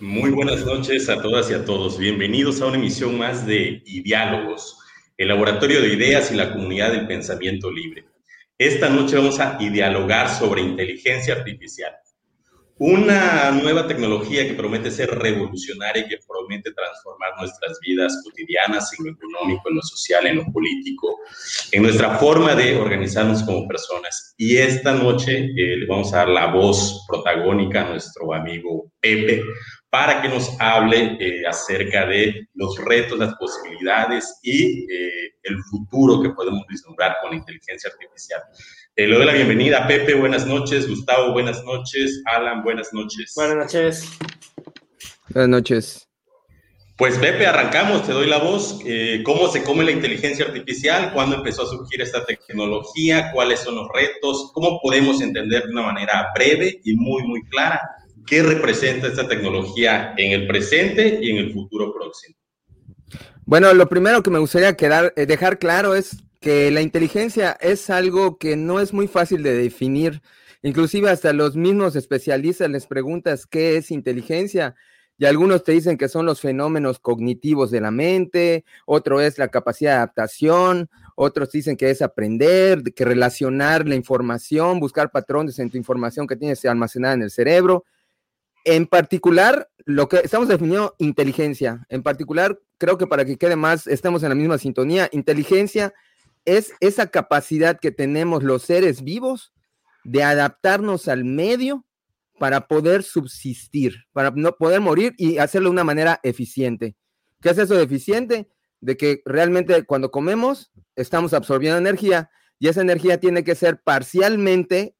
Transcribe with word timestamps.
Muy 0.00 0.30
buenas 0.30 0.64
noches 0.64 1.08
a 1.08 1.20
todas 1.20 1.50
y 1.50 1.54
a 1.54 1.64
todos. 1.64 1.98
Bienvenidos 1.98 2.60
a 2.60 2.66
una 2.66 2.76
emisión 2.76 3.18
más 3.18 3.44
de 3.44 3.82
Diálogos, 3.84 4.78
el 5.16 5.26
laboratorio 5.26 5.80
de 5.82 5.92
ideas 5.92 6.30
y 6.30 6.36
la 6.36 6.52
comunidad 6.52 6.92
del 6.92 7.08
pensamiento 7.08 7.68
libre. 7.68 8.04
Esta 8.56 8.88
noche 8.88 9.16
vamos 9.16 9.40
a 9.40 9.58
dialogar 9.58 10.28
sobre 10.28 10.62
inteligencia 10.62 11.34
artificial. 11.34 11.96
Una 12.80 13.50
nueva 13.50 13.88
tecnología 13.88 14.46
que 14.46 14.54
promete 14.54 14.92
ser 14.92 15.10
revolucionaria 15.10 16.06
y 16.06 16.08
que 16.08 16.18
promete 16.28 16.70
transformar 16.70 17.32
nuestras 17.40 17.80
vidas 17.80 18.22
cotidianas 18.22 18.96
en 18.96 19.06
lo 19.06 19.12
económico, 19.14 19.68
en 19.68 19.74
lo 19.74 19.82
social, 19.82 20.28
en 20.28 20.36
lo 20.36 20.44
político, 20.52 21.18
en 21.72 21.82
nuestra 21.82 22.18
forma 22.18 22.54
de 22.54 22.76
organizarnos 22.76 23.42
como 23.42 23.66
personas. 23.66 24.32
Y 24.36 24.58
esta 24.58 24.92
noche 24.92 25.46
eh, 25.56 25.76
le 25.78 25.86
vamos 25.86 26.14
a 26.14 26.18
dar 26.18 26.28
la 26.28 26.52
voz 26.52 27.04
protagónica 27.08 27.84
a 27.84 27.90
nuestro 27.90 28.32
amigo 28.32 28.92
Pepe 29.00 29.42
para 29.90 30.20
que 30.20 30.28
nos 30.28 30.54
hable 30.60 31.16
eh, 31.18 31.46
acerca 31.46 32.06
de 32.06 32.48
los 32.54 32.76
retos, 32.84 33.18
las 33.18 33.34
posibilidades 33.36 34.38
y 34.42 34.84
eh, 34.92 35.34
el 35.42 35.56
futuro 35.70 36.20
que 36.22 36.30
podemos 36.30 36.64
vislumbrar 36.68 37.16
con 37.22 37.30
la 37.30 37.36
inteligencia 37.36 37.90
artificial. 37.90 38.42
Eh, 38.96 39.06
le 39.06 39.16
doy 39.16 39.24
la 39.24 39.32
bienvenida 39.32 39.84
a 39.84 39.86
Pepe, 39.86 40.14
buenas 40.14 40.46
noches, 40.46 40.88
Gustavo, 40.88 41.32
buenas 41.32 41.64
noches, 41.64 42.22
Alan, 42.26 42.62
buenas 42.62 42.92
noches. 42.92 43.32
Buenas 43.34 43.56
noches. 43.56 44.18
Buenas 45.28 45.48
noches. 45.48 46.04
Pues 46.98 47.16
Pepe, 47.16 47.46
arrancamos, 47.46 48.04
te 48.04 48.12
doy 48.12 48.26
la 48.26 48.38
voz. 48.38 48.80
Eh, 48.84 49.22
¿Cómo 49.24 49.46
se 49.46 49.62
come 49.62 49.84
la 49.84 49.92
inteligencia 49.92 50.46
artificial? 50.46 51.12
¿Cuándo 51.14 51.36
empezó 51.36 51.62
a 51.62 51.66
surgir 51.66 52.02
esta 52.02 52.26
tecnología? 52.26 53.30
¿Cuáles 53.32 53.60
son 53.60 53.76
los 53.76 53.86
retos? 53.94 54.50
¿Cómo 54.52 54.80
podemos 54.82 55.20
entender 55.20 55.62
de 55.62 55.70
una 55.70 55.82
manera 55.82 56.26
breve 56.34 56.80
y 56.82 56.96
muy, 56.96 57.22
muy 57.22 57.44
clara 57.44 57.80
qué 58.28 58.42
representa 58.42 59.08
esta 59.08 59.26
tecnología 59.26 60.14
en 60.16 60.32
el 60.32 60.46
presente 60.46 61.18
y 61.20 61.30
en 61.30 61.38
el 61.38 61.52
futuro 61.52 61.92
próximo? 61.92 62.36
Bueno, 63.44 63.72
lo 63.72 63.88
primero 63.88 64.22
que 64.22 64.30
me 64.30 64.38
gustaría 64.38 64.76
quedar, 64.76 65.12
eh, 65.16 65.26
dejar 65.26 65.58
claro 65.58 65.94
es 65.94 66.18
que 66.40 66.70
la 66.70 66.82
inteligencia 66.82 67.56
es 67.60 67.90
algo 67.90 68.38
que 68.38 68.56
no 68.56 68.80
es 68.80 68.92
muy 68.92 69.08
fácil 69.08 69.42
de 69.42 69.54
definir. 69.54 70.22
Inclusive 70.62 71.10
hasta 71.10 71.32
los 71.32 71.56
mismos 71.56 71.96
especialistas 71.96 72.70
les 72.70 72.86
preguntas 72.86 73.46
qué 73.46 73.76
es 73.76 73.90
inteligencia 73.90 74.74
y 75.20 75.24
algunos 75.24 75.64
te 75.64 75.72
dicen 75.72 75.98
que 75.98 76.08
son 76.08 76.26
los 76.26 76.40
fenómenos 76.40 77.00
cognitivos 77.00 77.72
de 77.72 77.80
la 77.80 77.90
mente, 77.90 78.64
otro 78.86 79.20
es 79.20 79.36
la 79.36 79.48
capacidad 79.48 79.92
de 79.92 79.96
adaptación, 79.96 80.88
otros 81.16 81.50
dicen 81.50 81.76
que 81.76 81.90
es 81.90 82.02
aprender, 82.02 82.82
que 82.94 83.04
relacionar 83.04 83.88
la 83.88 83.96
información, 83.96 84.78
buscar 84.78 85.10
patrones 85.10 85.58
en 85.58 85.70
tu 85.70 85.76
información 85.76 86.28
que 86.28 86.36
tienes 86.36 86.64
almacenada 86.64 87.14
en 87.14 87.22
el 87.22 87.32
cerebro. 87.32 87.84
En 88.64 88.86
particular, 88.86 89.70
lo 89.84 90.08
que 90.08 90.18
estamos 90.18 90.48
definiendo 90.48 90.94
inteligencia. 90.98 91.86
En 91.88 92.02
particular, 92.02 92.60
creo 92.76 92.98
que 92.98 93.06
para 93.06 93.24
que 93.24 93.38
quede 93.38 93.56
más, 93.56 93.86
estamos 93.86 94.22
en 94.22 94.28
la 94.28 94.34
misma 94.34 94.58
sintonía. 94.58 95.08
Inteligencia 95.12 95.94
es 96.44 96.72
esa 96.80 97.08
capacidad 97.08 97.78
que 97.78 97.90
tenemos 97.90 98.42
los 98.42 98.62
seres 98.62 99.02
vivos 99.02 99.52
de 100.04 100.22
adaptarnos 100.22 101.08
al 101.08 101.24
medio 101.24 101.84
para 102.38 102.68
poder 102.68 103.02
subsistir, 103.02 104.04
para 104.12 104.30
no 104.30 104.56
poder 104.56 104.80
morir 104.80 105.14
y 105.18 105.38
hacerlo 105.38 105.68
de 105.68 105.72
una 105.72 105.84
manera 105.84 106.20
eficiente. 106.22 106.96
¿Qué 107.40 107.50
es 107.50 107.58
eso 107.58 107.74
de 107.74 107.82
eficiente? 107.82 108.48
De 108.80 108.96
que 108.96 109.22
realmente 109.24 109.84
cuando 109.84 110.10
comemos 110.10 110.70
estamos 110.96 111.32
absorbiendo 111.34 111.78
energía 111.78 112.30
y 112.58 112.68
esa 112.68 112.80
energía 112.80 113.20
tiene 113.20 113.44
que 113.44 113.54
ser 113.54 113.80
parcialmente 113.82 114.94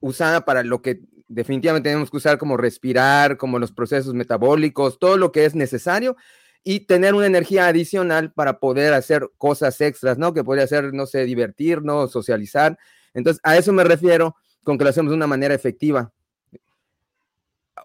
usada 0.00 0.44
para 0.44 0.62
lo 0.62 0.82
que 0.82 1.00
definitivamente 1.28 1.88
tenemos 1.88 2.10
que 2.10 2.16
usar 2.16 2.38
como 2.38 2.56
respirar, 2.56 3.36
como 3.36 3.58
los 3.58 3.72
procesos 3.72 4.14
metabólicos, 4.14 4.98
todo 4.98 5.16
lo 5.16 5.32
que 5.32 5.44
es 5.44 5.54
necesario 5.54 6.16
y 6.64 6.80
tener 6.80 7.14
una 7.14 7.26
energía 7.26 7.68
adicional 7.68 8.32
para 8.32 8.58
poder 8.58 8.92
hacer 8.92 9.30
cosas 9.38 9.80
extras, 9.80 10.18
¿no? 10.18 10.34
Que 10.34 10.42
podría 10.42 10.66
ser, 10.66 10.92
no 10.92 11.06
sé, 11.06 11.24
divertirnos, 11.24 12.10
socializar. 12.10 12.76
Entonces, 13.14 13.40
a 13.44 13.56
eso 13.56 13.72
me 13.72 13.84
refiero 13.84 14.34
con 14.64 14.76
que 14.76 14.84
lo 14.84 14.90
hacemos 14.90 15.10
de 15.10 15.16
una 15.16 15.28
manera 15.28 15.54
efectiva. 15.54 16.12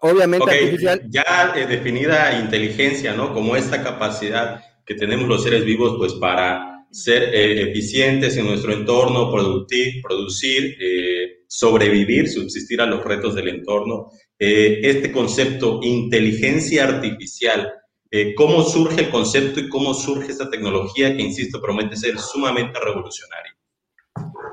Obviamente, 0.00 0.50
artificial. 0.50 1.00
Ya 1.08 1.52
eh, 1.54 1.66
definida 1.66 2.36
inteligencia, 2.40 3.14
¿no? 3.14 3.32
Como 3.32 3.54
esta 3.54 3.84
capacidad 3.84 4.64
que 4.84 4.94
tenemos 4.96 5.28
los 5.28 5.44
seres 5.44 5.64
vivos, 5.64 5.94
pues 5.96 6.14
para 6.14 6.84
ser 6.90 7.22
eh, 7.34 7.70
eficientes 7.70 8.36
en 8.36 8.46
nuestro 8.46 8.72
entorno, 8.72 9.30
producir, 9.30 10.02
producir 10.02 10.76
eh, 10.80 11.41
sobrevivir, 11.52 12.28
subsistir 12.28 12.80
a 12.80 12.86
los 12.86 13.04
retos 13.04 13.34
del 13.34 13.48
entorno. 13.48 14.10
este 14.38 15.12
concepto, 15.12 15.78
inteligencia 15.82 16.84
artificial, 16.84 17.70
eh, 18.10 18.34
cómo 18.34 18.62
surge 18.62 19.02
el 19.02 19.10
concepto 19.10 19.60
y 19.60 19.68
cómo 19.68 19.94
surge 19.94 20.32
esta 20.32 20.50
tecnología 20.50 21.14
que, 21.16 21.22
insisto, 21.22 21.60
promete 21.60 21.96
ser 21.96 22.18
sumamente 22.18 22.78
revolucionaria. 22.80 23.56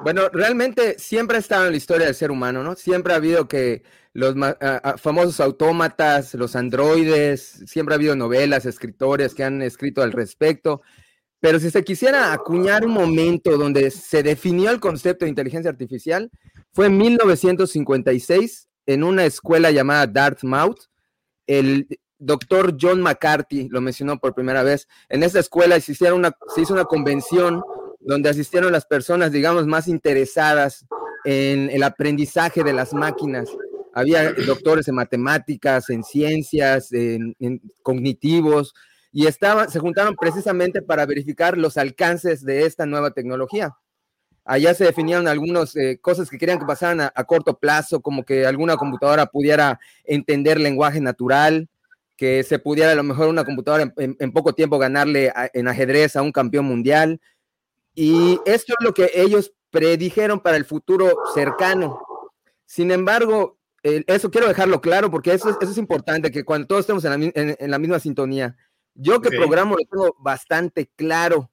Bueno, 0.03 0.29
realmente 0.29 0.99
siempre 0.99 1.37
ha 1.37 1.39
estado 1.39 1.65
en 1.65 1.71
la 1.71 1.77
historia 1.77 2.05
del 2.05 2.15
ser 2.15 2.31
humano, 2.31 2.63
¿no? 2.63 2.75
Siempre 2.75 3.13
ha 3.13 3.17
habido 3.17 3.47
que 3.47 3.83
los 4.13 4.35
famosos 4.97 5.39
autómatas, 5.39 6.33
los 6.35 6.55
androides, 6.55 7.63
siempre 7.65 7.95
ha 7.95 7.97
habido 7.97 8.15
novelas, 8.15 8.65
escritores 8.65 9.33
que 9.33 9.43
han 9.43 9.61
escrito 9.61 10.01
al 10.01 10.11
respecto. 10.11 10.81
Pero 11.39 11.59
si 11.59 11.71
se 11.71 11.83
quisiera 11.83 12.33
acuñar 12.33 12.85
un 12.85 12.93
momento 12.93 13.57
donde 13.57 13.91
se 13.91 14.23
definió 14.23 14.71
el 14.71 14.79
concepto 14.79 15.25
de 15.25 15.29
inteligencia 15.29 15.71
artificial, 15.71 16.29
fue 16.73 16.87
en 16.87 16.97
1956 16.97 18.67
en 18.85 19.03
una 19.03 19.25
escuela 19.25 19.71
llamada 19.71 20.07
Dartmouth. 20.07 20.79
El 21.47 21.87
doctor 22.17 22.75
John 22.79 23.01
McCarthy 23.01 23.69
lo 23.69 23.81
mencionó 23.81 24.19
por 24.19 24.35
primera 24.35 24.63
vez. 24.63 24.87
En 25.07 25.23
esta 25.23 25.39
escuela 25.39 25.79
se, 25.79 26.11
una, 26.11 26.35
se 26.53 26.61
hizo 26.61 26.73
una 26.73 26.85
convención 26.85 27.61
donde 27.99 28.29
asistieron 28.29 28.71
las 28.71 28.85
personas, 28.85 29.31
digamos, 29.31 29.65
más 29.65 29.87
interesadas 29.87 30.85
en 31.25 31.69
el 31.69 31.83
aprendizaje 31.83 32.63
de 32.63 32.73
las 32.73 32.93
máquinas. 32.93 33.49
Había 33.93 34.33
doctores 34.33 34.87
en 34.87 34.95
matemáticas, 34.95 35.89
en 35.89 36.03
ciencias, 36.03 36.91
en, 36.91 37.35
cognitivos, 37.81 38.73
y 39.11 39.27
estaban, 39.27 39.69
se 39.69 39.79
juntaron 39.79 40.15
precisamente 40.15 40.81
para 40.81 41.05
verificar 41.05 41.57
los 41.57 41.77
alcances 41.77 42.43
de 42.43 42.65
esta 42.65 42.85
nueva 42.85 43.11
tecnología. 43.11 43.75
Allá 44.45 44.73
se 44.73 44.85
definieron 44.85 45.27
algunas 45.27 45.75
eh, 45.75 45.99
cosas 46.01 46.29
que 46.29 46.37
querían 46.37 46.59
que 46.59 46.65
pasaran 46.65 47.01
a, 47.01 47.23
corto 47.25 47.59
plazo, 47.59 48.01
como 48.01 48.23
que 48.23 48.45
alguna 48.45 48.77
computadora 48.77 49.27
pudiera 49.27 49.79
entender 50.05 50.59
lenguaje 50.59 51.01
natural, 51.01 51.69
que 52.15 52.43
se 52.43 52.59
pudiera 52.59 52.91
a 52.91 52.95
lo 52.95 53.03
mejor 53.03 53.27
una 53.27 53.45
computadora 53.45 53.93
en, 53.95 54.31
poco 54.31 54.53
tiempo 54.53 54.77
ganarle 54.79 55.31
en 55.53 55.67
ajedrez 55.67 56.15
a 56.15 56.21
un 56.21 56.31
campeón 56.31 56.65
mundial. 56.65 57.21
Y 57.93 58.39
esto 58.45 58.73
es 58.77 58.85
lo 58.85 58.93
que 58.93 59.11
ellos 59.13 59.53
predijeron 59.69 60.39
para 60.39 60.57
el 60.57 60.65
futuro 60.65 61.13
cercano. 61.33 62.01
Sin 62.65 62.91
embargo, 62.91 63.59
eso 63.83 64.29
quiero 64.31 64.47
dejarlo 64.47 64.81
claro 64.81 65.09
porque 65.09 65.33
eso, 65.33 65.57
es 65.61 65.77
importante, 65.77 66.31
que 66.31 66.43
cuando 66.43 66.67
todos 66.67 66.81
estemos 66.81 67.05
en 67.05 67.71
la, 67.71 67.79
misma 67.79 67.99
sintonía, 67.99 68.57
yo 68.99 69.21
que 69.21 69.29
programo 69.29 69.75
lo 69.77 69.85
tengo 69.89 70.15
bastante 70.19 70.89
claro. 70.95 71.49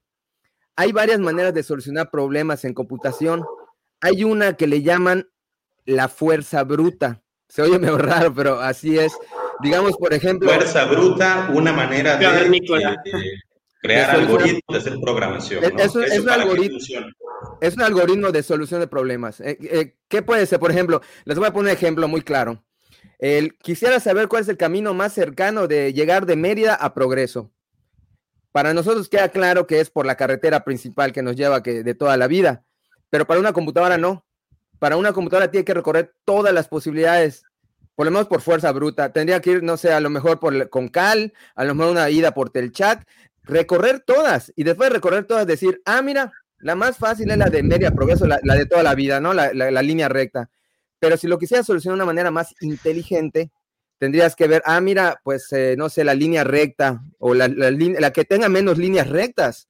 Hay 0.75 0.91
varias 0.91 1.19
maneras 1.19 1.53
de 1.53 1.63
solucionar 1.63 2.11
problemas 2.11 2.65
en 2.65 2.73
computación. 2.73 3.43
Hay 4.01 4.23
una 4.23 4.53
que 4.53 4.67
le 4.67 4.83
llaman 4.83 5.29
la 5.85 6.09
fuerza 6.09 6.63
bruta. 6.63 7.23
Se 7.47 7.61
oye 7.61 7.79
medio 7.79 7.97
raro, 7.97 8.33
pero 8.33 8.59
así 8.59 8.99
es. 8.99 9.17
Digamos, 9.61 9.97
por 9.97 10.13
ejemplo. 10.13 10.49
Fuerza 10.49 10.85
bruta, 10.85 11.49
una 11.53 11.71
manera 11.71 12.17
de, 12.17 12.61
crear 13.81 14.09
algoritmos, 14.11 14.61
de 14.69 14.77
hacer 14.77 14.99
programación. 14.99 15.63
Es, 15.79 15.95
un 15.95 16.29
algoritmo, 16.29 16.77
es, 17.61 17.75
un 17.75 17.81
algoritmo, 17.81 18.31
de 18.31 18.43
solución 18.43 18.81
de 18.81 18.87
problemas. 18.87 19.39
Eh, 19.39 19.57
eh, 19.61 19.95
¿Qué 20.07 20.21
puede 20.21 20.45
ser? 20.45 20.59
Por 20.59 20.71
ejemplo, 20.71 21.01
les 21.25 21.37
voy 21.37 21.47
a 21.47 21.53
poner 21.53 21.71
un 21.71 21.77
ejemplo 21.77 22.07
muy 22.07 22.21
claro. 22.21 22.63
El, 23.19 23.57
quisiera 23.57 23.99
saber 23.99 24.27
cuál 24.27 24.43
es 24.43 24.49
el 24.49 24.57
camino 24.57 24.93
más 24.93 25.13
cercano 25.13 25.67
de 25.67 25.93
llegar 25.93 26.25
de 26.25 26.35
Mérida 26.35 26.75
a 26.75 26.93
Progreso. 26.93 27.51
Para 28.51 28.73
nosotros 28.73 29.09
queda 29.09 29.29
claro 29.29 29.67
que 29.67 29.79
es 29.79 29.89
por 29.89 30.05
la 30.05 30.15
carretera 30.15 30.63
principal 30.63 31.13
que 31.13 31.21
nos 31.23 31.35
lleva 31.35 31.63
que, 31.63 31.83
de 31.83 31.93
toda 31.95 32.17
la 32.17 32.27
vida, 32.27 32.63
pero 33.09 33.25
para 33.25 33.39
una 33.39 33.53
computadora 33.53 33.97
no. 33.97 34.25
Para 34.79 34.97
una 34.97 35.13
computadora 35.13 35.49
tiene 35.49 35.65
que 35.65 35.73
recorrer 35.73 36.13
todas 36.25 36.53
las 36.53 36.67
posibilidades 36.67 37.43
por 37.97 38.05
lo 38.05 38.11
menos 38.11 38.27
por 38.27 38.41
fuerza 38.41 38.71
bruta. 38.71 39.11
Tendría 39.11 39.41
que 39.41 39.53
ir, 39.53 39.63
no 39.63 39.75
sé, 39.75 39.91
a 39.91 39.99
lo 39.99 40.11
mejor 40.11 40.39
por, 40.39 40.69
con 40.69 40.87
Cal, 40.87 41.33
a 41.55 41.63
lo 41.65 41.73
mejor 41.73 41.93
una 41.93 42.07
ida 42.11 42.31
por 42.31 42.51
Telchat, 42.51 43.03
recorrer 43.41 44.01
todas 44.01 44.53
y 44.55 44.63
después 44.63 44.89
de 44.89 44.95
recorrer 44.95 45.25
todas 45.25 45.47
decir, 45.47 45.81
ah, 45.83 46.03
mira, 46.03 46.31
la 46.59 46.75
más 46.75 46.97
fácil 46.97 47.31
es 47.31 47.37
la 47.39 47.49
de 47.49 47.63
media 47.63 47.89
progreso, 47.91 48.27
la, 48.27 48.37
de 48.39 48.65
toda 48.67 48.83
la 48.83 48.93
vida, 48.93 49.19
¿no? 49.19 49.33
La, 49.33 49.81
línea 49.81 50.09
recta. 50.09 50.51
Pero 50.99 51.17
si 51.17 51.27
lo 51.27 51.37
quisieras 51.37 51.65
solucionar 51.65 51.95
de 51.95 52.03
una 52.03 52.05
manera 52.05 52.31
más 52.31 52.55
inteligente, 52.61 53.51
tendrías 53.97 54.35
que 54.35 54.47
ver, 54.47 54.61
ah, 54.65 54.79
mira, 54.81 55.19
pues, 55.23 55.51
eh, 55.53 55.75
no 55.77 55.89
sé, 55.89 56.03
la 56.03 56.13
línea 56.13 56.43
recta 56.43 57.01
o 57.19 57.33
la, 57.33 57.47
la, 57.47 58.11
que 58.11 58.25
tenga 58.25 58.49
menos 58.49 58.77
líneas 58.77 59.09
rectas. 59.09 59.67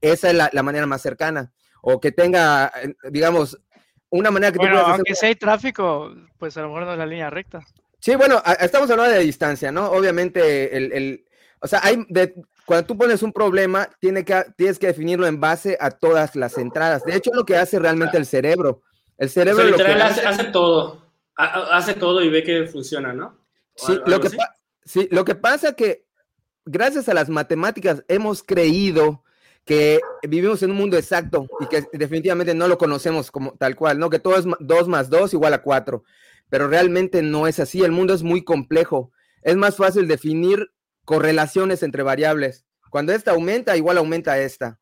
Esa 0.00 0.30
es 0.30 0.36
la, 0.52 0.62
manera 0.62 0.86
más 0.86 1.02
cercana. 1.02 1.52
O 1.82 2.00
que 2.00 2.12
tenga, 2.12 2.72
digamos, 3.10 3.58
una 4.10 4.30
manera 4.30 4.52
que 4.52 4.58
bueno, 4.58 4.80
aunque 4.80 5.14
sea 5.14 5.28
hay 5.28 5.36
tráfico, 5.36 6.14
pues 6.38 6.56
a 6.56 6.62
lo 6.62 6.68
mejor 6.68 6.84
no 6.84 6.92
es 6.92 6.98
la 6.98 7.06
línea 7.06 7.30
recta. 7.30 7.60
Sí, 7.98 8.14
bueno, 8.14 8.42
estamos 8.60 8.90
hablando 8.90 9.14
de 9.14 9.24
distancia, 9.24 9.72
¿no? 9.72 9.90
Obviamente, 9.90 10.76
el, 10.76 11.24
o 11.60 11.66
sea, 11.66 11.80
hay 11.82 12.04
cuando 12.66 12.84
tú 12.84 12.98
pones 12.98 13.22
un 13.22 13.32
problema, 13.32 13.88
tiene 14.00 14.24
que, 14.24 14.44
tienes 14.56 14.78
que 14.78 14.88
definirlo 14.88 15.26
en 15.26 15.40
base 15.40 15.78
a 15.80 15.90
todas 15.90 16.34
las 16.34 16.58
entradas. 16.58 17.04
De 17.04 17.14
hecho, 17.14 17.30
es 17.30 17.36
lo 17.36 17.46
que 17.46 17.56
hace 17.56 17.78
realmente 17.78 18.16
el 18.16 18.26
cerebro. 18.26 18.82
El 19.18 19.30
cerebro 19.30 19.64
lo 19.64 19.76
que 19.76 19.82
hace, 19.84 20.44
todo, 20.44 21.02
hace 21.36 21.94
todo 21.94 22.22
y 22.22 22.28
ve 22.28 22.42
que 22.42 22.66
funciona, 22.66 23.12
¿no? 23.12 23.38
Sí 23.74 23.98
lo, 24.06 24.20
que 24.20 24.30
sí, 24.84 25.08
lo 25.10 25.24
que 25.24 25.34
pasa 25.34 25.74
que 25.74 26.06
gracias 26.64 27.08
a 27.08 27.14
las 27.14 27.28
matemáticas 27.28 28.04
hemos 28.08 28.42
creído 28.42 29.22
que 29.64 30.00
vivimos 30.22 30.62
en 30.62 30.70
un 30.70 30.76
mundo 30.76 30.96
exacto 30.96 31.48
y 31.60 31.66
que 31.66 31.84
definitivamente 31.92 32.54
no 32.54 32.68
lo 32.68 32.78
conocemos 32.78 33.30
como 33.30 33.52
tal 33.56 33.74
cual, 33.74 33.98
¿no? 33.98 34.10
Que 34.10 34.20
todo 34.20 34.36
es 34.36 34.44
2 34.60 34.88
más 34.88 35.10
2 35.10 35.34
igual 35.34 35.54
a 35.54 35.62
4, 35.62 36.04
pero 36.48 36.68
realmente 36.68 37.20
no 37.22 37.46
es 37.46 37.58
así, 37.58 37.82
el 37.82 37.92
mundo 37.92 38.14
es 38.14 38.22
muy 38.22 38.44
complejo. 38.44 39.10
Es 39.42 39.56
más 39.56 39.76
fácil 39.76 40.08
definir 40.08 40.70
correlaciones 41.04 41.82
entre 41.82 42.02
variables. 42.02 42.64
Cuando 42.90 43.12
esta 43.12 43.32
aumenta, 43.32 43.76
igual 43.76 43.98
aumenta 43.98 44.38
esta. 44.38 44.78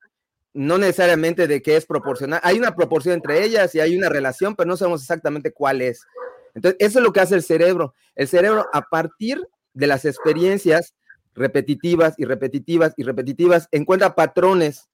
No 0.55 0.79
necesariamente 0.79 1.47
de 1.47 1.61
que 1.61 1.77
es 1.77 1.85
proporcional. 1.85 2.41
Hay 2.43 2.59
una 2.59 2.75
proporción 2.75 3.15
entre 3.15 3.45
ellas 3.45 3.75
y 3.75 3.81
hay 3.81 3.97
una 3.97 4.09
relación, 4.09 4.55
pero 4.55 4.69
no 4.69 4.77
sabemos 4.77 5.03
exactamente 5.03 5.53
cuál 5.53 5.83
es. 5.83 6.07
Entonces, 6.55 6.77
eso 6.81 7.01
es 7.01 7.05
lo 7.05 7.13
que 7.13 7.21
hace 7.21 7.35
el 7.35 7.43
cerebro. 7.43 7.95
El 8.15 8.29
cerebro, 8.29 8.67
a 8.73 8.83
partir 8.83 9.41
de 9.73 9.87
las 9.87 10.05
experiencias, 10.05 10.95
repetitivas 11.35 12.15
y 12.17 12.25
repetitivas 12.25 12.95
y 12.97 13.03
repetitivas, 13.03 13.69
encuentra 13.73 14.15
patrones. 14.15 14.89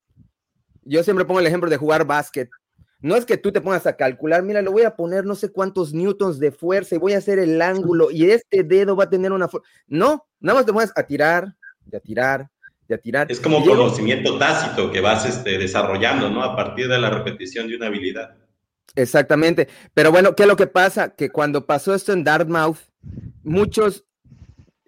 Yo 0.83 1.05
siempre 1.05 1.27
pongo 1.27 1.41
el 1.41 1.47
ejemplo 1.47 1.69
de 1.69 1.77
jugar 1.77 2.07
básquet. 2.07 2.49
No 3.03 3.17
es 3.17 3.25
que 3.25 3.39
tú 3.39 3.51
te 3.51 3.61
pongas 3.61 3.87
a 3.87 3.97
calcular, 3.97 4.43
mira, 4.43 4.61
le 4.61 4.69
voy 4.69 4.83
a 4.83 4.95
poner 4.95 5.25
no 5.25 5.35
sé 5.35 5.51
cuántos 5.51 5.95
newtons 5.95 6.39
de 6.39 6.53
fuerza 6.53 6.95
y 6.95 6.99
voy 6.99 7.15
a 7.15 7.19
hacer 7.19 7.39
el 7.39 7.61
ángulo 7.63 8.11
y 8.11 8.31
este 8.31 8.63
dedo 8.63 8.95
va 8.95 9.05
a 9.05 9.11
tener 9.11 9.33
una 9.33 9.49
fuerza. 9.49 9.69
No, 9.87 10.27
nada 10.39 10.59
más 10.59 10.67
te 10.67 10.73
pones 10.73 10.93
a 10.95 11.03
tirar, 11.03 11.57
y 11.91 11.97
a 11.97 12.01
tirar, 12.01 12.51
Es 13.33 13.41
como 13.41 13.65
conocimiento 13.65 14.39
tácito 14.39 14.91
que 14.91 15.01
vas 15.01 15.27
este, 15.27 15.59
desarrollando, 15.59 16.31
¿no? 16.31 16.43
A 16.43 16.57
partir 16.57 16.89
de 16.89 16.99
la 16.99 17.11
repetición 17.11 17.69
de 17.69 17.77
una 17.77 17.87
habilidad. 17.87 18.37
Exactamente. 18.95 19.69
Pero 19.95 20.11
bueno, 20.11 20.35
¿qué 20.35 20.43
es 20.43 20.49
lo 20.49 20.57
que 20.57 20.67
pasa? 20.67 21.15
Que 21.15 21.31
cuando 21.31 21.67
pasó 21.67 21.95
esto 21.95 22.13
en 22.13 22.25
Dartmouth, 22.25 22.79
muchos 23.43 24.05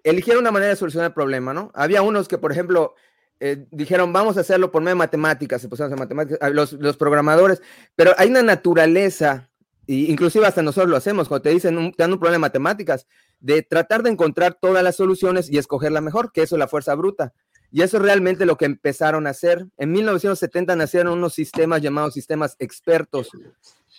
eligieron 0.03 0.41
una 0.41 0.51
manera 0.51 0.71
de 0.71 0.75
solucionar 0.75 1.07
el 1.07 1.13
problema, 1.13 1.53
¿no? 1.53 1.71
Había 1.73 2.01
unos 2.01 2.27
que, 2.27 2.37
por 2.37 2.51
ejemplo, 2.51 2.95
eh, 3.39 3.65
dijeron, 3.71 4.13
vamos 4.13 4.37
a 4.37 4.41
hacerlo 4.41 4.71
por 4.71 4.81
medio 4.81 4.95
de 4.95 4.99
matemáticas, 4.99 5.61
se 5.61 5.67
pusieron 5.67 5.93
a 5.93 5.95
matemáticas, 5.95 6.51
los, 6.53 6.73
los, 6.73 6.97
programadores, 6.97 7.61
pero 7.95 8.13
hay 8.17 8.29
una 8.29 8.43
naturaleza, 8.43 9.49
y 9.87 10.11
inclusive 10.11 10.45
hasta 10.45 10.61
nosotros 10.61 10.89
lo 10.89 10.97
hacemos, 10.97 11.27
cuando 11.27 11.43
te 11.43 11.49
dicen, 11.49 11.77
un, 11.77 11.91
te 11.91 12.03
dan 12.03 12.13
un 12.13 12.19
problema 12.19 12.35
de 12.35 12.39
matemáticas, 12.39 13.07
de 13.39 13.61
tratar 13.61 14.03
de 14.03 14.11
encontrar 14.11 14.57
todas 14.61 14.83
las 14.83 14.95
soluciones 14.95 15.49
y 15.49 15.57
escoger 15.57 15.91
la 15.91 16.01
mejor, 16.01 16.31
que 16.31 16.43
eso 16.43 16.55
es 16.55 16.59
la 16.59 16.67
fuerza 16.67 16.95
bruta. 16.95 17.33
Y 17.73 17.81
eso 17.81 17.97
es 17.97 18.03
realmente 18.03 18.45
lo 18.45 18.55
que 18.55 18.65
empezaron 18.65 19.27
a 19.27 19.31
hacer. 19.31 19.65
En 19.77 19.91
1970 19.91 20.75
nacieron 20.75 21.17
unos 21.17 21.33
sistemas 21.33 21.81
llamados 21.81 22.13
sistemas 22.13 22.55
expertos, 22.59 23.29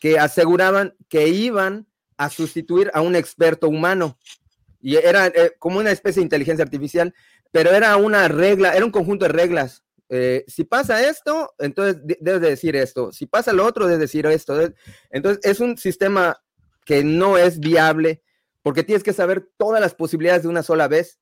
que 0.00 0.18
aseguraban 0.18 0.94
que 1.08 1.28
iban 1.28 1.86
a 2.16 2.30
sustituir 2.30 2.90
a 2.94 3.00
un 3.00 3.16
experto 3.16 3.68
humano 3.68 4.16
y 4.84 4.96
era 4.96 5.28
eh, 5.28 5.54
como 5.58 5.78
una 5.78 5.90
especie 5.90 6.20
de 6.20 6.24
inteligencia 6.24 6.62
artificial, 6.62 7.14
pero 7.50 7.70
era 7.70 7.96
una 7.96 8.28
regla, 8.28 8.74
era 8.74 8.84
un 8.84 8.90
conjunto 8.90 9.24
de 9.24 9.32
reglas. 9.32 9.82
Eh, 10.10 10.44
si 10.46 10.64
pasa 10.64 11.08
esto, 11.08 11.54
entonces 11.58 12.02
debes 12.20 12.42
de 12.42 12.50
decir 12.50 12.76
esto. 12.76 13.10
Si 13.10 13.24
pasa 13.24 13.54
lo 13.54 13.64
otro, 13.64 13.86
debes 13.86 14.00
decir 14.00 14.26
esto. 14.26 14.60
Entonces 15.10 15.42
es 15.42 15.60
un 15.60 15.78
sistema 15.78 16.38
que 16.84 17.02
no 17.02 17.38
es 17.38 17.58
viable 17.58 18.22
porque 18.62 18.82
tienes 18.82 19.02
que 19.02 19.14
saber 19.14 19.48
todas 19.56 19.80
las 19.80 19.94
posibilidades 19.94 20.42
de 20.42 20.48
una 20.48 20.62
sola 20.62 20.86
vez. 20.86 21.18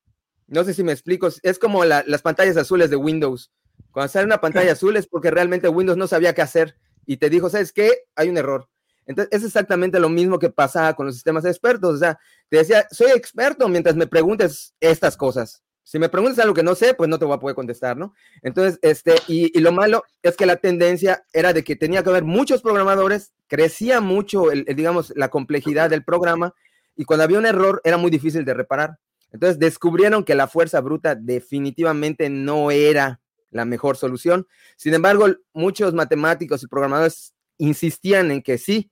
No 0.53 0.65
sé 0.65 0.75
si 0.75 0.85
me 0.85 0.93
explico. 0.93 1.29
Es 1.43 1.59
como 1.59 1.83
las 1.87 2.21
pantallas 2.21 2.59
azules 2.59 2.91
de 2.91 2.97
Windows. 2.97 3.51
Cuando 3.91 4.13
sale 4.13 4.27
una 4.27 4.41
pantalla 4.41 4.73
azul 4.73 4.97
es 4.99 5.07
porque 5.07 5.31
realmente 5.31 5.67
Windows 5.67 5.97
no 5.97 6.07
sabía 6.07 6.35
qué 6.35 6.43
hacer 6.43 6.77
y 7.07 7.17
te 7.17 7.31
dijo, 7.31 7.49
¿sabes 7.49 7.73
qué? 7.73 8.05
Hay 8.17 8.29
un 8.29 8.37
error. 8.37 8.69
Entonces, 9.07 9.33
es 9.33 9.47
exactamente 9.47 9.99
lo 9.99 10.11
mismo 10.11 10.39
que 10.39 10.51
pasaba 10.51 10.95
con 10.95 11.07
los 11.07 11.15
sistemas 11.15 11.47
expertos. 11.47 11.95
O 11.95 11.99
sea, 11.99 12.19
te 12.51 12.59
decía, 12.59 12.87
soy 12.91 13.13
experto 13.13 13.67
mientras 13.67 13.97
me 13.97 14.07
preguntes 14.07 14.75
estas 14.79 15.17
cosas. 15.17 15.63
Si 15.85 15.99
me 15.99 16.11
preguntas 16.11 16.39
algo 16.39 16.53
que 16.53 16.63
no 16.63 16.75
sé, 16.75 16.93
pues 16.93 17.09
no 17.09 17.19
te 17.19 17.25
voy 17.25 17.35
a 17.35 17.41
poder 17.41 17.57
contestar, 17.57 17.97
¿no? 17.97 18.13
Entonces, 18.43 18.79
este, 18.83 19.15
y, 19.29 19.59
lo 19.59 19.73
malo 19.73 20.05
es 20.23 20.37
que 20.37 20.45
la 20.45 20.57
tendencia 20.57 21.25
era 21.33 21.55
de 21.55 21.65
que 21.65 21.77
tenía 21.77 22.03
que 22.03 22.11
haber 22.11 22.25
muchos 22.25 22.61
programadores, 22.61 23.33
crecía 23.49 24.03
mucho, 24.03 24.53
el, 24.53 24.67
digamos, 24.67 25.15
la 25.17 25.31
complejidad 25.31 25.89
del 25.89 26.05
programa, 26.05 26.55
y 26.95 27.05
cuando 27.05 27.25
había 27.25 27.39
un 27.39 27.47
error 27.47 27.81
era 27.85 27.97
muy 27.97 28.11
difícil 28.11 28.45
de 28.45 28.53
reparar. 28.53 28.99
Entonces, 29.33 29.59
descubrieron 29.59 30.25
que 30.25 30.35
la 30.35 30.47
fuerza 30.47 30.81
bruta 30.81 31.15
definitivamente 31.15 32.29
no 32.31 32.71
era 32.71 33.21
la 33.51 33.65
mejor 33.65 33.97
solución. 33.97 34.47
Sin 34.77 34.95
embargo, 34.95 35.27
muchos 35.53 35.95
matemáticos 35.95 36.63
y 36.63 36.67
programadores 36.67 37.35
insistían 37.59 38.31
en 38.31 38.43
que 38.43 38.59
sí. 38.59 38.91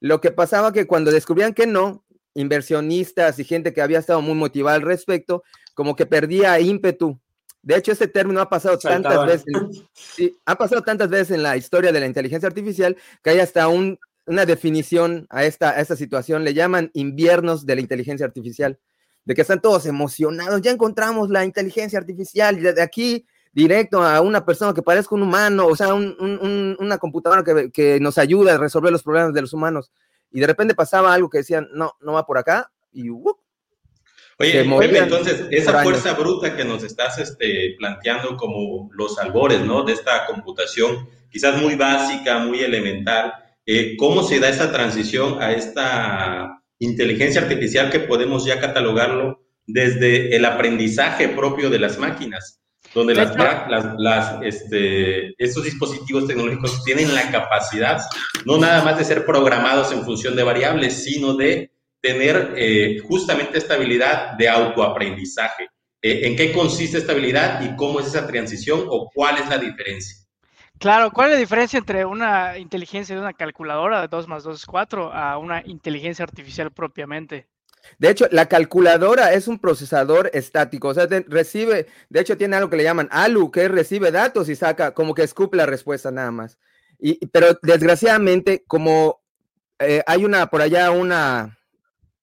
Lo 0.00 0.20
que 0.20 0.30
pasaba 0.30 0.72
que 0.72 0.86
cuando 0.86 1.10
descubrían 1.10 1.54
que 1.54 1.66
no, 1.66 2.04
inversionistas 2.34 3.38
y 3.38 3.44
gente 3.44 3.72
que 3.72 3.82
había 3.82 3.98
estado 3.98 4.22
muy 4.22 4.34
motivada 4.34 4.76
al 4.76 4.82
respecto, 4.82 5.42
como 5.74 5.96
que 5.96 6.06
perdía 6.06 6.58
ímpetu. 6.60 7.20
De 7.62 7.76
hecho, 7.76 7.92
este 7.92 8.08
término 8.08 8.40
ha 8.40 8.48
pasado 8.48 8.78
tantas 8.78 9.26
veces, 9.26 9.84
ha 10.46 10.56
pasado 10.56 10.82
tantas 10.82 11.10
veces 11.10 11.32
en 11.32 11.42
la 11.42 11.56
historia 11.56 11.92
de 11.92 12.00
la 12.00 12.06
inteligencia 12.06 12.48
artificial 12.48 12.96
que 13.22 13.30
hay 13.30 13.40
hasta 13.40 13.68
una 13.68 14.46
definición 14.46 15.26
a 15.28 15.44
esta, 15.44 15.70
a 15.70 15.80
esta 15.80 15.96
situación. 15.96 16.44
Le 16.44 16.54
llaman 16.54 16.90
inviernos 16.94 17.66
de 17.66 17.74
la 17.74 17.80
inteligencia 17.82 18.24
artificial, 18.24 18.78
de 19.24 19.34
que 19.34 19.42
están 19.42 19.60
todos 19.60 19.86
emocionados. 19.86 20.60
Ya 20.62 20.70
encontramos 20.70 21.30
la 21.30 21.44
inteligencia 21.44 21.98
artificial 21.98 22.58
y 22.58 22.62
desde 22.62 22.82
aquí 22.82 23.26
directo 23.52 24.02
a 24.02 24.20
una 24.20 24.44
persona 24.44 24.72
que 24.72 24.82
parezca 24.82 25.14
un 25.14 25.22
humano, 25.22 25.66
o 25.66 25.76
sea, 25.76 25.94
una 25.94 26.98
computadora 26.98 27.44
que, 27.72 27.98
nos 28.00 28.18
ayuda 28.18 28.54
a 28.54 28.58
resolver 28.58 28.92
los 28.92 29.02
problemas 29.02 29.34
de 29.34 29.40
los 29.40 29.52
humanos. 29.52 29.90
Y 30.30 30.40
de 30.40 30.46
repente 30.46 30.74
pasaba 30.74 31.12
algo 31.12 31.28
que 31.28 31.38
decían, 31.38 31.68
no, 31.72 31.94
no 32.00 32.12
va 32.12 32.24
por 32.24 32.38
acá, 32.38 32.70
y 32.92 33.10
uh, 33.10 33.36
Oye, 34.40 34.60
entonces, 34.98 35.44
esa 35.50 35.82
fuerza 35.82 36.14
bruta 36.14 36.56
que 36.56 36.64
nos 36.64 36.82
estás 36.82 37.18
este, 37.18 37.74
planteando 37.76 38.38
como 38.38 38.88
los 38.94 39.18
albores, 39.18 39.60
¿no? 39.60 39.82
De 39.82 39.92
esta 39.92 40.24
computación, 40.24 41.10
quizás 41.30 41.60
muy 41.60 41.74
básica, 41.74 42.38
muy 42.38 42.60
elemental, 42.60 43.34
eh, 43.66 43.96
¿cómo 43.98 44.22
se 44.22 44.40
da 44.40 44.48
esa 44.48 44.72
transición 44.72 45.42
a 45.42 45.52
esta 45.52 46.59
inteligencia 46.80 47.42
artificial 47.42 47.90
que 47.90 48.00
podemos 48.00 48.44
ya 48.44 48.60
catalogarlo 48.60 49.46
desde 49.66 50.34
el 50.34 50.44
aprendizaje 50.44 51.28
propio 51.28 51.70
de 51.70 51.78
las 51.78 51.98
máquinas? 51.98 52.60
donde 52.94 53.14
las, 53.14 53.36
las, 53.98 54.42
este, 54.42 55.34
estos 55.38 55.64
dispositivos 55.64 56.26
tecnológicos 56.26 56.82
tienen 56.82 57.14
la 57.14 57.30
capacidad 57.30 58.00
no 58.44 58.58
nada 58.58 58.82
más 58.82 58.98
de 58.98 59.04
ser 59.04 59.24
programados 59.24 59.92
en 59.92 60.04
función 60.04 60.34
de 60.34 60.42
variables, 60.42 61.04
sino 61.04 61.34
de 61.34 61.70
tener 62.00 62.54
eh, 62.56 62.98
justamente 63.06 63.58
esta 63.58 63.74
habilidad 63.74 64.32
de 64.32 64.48
autoaprendizaje. 64.48 65.68
Eh, 66.02 66.22
¿En 66.24 66.34
qué 66.34 66.52
consiste 66.52 66.98
esta 66.98 67.12
habilidad 67.12 67.62
y 67.62 67.76
cómo 67.76 68.00
es 68.00 68.06
esa 68.06 68.26
transición 68.26 68.84
o 68.88 69.10
cuál 69.14 69.36
es 69.36 69.48
la 69.48 69.58
diferencia? 69.58 70.16
Claro, 70.80 71.10
¿cuál 71.12 71.28
es 71.28 71.34
la 71.34 71.40
diferencia 71.40 71.78
entre 71.78 72.06
una 72.06 72.56
inteligencia 72.56 73.14
de 73.14 73.20
una 73.20 73.34
calculadora 73.34 74.00
de 74.00 74.08
2 74.08 74.26
más 74.28 74.44
2 74.44 74.60
es 74.60 74.64
4 74.64 75.12
a 75.12 75.36
una 75.36 75.62
inteligencia 75.66 76.22
artificial 76.22 76.72
propiamente? 76.72 77.46
De 77.98 78.08
hecho, 78.08 78.26
la 78.30 78.46
calculadora 78.46 79.34
es 79.34 79.46
un 79.46 79.58
procesador 79.58 80.30
estático, 80.32 80.88
o 80.88 80.94
sea, 80.94 81.06
recibe, 81.28 81.86
de 82.08 82.20
hecho 82.20 82.38
tiene 82.38 82.56
algo 82.56 82.70
que 82.70 82.76
le 82.76 82.84
llaman 82.84 83.10
ALU, 83.10 83.50
que 83.50 83.68
recibe 83.68 84.10
datos 84.10 84.48
y 84.48 84.56
saca 84.56 84.94
como 84.94 85.14
que 85.14 85.22
escupe 85.22 85.58
la 85.58 85.66
respuesta 85.66 86.10
nada 86.10 86.30
más. 86.30 86.58
Y, 86.98 87.26
pero 87.26 87.58
desgraciadamente, 87.60 88.64
como 88.66 89.20
eh, 89.80 90.02
hay 90.06 90.24
una, 90.24 90.46
por 90.46 90.62
allá 90.62 90.90
una, 90.92 91.58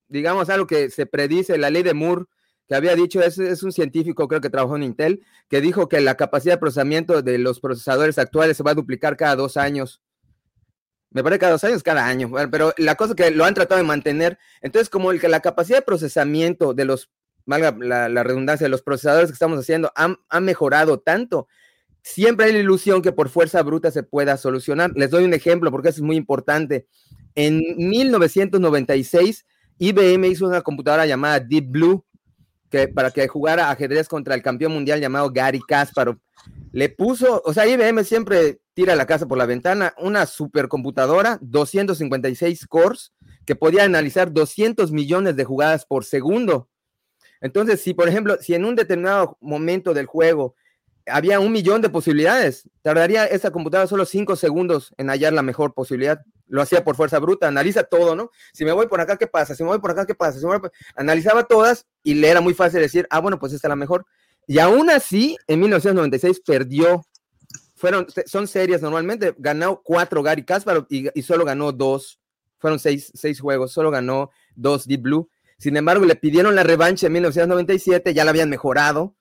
digamos, 0.08 0.50
algo 0.50 0.66
que 0.66 0.90
se 0.90 1.06
predice, 1.06 1.60
la 1.60 1.70
ley 1.70 1.84
de 1.84 1.94
Moore, 1.94 2.26
que 2.68 2.76
había 2.76 2.96
dicho, 2.96 3.22
es, 3.22 3.38
es 3.40 3.64
un 3.64 3.72
científico, 3.72 4.28
creo 4.28 4.42
que 4.42 4.50
trabajó 4.50 4.76
en 4.76 4.84
Intel, 4.84 5.24
que 5.50 5.62
dijo 5.62 5.88
que 5.88 6.02
la 6.02 6.16
capacidad 6.16 6.56
de 6.56 6.60
procesamiento 6.60 7.22
de 7.22 7.38
los 7.38 7.60
procesadores 7.60 8.18
actuales 8.18 8.58
se 8.58 8.64
va 8.64 8.72
a 8.72 8.76
duplicar 8.76 9.16
cada 9.16 9.36
dos 9.36 9.56
años. 9.58 10.02
Me 11.10 11.24
parece 11.24 11.40
cada 11.40 11.54
dos 11.54 11.64
años, 11.64 11.84
cada 11.84 12.06
año, 12.06 12.30
pero 12.52 12.74
la 12.78 12.96
cosa 12.96 13.16
que 13.16 13.32
lo 13.32 13.46
han 13.46 13.54
tratado 13.54 13.82
de 13.82 13.88
mantener. 13.88 14.38
Entonces, 14.62 14.90
como 14.90 15.12
el 15.12 15.22
que 15.22 15.30
la 15.30 15.40
capacidad 15.40 15.78
de 15.78 15.84
procesamiento 15.84 16.74
de 16.74 16.84
los, 16.84 17.10
valga 17.46 17.74
la, 17.80 18.24
redundancia, 18.24 18.66
de 18.66 18.70
los 18.70 18.82
procesadores 18.82 19.30
que 19.30 19.34
estamos 19.34 19.58
haciendo 19.58 19.92
han, 19.96 20.18
mejorado 20.44 21.00
tanto, 21.00 21.48
siempre 22.04 22.48
hay 22.48 22.54
la 22.54 22.60
ilusión 22.60 23.02
que 23.02 23.14
por 23.14 23.30
fuerza 23.30 23.64
bruta 23.64 23.90
se 23.92 24.04
pueda 24.04 24.36
solucionar. 24.36 24.92
Les 24.96 25.10
doy 25.10 25.24
un 25.24 25.34
ejemplo 25.34 25.72
porque 25.72 25.90
eso 25.90 26.02
es 26.02 26.06
muy 26.06 26.18
importante. 26.18 26.88
En 27.36 27.62
1996, 27.78 29.46
IBM 29.80 30.26
hizo 30.26 30.46
una 30.46 30.62
computadora 30.62 31.06
llamada 31.06 31.40
Deep 31.40 31.70
Blue 31.70 32.06
que, 32.70 32.88
para 32.88 33.12
que 33.12 33.28
jugara 33.28 33.70
ajedrez 33.70 34.08
contra 34.08 34.36
el 34.36 34.42
campeón 34.42 34.74
mundial 34.74 35.00
llamado 35.00 35.32
Gary 35.32 35.62
Kasparov. 35.62 36.18
Le 36.72 36.90
puso, 36.90 37.42
o 37.46 37.54
sea, 37.54 37.68
IBM 37.68 38.04
siempre 38.04 38.60
tira 38.74 38.96
la 38.96 39.06
casa 39.06 39.26
por 39.28 39.38
la 39.38 39.46
ventana, 39.46 39.94
una 39.98 40.26
supercomputadora, 40.26 41.40
256 41.42 42.68
cores, 42.68 43.14
que 43.46 43.56
podía 43.56 43.84
analizar 43.84 44.32
200 44.32 44.92
millones 44.92 45.36
de 45.36 45.46
jugadas 45.46 45.86
por 45.86 46.06
segundo. 46.06 46.70
Entonces, 47.42 47.82
si 47.82 47.94
por 47.94 48.10
ejemplo, 48.10 48.38
si 48.42 48.54
en 48.54 48.66
un 48.66 48.76
determinado 48.76 49.38
momento 49.42 49.94
del 49.94 50.06
juego 50.06 50.56
había 51.06 51.40
un 51.40 51.52
millón 51.52 51.82
de 51.82 51.90
posibilidades, 51.90 52.70
tardaría 52.82 53.26
esa 53.26 53.52
computadora 53.52 53.88
solo 53.88 54.06
cinco 54.06 54.36
segundos 54.36 54.94
en 54.98 55.08
hallar 55.10 55.34
la 55.34 55.42
mejor 55.42 55.74
posibilidad. 55.74 56.22
Lo 56.48 56.62
hacía 56.62 56.84
por 56.84 56.96
fuerza 56.96 57.20
bruta, 57.20 57.48
analiza 57.48 57.84
todo, 57.84 58.16
¿no? 58.16 58.32
Si 58.54 58.63
me 58.63 58.72
voy 58.72 58.88
por 58.88 59.01
acá, 59.01 59.18
¿qué 59.18 59.27
pasa? 59.27 59.56
Si 59.56 59.63
me 59.63 59.70
voy 59.70 59.80
por 59.80 59.92
acá, 59.92 60.06
¿qué 60.06 60.16
pasa? 60.16 60.39
Si 60.39 60.46
me 60.46 60.58
voy 60.58 60.70
Analizaba 60.96 61.44
todas 61.44 61.86
y 62.04 62.13
le 62.13 62.30
era 62.30 62.42
muy 62.42 62.54
fácil 62.54 62.80
decir, 62.80 63.08
ah, 63.10 63.20
bueno, 63.20 63.38
pues 63.39 63.54
esta 63.54 63.68
es 63.68 63.70
la 63.70 63.75
mejor. 63.75 64.06
Y 64.48 64.60
aún 64.60 64.89
así, 64.89 65.38
en 65.48 65.60
1996 65.60 66.42
perdió. 66.46 67.06
Fueron, 67.75 68.08
son 68.25 68.48
series 68.48 68.82
normalmente, 68.82 69.36
ganó 69.38 69.82
cuatro 69.84 70.24
Gary 70.24 70.44
Kasparov 70.44 70.88
y, 70.89 71.22
solo 71.22 71.46
ganó 71.46 71.72
dos. 71.72 72.20
Fueron 72.58 72.80
seis, 72.80 73.12
seis 73.13 73.39
juegos, 73.39 73.72
solo 73.72 73.92
ganó 73.92 74.32
dos 74.56 74.88
Deep 74.88 75.01
Blue. 75.01 75.30
Sin 75.60 75.77
embargo, 75.77 76.06
le 76.06 76.16
pidieron 76.16 76.56
la 76.56 76.63
revancha 76.63 77.08
en 77.08 77.13
1997, 77.13 78.13
ya 78.13 78.24
la 78.24 78.32
habían 78.32 78.50
mejorado 78.50 79.16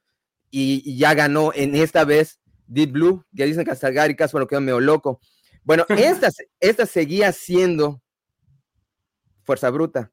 y, 0.50 0.96
ya 0.96 1.12
ganó 1.14 1.52
en 1.54 1.74
esta 1.74 2.04
vez 2.04 2.40
Deep 2.66 2.92
Blue, 2.92 3.24
que 3.36 3.44
dicen 3.44 3.64
que 3.64 3.72
hasta 3.72 3.90
Gary 3.90 4.16
Kasparov 4.16 4.48
quedó 4.48 4.60
medio 4.60 4.80
loco. 4.80 5.20
Bueno, 5.66 5.84
esta, 5.90 6.30
esta 6.60 6.86
seguía 6.86 7.32
siendo 7.32 8.00
fuerza 9.42 9.68
bruta. 9.68 10.10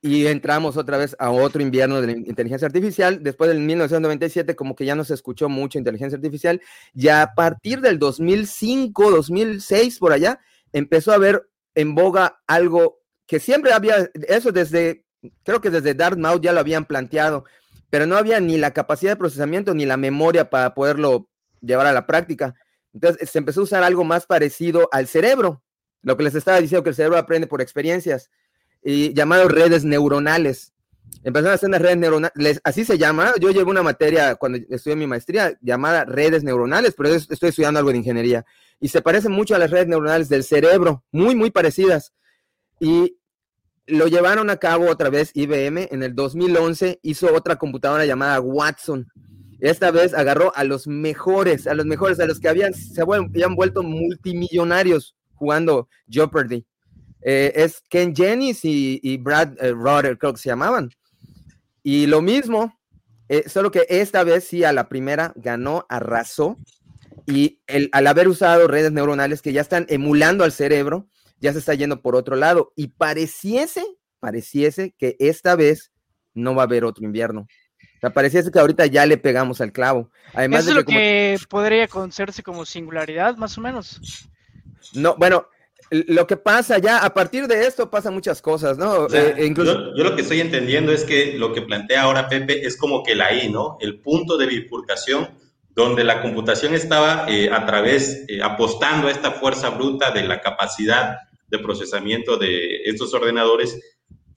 Y 0.00 0.26
entramos 0.26 0.76
otra 0.76 0.96
vez 0.96 1.16
a 1.18 1.30
otro 1.30 1.60
invierno 1.60 2.00
de 2.00 2.06
la 2.06 2.12
inteligencia 2.12 2.66
artificial. 2.66 3.22
Después 3.22 3.50
del 3.50 3.58
1997, 3.60 4.56
como 4.56 4.74
que 4.74 4.84
ya 4.84 4.94
no 4.94 5.04
se 5.04 5.14
escuchó 5.14 5.48
mucho 5.48 5.78
inteligencia 5.78 6.16
artificial. 6.16 6.60
Ya 6.94 7.22
a 7.22 7.34
partir 7.34 7.80
del 7.80 7.98
2005, 7.98 9.10
2006, 9.10 9.98
por 9.98 10.12
allá, 10.12 10.40
empezó 10.72 11.10
a 11.12 11.16
haber 11.16 11.48
en 11.74 11.94
boga 11.94 12.40
algo 12.46 13.00
que 13.26 13.40
siempre 13.40 13.72
había, 13.72 14.08
eso 14.28 14.52
desde 14.52 15.04
creo 15.42 15.60
que 15.60 15.70
desde 15.70 15.94
Dartmouth 15.94 16.40
ya 16.40 16.52
lo 16.52 16.60
habían 16.60 16.84
planteado, 16.84 17.44
pero 17.90 18.06
no 18.06 18.16
había 18.16 18.40
ni 18.40 18.56
la 18.56 18.72
capacidad 18.72 19.12
de 19.12 19.16
procesamiento 19.16 19.74
ni 19.74 19.84
la 19.84 19.96
memoria 19.96 20.48
para 20.48 20.74
poderlo 20.74 21.28
llevar 21.60 21.86
a 21.86 21.92
la 21.92 22.06
práctica. 22.06 22.54
Entonces 22.98 23.30
se 23.30 23.38
empezó 23.38 23.60
a 23.60 23.64
usar 23.64 23.84
algo 23.84 24.02
más 24.02 24.26
parecido 24.26 24.88
al 24.90 25.06
cerebro, 25.06 25.62
lo 26.02 26.16
que 26.16 26.24
les 26.24 26.34
estaba 26.34 26.60
diciendo 26.60 26.82
que 26.82 26.90
el 26.90 26.96
cerebro 26.96 27.16
aprende 27.16 27.46
por 27.46 27.62
experiencias, 27.62 28.28
y 28.82 29.14
llamado 29.14 29.46
redes 29.46 29.84
neuronales. 29.84 30.72
Empezaron 31.22 31.52
a 31.52 31.54
hacer 31.54 31.70
las 31.70 31.80
redes 31.80 31.96
neuronales, 31.96 32.60
así 32.64 32.84
se 32.84 32.98
llama. 32.98 33.34
Yo 33.40 33.52
llevo 33.52 33.70
una 33.70 33.84
materia 33.84 34.34
cuando 34.34 34.58
estudié 34.68 34.96
mi 34.96 35.06
maestría 35.06 35.56
llamada 35.60 36.04
redes 36.04 36.42
neuronales, 36.42 36.94
pero 36.96 37.14
estoy 37.14 37.50
estudiando 37.50 37.78
algo 37.78 37.92
de 37.92 37.98
ingeniería. 37.98 38.44
Y 38.80 38.88
se 38.88 39.00
parecen 39.00 39.30
mucho 39.30 39.54
a 39.54 39.58
las 39.58 39.70
redes 39.70 39.86
neuronales 39.86 40.28
del 40.28 40.42
cerebro, 40.42 41.04
muy, 41.12 41.36
muy 41.36 41.52
parecidas. 41.52 42.12
Y 42.80 43.16
lo 43.86 44.08
llevaron 44.08 44.50
a 44.50 44.56
cabo 44.56 44.90
otra 44.90 45.08
vez 45.08 45.30
IBM 45.34 45.88
en 45.92 46.02
el 46.02 46.16
2011, 46.16 46.98
hizo 47.02 47.32
otra 47.32 47.56
computadora 47.56 48.04
llamada 48.06 48.40
Watson. 48.40 49.06
Esta 49.60 49.90
vez 49.90 50.14
agarró 50.14 50.54
a 50.54 50.64
los 50.64 50.86
mejores, 50.86 51.66
a 51.66 51.74
los 51.74 51.86
mejores, 51.86 52.20
a 52.20 52.26
los 52.26 52.38
que 52.38 52.48
habían, 52.48 52.72
se 52.74 53.02
habían 53.02 53.54
vuelto 53.56 53.82
multimillonarios 53.82 55.16
jugando 55.34 55.88
Jeopardy. 56.08 56.64
Eh, 57.22 57.52
es 57.56 57.82
Ken 57.88 58.14
Jennings 58.14 58.60
y, 58.64 59.16
Brad 59.18 59.54
eh, 59.60 59.74
creo 60.18 60.32
que 60.32 60.40
se 60.40 60.48
llamaban. 60.48 60.90
Y 61.82 62.06
lo 62.06 62.22
mismo, 62.22 62.78
eh, 63.28 63.48
solo 63.48 63.70
que 63.70 63.86
esta 63.88 64.24
vez 64.24 64.44
sí 64.44 64.64
a 64.64 64.72
la 64.72 64.88
primera 64.88 65.32
ganó, 65.36 65.86
arrasó. 65.88 66.56
Y 67.26 67.60
el, 67.66 67.90
al 67.92 68.06
haber 68.06 68.28
usado 68.28 68.68
redes 68.68 68.92
neuronales 68.92 69.42
que 69.42 69.52
ya 69.52 69.60
están 69.60 69.86
emulando 69.88 70.44
al 70.44 70.52
cerebro, 70.52 71.08
ya 71.40 71.52
se 71.52 71.58
está 71.58 71.74
yendo 71.74 72.00
por 72.00 72.16
otro 72.16 72.36
lado 72.36 72.72
y 72.74 72.88
pareciese, 72.88 73.84
pareciese 74.20 74.94
que 74.98 75.16
esta 75.18 75.56
vez 75.56 75.92
no 76.34 76.54
va 76.54 76.62
a 76.62 76.66
haber 76.66 76.84
otro 76.84 77.04
invierno. 77.04 77.46
O 77.98 78.00
sea, 78.00 78.10
pareciese 78.10 78.52
que 78.52 78.60
ahorita 78.60 78.86
ya 78.86 79.04
le 79.06 79.16
pegamos 79.16 79.60
al 79.60 79.72
clavo. 79.72 80.08
Además 80.32 80.60
¿Eso 80.60 80.70
es 80.70 80.76
lo 80.76 80.84
que 80.84 81.36
podría 81.48 81.88
conocerse 81.88 82.44
como 82.44 82.64
singularidad, 82.64 83.36
más 83.36 83.58
o 83.58 83.60
menos. 83.60 84.00
No, 84.94 85.16
bueno, 85.16 85.48
lo 85.90 86.26
que 86.26 86.36
pasa 86.36 86.78
ya, 86.78 87.04
a 87.04 87.12
partir 87.12 87.48
de 87.48 87.66
esto 87.66 87.90
pasan 87.90 88.14
muchas 88.14 88.40
cosas, 88.40 88.78
¿no? 88.78 89.08
Eh, 89.08 89.44
incluso... 89.44 89.96
yo, 89.96 90.04
lo 90.04 90.14
que 90.14 90.22
estoy 90.22 90.40
entendiendo 90.40 90.92
es 90.92 91.02
que 91.02 91.36
lo 91.36 91.52
que 91.52 91.62
plantea 91.62 92.02
ahora 92.02 92.28
Pepe 92.28 92.64
es 92.64 92.76
como 92.76 93.02
que 93.02 93.16
la 93.16 93.32
I, 93.32 93.48
¿no? 93.50 93.78
El 93.80 93.98
punto 94.00 94.36
de 94.36 94.46
bifurcación 94.46 95.30
donde 95.70 96.04
la 96.04 96.22
computación 96.22 96.74
estaba 96.74 97.26
eh, 97.28 97.50
a 97.50 97.64
través, 97.66 98.24
eh, 98.28 98.40
apostando 98.42 99.08
a 99.08 99.10
esta 99.10 99.32
fuerza 99.32 99.70
bruta 99.70 100.10
de 100.10 100.24
la 100.24 100.40
capacidad 100.40 101.16
de 101.48 101.58
procesamiento 101.58 102.36
de 102.36 102.82
estos 102.84 103.14
ordenadores 103.14 103.80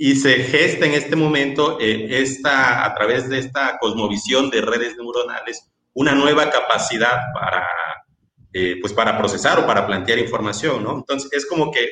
y 0.03 0.15
se 0.15 0.34
gesta 0.46 0.88
en 0.88 0.96
este 0.96 1.15
momento 1.15 1.77
eh, 1.79 2.08
esta, 2.10 2.84
a 2.84 2.96
través 2.96 3.29
de 3.29 3.38
esta 3.38 3.77
cosmovisión 3.77 4.50
de 4.50 4.62
redes 4.62 4.98
neuronales 4.98 5.70
una 5.93 6.15
nueva 6.15 6.50
capacidad 6.50 7.20
para, 7.36 7.67
eh, 8.51 8.77
pues 8.81 8.93
para 8.93 9.15
procesar 9.15 9.60
o 9.60 9.67
para 9.67 9.86
plantear 9.86 10.17
información, 10.17 10.84
¿no? 10.84 10.96
Entonces 10.96 11.31
es 11.34 11.46
como 11.46 11.70
que 11.70 11.88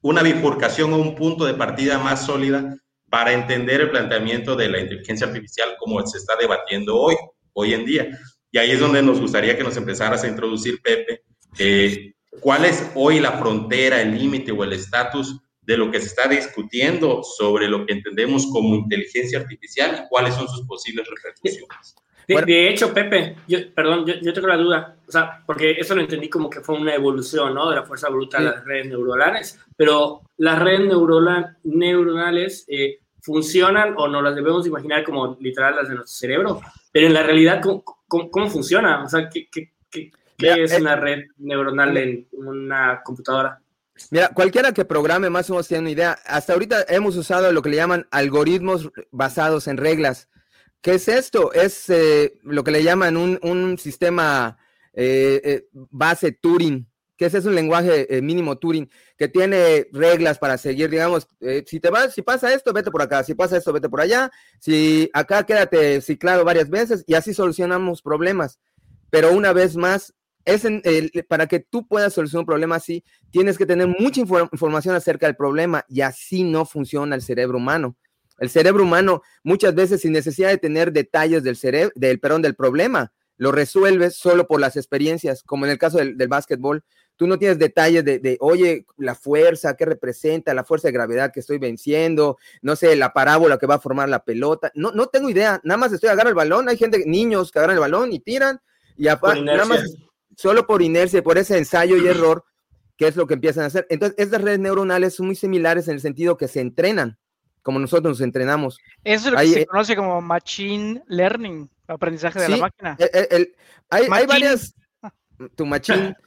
una 0.00 0.22
bifurcación 0.22 0.94
o 0.94 0.96
un 0.96 1.14
punto 1.14 1.44
de 1.44 1.52
partida 1.52 1.98
más 1.98 2.24
sólida 2.24 2.74
para 3.10 3.34
entender 3.34 3.82
el 3.82 3.90
planteamiento 3.90 4.56
de 4.56 4.70
la 4.70 4.80
inteligencia 4.80 5.26
artificial 5.26 5.76
como 5.78 6.06
se 6.06 6.16
está 6.16 6.36
debatiendo 6.40 6.96
hoy, 6.96 7.16
hoy 7.52 7.74
en 7.74 7.84
día. 7.84 8.18
Y 8.50 8.56
ahí 8.56 8.70
es 8.70 8.80
donde 8.80 9.02
nos 9.02 9.20
gustaría 9.20 9.58
que 9.58 9.64
nos 9.64 9.76
empezaras 9.76 10.24
a 10.24 10.28
introducir, 10.28 10.80
Pepe, 10.80 11.20
eh, 11.58 12.14
¿Cuál 12.40 12.64
es 12.64 12.90
hoy 12.94 13.20
la 13.20 13.32
frontera, 13.32 14.00
el 14.00 14.18
límite 14.18 14.52
o 14.52 14.64
el 14.64 14.72
estatus 14.72 15.38
de 15.62 15.76
lo 15.76 15.90
que 15.90 16.00
se 16.00 16.06
está 16.06 16.28
discutiendo 16.28 17.22
sobre 17.22 17.68
lo 17.68 17.86
que 17.86 17.94
entendemos 17.94 18.46
como 18.46 18.74
inteligencia 18.74 19.38
artificial 19.38 20.02
y 20.04 20.08
cuáles 20.08 20.34
son 20.34 20.48
sus 20.48 20.66
posibles 20.66 21.06
repercusiones? 21.08 21.96
De, 22.26 22.68
hecho, 22.68 22.94
Pepe, 22.94 23.36
yo, 23.48 23.58
perdón, 23.74 24.06
yo, 24.06 24.32
tengo 24.32 24.46
la 24.46 24.56
duda, 24.56 24.96
o 25.06 25.10
sea, 25.10 25.42
porque 25.44 25.72
eso 25.72 25.94
lo 25.94 26.00
entendí 26.00 26.28
como 26.28 26.48
que 26.48 26.60
fue 26.60 26.76
una 26.76 26.94
evolución, 26.94 27.54
¿no? 27.54 27.68
De 27.68 27.76
la 27.76 27.82
fuerza 27.82 28.08
bruta 28.08 28.38
de 28.38 28.44
las 28.44 28.64
redes 28.64 28.86
neuronales, 28.86 29.60
pero 29.76 30.22
las 30.36 30.58
redes 30.58 30.88
neuronales 31.64 32.64
eh, 32.68 33.00
funcionan 33.20 33.94
o 33.96 34.08
no 34.08 34.22
las 34.22 34.36
debemos 34.36 34.66
imaginar 34.66 35.04
como 35.04 35.36
literal 35.40 35.76
las 35.76 35.88
de 35.88 35.96
nuestro 35.96 36.14
cerebro, 36.14 36.60
pero 36.92 37.08
en 37.08 37.14
la 37.14 37.22
realidad, 37.24 37.60
¿cómo, 37.60 37.82
cómo, 38.06 38.48
funciona? 38.48 39.02
O 39.04 39.08
sea, 39.08 39.28
¿qué, 39.28 39.48
qué, 39.50 39.72
qué 39.90 40.12
¿Qué 40.42 40.64
es 40.64 40.72
eh, 40.72 40.80
una 40.80 40.96
red 40.96 41.26
neuronal 41.38 41.96
en 41.96 42.26
una 42.32 43.00
computadora? 43.04 43.61
Mira, 44.10 44.30
cualquiera 44.30 44.72
que 44.72 44.84
programe 44.84 45.30
más 45.30 45.50
o 45.50 45.54
menos 45.54 45.68
tiene 45.68 45.82
una 45.82 45.90
idea. 45.90 46.18
Hasta 46.26 46.52
ahorita 46.52 46.86
hemos 46.88 47.16
usado 47.16 47.52
lo 47.52 47.62
que 47.62 47.70
le 47.70 47.76
llaman 47.76 48.06
algoritmos 48.10 48.90
basados 49.10 49.68
en 49.68 49.76
reglas. 49.76 50.28
¿Qué 50.80 50.94
es 50.94 51.08
esto? 51.08 51.52
Es 51.52 51.88
eh, 51.90 52.38
lo 52.42 52.64
que 52.64 52.72
le 52.72 52.82
llaman 52.82 53.16
un, 53.16 53.78
sistema 53.78 54.58
eh, 54.94 55.68
base 55.72 56.32
Turing, 56.32 56.88
que 57.16 57.26
ese 57.26 57.38
es 57.38 57.44
un 57.44 57.54
lenguaje 57.54 58.20
mínimo 58.20 58.58
Turing, 58.58 58.90
que 59.16 59.28
tiene 59.28 59.86
reglas 59.92 60.38
para 60.38 60.58
seguir, 60.58 60.90
digamos, 60.90 61.28
si 61.66 61.78
te 61.78 61.90
vas, 61.90 62.14
si 62.14 62.22
pasa 62.22 62.52
esto, 62.52 62.72
vete 62.72 62.90
por 62.90 63.02
acá, 63.02 63.22
si 63.22 63.34
pasa 63.34 63.56
esto, 63.56 63.72
vete 63.72 63.88
por 63.88 64.00
allá, 64.00 64.32
si 64.58 65.08
acá 65.12 65.44
quédate 65.46 66.00
ciclado 66.00 66.44
varias 66.44 66.68
veces 66.68 67.04
y 67.06 67.14
así 67.14 67.32
solucionamos 67.32 68.02
problemas. 68.02 68.58
Pero 69.10 69.32
una 69.32 69.52
vez 69.52 69.76
más, 69.76 70.14
es 70.44 70.66
para 71.28 71.46
que 71.46 71.60
tú 71.60 71.86
puedas 71.86 72.12
solucionar 72.12 72.42
un 72.42 72.46
problema 72.46 72.76
así, 72.76 73.04
tienes 73.30 73.58
que 73.58 73.66
tener 73.66 73.86
mucha 73.86 74.20
información 74.20 74.94
acerca 74.94 75.26
del 75.26 75.36
problema 75.36 75.84
y 75.88 76.00
así 76.00 76.44
no 76.44 76.64
funciona 76.64 77.14
el 77.14 77.22
cerebro 77.22 77.58
humano. 77.58 77.96
El 78.38 78.50
cerebro 78.50 78.82
humano 78.82 79.22
muchas 79.44 79.74
veces 79.74 80.00
sin 80.00 80.12
necesidad 80.12 80.48
de 80.48 80.58
tener 80.58 80.92
detalles 80.92 81.44
del 81.44 81.56
cerebro, 81.56 81.92
del 81.94 82.18
perdón, 82.18 82.42
del 82.42 82.56
problema, 82.56 83.12
lo 83.36 83.52
resuelves 83.52 84.16
solo 84.16 84.46
por 84.46 84.60
las 84.60 84.76
experiencias, 84.76 85.42
como 85.42 85.64
en 85.64 85.72
el 85.72 85.78
caso 85.78 85.98
del, 85.98 86.16
del 86.16 86.28
básquetbol. 86.28 86.84
Tú 87.16 87.26
no 87.26 87.38
tienes 87.38 87.58
detalles 87.58 88.04
de, 88.04 88.18
de, 88.18 88.36
oye, 88.40 88.86
la 88.96 89.14
fuerza, 89.14 89.76
¿qué 89.76 89.84
representa? 89.84 90.54
La 90.54 90.64
fuerza 90.64 90.88
de 90.88 90.92
gravedad 90.92 91.30
que 91.32 91.40
estoy 91.40 91.58
venciendo, 91.58 92.36
no 92.62 92.74
sé, 92.74 92.96
la 92.96 93.12
parábola 93.12 93.58
que 93.58 93.66
va 93.66 93.76
a 93.76 93.80
formar 93.80 94.08
la 94.08 94.24
pelota. 94.24 94.72
No, 94.74 94.92
no 94.92 95.06
tengo 95.06 95.28
idea, 95.28 95.60
nada 95.62 95.78
más 95.78 95.92
estoy 95.92 96.08
agarrando 96.08 96.30
el 96.30 96.34
balón. 96.34 96.68
Hay 96.68 96.76
gente, 96.76 97.04
niños 97.06 97.52
que 97.52 97.58
agarran 97.58 97.76
el 97.76 97.80
balón 97.80 98.12
y 98.12 98.20
tiran, 98.20 98.60
y 98.96 99.04
nada 99.04 99.64
más 99.64 99.96
solo 100.42 100.66
por 100.66 100.82
inercia, 100.82 101.22
por 101.22 101.38
ese 101.38 101.56
ensayo 101.56 101.96
y 101.96 102.08
error, 102.08 102.44
que 102.96 103.06
es 103.06 103.14
lo 103.14 103.28
que 103.28 103.34
empiezan 103.34 103.62
a 103.62 103.66
hacer. 103.68 103.86
Entonces, 103.90 104.18
estas 104.18 104.42
redes 104.42 104.58
neuronales 104.58 105.14
son 105.14 105.26
muy 105.26 105.36
similares 105.36 105.86
en 105.86 105.94
el 105.94 106.00
sentido 106.00 106.36
que 106.36 106.48
se 106.48 106.60
entrenan, 106.60 107.16
como 107.62 107.78
nosotros 107.78 108.18
nos 108.18 108.20
entrenamos. 108.22 108.80
Eso 109.04 109.28
es 109.28 109.32
lo 109.34 109.38
que 109.38 109.46
se 109.46 109.66
conoce 109.66 109.94
como 109.94 110.20
machine 110.20 111.00
learning, 111.06 111.70
aprendizaje 111.86 112.40
de 112.40 112.48
la 112.48 112.56
máquina. 112.56 112.96
hay, 113.88 114.26
varias, 114.26 114.74
tu 115.54 115.64
machine. 115.64 116.16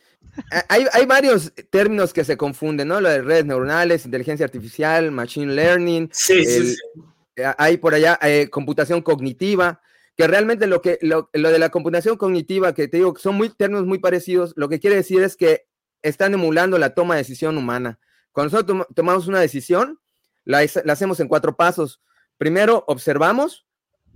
Hay, 0.67 0.85
hay, 0.91 1.05
varios 1.05 1.53
términos 1.69 2.11
que 2.11 2.25
se 2.25 2.35
confunden, 2.35 2.89
¿no? 2.89 2.99
Lo 2.99 3.07
de 3.07 3.21
redes 3.21 3.45
neuronales, 3.45 4.03
inteligencia 4.03 4.43
artificial, 4.43 5.09
machine 5.11 5.53
learning. 5.53 6.09
Sí, 6.11 6.43
sí, 6.43 6.75
sí. 6.75 7.43
Hay 7.57 7.77
por 7.77 7.93
allá 7.93 8.19
eh, 8.21 8.49
computación 8.49 9.01
cognitiva 9.01 9.79
que 10.15 10.27
realmente 10.27 10.67
lo 10.67 10.81
que 10.81 10.97
lo, 11.01 11.29
de 11.33 11.59
la 11.59 11.69
computación 11.69 12.17
cognitiva, 12.17 12.73
que 12.73 12.87
te 12.87 12.97
digo, 12.97 13.15
son 13.17 13.35
muy 13.35 13.49
términos 13.49 13.85
muy 13.85 13.99
parecidos, 13.99 14.53
lo 14.55 14.69
que 14.69 14.79
quiere 14.79 14.95
decir 14.95 15.21
es 15.21 15.35
que 15.35 15.67
están 16.01 16.33
emulando 16.33 16.77
la 16.77 16.93
toma 16.93 17.15
de 17.15 17.21
decisión 17.21 17.57
humana. 17.57 17.99
Cuando 18.31 18.51
nosotros 18.51 18.87
tomamos 18.95 19.27
una 19.27 19.39
decisión, 19.39 19.99
la, 20.43 20.59
hacemos 20.59 21.19
en 21.19 21.27
cuatro 21.27 21.55
pasos. 21.55 22.01
Primero, 22.37 22.83
observamos 22.87 23.65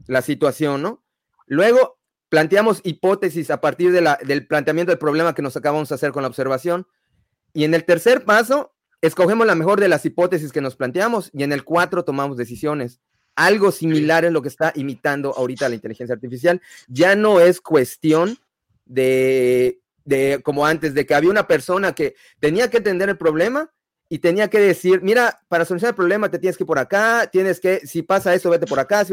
la 0.07 0.21
situación, 0.21 0.81
¿no? 0.81 1.03
Luego, 1.47 1.99
planteamos 2.29 2.81
hipótesis 2.83 3.49
a 3.49 3.59
partir 3.59 3.91
del 3.91 4.47
planteamiento 4.47 4.91
del 4.91 4.99
problema 4.99 5.33
que 5.33 5.41
nos 5.41 5.57
acabamos 5.57 5.89
de 5.89 5.95
hacer 5.95 6.11
con 6.11 6.21
la 6.21 6.29
observación. 6.29 6.87
Y 7.53 7.63
en 7.63 7.73
el 7.73 7.85
tercer 7.85 8.23
paso, 8.23 8.75
escogemos 9.01 9.47
la 9.47 9.55
mejor 9.55 9.79
de 9.79 9.87
las 9.87 10.05
hipótesis 10.05 10.51
que 10.51 10.61
nos 10.61 10.75
planteamos 10.75 11.31
y 11.33 11.43
en 11.43 11.51
el 11.51 11.63
cuatro 11.63 12.03
tomamos 12.03 12.37
decisiones. 12.37 13.01
Algo 13.39 13.72
similar 13.72 14.25
es 14.25 14.34
lo 14.34 14.41
que 14.41 14.50
está 14.50 14.74
imitando 14.75 15.34
ahorita 15.34 15.69
la 15.69 15.75
inteligencia 15.75 16.13
artificial. 16.13 16.62
Ya 16.89 17.15
no 17.15 17.39
es 17.39 17.62
cuestión 17.62 18.38
de, 18.86 19.79
de 20.03 20.41
como 20.43 20.65
antes, 20.65 20.93
de 20.93 21.05
que 21.05 21.15
había 21.15 21.29
una 21.29 21.48
persona 21.48 21.93
que 21.93 22.15
tenía 22.41 22.69
que 22.69 22.77
entender 22.77 23.08
el 23.08 23.17
problema 23.17 23.72
y 24.10 24.19
tenía 24.19 24.50
que 24.50 24.60
decir, 24.60 25.01
mira, 25.03 25.39
para 25.48 25.63
solucionar 25.63 25.93
el 25.93 25.96
problema 25.96 26.29
te 26.29 26.38
tienes 26.39 26.58
que 26.58 26.63
ir 26.63 26.67
por 26.67 26.79
acá, 26.79 27.29
tienes 27.31 27.62
que, 27.62 27.79
si 27.88 28.01
pasa 28.01 28.34
eso, 28.34 28.50
vete 28.50 28.65
por 28.65 28.79
acá, 28.79 29.05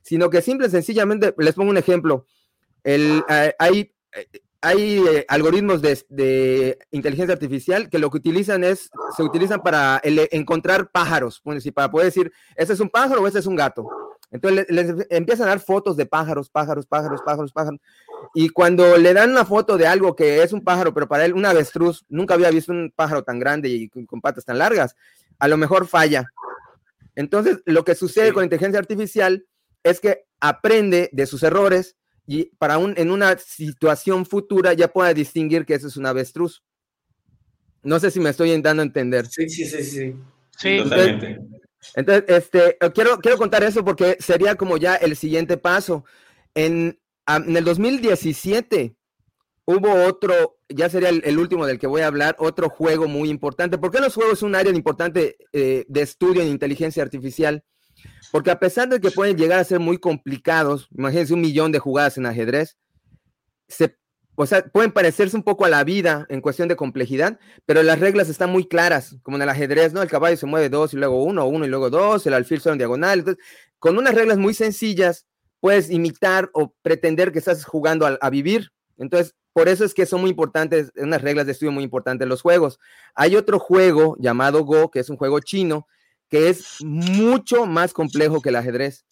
sino 0.00 0.30
que 0.30 0.40
simple 0.40 0.68
y 0.68 0.70
sencillamente, 0.70 1.34
les 1.36 1.54
pongo 1.54 1.70
un 1.70 1.76
ejemplo, 1.76 2.24
el, 2.84 3.22
eh, 3.28 3.54
hay, 3.58 3.92
eh, 4.12 4.26
hay 4.64 4.98
eh, 5.06 5.26
algoritmos 5.28 5.82
de, 5.82 6.78
inteligencia 6.90 7.34
artificial 7.34 7.90
que 7.90 7.98
lo 7.98 8.10
que 8.10 8.16
utilizan 8.16 8.64
es, 8.64 8.90
se 9.14 9.22
utilizan 9.22 9.62
para 9.62 10.00
encontrar 10.02 10.90
pájaros, 10.90 11.42
para 11.74 11.90
poder 11.90 12.06
decir, 12.06 12.32
ese 12.56 12.72
es 12.72 12.80
un 12.80 12.88
pájaro 12.88 13.20
o 13.22 13.26
ese 13.26 13.40
es 13.40 13.46
un 13.46 13.56
gato. 13.56 13.86
Entonces 14.30 14.66
les, 14.70 15.06
empiezan 15.10 15.46
a 15.46 15.50
dar 15.50 15.60
fotos 15.60 15.98
de 15.98 16.06
pájaros, 16.06 16.48
pájaros, 16.48 16.86
pájaros, 16.86 17.20
pájaros, 17.22 17.52
pájaros. 17.52 17.80
Y 18.34 18.48
cuando 18.48 18.96
le 18.96 19.12
dan 19.12 19.32
una 19.32 19.44
foto 19.44 19.76
de 19.76 19.86
algo 19.86 20.16
que 20.16 20.42
es 20.42 20.54
un 20.54 20.64
pájaro, 20.64 20.94
pero 20.94 21.06
para 21.06 21.26
él 21.26 21.34
un 21.34 21.44
avestruz, 21.44 22.06
nunca 22.08 22.32
había 22.32 22.50
visto 22.50 22.72
un 22.72 22.90
pájaro 22.96 23.22
tan 23.22 23.38
grande 23.38 23.68
y 23.68 23.90
con, 23.90 24.20
patas 24.22 24.46
tan 24.46 24.58
largas, 24.58 24.96
a 25.38 25.46
lo 25.46 25.58
mejor 25.58 25.86
falla. 25.86 26.24
Entonces, 27.14 27.60
lo 27.66 27.84
que 27.84 27.94
sucede 27.94 28.32
con 28.32 28.44
inteligencia 28.44 28.80
artificial 28.80 29.46
es 29.82 30.00
que 30.00 30.24
aprende 30.40 31.10
de 31.12 31.26
sus 31.26 31.42
errores 31.42 31.96
y 32.26 32.44
para 32.56 32.78
un, 32.78 32.94
en 32.96 33.10
una 33.10 33.36
situación 33.38 34.24
futura 34.24 34.72
ya 34.72 34.88
pueda 34.88 35.12
distinguir 35.12 35.66
que 35.66 35.74
eso 35.74 35.88
es 35.88 35.96
un 35.96 36.06
avestruz. 36.06 36.62
No 37.82 38.00
sé 38.00 38.10
si 38.10 38.20
me 38.20 38.30
estoy 38.30 38.58
dando 38.62 38.82
a 38.82 38.86
entender. 38.86 39.26
Sí, 39.26 39.48
sí, 39.48 39.66
sí, 39.66 39.82
sí. 39.82 40.14
Sí, 40.56 40.78
totalmente. 40.82 41.38
Entonces, 41.94 42.24
este, 42.28 42.78
quiero, 42.94 43.18
quiero 43.18 43.36
contar 43.36 43.62
eso 43.62 43.84
porque 43.84 44.16
sería 44.20 44.54
como 44.54 44.78
ya 44.78 44.94
el 44.94 45.16
siguiente 45.16 45.58
paso. 45.58 46.04
En, 46.54 46.98
en 47.26 47.56
el 47.56 47.64
2017 47.64 48.96
hubo 49.66 50.04
otro, 50.04 50.58
ya 50.68 50.88
sería 50.88 51.10
el, 51.10 51.38
último 51.38 51.66
del 51.66 51.78
que 51.78 51.86
voy 51.86 52.02
a 52.02 52.06
hablar, 52.06 52.36
otro 52.38 52.68
juego 52.68 53.06
muy 53.06 53.28
importante. 53.28 53.78
¿Por 53.78 53.90
qué 53.90 54.00
los 54.00 54.14
juegos 54.14 54.38
son 54.38 54.50
un 54.50 54.54
área 54.54 54.72
importante 54.72 55.36
eh, 55.52 55.84
de 55.88 56.02
estudio 56.02 56.42
en 56.42 56.48
inteligencia 56.48 57.02
artificial? 57.02 57.64
Porque 58.34 58.50
a 58.50 58.58
pesar 58.58 58.88
de 58.88 59.00
que 59.00 59.12
pueden 59.12 59.36
llegar 59.36 59.60
a 59.60 59.64
ser 59.64 59.78
muy 59.78 59.96
complicados, 59.96 60.88
imagínense 60.90 61.32
un 61.34 61.40
millón 61.40 61.70
de 61.70 61.78
jugadas 61.78 62.18
en 62.18 62.26
ajedrez, 62.26 62.76
o 64.34 64.44
sea, 64.44 64.64
pueden 64.72 64.90
parecerse 64.90 65.36
un 65.36 65.44
poco 65.44 65.64
a 65.64 65.68
la 65.68 65.84
vida 65.84 66.26
en 66.28 66.40
cuestión 66.40 66.66
de 66.66 66.74
complejidad, 66.74 67.38
pero 67.64 67.84
las 67.84 68.00
reglas 68.00 68.28
están 68.28 68.50
muy 68.50 68.66
claras, 68.66 69.14
como 69.22 69.36
en 69.36 69.44
el 69.44 69.50
ajedrez, 69.50 69.92
¿no? 69.92 70.02
El 70.02 70.10
caballo 70.10 70.36
se 70.36 70.46
mueve 70.46 70.68
dos 70.68 70.92
y 70.94 70.96
luego 70.96 71.22
uno, 71.22 71.46
uno 71.46 71.64
y 71.64 71.68
luego 71.68 71.90
dos, 71.90 72.26
el 72.26 72.34
alfil 72.34 72.60
solo 72.60 72.72
en 72.72 72.78
diagonal. 72.78 73.20
Entonces, 73.20 73.44
con 73.78 73.96
unas 73.96 74.16
reglas 74.16 74.36
muy 74.36 74.52
sencillas, 74.52 75.26
puedes 75.60 75.88
imitar 75.88 76.50
o 76.54 76.74
pretender 76.82 77.30
que 77.30 77.38
estás 77.38 77.64
jugando 77.64 78.04
a, 78.04 78.18
a 78.20 78.30
vivir. 78.30 78.72
Entonces, 78.98 79.36
por 79.52 79.68
eso 79.68 79.84
es 79.84 79.94
que 79.94 80.06
son 80.06 80.22
muy 80.22 80.30
importantes, 80.30 80.90
unas 80.96 81.22
reglas 81.22 81.46
de 81.46 81.52
estudio 81.52 81.70
muy 81.70 81.84
importantes 81.84 82.26
los 82.26 82.42
juegos. 82.42 82.80
Hay 83.14 83.36
otro 83.36 83.60
juego 83.60 84.16
llamado 84.18 84.64
Go, 84.64 84.90
que 84.90 84.98
es 84.98 85.08
un 85.08 85.18
juego 85.18 85.38
chino, 85.38 85.86
que 86.34 86.48
es 86.48 86.78
mucho 86.82 87.64
más 87.64 87.92
complejo 87.92 88.42
que 88.42 88.48
el 88.48 88.56
ajedrez. 88.56 89.06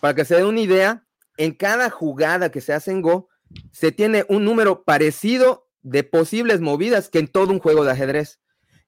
Para 0.00 0.14
que 0.14 0.24
se 0.24 0.36
den 0.36 0.46
una 0.46 0.60
idea, 0.60 1.04
en 1.36 1.50
cada 1.50 1.90
jugada 1.90 2.52
que 2.52 2.60
se 2.60 2.72
hace 2.72 2.92
en 2.92 3.02
Go, 3.02 3.28
se 3.72 3.90
tiene 3.90 4.24
un 4.28 4.44
número 4.44 4.84
parecido 4.84 5.68
de 5.82 6.04
posibles 6.04 6.60
movidas 6.60 7.08
que 7.08 7.18
en 7.18 7.26
todo 7.26 7.50
un 7.50 7.58
juego 7.58 7.84
de 7.84 7.90
ajedrez. 7.90 8.38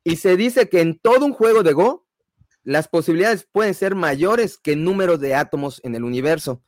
Y 0.04 0.18
se 0.18 0.36
dice 0.36 0.68
que 0.68 0.82
en 0.82 1.00
todo 1.00 1.26
un 1.26 1.32
juego 1.32 1.64
de 1.64 1.72
Go, 1.72 2.06
las 2.62 2.86
posibilidades 2.86 3.48
pueden 3.50 3.74
ser 3.74 3.96
mayores 3.96 4.56
que 4.56 4.74
el 4.74 4.84
número 4.84 5.18
de 5.18 5.34
átomos 5.34 5.80
en 5.82 5.96
el 5.96 6.04
universo. 6.04 6.62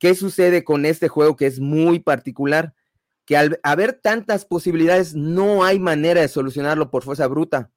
¿Qué 0.00 0.16
sucede 0.16 0.64
con 0.64 0.86
este 0.86 1.06
juego 1.06 1.36
que 1.36 1.46
es 1.46 1.60
muy 1.60 2.00
particular? 2.00 2.74
Que 3.26 3.36
al 3.36 3.60
haber 3.62 3.92
tantas 3.92 4.44
posibilidades, 4.44 5.14
no 5.14 5.62
hay 5.62 5.78
manera 5.78 6.20
de 6.20 6.26
solucionarlo 6.26 6.90
por 6.90 7.04
fuerza 7.04 7.28
bruta. 7.28 7.70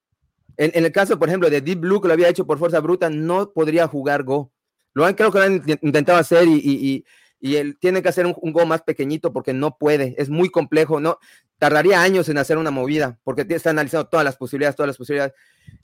En, 0.58 0.86
el 0.86 0.92
caso, 0.92 1.20
por 1.20 1.28
ejemplo, 1.28 1.50
de 1.50 1.62
Deep 1.62 1.80
Blue, 1.80 2.02
que 2.02 2.08
lo 2.08 2.14
había 2.14 2.30
hecho 2.30 2.46
por 2.46 2.60
fuerza 2.60 2.80
bruta, 2.80 3.10
no 3.10 3.52
podría 3.52 3.88
jugar 3.88 4.24
Go. 4.24 4.52
Lo 4.94 5.06
han, 5.06 5.14
creo 5.14 5.32
que 5.32 5.40
lo 5.40 5.46
han 5.46 5.64
intentado 5.82 6.18
hacer 6.18 6.48
y, 6.48 7.06
él 7.42 7.78
tiene 7.80 8.02
que 8.02 8.10
hacer 8.10 8.26
un, 8.26 8.52
Go 8.52 8.66
más 8.66 8.82
pequeñito 8.82 9.32
porque 9.34 9.54
no 9.54 9.78
puede. 9.78 10.16
Es 10.18 10.30
muy 10.30 10.50
complejo, 10.50 11.00
¿no? 11.00 11.20
Tardaría 11.60 12.02
años 12.02 12.28
en 12.30 12.38
hacer 12.38 12.58
una 12.58 12.72
movida 12.72 13.20
porque 13.24 13.46
está 13.50 13.70
analizando 13.70 14.08
todas 14.08 14.24
las 14.24 14.38
posibilidades, 14.38 14.76
todas 14.76 14.88
las 14.88 14.98
posibilidades. 14.98 15.34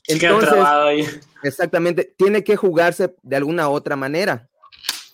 Entonces, 0.07 1.21
exactamente, 1.43 2.13
tiene 2.17 2.43
que 2.43 2.55
jugarse 2.55 3.13
de 3.21 3.35
alguna 3.35 3.69
otra 3.69 3.95
manera. 3.95 4.49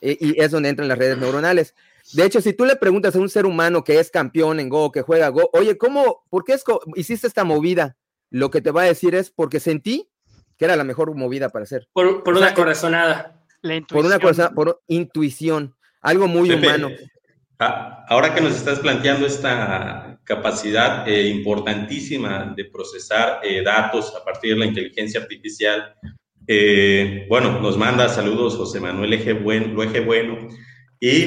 E, 0.02 0.18
y 0.20 0.40
es 0.40 0.52
donde 0.52 0.70
entran 0.70 0.88
las 0.88 0.98
redes 0.98 1.18
neuronales. 1.18 1.74
De 2.14 2.24
hecho, 2.24 2.40
si 2.40 2.54
tú 2.54 2.66
le 2.66 2.76
preguntas 2.76 3.16
a 3.16 3.20
un 3.20 3.30
ser 3.30 3.46
humano 3.46 3.84
que 3.84 4.00
es 4.00 4.10
campeón 4.10 4.60
en 4.60 4.70
Go, 4.70 4.92
que 4.92 5.02
juega 5.02 5.28
Go, 5.30 5.50
oye, 5.54 5.78
¿cómo, 5.78 6.24
por 6.30 6.44
qué 6.46 6.56
hiciste 6.96 7.28
esta 7.28 7.44
movida? 7.44 7.98
Lo 8.30 8.52
que 8.52 8.62
te 8.62 8.72
va 8.72 8.84
a 8.84 8.86
decir 8.86 9.16
es 9.16 9.32
porque 9.32 9.60
sentí 9.60 10.10
que 10.58 10.66
era 10.66 10.76
la 10.76 10.84
mejor 10.84 11.14
movida 11.16 11.50
para 11.50 11.64
hacer. 11.64 11.88
Por, 11.94 12.24
una 12.26 12.54
corazonada. 12.54 13.44
Por 13.90 14.06
una 14.06 14.20
cosa, 14.20 14.52
por 14.52 14.82
intuición, 14.88 15.76
algo 16.02 16.28
muy 16.28 16.52
humano. 16.52 16.90
Ah, 17.60 18.06
ahora 18.08 18.36
que 18.36 18.42
nos 18.42 18.56
estás 18.56 18.80
planteando 18.80 19.26
esta 19.26 20.20
capacidad 20.24 21.08
eh, 21.08 21.28
importantísima 21.28 22.54
de 22.56 22.66
procesar 22.66 23.40
eh, 23.44 23.64
datos 23.64 24.14
a 24.16 24.24
partir 24.24 24.54
de 24.54 24.60
la 24.60 24.66
inteligencia 24.66 25.22
artificial, 25.22 25.96
eh, 26.46 27.26
bueno, 27.30 27.60
nos 27.60 27.78
manda 27.78 28.10
saludos 28.10 28.56
José 28.56 28.80
Manuel 28.80 29.14
Eje 29.14 29.34
Bueno, 29.34 29.82
Eje 29.84 30.02
Bueno 30.02 30.48
y 31.00 31.26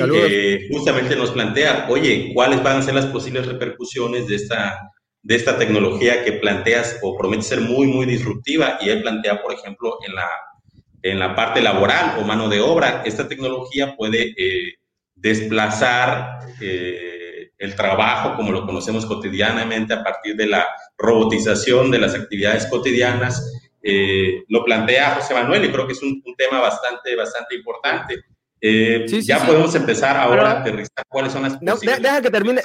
justamente 0.72 1.14
nos 1.16 1.30
plantea, 1.30 1.86
oye, 1.88 2.32
¿cuáles 2.34 2.62
van 2.62 2.78
a 2.78 2.82
ser 2.82 2.94
las 2.94 3.06
posibles 3.06 3.46
repercusiones 3.46 4.26
de 4.26 4.36
esta 4.36 4.92
de 5.22 5.36
esta 5.36 5.58
tecnología 5.58 6.24
que 6.24 6.32
planteas 6.32 6.98
o 7.02 7.16
promete 7.16 7.42
ser 7.42 7.60
muy, 7.60 7.86
muy 7.86 8.06
disruptiva 8.06 8.78
y 8.80 8.88
él 8.88 9.02
plantea, 9.02 9.42
por 9.42 9.52
ejemplo, 9.52 9.98
en 10.06 10.14
la, 10.14 10.28
en 11.02 11.18
la 11.18 11.34
parte 11.34 11.60
laboral 11.60 12.18
o 12.18 12.24
mano 12.24 12.48
de 12.48 12.60
obra, 12.60 13.02
esta 13.04 13.28
tecnología 13.28 13.96
puede 13.96 14.34
eh, 14.36 14.74
desplazar 15.14 16.38
eh, 16.60 17.50
el 17.58 17.74
trabajo 17.74 18.36
como 18.36 18.52
lo 18.52 18.64
conocemos 18.64 19.04
cotidianamente 19.04 19.92
a 19.92 20.02
partir 20.02 20.34
de 20.36 20.46
la 20.46 20.66
robotización 20.96 21.90
de 21.90 21.98
las 21.98 22.14
actividades 22.14 22.66
cotidianas. 22.66 23.52
Eh, 23.82 24.44
lo 24.48 24.64
plantea 24.64 25.16
José 25.16 25.34
Manuel 25.34 25.64
y 25.64 25.70
creo 25.70 25.86
que 25.86 25.92
es 25.92 26.02
un, 26.02 26.22
un 26.24 26.34
tema 26.36 26.60
bastante, 26.60 27.14
bastante 27.14 27.54
importante. 27.54 28.24
Eh, 28.62 29.06
ya 29.22 29.46
podemos 29.46 29.74
empezar 29.74 30.18
ahora 30.18 30.50
a 30.50 30.60
aterrizar 30.60 31.04
cuáles 31.08 31.32
son 31.32 31.42
las 31.42 31.62
no, 31.62 31.76
Deja 31.76 32.20
que 32.20 32.30
termine. 32.30 32.60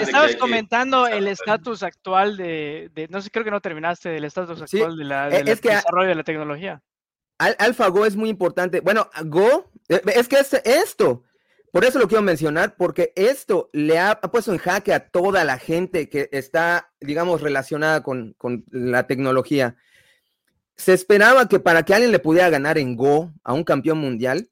estabas 0.00 0.36
comentando 0.36 1.06
el 1.06 1.26
estatus 1.26 1.82
actual 1.82 2.36
de, 2.36 2.90
no 3.10 3.22
sé, 3.22 3.30
creo 3.30 3.44
que 3.44 3.50
no 3.50 3.62
terminaste 3.62 4.10
del 4.10 4.24
estatus 4.24 4.60
actual 4.60 4.98
de 4.98 5.04
la, 5.04 5.28
e, 5.28 5.42
del 5.42 5.58
desarrollo 5.58 6.08
de 6.10 6.14
la 6.14 6.24
tecnología. 6.24 6.82
AlphaGo 7.38 8.04
es 8.04 8.14
muy 8.16 8.28
importante. 8.28 8.80
Bueno, 8.80 9.08
Go, 9.24 9.70
e, 9.88 10.02
es 10.14 10.28
que 10.28 10.36
es 10.36 10.52
esto, 10.64 11.24
por 11.72 11.86
eso 11.86 11.98
lo 11.98 12.08
quiero 12.08 12.22
mencionar, 12.22 12.76
porque 12.76 13.14
esto 13.16 13.70
le 13.72 13.98
ha, 13.98 14.20
puesto 14.20 14.52
en 14.52 14.58
jaque 14.58 14.92
a 14.92 15.08
toda 15.08 15.44
la 15.44 15.58
gente 15.58 16.10
que 16.10 16.28
está, 16.30 16.92
digamos, 17.00 17.40
relacionada 17.40 18.02
con, 18.02 18.34
con 18.36 18.66
la 18.70 19.06
tecnología 19.06 19.76
se 20.76 20.92
esperaba 20.92 21.48
que 21.48 21.58
para 21.58 21.84
que 21.84 21.94
alguien 21.94 22.12
le 22.12 22.18
pudiera 22.18 22.50
ganar 22.50 22.78
en 22.78 22.96
Go 22.96 23.32
a 23.42 23.52
un 23.54 23.64
campeón 23.64 23.98
mundial, 23.98 24.50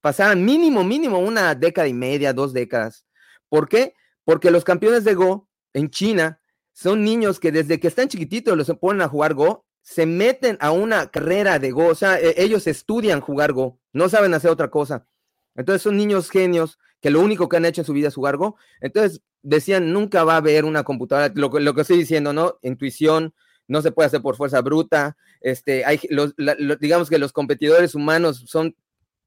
pasaran 0.00 0.44
mínimo, 0.44 0.84
mínimo 0.84 1.18
una 1.18 1.54
década 1.54 1.88
y 1.88 1.94
media, 1.94 2.32
dos 2.32 2.52
décadas. 2.52 3.04
¿Por 3.48 3.68
qué? 3.68 3.94
Porque 4.24 4.50
los 4.50 4.64
campeones 4.64 5.04
de 5.04 5.14
Go 5.14 5.48
en 5.72 5.90
China 5.90 6.40
son 6.72 7.02
niños 7.02 7.40
que 7.40 7.50
desde 7.50 7.80
que 7.80 7.88
están 7.88 8.08
chiquititos 8.08 8.56
los 8.56 8.70
ponen 8.78 9.02
a 9.02 9.08
jugar 9.08 9.34
Go, 9.34 9.64
se 9.82 10.06
meten 10.06 10.58
a 10.60 10.70
una 10.70 11.10
carrera 11.10 11.58
de 11.58 11.70
Go, 11.70 11.86
o 11.86 11.94
sea, 11.94 12.20
e, 12.20 12.34
ellos 12.36 12.66
estudian 12.66 13.20
jugar 13.20 13.52
Go, 13.52 13.80
no 13.92 14.08
saben 14.08 14.34
hacer 14.34 14.50
otra 14.50 14.68
cosa. 14.70 15.06
Entonces 15.54 15.82
son 15.82 15.96
niños 15.96 16.30
genios 16.30 16.78
que 17.00 17.10
lo 17.10 17.20
único 17.20 17.48
que 17.48 17.56
han 17.56 17.64
hecho 17.64 17.80
en 17.80 17.86
su 17.86 17.92
vida 17.92 18.08
es 18.08 18.14
jugar 18.14 18.36
Go. 18.36 18.56
Entonces 18.80 19.22
decían, 19.42 19.92
nunca 19.92 20.22
va 20.24 20.34
a 20.34 20.38
haber 20.38 20.64
una 20.64 20.84
computadora, 20.84 21.32
lo, 21.34 21.48
lo 21.48 21.74
que 21.74 21.80
estoy 21.80 21.98
diciendo, 21.98 22.32
¿no? 22.32 22.58
Intuición, 22.62 23.34
no 23.68 23.82
se 23.82 23.92
puede 23.92 24.06
hacer 24.06 24.22
por 24.22 24.36
fuerza 24.36 24.60
bruta, 24.60 25.16
este, 25.40 25.84
hay, 25.84 26.00
los, 26.10 26.34
digamos 26.80 27.08
que 27.08 27.18
los 27.18 27.32
competidores 27.32 27.94
humanos 27.94 28.44
son, 28.46 28.74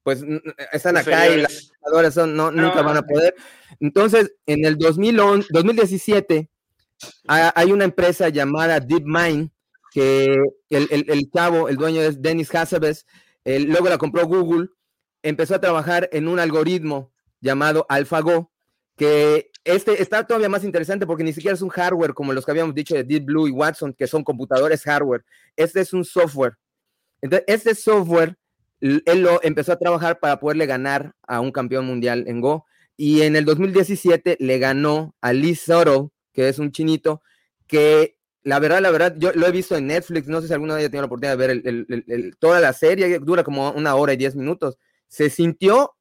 pues, 0.02 0.24
están 0.72 0.96
acá 0.96 1.28
y 1.28 1.42
las 1.42 1.68
computadoras 1.68 2.14
son, 2.14 2.36
no, 2.36 2.50
nunca 2.50 2.82
van 2.82 2.96
a 2.96 3.02
poder. 3.02 3.34
Entonces, 3.80 4.32
en 4.46 4.64
el 4.64 4.78
2011, 4.78 5.48
2017, 5.50 6.48
hay 7.26 7.72
una 7.72 7.84
empresa 7.84 8.28
llamada 8.28 8.80
DeepMind 8.80 9.50
que 9.92 10.36
el, 10.68 10.88
el, 10.90 11.04
el 11.08 11.30
chavo, 11.30 11.68
el 11.68 11.76
dueño 11.76 12.00
es 12.02 12.22
Dennis 12.22 12.54
Hassabes, 12.54 13.06
luego 13.44 13.88
la 13.88 13.98
compró 13.98 14.26
Google, 14.26 14.68
empezó 15.22 15.54
a 15.54 15.60
trabajar 15.60 16.08
en 16.12 16.28
un 16.28 16.38
algoritmo 16.38 17.12
llamado 17.40 17.86
AlphaGo, 17.88 18.50
que 18.96 19.49
este 19.64 20.02
está 20.02 20.26
todavía 20.26 20.48
más 20.48 20.64
interesante 20.64 21.06
porque 21.06 21.24
ni 21.24 21.32
siquiera 21.32 21.54
es 21.54 21.62
un 21.62 21.68
hardware 21.68 22.14
como 22.14 22.32
los 22.32 22.44
que 22.44 22.50
habíamos 22.50 22.74
dicho 22.74 22.94
de 22.94 23.04
Deep 23.04 23.24
Blue 23.24 23.48
y 23.48 23.50
Watson, 23.50 23.92
que 23.92 24.06
son 24.06 24.24
computadores 24.24 24.82
hardware. 24.82 25.24
Este 25.56 25.80
es 25.80 25.92
un 25.92 26.04
software. 26.04 26.56
Entonces, 27.20 27.44
este 27.46 27.74
software, 27.74 28.36
él 28.80 29.20
lo 29.20 29.42
empezó 29.42 29.72
a 29.72 29.78
trabajar 29.78 30.18
para 30.18 30.40
poderle 30.40 30.66
ganar 30.66 31.12
a 31.26 31.40
un 31.40 31.52
campeón 31.52 31.86
mundial 31.86 32.24
en 32.26 32.40
Go. 32.40 32.64
Y 32.96 33.22
en 33.22 33.36
el 33.36 33.44
2017 33.44 34.36
le 34.40 34.58
ganó 34.58 35.14
a 35.20 35.32
Lee 35.32 35.54
Soto, 35.54 36.12
que 36.32 36.48
es 36.48 36.58
un 36.58 36.72
chinito, 36.72 37.22
que 37.66 38.16
la 38.42 38.58
verdad, 38.58 38.80
la 38.80 38.90
verdad, 38.90 39.14
yo 39.18 39.32
lo 39.32 39.46
he 39.46 39.52
visto 39.52 39.76
en 39.76 39.86
Netflix, 39.86 40.26
no 40.26 40.40
sé 40.40 40.48
si 40.48 40.54
alguna 40.54 40.74
vez 40.74 40.80
haya 40.80 40.88
tenido 40.90 41.02
la 41.02 41.06
oportunidad 41.06 41.36
de 41.36 41.62
ver 41.62 42.36
toda 42.38 42.60
la 42.60 42.72
serie, 42.72 43.18
dura 43.18 43.44
como 43.44 43.70
una 43.72 43.94
hora 43.94 44.14
y 44.14 44.16
diez 44.16 44.34
minutos. 44.34 44.78
Se 45.08 45.28
sintió 45.28 45.94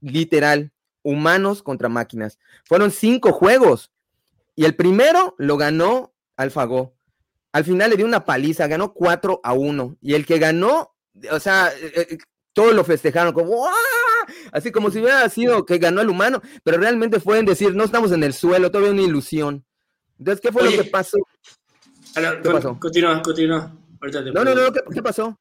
literal, 0.00 0.72
humanos 1.06 1.62
contra 1.62 1.88
máquinas. 1.88 2.38
Fueron 2.64 2.90
cinco 2.90 3.32
juegos 3.32 3.92
y 4.56 4.64
el 4.64 4.74
primero 4.74 5.34
lo 5.38 5.56
ganó 5.56 6.12
AlphaGo. 6.36 6.94
Al 7.52 7.64
final 7.64 7.90
le 7.90 7.96
dio 7.96 8.06
una 8.06 8.24
paliza, 8.24 8.66
ganó 8.66 8.92
4 8.92 9.40
a 9.42 9.52
1 9.54 9.98
y 10.02 10.14
el 10.14 10.26
que 10.26 10.38
ganó, 10.38 10.94
o 11.30 11.40
sea, 11.40 11.70
eh, 11.80 12.06
eh, 12.10 12.18
todos 12.52 12.74
lo 12.74 12.84
festejaron 12.84 13.32
como 13.32 13.68
así 14.52 14.72
como 14.72 14.90
si 14.90 14.98
hubiera 14.98 15.26
sido 15.28 15.64
que 15.64 15.78
ganó 15.78 16.00
el 16.00 16.10
humano, 16.10 16.42
pero 16.64 16.78
realmente 16.78 17.20
fue 17.20 17.38
en 17.38 17.46
decir, 17.46 17.74
no 17.74 17.84
estamos 17.84 18.12
en 18.12 18.24
el 18.24 18.34
suelo, 18.34 18.70
todavía 18.70 18.92
una 18.92 19.02
ilusión. 19.02 19.64
Entonces, 20.18 20.40
¿qué 20.40 20.52
fue 20.52 20.64
lo 20.64 20.70
que 20.70 20.90
pasó? 20.90 21.18
¿Qué 22.14 22.50
pasó? 22.50 22.78
Continúa, 22.78 23.22
continúa. 23.22 23.72
No, 24.34 24.44
no, 24.44 24.54
no, 24.54 24.72
¿qué, 24.92 25.02
pasó? 25.02 25.38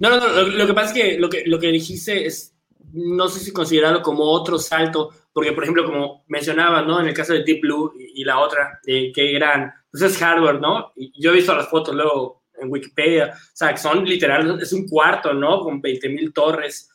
No, 0.00 0.10
no, 0.10 0.18
no, 0.18 0.42
lo, 0.42 0.66
que 0.66 0.74
pasa 0.74 0.88
es 0.88 0.94
que 0.94 1.18
lo 1.18 1.28
que, 1.28 1.44
lo 1.46 1.58
que 1.58 1.68
dijiste 1.68 2.26
es, 2.26 2.55
no 2.96 3.28
sé 3.28 3.40
si 3.40 3.52
considerarlo 3.52 4.02
como 4.02 4.24
otro 4.24 4.58
salto, 4.58 5.10
porque 5.32 5.52
por 5.52 5.64
ejemplo, 5.64 5.84
como 5.84 6.24
mencionaba, 6.28 6.82
¿no? 6.82 7.00
En 7.00 7.06
el 7.06 7.14
caso 7.14 7.32
de 7.32 7.44
Deep 7.44 7.60
Blue 7.60 7.92
y, 7.96 8.24
la 8.24 8.38
otra, 8.40 8.80
que 8.84 9.36
eran, 9.36 9.72
pues 9.90 10.02
es 10.02 10.18
hardware, 10.18 10.60
¿no? 10.60 10.92
Y 10.96 11.12
yo 11.20 11.30
he 11.30 11.36
visto 11.36 11.54
las 11.54 11.68
fotos 11.68 11.94
luego 11.94 12.44
en 12.58 12.70
Wikipedia, 12.70 13.34
o 13.34 13.56
sea, 13.56 13.72
que 13.72 13.78
son 13.78 14.04
literal, 14.04 14.58
es 14.60 14.72
un 14.72 14.88
cuarto, 14.88 15.34
¿no? 15.34 15.60
Con 15.60 15.80
20 15.80 16.08
mil 16.08 16.32
torres. 16.32 16.90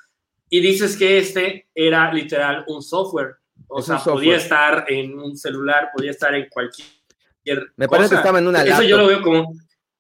Y 0.50 0.60
dices 0.60 0.98
que 0.98 1.20
este 1.20 1.70
era 1.74 2.12
literal 2.12 2.66
un 2.68 2.82
software. 2.82 3.36
O 3.68 3.82
sea, 3.82 4.00
podía 4.00 4.36
estar 4.36 4.86
en 4.90 5.18
un 5.18 5.38
celular, 5.38 5.92
podía 5.96 6.12
estar 6.12 6.34
en 6.36 6.50
cualquier 6.50 6.88
me 7.76 7.88
parece 7.88 8.10
que 8.10 8.16
estaba 8.16 8.40
en 8.40 8.48
una 8.48 8.64
Eso 8.64 8.84
yo 8.84 8.98
lo 8.98 9.08
veo 9.08 9.22
como, 9.22 9.54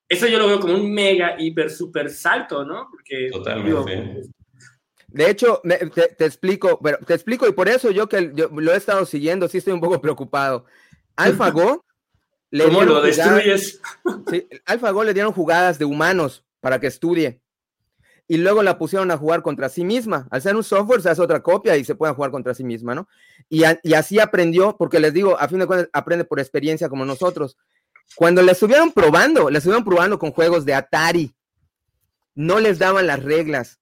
eso 0.08 0.28
yo 0.28 0.38
lo 0.38 0.48
veo 0.48 0.60
como 0.60 0.76
un 0.76 0.92
mega, 0.92 1.36
hiper, 1.40 1.70
super 1.70 2.10
salto, 2.10 2.64
¿no? 2.64 2.88
Porque, 2.92 3.30
Totalmente. 3.32 4.30
De 5.12 5.30
hecho, 5.30 5.62
te, 6.18 6.26
explico, 6.26 6.80
pero 6.82 6.98
te 7.00 7.14
explico, 7.14 7.48
y 7.48 7.52
por 7.52 7.68
eso 7.68 7.92
yo 7.92 8.08
que 8.08 8.22
lo 8.22 8.74
he 8.74 8.78
estado 8.78 9.06
siguiendo, 9.06 9.48
sí 9.48 9.58
estoy 9.58 9.74
un 9.74 9.82
poco 9.82 10.02
preocupado. 10.02 10.66
AlphaGo 11.16 11.86
le 12.52 12.66
¿Cómo 12.66 12.84
lo 12.84 13.02
destruyes? 13.02 13.82
sí, 14.30 14.48
AlphaGo 14.66 15.04
le 15.04 15.14
dieron 15.14 15.34
jugadas 15.34 15.80
de 15.80 15.86
humanos 15.86 16.46
para 16.60 16.80
que 16.80 16.88
estudie 16.88 17.42
y 18.32 18.38
luego 18.38 18.64
la 18.64 18.78
pusieron 18.78 19.12
a 19.12 19.18
jugar 19.18 19.42
contra 19.42 19.68
sí 19.68 19.84
misma. 19.84 20.26
Al 20.32 20.42
ser 20.42 20.56
un 20.56 20.64
software 20.64 21.02
se 21.02 21.10
hace 21.10 21.22
otra 21.22 21.44
copia 21.44 21.76
y 21.76 21.84
se 21.84 21.96
puede 21.96 22.14
jugar 22.14 22.32
contra 22.32 22.54
sí 22.54 22.64
misma, 22.64 22.96
¿no? 22.96 23.10
Y, 23.50 23.66
así 23.66 24.22
aprendió, 24.22 24.78
porque 24.78 25.02
les 25.02 25.14
digo, 25.14 25.38
a 25.38 25.50
fin 25.50 25.60
de 25.60 25.68
cuentas 25.68 25.90
aprende 25.92 26.24
por 26.24 26.40
experiencia 26.40 26.88
como 26.88 27.04
nosotros. 27.04 27.58
Cuando 28.16 28.42
la 28.42 28.54
estuvieron 28.54 28.94
probando, 28.94 29.50
la 29.50 29.58
estuvieron 29.58 29.84
probando 29.84 30.18
con 30.18 30.32
juegos 30.32 30.64
de 30.64 30.74
Atari, 30.74 31.36
no 32.34 32.62
les 32.62 32.80
daban 32.80 33.06
las 33.06 33.22
reglas. 33.22 33.81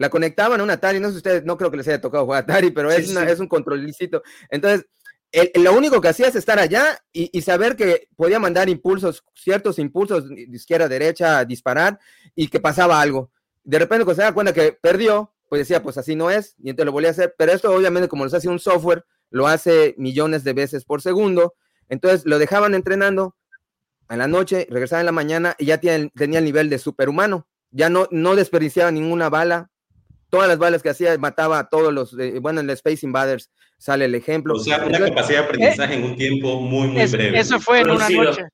La 0.00 0.08
conectaban 0.08 0.58
a 0.58 0.62
un 0.62 0.70
Atari, 0.70 0.98
no 0.98 1.08
sé 1.08 1.12
si 1.12 1.16
ustedes, 1.18 1.44
no 1.44 1.58
creo 1.58 1.70
que 1.70 1.76
les 1.76 1.86
haya 1.86 2.00
tocado 2.00 2.24
jugar 2.24 2.44
Atari, 2.44 2.70
pero 2.70 2.90
es, 2.90 3.14
es 3.14 3.38
un 3.38 3.48
controlicito. 3.48 4.22
Entonces, 4.48 4.86
lo 5.56 5.74
único 5.74 6.00
que 6.00 6.08
hacía 6.08 6.26
es 6.26 6.36
estar 6.36 6.58
allá 6.58 6.98
y, 7.12 7.28
y, 7.36 7.42
saber 7.42 7.76
que 7.76 8.08
podía 8.16 8.38
mandar 8.38 8.70
impulsos, 8.70 9.22
ciertos 9.34 9.78
impulsos 9.78 10.26
de 10.26 10.48
izquierda 10.50 10.86
a 10.86 10.88
derecha, 10.88 11.44
disparar 11.44 11.98
y 12.34 12.48
que 12.48 12.60
pasaba 12.60 12.98
algo. 12.98 13.30
De 13.62 13.78
repente 13.78 14.06
cuando 14.06 14.22
se 14.22 14.26
da 14.26 14.32
cuenta 14.32 14.54
que 14.54 14.72
perdió, 14.72 15.34
pues 15.50 15.60
decía, 15.60 15.82
pues 15.82 15.98
así 15.98 16.16
no 16.16 16.30
es, 16.30 16.56
y 16.62 16.70
entonces 16.70 16.86
lo 16.86 16.92
volvía 16.92 17.10
a 17.10 17.12
hacer, 17.12 17.34
pero 17.36 17.52
esto 17.52 17.70
obviamente 17.70 18.08
como 18.08 18.24
lo 18.24 18.34
hace 18.34 18.48
un 18.48 18.58
software, 18.58 19.04
lo 19.28 19.48
hace 19.48 19.94
millones 19.98 20.44
de 20.44 20.54
veces 20.54 20.86
por 20.86 21.02
segundo, 21.02 21.56
entonces 21.90 22.22
lo 22.24 22.38
dejaban 22.38 22.72
entrenando 22.74 23.36
en 24.08 24.18
la 24.18 24.28
noche, 24.28 24.66
regresaba 24.70 25.00
en 25.00 25.06
la 25.06 25.12
mañana 25.12 25.56
y 25.58 25.66
ya 25.66 25.78
tenía 25.78 26.38
el 26.38 26.44
nivel 26.44 26.70
de 26.70 26.78
superhumano, 26.78 27.46
ya 27.70 27.90
no, 27.90 28.08
no 28.10 28.34
desperdiciaba 28.34 28.90
ninguna 28.90 29.28
bala, 29.28 29.70
todas 30.30 30.48
las 30.48 30.58
balas 30.58 30.82
que 30.82 30.90
hacía 30.90 31.16
mataba 31.18 31.58
a 31.58 31.68
todos 31.68 31.92
los, 31.92 32.16
bueno, 32.40 32.60
en 32.60 32.70
el 32.70 32.74
Space 32.74 33.04
Invaders 33.04 33.50
sale 33.76 34.06
el 34.06 34.14
ejemplo. 34.14 34.54
O 34.54 34.58
sea, 34.58 34.84
una 34.84 34.98
capacidad 34.98 35.40
de 35.40 35.44
aprendizaje 35.46 35.94
en 35.94 36.04
un 36.04 36.16
tiempo 36.16 36.60
muy, 36.60 36.88
muy 36.88 37.06
breve. 37.06 37.38
Eso 37.38 37.60
fue 37.60 37.80
en 37.80 37.90
una 37.90 38.08
noche. 38.08 38.44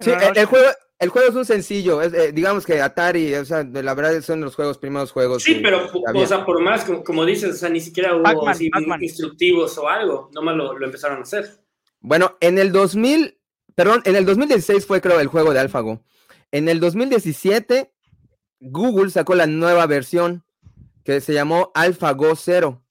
Sí, 0.00 0.10
el, 0.34 0.46
juego, 0.46 0.66
el 0.98 1.08
juego 1.10 1.28
es 1.28 1.34
un 1.34 1.44
sencillo, 1.44 2.00
eh, 2.02 2.32
digamos 2.32 2.64
que 2.64 2.80
Atari, 2.80 3.34
o 3.34 3.44
sea, 3.44 3.64
la 3.64 3.94
verdad 3.94 4.20
son 4.22 4.40
los 4.40 4.54
juegos, 4.54 4.78
primeros 4.78 5.12
juegos. 5.12 5.42
Sí, 5.42 5.60
pero, 5.62 5.90
o 6.14 6.26
sea, 6.26 6.44
por 6.46 6.62
más, 6.62 6.84
como, 7.04 7.26
dices, 7.26 7.50
o 7.50 7.58
sea, 7.58 7.68
ni 7.68 7.80
siquiera 7.80 8.16
hubo 8.16 9.02
instructivos 9.02 9.76
o 9.76 9.88
algo, 9.88 10.30
nomás 10.32 10.56
lo, 10.56 10.78
lo 10.78 10.86
empezaron 10.86 11.18
a 11.18 11.22
hacer. 11.22 11.60
Bueno, 12.00 12.38
en 12.40 12.58
el 12.58 12.72
2000, 12.72 13.38
perdón, 13.74 14.00
en 14.06 14.16
el 14.16 14.24
2016 14.24 14.86
fue 14.86 15.02
creo 15.02 15.20
el 15.20 15.26
juego 15.26 15.52
de 15.52 15.60
AlphaGo. 15.60 16.02
En 16.50 16.68
el 16.68 16.80
2017, 16.80 17.92
Google 18.60 19.10
sacó 19.10 19.34
la 19.34 19.46
nueva 19.46 19.86
versión 19.86 20.44
que 21.04 21.20
se 21.20 21.32
llamó 21.32 21.70
AlphaGo 21.74 22.36
0. 22.36 22.82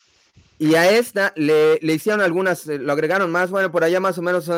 Y 0.61 0.75
a 0.75 0.91
esta 0.91 1.31
le, 1.37 1.79
le, 1.81 1.93
hicieron 1.93 2.19
algunas, 2.19 2.67
eh, 2.67 2.79
lo 2.79 2.91
agregaron 2.91 3.31
más, 3.31 3.49
bueno, 3.49 3.71
por 3.71 3.85
allá 3.85 4.01
más 4.01 4.17
o 4.17 4.21
menos 4.21 4.51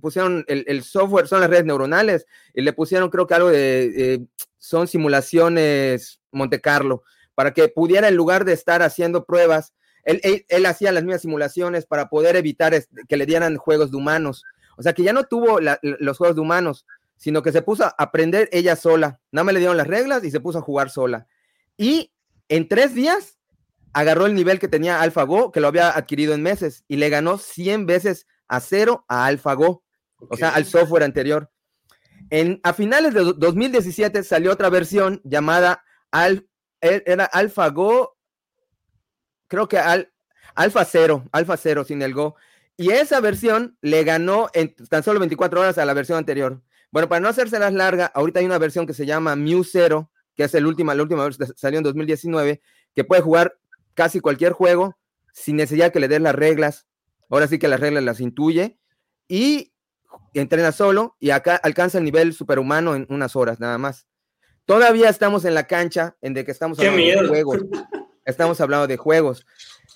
pusieron 0.00 0.42
el, 0.48 0.64
el, 0.66 0.82
software, 0.82 1.28
son 1.28 1.40
las 1.40 1.50
redes 1.50 1.66
neuronales, 1.66 2.26
y 2.54 2.62
le 2.62 2.72
pusieron 2.72 3.10
creo 3.10 3.26
que 3.26 3.34
algo 3.34 3.50
de, 3.50 4.24
son 4.58 4.88
simulaciones 4.88 6.18
Monte 6.32 6.62
Carlo, 6.62 7.02
para 7.34 7.52
que 7.52 7.68
pudiera 7.68 8.08
en 8.08 8.16
lugar 8.16 8.46
de 8.46 8.54
estar 8.54 8.82
haciendo 8.82 9.26
pruebas, 9.26 9.74
él, 10.04 10.20
él, 10.48 10.66
hacía 10.66 10.92
las 10.92 11.04
mismas 11.04 11.22
simulaciones 11.22 11.84
para 11.84 12.08
poder 12.08 12.36
evitar 12.36 12.74
que 13.08 13.16
le 13.16 13.26
dieran 13.26 13.56
juegos 13.56 13.90
de 13.90 13.96
humanos. 13.98 14.44
O 14.76 14.82
sea, 14.82 14.92
que 14.92 15.02
ya 15.02 15.12
no 15.12 15.24
tuvo 15.24 15.60
los 15.60 16.18
juegos 16.18 16.36
de 16.36 16.42
humanos, 16.42 16.86
sino 17.16 17.42
que 17.42 17.52
se 17.52 17.62
puso 17.62 17.84
a 17.84 17.94
aprender 17.96 18.48
ella 18.52 18.76
sola. 18.76 19.20
Nada 19.30 19.44
más 19.44 19.54
le 19.54 19.60
dieron 19.60 19.76
las 19.76 19.86
reglas 19.86 20.24
y 20.24 20.30
se 20.30 20.40
puso 20.40 20.58
a 20.58 20.62
jugar 20.62 20.90
sola. 20.90 21.26
Y 21.76 22.10
en 22.48 22.68
tres 22.68 22.94
días 22.94 23.38
agarró 23.92 24.26
el 24.26 24.34
nivel 24.34 24.58
que 24.58 24.68
tenía 24.68 25.00
AlphaGo, 25.00 25.52
que 25.52 25.60
lo 25.60 25.68
había 25.68 25.96
adquirido 25.96 26.34
en 26.34 26.42
meses, 26.42 26.84
y 26.88 26.96
le 26.96 27.08
ganó 27.08 27.38
100 27.38 27.86
veces 27.86 28.26
a 28.48 28.60
cero 28.60 29.04
a 29.08 29.26
AlphaGo, 29.26 29.84
o 30.18 30.36
sea, 30.36 30.50
al 30.50 30.64
software 30.64 31.04
anterior. 31.04 31.50
En, 32.30 32.60
a 32.64 32.72
finales 32.72 33.14
de 33.14 33.20
2017 33.36 34.22
salió 34.22 34.52
otra 34.52 34.70
versión 34.70 35.20
llamada 35.24 35.84
Al, 36.10 36.48
e, 36.80 37.02
era 37.06 37.24
AlphaGo, 37.24 38.16
creo 39.46 39.68
que 39.68 39.78
al, 39.78 40.14
Alpha 40.54 40.84
Cero, 40.84 41.24
Alpha 41.32 41.56
Cero 41.56 41.84
sin 41.84 42.02
el 42.02 42.14
Go. 42.14 42.36
Y 42.76 42.90
esa 42.90 43.20
versión 43.20 43.76
le 43.80 44.04
ganó 44.04 44.48
en 44.52 44.74
tan 44.74 45.02
solo 45.02 45.20
24 45.20 45.60
horas 45.60 45.78
a 45.78 45.84
la 45.84 45.94
versión 45.94 46.18
anterior. 46.18 46.62
Bueno, 46.90 47.08
para 47.08 47.20
no 47.20 47.28
hacerse 47.28 47.58
las 47.58 47.72
larga, 47.72 48.06
ahorita 48.06 48.40
hay 48.40 48.46
una 48.46 48.58
versión 48.58 48.86
que 48.86 48.94
se 48.94 49.06
llama 49.06 49.36
Mu 49.36 49.64
Zero, 49.64 50.10
que 50.34 50.44
es 50.44 50.54
el 50.54 50.66
última, 50.66 50.94
la 50.94 51.02
última 51.02 51.24
versión 51.24 51.52
salió 51.56 51.78
en 51.78 51.84
2019, 51.84 52.60
que 52.94 53.04
puede 53.04 53.22
jugar 53.22 53.58
casi 53.94 54.20
cualquier 54.20 54.52
juego 54.52 54.96
sin 55.32 55.56
necesidad 55.56 55.92
que 55.92 56.00
le 56.00 56.08
des 56.08 56.20
las 56.20 56.34
reglas. 56.34 56.86
Ahora 57.30 57.48
sí 57.48 57.58
que 57.58 57.68
las 57.68 57.80
reglas 57.80 58.04
las 58.04 58.20
intuye 58.20 58.78
y 59.28 59.72
entrena 60.34 60.72
solo 60.72 61.16
y 61.18 61.30
acá 61.30 61.56
alcanza 61.56 61.98
el 61.98 62.04
nivel 62.04 62.32
superhumano 62.32 62.94
en 62.94 63.06
unas 63.08 63.36
horas 63.36 63.60
nada 63.60 63.78
más. 63.78 64.06
Todavía 64.64 65.08
estamos 65.08 65.44
en 65.44 65.54
la 65.54 65.66
cancha 65.66 66.16
en 66.22 66.34
de 66.34 66.44
que 66.44 66.50
estamos 66.50 66.78
hablando 66.78 67.22
de 67.22 67.28
juegos. 67.28 67.58
Estamos 68.26 68.58
hablando 68.62 68.86
de 68.86 68.96
juegos. 68.96 69.46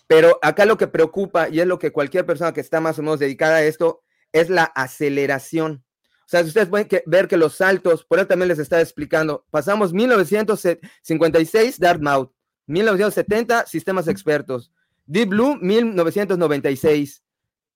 Pero 0.07 0.39
acá 0.43 0.67
lo 0.67 0.77
que 0.77 0.87
preocupa 0.87 1.49
y 1.49 1.61
es 1.61 1.67
lo 1.67 1.79
que 1.79 1.93
cualquier 1.93 2.27
persona 2.27 2.53
que 2.53 2.61
está 2.61 2.79
más 2.79 2.99
o 2.99 3.03
menos 3.03 3.19
dedicada 3.19 3.57
a 3.57 3.63
esto 3.63 4.03
es 4.33 4.51
la 4.51 4.65
aceleración. 4.65 5.83
O 6.29 6.31
sea, 6.31 6.43
si 6.43 6.49
ustedes 6.49 6.69
pueden 6.69 6.87
ver 7.07 7.27
que 7.27 7.39
los 7.39 7.55
saltos, 7.55 8.05
por 8.05 8.19
eso 8.19 8.27
también 8.27 8.49
les 8.49 8.59
está 8.59 8.83
explicando, 8.83 9.47
pasamos 9.51 9.95
1956 9.95 11.81
Dartmouth, 11.81 12.31
1970, 12.67 13.65
Sistemas 13.65 14.09
Expertos. 14.09 14.71
Deep 15.07 15.31
Blue, 15.31 15.57
1996. 15.57 17.23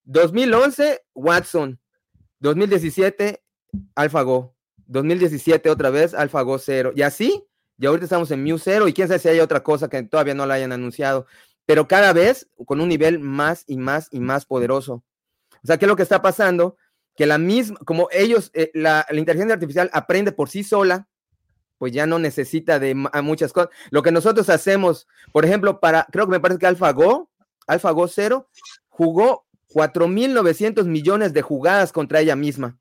2011, 0.05 1.01
Watson. 1.15 1.81
2017, 2.41 3.43
AlphaGo. 3.95 4.55
2017, 4.85 5.71
otra 5.71 5.89
vez, 5.89 6.13
AlphaGo 6.13 6.59
0. 6.59 6.93
Y 6.95 7.01
así, 7.01 7.43
y 7.79 7.87
ahorita 7.87 8.05
estamos 8.05 8.31
en 8.33 8.45
Mu 8.45 8.59
0 8.59 8.87
y 8.87 8.93
quién 8.93 9.09
sabe 9.09 9.19
si 9.19 9.29
hay 9.29 9.41
otra 9.41 9.63
cosa 9.63 9.89
que 9.89 10.03
todavía 10.03 10.35
no 10.35 10.45
la 10.45 10.55
hayan 10.55 10.73
anunciado. 10.73 11.25
Pero 11.65 11.89
cada 11.89 12.13
vez 12.13 12.51
con 12.67 12.83
un 12.83 12.91
nivel 12.91 13.19
más 13.19 13.65
y 13.67 13.79
más 13.79 14.09
y 14.11 14.21
más 14.21 14.45
poderoso. 14.45 15.03
O 15.65 15.67
sea, 15.67 15.79
¿qué 15.79 15.87
es 15.87 15.89
lo 15.89 15.97
que 15.97 16.03
está 16.03 16.21
pasando? 16.21 16.77
Que 17.17 17.27
la 17.27 17.39
misma, 17.39 17.79
como 17.85 18.09
ellos, 18.11 18.51
eh, 18.55 18.71
la, 18.75 19.07
la, 19.09 19.19
inteligencia 19.19 19.55
artificial 19.55 19.91
aprende 19.93 20.33
por 20.33 20.49
sí 20.49 20.65
sola, 20.65 21.09
pues 21.83 21.93
ya 21.93 22.07
no 22.07 22.21
necesita 22.21 22.79
de 22.79 22.95
muchas 22.95 23.53
cosas. 23.53 23.71
Lo 23.91 24.05
que 24.05 24.13
nosotros 24.13 24.49
hacemos, 24.49 25.09
por 25.33 25.45
ejemplo, 25.45 25.81
para, 25.81 26.07
creo 26.13 26.27
que 26.27 26.31
me 26.31 26.41
parece 26.41 26.61
que 26.61 26.67
AlphaGo, 26.67 27.29
AlphaGo 27.67 28.07
0, 28.07 28.49
jugó 28.89 29.47
4.900 29.75 30.85
millones 30.85 31.33
de 31.33 31.43
jugadas 31.43 31.93
contra 31.93 32.21
ella 32.21 32.37
misma. 32.37 32.79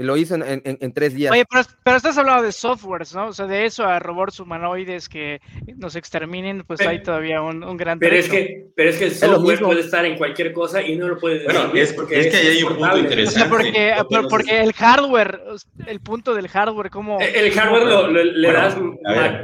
Lo 0.00 0.16
hizo 0.16 0.34
en, 0.34 0.92
tres 0.94 1.14
días. 1.14 1.30
Oye, 1.30 1.44
pero, 1.84 1.96
estás 1.96 2.16
hablando 2.16 2.42
de 2.42 2.52
softwares, 2.52 3.14
¿no? 3.14 3.26
O 3.26 3.32
sea, 3.34 3.46
de 3.46 3.66
eso 3.66 3.84
a 3.84 3.98
robots 3.98 4.40
humanoides 4.40 5.10
que 5.10 5.42
nos 5.76 5.94
exterminen, 5.94 6.64
pues 6.66 6.80
hay 6.80 7.02
todavía 7.02 7.42
un, 7.42 7.62
un 7.62 7.76
gran 7.76 7.98
pero 7.98 8.16
es 8.16 8.26
que 8.26 8.68
Pero 8.74 8.88
es 8.88 8.96
que 8.96 9.04
el 9.04 9.14
software 9.14 9.60
puede 9.60 9.80
estar 9.80 10.06
en 10.06 10.16
cualquier 10.16 10.54
cosa 10.54 10.80
y 10.80 10.96
no 10.96 11.06
lo 11.06 11.18
puede 11.18 11.44
Bueno, 11.44 11.70
es, 11.74 11.92
porque 11.92 12.18
es, 12.18 12.28
que 12.28 12.36
ahí 12.38 12.46
hay 12.46 12.62
un 12.62 12.76
punto 12.78 12.96
interesante. 12.96 13.48
porque, 13.50 13.94
porque, 14.30 14.60
el 14.60 14.72
hardware, 14.72 15.42
el 15.86 16.00
punto 16.00 16.34
del 16.34 16.48
hardware, 16.48 16.88
¿cómo...? 16.88 17.18
El, 17.20 17.52
hardware 17.52 17.84
lo, 17.84 18.06
le 18.08 18.52
das 18.52 18.78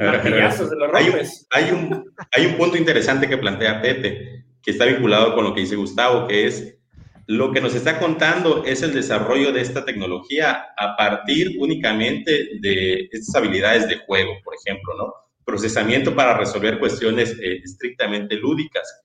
martillazos, 0.00 0.70
lo 0.70 0.86
rompes. 0.86 1.46
Hay 1.50 1.64
un, 1.64 1.74
hay, 1.74 1.90
un, 1.90 2.12
hay 2.32 2.46
un 2.46 2.56
punto 2.56 2.78
interesante 2.78 3.28
que 3.28 3.36
plantea 3.36 3.82
Pepe, 3.82 4.46
que 4.62 4.70
está 4.70 4.86
vinculado 4.86 5.34
con 5.34 5.44
lo 5.44 5.52
que 5.52 5.60
dice 5.60 5.76
Gustavo, 5.76 6.26
que 6.26 6.46
es 6.46 6.75
lo 7.26 7.52
que 7.52 7.60
nos 7.60 7.74
está 7.74 7.98
contando 7.98 8.64
es 8.64 8.82
el 8.82 8.92
desarrollo 8.92 9.52
de 9.52 9.60
esta 9.60 9.84
tecnología 9.84 10.66
a 10.76 10.96
partir 10.96 11.56
únicamente 11.58 12.50
de 12.60 13.08
estas 13.10 13.34
habilidades 13.34 13.88
de 13.88 13.98
juego, 13.98 14.32
por 14.44 14.54
ejemplo, 14.54 14.94
¿no? 14.96 15.12
Procesamiento 15.44 16.14
para 16.14 16.38
resolver 16.38 16.78
cuestiones 16.78 17.36
eh, 17.40 17.60
estrictamente 17.64 18.36
lúdicas. 18.36 19.02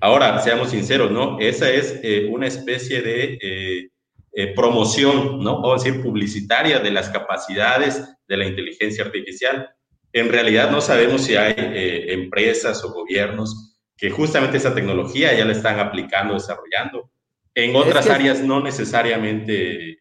Ahora, 0.00 0.38
seamos 0.40 0.70
sinceros, 0.70 1.10
¿no? 1.10 1.38
Esa 1.40 1.70
es 1.70 1.98
eh, 2.02 2.26
una 2.30 2.46
especie 2.46 3.00
de 3.00 3.38
eh, 3.40 4.54
promoción, 4.54 5.42
¿no? 5.42 5.60
O 5.60 5.74
decir, 5.74 6.02
publicitaria 6.02 6.78
de 6.78 6.90
las 6.90 7.08
capacidades 7.08 8.02
de 8.28 8.36
la 8.36 8.46
inteligencia 8.46 9.04
artificial. 9.04 9.70
En 10.12 10.28
realidad 10.28 10.70
no 10.70 10.82
sabemos 10.82 11.22
si 11.22 11.36
hay 11.36 11.54
empresas 11.56 12.84
o 12.84 12.92
gobiernos 12.92 13.78
que 13.96 14.10
justamente 14.10 14.58
esa 14.58 14.74
tecnología 14.74 15.32
ya 15.34 15.46
la 15.46 15.52
están 15.52 15.78
aplicando, 15.78 16.34
desarrollando 16.34 17.10
en 17.54 17.76
otras 17.76 18.08
áreas 18.08 18.40
no 18.42 18.60
necesariamente, 18.60 19.98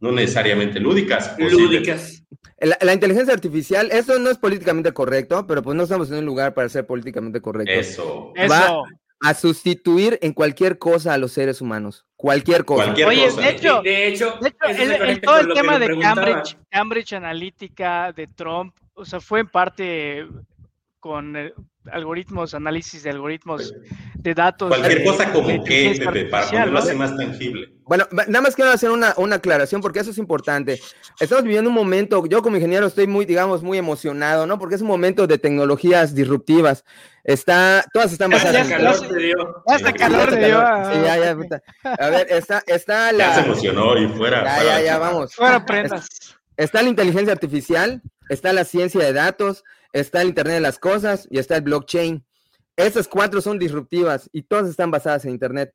no 0.00 0.12
necesariamente 0.12 0.80
lúdicas. 0.80 1.34
Lúdicas. 1.38 2.22
La, 2.58 2.94
inteligencia 2.94 3.34
artificial, 3.34 3.90
eso 3.92 4.18
no 4.18 4.30
es 4.30 4.38
políticamente 4.38 4.92
correcto, 4.92 5.46
pero 5.46 5.62
pues 5.62 5.76
no 5.76 5.82
estamos 5.82 6.10
en 6.10 6.18
un 6.18 6.24
lugar 6.24 6.54
para 6.54 6.68
ser 6.68 6.86
políticamente 6.86 7.40
correcto. 7.40 7.72
Eso. 7.72 8.32
Va 8.50 8.82
a 9.20 9.34
sustituir 9.34 10.18
en 10.22 10.32
cualquier 10.32 10.78
cosa 10.78 11.12
a 11.12 11.18
los 11.18 11.32
seres 11.32 11.60
humanos. 11.60 12.06
Cualquier 12.16 12.64
cosa. 12.64 12.84
Cualquier 12.84 13.08
Oye, 13.08 13.24
cosa. 13.26 13.40
de 13.40 13.50
hecho, 13.50 13.82
de 13.82 14.08
hecho, 14.08 14.38
el, 14.66 15.20
todo 15.20 15.40
el 15.40 15.52
tema 15.52 15.78
de 15.78 15.98
Cambridge, 15.98 16.56
Cambridge 16.70 17.12
Analytica, 17.12 18.12
de 18.12 18.26
Trump, 18.26 18.74
o 18.94 19.04
sea, 19.04 19.20
fue 19.20 19.40
en 19.40 19.48
parte 19.48 20.26
con 21.06 21.36
eh, 21.36 21.52
algoritmos, 21.92 22.52
análisis 22.52 23.04
de 23.04 23.10
algoritmos 23.10 23.72
de 24.14 24.34
datos. 24.34 24.68
Cualquier 24.68 25.04
cosa 25.04 25.32
como 25.32 25.62
qué, 25.62 25.94
Pepe, 25.96 26.24
para 26.24 26.46
ponerlo 26.46 26.78
así 26.80 26.96
más 26.96 27.16
tangible. 27.16 27.68
Bueno, 27.84 28.08
nada 28.10 28.40
más 28.40 28.56
quiero 28.56 28.72
hacer 28.72 28.90
una, 28.90 29.14
una, 29.16 29.36
aclaración 29.36 29.80
porque 29.80 30.00
eso 30.00 30.10
es 30.10 30.18
importante. 30.18 30.80
Estamos 31.20 31.44
viviendo 31.44 31.70
un 31.70 31.76
momento, 31.76 32.26
yo 32.26 32.42
como 32.42 32.56
ingeniero 32.56 32.88
estoy 32.88 33.06
muy, 33.06 33.24
digamos, 33.24 33.62
muy 33.62 33.78
emocionado, 33.78 34.46
¿no? 34.48 34.58
Porque 34.58 34.74
es 34.74 34.80
un 34.80 34.88
momento 34.88 35.28
de 35.28 35.38
tecnologías 35.38 36.12
disruptivas. 36.12 36.84
Está, 37.22 37.84
todas 37.92 38.10
están 38.10 38.32
basadas 38.32 38.68
en... 38.68 38.76
calor 38.76 39.08
te 39.08 39.18
dio. 39.18 39.62
Hasta 39.66 39.92
calor 39.92 40.30
te 40.30 40.46
dio. 40.46 40.58
Sí, 40.92 41.00
ya, 41.04 41.18
ya, 41.18 41.94
A 42.00 42.10
ver, 42.10 42.26
está, 42.30 42.64
está 42.66 43.12
la... 43.12 43.28
Ya 43.28 43.34
se 43.34 43.40
emocionó 43.42 43.96
y 43.96 44.08
fuera. 44.08 44.44
Ya, 44.44 44.64
ya, 44.64 44.80
ya, 44.82 44.98
vamos. 44.98 45.32
Fuera 45.34 45.64
prendas. 45.64 46.36
Está 46.56 46.82
la 46.82 46.88
inteligencia 46.88 47.32
artificial, 47.32 48.02
está 48.28 48.52
la 48.52 48.64
ciencia 48.64 49.00
de 49.00 49.12
datos, 49.12 49.62
está 50.00 50.22
el 50.22 50.28
Internet 50.28 50.54
de 50.54 50.60
las 50.60 50.78
Cosas 50.78 51.26
y 51.30 51.38
está 51.38 51.56
el 51.56 51.62
blockchain. 51.62 52.24
Esas 52.76 53.08
cuatro 53.08 53.40
son 53.40 53.58
disruptivas 53.58 54.28
y 54.32 54.42
todas 54.42 54.68
están 54.68 54.90
basadas 54.90 55.24
en 55.24 55.32
Internet. 55.32 55.74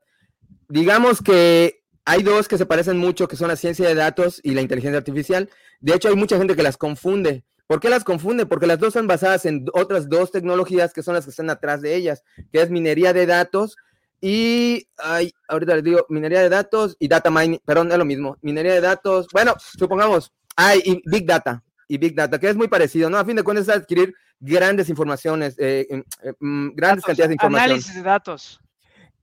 Digamos 0.69 1.21
que 1.21 1.83
hay 2.05 2.23
dos 2.23 2.47
que 2.47 2.57
se 2.57 2.65
parecen 2.65 2.97
mucho, 2.97 3.27
que 3.27 3.35
son 3.35 3.47
la 3.47 3.55
ciencia 3.55 3.87
de 3.87 3.95
datos 3.95 4.39
y 4.43 4.51
la 4.51 4.61
inteligencia 4.61 4.97
artificial. 4.97 5.49
De 5.79 5.95
hecho, 5.95 6.09
hay 6.09 6.15
mucha 6.15 6.37
gente 6.37 6.55
que 6.55 6.63
las 6.63 6.77
confunde. 6.77 7.43
¿Por 7.67 7.79
qué 7.79 7.89
las 7.89 8.03
confunde? 8.03 8.45
Porque 8.45 8.67
las 8.67 8.79
dos 8.79 8.89
están 8.89 9.07
basadas 9.07 9.45
en 9.45 9.65
otras 9.73 10.09
dos 10.09 10.31
tecnologías 10.31 10.93
que 10.93 11.03
son 11.03 11.15
las 11.15 11.23
que 11.23 11.31
están 11.31 11.49
atrás 11.49 11.81
de 11.81 11.95
ellas, 11.95 12.23
que 12.51 12.61
es 12.61 12.69
minería 12.69 13.13
de 13.13 13.25
datos 13.25 13.77
y, 14.21 14.87
ay, 14.97 15.33
ahorita 15.47 15.75
les 15.75 15.83
digo, 15.83 16.05
minería 16.09 16.41
de 16.41 16.49
datos 16.49 16.95
y 16.99 17.07
data 17.07 17.31
mining, 17.31 17.59
perdón, 17.65 17.91
es 17.91 17.97
lo 17.97 18.05
mismo, 18.05 18.37
minería 18.41 18.73
de 18.73 18.81
datos, 18.81 19.27
bueno, 19.33 19.55
supongamos, 19.57 20.31
hay 20.55 20.79
y 20.85 21.01
Big 21.09 21.25
Data, 21.25 21.63
y 21.91 21.97
Big 21.97 22.15
Data, 22.15 22.39
que 22.39 22.47
es 22.47 22.55
muy 22.55 22.69
parecido, 22.69 23.09
¿no? 23.09 23.17
A 23.17 23.25
fin 23.25 23.35
de 23.35 23.43
cuentas 23.43 23.67
es 23.67 23.75
adquirir 23.75 24.15
grandes 24.39 24.87
informaciones, 24.87 25.55
eh, 25.59 25.85
eh, 25.89 26.33
mm, 26.39 26.69
grandes 26.73 27.03
cantidades 27.03 27.27
de 27.27 27.33
información. 27.33 27.65
Análisis 27.65 27.95
de 27.95 28.01
datos. 28.01 28.61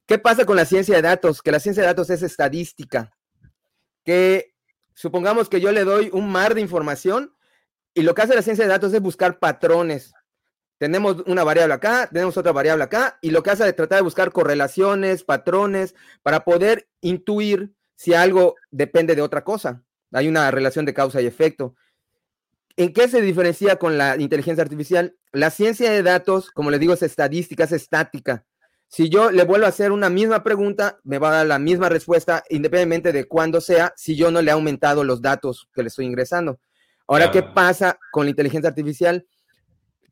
¿Qué 0.04 0.18
pasa 0.18 0.44
con 0.44 0.54
la 0.54 0.66
ciencia 0.66 0.94
de 0.96 1.00
datos? 1.00 1.40
Que 1.40 1.50
la 1.50 1.60
ciencia 1.60 1.82
de 1.82 1.86
datos 1.86 2.10
es 2.10 2.22
estadística. 2.22 3.10
Que 4.04 4.54
supongamos 4.92 5.48
que 5.48 5.62
yo 5.62 5.72
le 5.72 5.84
doy 5.84 6.10
un 6.12 6.30
mar 6.30 6.54
de 6.54 6.60
información 6.60 7.34
y 7.94 8.02
lo 8.02 8.14
que 8.14 8.20
hace 8.20 8.34
la 8.34 8.42
ciencia 8.42 8.66
de 8.66 8.70
datos 8.70 8.92
es 8.92 9.00
buscar 9.00 9.38
patrones. 9.38 10.12
Tenemos 10.76 11.22
una 11.24 11.44
variable 11.44 11.72
acá, 11.72 12.10
tenemos 12.12 12.36
otra 12.36 12.52
variable 12.52 12.84
acá, 12.84 13.18
y 13.22 13.30
lo 13.30 13.42
que 13.42 13.48
hace 13.48 13.66
es 13.66 13.76
tratar 13.76 13.96
de 13.96 14.02
buscar 14.02 14.30
correlaciones, 14.30 15.24
patrones, 15.24 15.94
para 16.22 16.44
poder 16.44 16.86
intuir 17.00 17.72
si 17.96 18.12
algo 18.12 18.56
depende 18.70 19.14
de 19.14 19.22
otra 19.22 19.42
cosa. 19.42 19.82
Hay 20.12 20.28
una 20.28 20.50
relación 20.50 20.84
de 20.84 20.92
causa 20.92 21.22
y 21.22 21.26
efecto. 21.26 21.74
¿En 22.78 22.92
qué 22.92 23.08
se 23.08 23.20
diferencia 23.20 23.74
con 23.74 23.98
la 23.98 24.16
inteligencia 24.18 24.62
artificial? 24.62 25.16
La 25.32 25.50
ciencia 25.50 25.90
de 25.90 26.04
datos, 26.04 26.52
como 26.52 26.70
les 26.70 26.78
digo, 26.78 26.94
es 26.94 27.02
estadística, 27.02 27.64
es 27.64 27.72
estática. 27.72 28.46
Si 28.86 29.08
yo 29.08 29.32
le 29.32 29.42
vuelvo 29.42 29.66
a 29.66 29.70
hacer 29.70 29.90
una 29.90 30.08
misma 30.08 30.44
pregunta, 30.44 31.00
me 31.02 31.18
va 31.18 31.30
a 31.30 31.36
dar 31.38 31.46
la 31.46 31.58
misma 31.58 31.88
respuesta 31.88 32.44
independientemente 32.50 33.10
de 33.10 33.26
cuándo 33.26 33.60
sea, 33.60 33.92
si 33.96 34.14
yo 34.14 34.30
no 34.30 34.42
le 34.42 34.52
he 34.52 34.54
aumentado 34.54 35.02
los 35.02 35.20
datos 35.20 35.68
que 35.74 35.82
le 35.82 35.88
estoy 35.88 36.06
ingresando. 36.06 36.60
Ahora, 37.08 37.32
¿qué 37.32 37.42
pasa 37.42 37.98
con 38.12 38.26
la 38.26 38.30
inteligencia 38.30 38.68
artificial? 38.68 39.26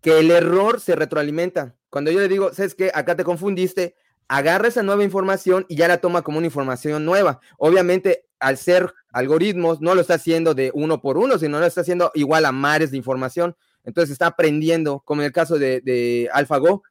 Que 0.00 0.18
el 0.18 0.32
error 0.32 0.80
se 0.80 0.96
retroalimenta. 0.96 1.76
Cuando 1.88 2.10
yo 2.10 2.18
le 2.18 2.26
digo, 2.26 2.52
¿sabes 2.52 2.74
qué? 2.74 2.90
Acá 2.92 3.14
te 3.14 3.22
confundiste, 3.22 3.94
agarra 4.28 4.68
esa 4.68 4.82
nueva 4.82 5.04
información 5.04 5.66
y 5.68 5.76
ya 5.76 5.88
la 5.88 5.98
toma 5.98 6.22
como 6.22 6.38
una 6.38 6.46
información 6.46 7.04
nueva. 7.04 7.40
Obviamente, 7.58 8.24
al 8.38 8.56
ser 8.58 8.92
algoritmos, 9.12 9.80
no 9.80 9.94
lo 9.94 10.00
está 10.00 10.14
haciendo 10.14 10.54
de 10.54 10.70
uno 10.74 11.00
por 11.00 11.18
uno, 11.18 11.38
sino 11.38 11.58
lo 11.58 11.66
está 11.66 11.80
haciendo 11.80 12.10
igual 12.14 12.44
a 12.44 12.52
mares 12.52 12.90
de 12.90 12.96
información. 12.96 13.56
Entonces 13.84 14.12
está 14.12 14.26
aprendiendo, 14.26 15.00
como 15.04 15.22
en 15.22 15.26
el 15.26 15.32
caso 15.32 15.58
de, 15.58 15.80
de 15.80 16.28
AlphaGo, 16.32 16.82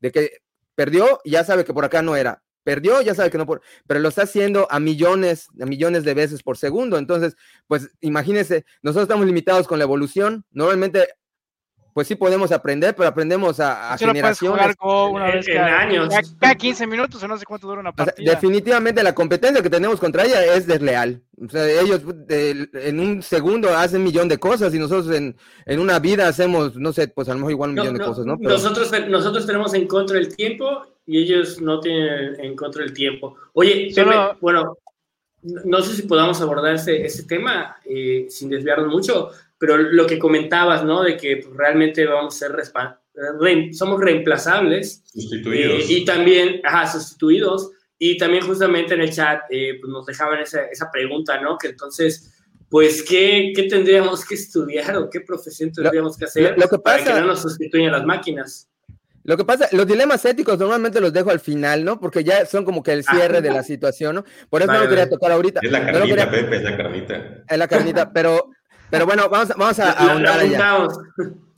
de 0.00 0.10
que 0.10 0.30
perdió 0.74 1.20
ya 1.24 1.44
sabe 1.44 1.64
que 1.64 1.74
por 1.74 1.84
acá 1.84 2.02
no 2.02 2.16
era. 2.16 2.42
Perdió, 2.62 3.00
ya 3.00 3.14
sabe 3.14 3.30
que 3.30 3.38
no 3.38 3.46
por, 3.46 3.62
pero 3.86 4.00
lo 4.00 4.10
está 4.10 4.22
haciendo 4.22 4.66
a 4.70 4.80
millones, 4.80 5.48
a 5.60 5.64
millones 5.64 6.04
de 6.04 6.12
veces 6.12 6.42
por 6.42 6.58
segundo. 6.58 6.98
Entonces, 6.98 7.36
pues 7.66 7.88
imagínense, 8.00 8.66
nosotros 8.82 9.04
estamos 9.04 9.26
limitados 9.26 9.66
con 9.66 9.78
la 9.78 9.84
evolución. 9.84 10.44
Normalmente 10.50 11.08
pues 11.92 12.06
sí 12.06 12.14
podemos 12.14 12.52
aprender, 12.52 12.94
pero 12.94 13.08
aprendemos 13.08 13.60
a, 13.60 13.92
a 13.92 13.98
generaciones. 13.98 14.76
una 14.80 15.26
vez 15.26 15.46
cada, 15.46 15.80
años. 15.80 16.14
Cada 16.38 16.54
15 16.54 16.86
minutos 16.86 17.22
o 17.22 17.28
no 17.28 17.36
sé 17.36 17.44
cuánto 17.44 17.66
dura 17.66 17.80
una 17.80 17.92
partida. 17.92 18.32
definitivamente 18.32 19.02
la 19.02 19.14
competencia 19.14 19.62
que 19.62 19.70
tenemos 19.70 19.98
contra 19.98 20.24
ella 20.24 20.54
es 20.54 20.66
desleal. 20.66 21.22
O 21.42 21.48
sea, 21.48 21.68
ellos 21.68 22.02
en 22.28 23.00
un 23.00 23.22
segundo 23.22 23.74
hacen 23.74 24.00
un 24.00 24.04
millón 24.04 24.28
de 24.28 24.38
cosas 24.38 24.74
y 24.74 24.78
nosotros 24.78 25.14
en, 25.16 25.36
en, 25.64 25.80
una 25.80 25.98
vida 25.98 26.28
hacemos, 26.28 26.76
no 26.76 26.92
sé, 26.92 27.08
pues 27.08 27.28
a 27.28 27.32
lo 27.32 27.38
mejor 27.38 27.52
igual 27.52 27.70
un 27.70 27.76
millón 27.76 27.96
de 27.96 28.04
cosas, 28.04 28.26
¿no? 28.26 28.36
Nosotros, 28.38 28.90
nosotros 29.08 29.46
tenemos 29.46 29.72
en 29.74 29.86
contra 29.86 30.18
el 30.18 30.34
tiempo 30.36 30.82
y 31.06 31.18
ellos 31.18 31.60
no 31.60 31.80
tienen 31.80 32.38
en 32.40 32.54
contra 32.54 32.84
el 32.84 32.92
tiempo. 32.92 33.36
Oye, 33.54 33.90
bueno, 34.40 34.76
no 35.42 35.80
sé 35.82 35.94
si 35.94 36.02
podamos 36.02 36.40
abordar 36.40 36.74
ese, 36.74 37.04
ese 37.04 37.24
tema 37.24 37.76
eh, 37.84 38.26
sin 38.28 38.50
desviarnos 38.50 38.92
mucho, 38.92 39.30
pero 39.60 39.76
lo 39.76 40.06
que 40.06 40.18
comentabas, 40.18 40.84
¿no? 40.84 41.02
De 41.02 41.18
que 41.18 41.36
pues, 41.36 41.54
realmente 41.54 42.06
vamos 42.06 42.34
a 42.42 42.48
ser, 42.48 42.52
somos 43.74 44.00
reemplazables. 44.00 45.02
Sustituidos. 45.04 45.82
Eh, 45.82 45.86
y 45.86 46.04
también, 46.06 46.62
ajá, 46.64 46.90
sustituidos. 46.90 47.70
Y 47.98 48.16
también 48.16 48.46
justamente 48.46 48.94
en 48.94 49.02
el 49.02 49.12
chat 49.12 49.42
eh, 49.50 49.76
pues 49.78 49.92
nos 49.92 50.06
dejaban 50.06 50.40
esa, 50.40 50.62
esa, 50.62 50.90
pregunta, 50.90 51.38
¿no? 51.42 51.58
Que 51.58 51.68
entonces, 51.68 52.32
pues, 52.70 53.02
¿qué, 53.02 53.52
¿qué, 53.54 53.64
tendríamos 53.64 54.24
que 54.24 54.36
estudiar 54.36 54.96
o 54.96 55.10
qué 55.10 55.20
profesión 55.20 55.70
tendríamos 55.70 56.16
que 56.16 56.24
hacer 56.24 56.56
lo, 56.56 56.66
que 56.66 56.78
para 56.78 57.04
que 57.04 57.10
no 57.10 57.26
nos 57.26 57.42
sustituyan 57.42 57.92
las 57.92 58.06
máquinas? 58.06 58.66
Lo 59.24 59.36
que 59.36 59.44
pasa, 59.44 59.68
los 59.72 59.86
dilemas 59.86 60.24
éticos 60.24 60.58
normalmente 60.58 61.02
los 61.02 61.12
dejo 61.12 61.30
al 61.30 61.40
final, 61.40 61.84
¿no? 61.84 62.00
Porque 62.00 62.24
ya 62.24 62.46
son 62.46 62.64
como 62.64 62.82
que 62.82 62.94
el 62.94 63.04
cierre 63.04 63.42
de 63.42 63.50
la 63.50 63.62
situación, 63.62 64.14
¿no? 64.14 64.24
Por 64.48 64.62
eso 64.62 64.72
no 64.72 64.80
lo 64.80 64.88
quería 64.88 65.10
tocar 65.10 65.32
ahorita. 65.32 65.60
Es 65.62 65.70
la 65.70 65.84
carnita, 65.84 66.30
Pepe, 66.30 66.56
es 66.56 66.62
la 66.62 66.76
carnita. 66.78 67.44
Es 67.46 67.58
la 67.58 67.68
carnita, 67.68 68.10
pero 68.10 68.48
pero 68.90 69.06
bueno, 69.06 69.28
vamos, 69.28 69.48
vamos 69.56 69.78
a, 69.78 69.92
ahondar 69.92 70.40
allá. 70.40 70.88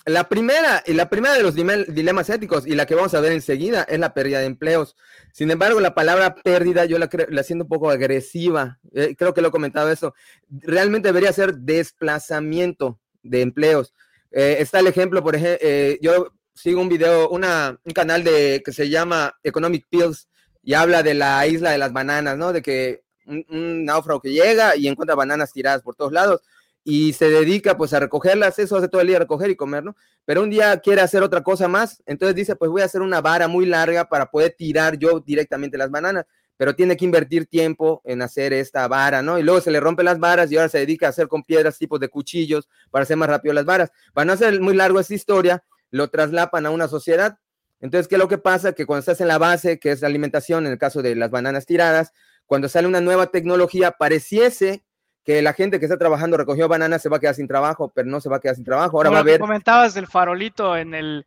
La 0.04 0.28
primera, 0.28 0.82
y 0.84 0.94
la 0.94 1.08
primera 1.08 1.34
de 1.34 1.42
los 1.44 1.54
dilemas 1.54 2.28
éticos 2.28 2.66
y 2.66 2.74
la 2.74 2.86
que 2.86 2.96
vamos 2.96 3.14
a 3.14 3.20
ver 3.20 3.30
enseguida 3.30 3.84
es 3.84 4.00
la 4.00 4.12
pérdida 4.12 4.40
de 4.40 4.46
empleos. 4.46 4.96
Sin 5.32 5.50
embargo, 5.50 5.78
la 5.78 5.94
palabra 5.94 6.34
pérdida 6.34 6.84
yo 6.86 6.98
la, 6.98 7.08
la 7.28 7.42
siento 7.44 7.64
un 7.64 7.68
poco 7.68 7.88
agresiva. 7.88 8.80
Eh, 8.92 9.14
creo 9.16 9.32
que 9.32 9.40
lo 9.40 9.48
he 9.48 9.52
comentado 9.52 9.90
eso. 9.92 10.14
Realmente 10.50 11.08
debería 11.08 11.32
ser 11.32 11.54
desplazamiento 11.54 12.98
de 13.22 13.42
empleos. 13.42 13.94
Eh, 14.32 14.56
está 14.58 14.80
el 14.80 14.88
ejemplo, 14.88 15.22
por 15.22 15.36
ejemplo, 15.36 15.58
eh, 15.60 15.98
yo 16.02 16.32
sigo 16.52 16.80
un 16.80 16.88
video, 16.88 17.28
una, 17.28 17.78
un 17.84 17.92
canal 17.92 18.24
de, 18.24 18.60
que 18.64 18.72
se 18.72 18.88
llama 18.88 19.38
Economic 19.44 19.86
Pills 19.88 20.28
y 20.64 20.74
habla 20.74 21.04
de 21.04 21.14
la 21.14 21.46
isla 21.46 21.70
de 21.70 21.78
las 21.78 21.92
bananas, 21.92 22.36
¿no? 22.36 22.52
De 22.52 22.60
que 22.60 23.04
un, 23.26 23.46
un 23.48 23.84
náufrago 23.84 24.20
que 24.20 24.32
llega 24.32 24.74
y 24.74 24.88
encuentra 24.88 25.14
bananas 25.14 25.52
tiradas 25.52 25.82
por 25.82 25.94
todos 25.94 26.12
lados 26.12 26.40
y 26.84 27.12
se 27.12 27.30
dedica 27.30 27.76
pues 27.76 27.92
a 27.92 28.00
recogerlas, 28.00 28.58
eso 28.58 28.76
hace 28.76 28.88
todo 28.88 29.00
el 29.00 29.08
día 29.08 29.18
recoger 29.18 29.50
y 29.50 29.56
comer, 29.56 29.84
¿no? 29.84 29.96
Pero 30.24 30.42
un 30.42 30.50
día 30.50 30.78
quiere 30.80 31.00
hacer 31.00 31.22
otra 31.22 31.42
cosa 31.42 31.68
más, 31.68 32.02
entonces 32.06 32.34
dice, 32.34 32.56
pues 32.56 32.70
voy 32.70 32.82
a 32.82 32.86
hacer 32.86 33.02
una 33.02 33.20
vara 33.20 33.48
muy 33.48 33.66
larga 33.66 34.08
para 34.08 34.30
poder 34.30 34.54
tirar 34.56 34.98
yo 34.98 35.20
directamente 35.20 35.78
las 35.78 35.90
bananas, 35.90 36.24
pero 36.56 36.74
tiene 36.74 36.96
que 36.96 37.04
invertir 37.04 37.46
tiempo 37.46 38.02
en 38.04 38.22
hacer 38.22 38.52
esta 38.52 38.86
vara, 38.88 39.22
¿no? 39.22 39.38
Y 39.38 39.42
luego 39.42 39.60
se 39.60 39.70
le 39.70 39.80
rompen 39.80 40.04
las 40.04 40.18
varas 40.18 40.50
y 40.50 40.56
ahora 40.56 40.68
se 40.68 40.78
dedica 40.78 41.06
a 41.06 41.10
hacer 41.10 41.28
con 41.28 41.44
piedras 41.44 41.78
tipos 41.78 41.98
de 42.00 42.08
cuchillos 42.08 42.68
para 42.90 43.04
hacer 43.04 43.16
más 43.16 43.28
rápido 43.28 43.54
las 43.54 43.64
varas. 43.64 43.90
Para 44.12 44.24
no 44.24 44.32
hacer 44.32 44.60
muy 44.60 44.74
largo 44.74 45.00
esta 45.00 45.14
historia, 45.14 45.64
lo 45.90 46.08
traslapan 46.08 46.66
a 46.66 46.70
una 46.70 46.88
sociedad. 46.88 47.38
Entonces, 47.80 48.06
¿qué 48.06 48.14
es 48.14 48.20
lo 48.20 48.28
que 48.28 48.38
pasa? 48.38 48.72
Que 48.72 48.86
cuando 48.86 49.00
estás 49.00 49.20
en 49.20 49.28
la 49.28 49.38
base, 49.38 49.80
que 49.80 49.90
es 49.90 50.02
la 50.02 50.06
alimentación, 50.06 50.66
en 50.66 50.72
el 50.72 50.78
caso 50.78 51.02
de 51.02 51.16
las 51.16 51.30
bananas 51.30 51.66
tiradas, 51.66 52.12
cuando 52.46 52.68
sale 52.68 52.86
una 52.86 53.00
nueva 53.00 53.28
tecnología, 53.28 53.92
pareciese 53.92 54.84
que 55.24 55.42
la 55.42 55.52
gente 55.52 55.78
que 55.78 55.86
está 55.86 55.98
trabajando 55.98 56.36
recogió 56.36 56.68
bananas 56.68 57.02
se 57.02 57.08
va 57.08 57.18
a 57.18 57.20
quedar 57.20 57.34
sin 57.34 57.48
trabajo, 57.48 57.92
pero 57.94 58.08
no 58.08 58.20
se 58.20 58.28
va 58.28 58.36
a 58.36 58.40
quedar 58.40 58.56
sin 58.56 58.64
trabajo. 58.64 58.96
Ahora 58.96 59.10
va 59.10 59.18
a 59.18 59.20
haber. 59.20 59.40
Comentabas 59.40 59.94
del 59.94 60.06
farolito 60.06 60.76
en 60.76 60.94
el 60.94 61.26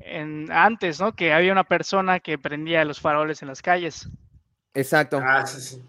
en 0.00 0.50
antes, 0.50 1.00
¿no? 1.00 1.14
Que 1.14 1.32
había 1.32 1.52
una 1.52 1.64
persona 1.64 2.20
que 2.20 2.38
prendía 2.38 2.84
los 2.84 3.00
faroles 3.00 3.42
en 3.42 3.48
las 3.48 3.62
calles. 3.62 4.08
Exacto. 4.74 5.20
Ah, 5.22 5.46
sí, 5.46 5.60
sí. 5.60 5.82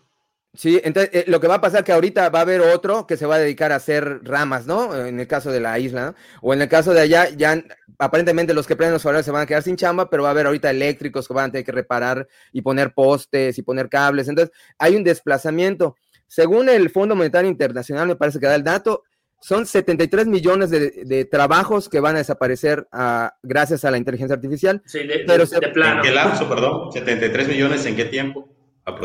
Sí, 0.56 0.80
entonces 0.84 1.10
eh, 1.14 1.26
lo 1.28 1.40
que 1.40 1.48
va 1.48 1.56
a 1.56 1.62
pasar 1.62 1.84
que 1.84 1.92
ahorita 1.92 2.30
va 2.30 2.40
a 2.40 2.42
haber 2.44 2.62
otro 2.62 3.08
que 3.08 3.18
se 3.18 3.26
va 3.26 3.36
a 3.36 3.40
dedicar 3.40 3.72
a 3.72 3.78
hacer 3.78 4.20
ramas, 4.24 4.68
¿no? 4.68 4.96
En 4.96 5.20
el 5.20 5.28
caso 5.28 5.52
de 5.52 5.60
la 5.60 5.80
isla, 5.80 6.06
¿no? 6.06 6.16
O 6.44 6.54
en 6.54 6.62
el 6.62 6.70
caso 6.70 6.94
de 6.94 7.02
allá, 7.02 7.28
ya 7.30 7.60
aparentemente 7.98 8.54
los 8.54 8.68
que 8.68 8.76
prenden 8.76 8.94
los 8.94 9.02
faroles 9.02 9.26
se 9.26 9.32
van 9.32 9.42
a 9.42 9.46
quedar 9.48 9.64
sin 9.64 9.78
chamba, 9.78 10.12
pero 10.12 10.22
va 10.22 10.30
a 10.30 10.32
haber 10.32 10.46
ahorita 10.46 10.70
eléctricos 10.70 11.28
que 11.28 11.34
van 11.34 11.50
a 11.50 11.52
tener 11.54 11.66
que 11.66 11.72
reparar 11.72 12.28
y 12.52 12.62
poner 12.62 12.94
postes 12.94 13.58
y 13.58 13.64
poner 13.64 13.90
cables. 13.90 14.28
Entonces, 14.28 14.56
hay 14.78 14.96
un 14.96 15.04
desplazamiento. 15.04 15.96
Según 16.34 16.68
el 16.68 16.90
Fondo 16.90 17.16
Monetario 17.16 17.48
Internacional, 17.48 18.08
me 18.08 18.16
parece 18.16 18.40
que 18.40 18.48
da 18.48 18.56
el 18.56 18.64
dato, 18.64 19.04
son 19.40 19.68
73 19.68 20.26
millones 20.26 20.72
de, 20.72 21.26
trabajos 21.26 21.88
que 21.88 22.00
van 22.00 22.16
a 22.16 22.18
desaparecer 22.18 22.88
ah, 22.92 23.36
gracias 23.44 23.86
a 23.86 23.92
la 23.92 24.00
inteligencia 24.00 24.34
artificial. 24.34 24.82
Sí, 24.84 25.06
de, 25.06 25.26
pero 25.28 25.44
¿En 25.44 26.02
qué 26.02 26.10
lapso, 26.10 26.50
perdón? 26.50 26.90
¿73 26.90 27.48
millones 27.50 27.86
en 27.86 27.96
qué 27.96 28.06
tiempo? 28.06 28.50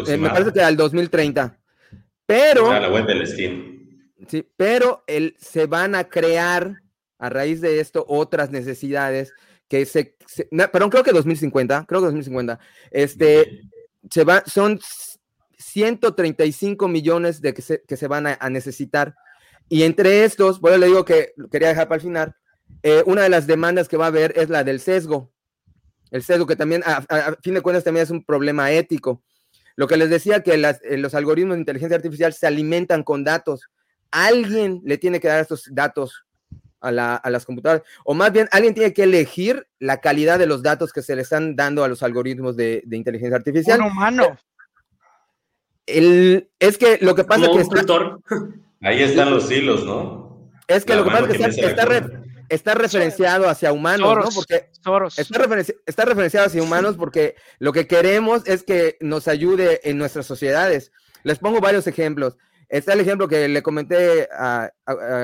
Eh, 0.07 0.17
me 0.17 0.31
parece 0.31 0.55
que 0.55 0.63
al 0.63 0.75
2030. 0.75 1.59
Pero... 2.25 2.71
A 2.71 2.81
la 2.81 2.89
web 2.89 3.05
del 3.05 3.27
Steam. 3.27 4.07
Sí, 4.27 4.49
pero 4.57 5.05
el, 5.07 5.37
se 5.39 5.67
van 5.67 5.97
a 5.97 6.05
crear 6.05 6.81
a 7.19 7.29
raíz 7.29 7.61
de 7.61 7.79
esto 7.81 8.07
otras 8.09 8.51
necesidades 8.51 9.35
que 9.69 9.85
se, 9.85 10.17
perdón, 10.73 10.89
creo 10.89 11.05
que 11.05 11.13
2050, 11.13 11.85
creo 11.87 12.01
que 12.01 12.07
2050, 12.07 12.59
este, 12.91 13.61
se 14.11 14.25
va, 14.25 14.43
son 14.47 14.81
135 15.59 16.89
millones 16.89 17.41
de 17.41 17.53
que 17.53 17.63
se, 17.63 17.83
que 17.83 17.97
se 17.97 18.09
van 18.09 18.27
a, 18.27 18.51
necesitar. 18.51 19.15
Y 19.69 19.83
entre 19.83 20.25
estos, 20.25 20.61
bueno, 20.61 20.79
le 20.79 20.87
digo 20.87 21.05
que 21.05 21.35
quería 21.51 21.69
dejar 21.69 21.89
para 21.89 21.97
el 21.97 22.03
final, 22.03 22.37
eh, 22.83 23.03
una 23.07 23.23
de 23.23 23.29
las 23.29 23.47
demandas 23.47 23.89
que 23.89 23.97
va 23.97 24.07
a 24.07 24.09
haber 24.09 24.39
es 24.39 24.49
la 24.49 24.65
del 24.65 24.81
sesgo. 24.81 25.33
El 26.11 26.23
sesgo 26.23 26.47
que 26.47 26.57
también, 26.57 26.83
a, 26.87 27.03
fin 27.43 27.55
de 27.55 27.61
cuentas, 27.61 27.85
también 27.85 28.05
es 28.05 28.11
un 28.11 28.25
problema 28.25 28.71
ético. 28.71 29.23
Lo 29.77 29.87
que 29.87 29.97
les 29.97 30.11
decía 30.11 30.43
que 30.43 30.55
eh, 30.55 30.97
los 30.97 31.15
algoritmos 31.15 31.57
de 31.57 31.61
inteligencia 31.61 31.97
artificial 31.97 32.33
se 32.33 32.47
alimentan 32.47 33.03
con 33.03 33.25
datos. 33.25 33.69
Alguien 34.11 34.81
le 34.85 34.97
tiene 34.97 35.21
que 35.21 35.29
dar 35.29 35.41
estos 35.41 35.69
datos 35.73 36.25
a, 36.81 36.93
las 36.93 37.45
computadoras, 37.45 37.83
o 38.05 38.15
más 38.15 38.33
bien 38.33 38.49
alguien 38.53 38.73
tiene 38.73 38.93
que 38.93 39.03
elegir 39.03 39.67
la 39.81 40.01
calidad 40.01 40.39
de 40.39 40.47
los 40.47 40.63
datos 40.63 40.93
que 40.93 41.03
se 41.03 41.17
le 41.17 41.23
están 41.23 41.57
dando 41.57 41.83
a 41.83 41.89
los 41.89 42.05
algoritmos 42.05 42.57
de, 42.57 42.85
de 42.87 42.97
inteligencia 42.97 43.37
artificial. 43.37 43.81
Humano 43.81 44.39
es 45.89 46.79
que 46.79 46.99
lo 47.01 47.15
que 47.15 47.25
pasa 47.25 47.47
es 47.47 47.69
que 47.69 47.85
Ahí 48.83 49.03
están 49.03 49.31
los 49.31 49.51
hilos, 49.51 49.85
¿no? 49.85 50.51
Es 50.69 50.85
que 50.85 50.95
lo 50.95 51.05
que 51.05 51.11
pasa 51.11 51.25
es 51.25 51.57
que 51.57 51.67
está, 52.51 52.75
referenciado 52.75 53.49
hacia 53.49 53.73
humanos, 53.73 54.17
¿no? 54.17 54.31
Porque 54.35 54.69
está, 55.17 56.05
referenciado 56.05 56.47
hacia 56.47 56.63
humanos 56.63 56.97
porque 56.97 57.35
lo 57.59 57.73
que 57.73 57.87
queremos 57.87 58.47
es 58.47 58.63
que 58.63 58.97
nos 59.01 59.29
ayude 59.29 59.81
en 59.89 59.99
nuestras 59.99 60.27
sociedades. 60.27 60.93
Les 61.25 61.39
pongo 61.39 61.61
varios 61.61 61.87
ejemplos. 61.87 62.37
Está 62.69 62.93
el 62.93 63.01
ejemplo 63.01 63.29
que 63.29 63.49
le 63.49 63.63
comenté 63.63 64.29
a, 64.31 64.71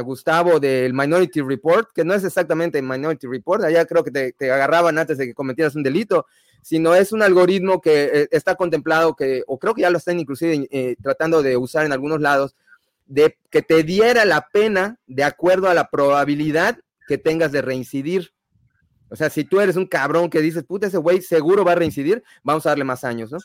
Gustavo 0.02 0.58
del 0.58 0.94
Minority 0.94 1.42
Report, 1.42 1.90
que 1.94 2.04
no 2.04 2.14
es 2.14 2.24
exactamente 2.24 2.80
Minority 2.80 3.26
Report, 3.26 3.62
allá 3.64 3.84
creo 3.84 4.02
que 4.02 4.10
te, 4.10 4.32
te 4.32 4.50
agarraban 4.50 4.98
antes 4.98 5.18
de 5.18 5.26
que 5.26 5.34
cometieras 5.34 5.76
un 5.76 5.82
delito, 5.82 6.26
sino 6.64 6.94
es 6.94 7.12
un 7.12 7.22
algoritmo 7.22 7.82
que 7.82 8.04
eh, 8.04 8.28
está 8.30 8.54
contemplado, 8.54 9.14
que, 9.14 9.42
o 9.46 9.58
creo 9.58 9.74
que 9.74 9.82
ya 9.82 9.90
lo 9.90 9.98
están 9.98 10.18
inclusive 10.18 10.66
eh, 10.70 10.96
tratando 11.02 11.42
de 11.42 11.58
usar 11.58 11.84
en 11.84 11.92
algunos 11.92 12.22
lados, 12.22 12.56
de 13.04 13.36
que 13.50 13.60
te 13.60 13.82
diera 13.82 14.24
la 14.24 14.48
pena 14.50 14.98
de 15.06 15.24
acuerdo 15.24 15.68
a 15.68 15.74
la 15.74 15.90
probabilidad 15.90 16.78
que 17.06 17.18
tengas 17.18 17.52
de 17.52 17.60
reincidir. 17.60 18.32
O 19.10 19.16
sea, 19.16 19.28
si 19.28 19.44
tú 19.44 19.60
eres 19.60 19.76
un 19.76 19.86
cabrón 19.86 20.30
que 20.30 20.40
dices, 20.40 20.64
puta, 20.64 20.86
ese 20.86 20.96
güey 20.96 21.20
seguro 21.20 21.66
va 21.66 21.72
a 21.72 21.74
reincidir, 21.74 22.24
vamos 22.42 22.64
a 22.64 22.70
darle 22.70 22.84
más 22.84 23.04
años, 23.04 23.30
¿no? 23.30 23.38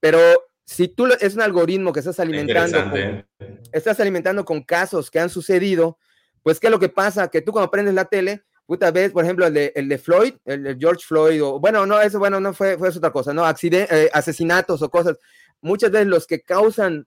Pero 0.00 0.18
si 0.64 0.88
tú 0.88 1.06
es 1.20 1.36
un 1.36 1.42
algoritmo 1.42 1.92
que 1.92 2.00
estás 2.00 2.18
alimentando, 2.18 3.24
estás 3.70 4.00
alimentando 4.00 4.44
con 4.44 4.64
casos 4.64 5.08
que 5.08 5.20
han 5.20 5.30
sucedido, 5.30 5.98
pues 6.42 6.58
¿qué 6.58 6.66
es 6.66 6.72
lo 6.72 6.80
que 6.80 6.88
pasa? 6.88 7.28
Que 7.28 7.42
tú 7.42 7.52
cuando 7.52 7.70
prendes 7.70 7.94
la 7.94 8.06
tele, 8.06 8.42
puta 8.66 8.90
vez, 8.90 9.12
por 9.12 9.24
ejemplo, 9.24 9.46
el 9.46 9.54
de, 9.54 9.72
el 9.74 9.88
de 9.88 9.98
Floyd, 9.98 10.34
el 10.44 10.62
de 10.64 10.76
George 10.78 11.04
Floyd, 11.06 11.42
o 11.42 11.60
bueno, 11.60 11.86
no, 11.86 12.00
eso, 12.00 12.18
bueno, 12.18 12.40
no 12.40 12.52
fue, 12.52 12.76
fue 12.76 12.88
otra 12.88 13.12
cosa, 13.12 13.32
¿no? 13.32 13.46
Accidentes, 13.46 13.96
eh, 13.96 14.10
asesinatos 14.12 14.82
o 14.82 14.90
cosas. 14.90 15.18
Muchas 15.60 15.90
veces 15.90 16.08
los 16.08 16.26
que 16.26 16.42
causan, 16.42 17.06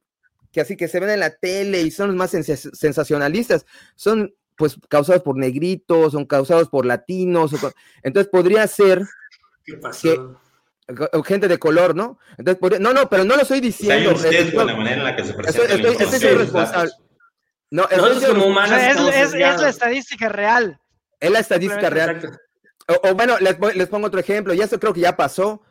que 0.52 0.62
así 0.62 0.78
que 0.78 0.88
se 0.88 1.00
ven 1.00 1.10
en 1.10 1.20
la 1.20 1.36
tele 1.36 1.82
y 1.82 1.92
son 1.92 2.08
los 2.08 2.16
más 2.16 2.32
sensacionalistas, 2.32 3.66
son 3.96 4.34
pues 4.56 4.78
causados 4.90 5.22
por 5.22 5.38
negritos, 5.38 6.14
son 6.14 6.26
causados 6.26 6.70
por 6.70 6.86
latinos, 6.86 7.52
entonces 8.04 8.30
podría 8.30 8.68
ser 8.68 9.04
¿Qué 9.64 9.76
pasó? 9.76 10.38
que 10.88 11.24
gente 11.24 11.48
de 11.48 11.60
color, 11.60 11.96
¿no? 11.96 12.18
Entonces, 12.38 12.80
no, 12.80 12.94
no, 12.94 13.08
pero 13.10 13.24
no 13.24 13.36
lo 13.36 13.44
estoy 13.44 13.62
diciendo. 13.62 14.12
es 14.12 14.54
la 14.54 14.66
manera 14.76 14.96
en 14.96 15.04
la 15.04 15.16
que 15.16 15.24
se 15.24 15.34
presenta. 15.34 15.74
Estoy, 15.76 15.96
estoy, 16.00 16.36
responsable. 16.36 16.92
No, 17.72 17.88
es, 17.90 18.00
como 18.26 18.62
es, 18.64 19.34
es, 19.34 19.34
la 19.34 19.70
estadística 19.70 20.28
real. 20.30 20.80
Es 21.20 21.32
la 21.32 21.40
estadística 21.40 21.90
real. 21.90 22.40
O, 22.88 23.14
bueno, 23.14 23.38
les, 23.40 23.58
les, 23.76 23.88
pongo 23.88 24.08
otro 24.08 24.20
ejemplo, 24.20 24.54
y 24.54 24.62
eso 24.62 24.80
creo 24.80 24.94
que 24.94 25.02
ya 25.02 25.16
pasó. 25.16 25.62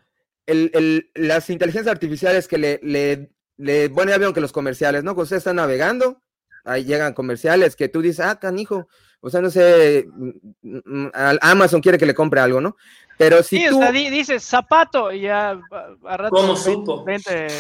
El, 0.46 0.70
el, 0.72 1.10
las 1.14 1.50
inteligencias 1.50 1.92
artificiales 1.92 2.48
que 2.48 2.58
le, 2.58 2.80
le, 2.82 3.30
le, 3.56 3.88
bueno, 3.88 4.10
ya 4.10 4.18
vieron 4.18 4.32
que 4.32 4.40
los 4.40 4.52
comerciales, 4.52 5.04
¿no? 5.04 5.14
Cuando 5.14 5.24
usted 5.24 5.36
está 5.36 5.52
navegando, 5.52 6.22
ahí 6.64 6.84
llegan 6.84 7.12
comerciales 7.12 7.76
que 7.76 7.88
tú 7.88 8.00
dices, 8.00 8.20
ah, 8.20 8.38
canijo, 8.38 8.88
o 9.20 9.30
sea, 9.30 9.40
no 9.40 9.50
sé, 9.50 10.06
mm, 10.10 10.78
mm, 10.84 11.10
Amazon 11.40 11.80
quiere 11.80 11.98
que 11.98 12.06
le 12.06 12.14
compre 12.14 12.40
algo, 12.40 12.60
¿no? 12.60 12.76
Pero 13.18 13.42
si 13.42 13.68
tú... 13.68 13.80
dices 13.92 14.44
zapato 14.44 15.12
y 15.12 15.22
ya 15.22 15.50
a 16.06 16.16
rato... 16.16 16.30
¿Cómo 16.30 16.56
supo? 16.56 17.04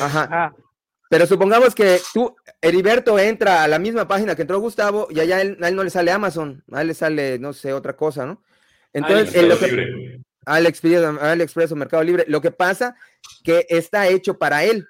Ajá. 0.00 0.54
Pero 1.08 1.26
supongamos 1.26 1.74
que 1.74 2.00
tú, 2.12 2.36
Heriberto, 2.60 3.18
entra 3.18 3.62
a 3.62 3.68
la 3.68 3.78
misma 3.78 4.06
página 4.06 4.34
que 4.36 4.42
entró 4.42 4.60
Gustavo 4.60 5.08
y 5.10 5.20
allá 5.20 5.40
él, 5.40 5.56
a 5.62 5.68
él 5.68 5.76
no 5.76 5.84
le 5.84 5.90
sale 5.90 6.10
Amazon, 6.10 6.62
a 6.70 6.82
él 6.82 6.88
le 6.88 6.94
sale, 6.94 7.38
no 7.38 7.52
sé, 7.52 7.72
otra 7.72 7.96
cosa, 7.96 8.26
¿no? 8.26 8.42
Entonces, 8.92 9.34
al 10.44 10.66
Expreso, 10.66 11.76
Mercado 11.76 12.02
Libre. 12.02 12.24
Lo 12.28 12.40
que 12.40 12.50
pasa 12.50 12.94
que 13.44 13.66
está 13.68 14.08
hecho 14.08 14.38
para 14.38 14.64
él. 14.64 14.86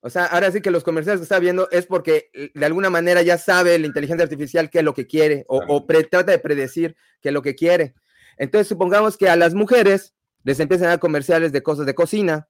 O 0.00 0.10
sea, 0.10 0.26
ahora 0.26 0.50
sí 0.50 0.60
que 0.60 0.70
los 0.70 0.84
comerciales 0.84 1.20
que 1.20 1.24
está 1.24 1.38
viendo 1.38 1.68
es 1.70 1.86
porque 1.86 2.30
de 2.54 2.66
alguna 2.66 2.90
manera 2.90 3.22
ya 3.22 3.38
sabe 3.38 3.78
la 3.78 3.86
inteligencia 3.86 4.22
artificial 4.22 4.68
qué 4.68 4.78
es 4.78 4.84
lo 4.84 4.92
que 4.92 5.06
quiere 5.06 5.44
o, 5.48 5.84
trata 5.86 6.30
de 6.30 6.38
predecir 6.38 6.94
qué 7.22 7.30
es 7.30 7.32
lo 7.32 7.42
que 7.42 7.54
quiere. 7.54 7.94
Entonces, 8.36 8.68
supongamos 8.68 9.16
que 9.16 9.28
a 9.28 9.36
las 9.36 9.54
mujeres 9.54 10.14
les 10.42 10.60
empiezan 10.60 10.88
a 10.88 10.90
dar 10.90 10.98
comerciales 11.00 11.52
de 11.52 11.62
cosas 11.62 11.86
de 11.86 11.94
cocina 11.94 12.48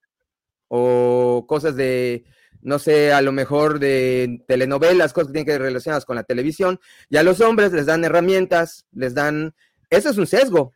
o 0.66 1.44
cosas 1.48 1.76
de, 1.76 2.24
no 2.64 2.78
sé, 2.78 3.12
a 3.12 3.20
lo 3.20 3.30
mejor 3.30 3.78
de 3.78 4.42
telenovelas, 4.48 5.12
cosas 5.12 5.28
que 5.28 5.34
tienen 5.34 5.46
que 5.46 5.52
ver 5.52 5.62
relacionadas 5.62 6.06
con 6.06 6.16
la 6.16 6.24
televisión, 6.24 6.80
y 7.10 7.18
a 7.18 7.22
los 7.22 7.40
hombres 7.40 7.72
les 7.72 7.86
dan 7.86 8.04
herramientas, 8.04 8.86
les 8.92 9.14
dan, 9.14 9.54
eso 9.90 10.10
es 10.10 10.18
un 10.18 10.26
sesgo. 10.26 10.72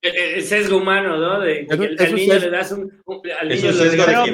El, 0.00 0.42
sesgo 0.42 0.78
humano, 0.78 1.18
¿no? 1.18 1.40
De, 1.40 1.66
al 1.70 2.14
niño 2.14 2.34
le 2.34 2.50
das 2.50 2.72
un, 2.72 2.90
al 3.40 3.48
niño 3.48 3.72
le 3.72 3.96
das 3.96 4.28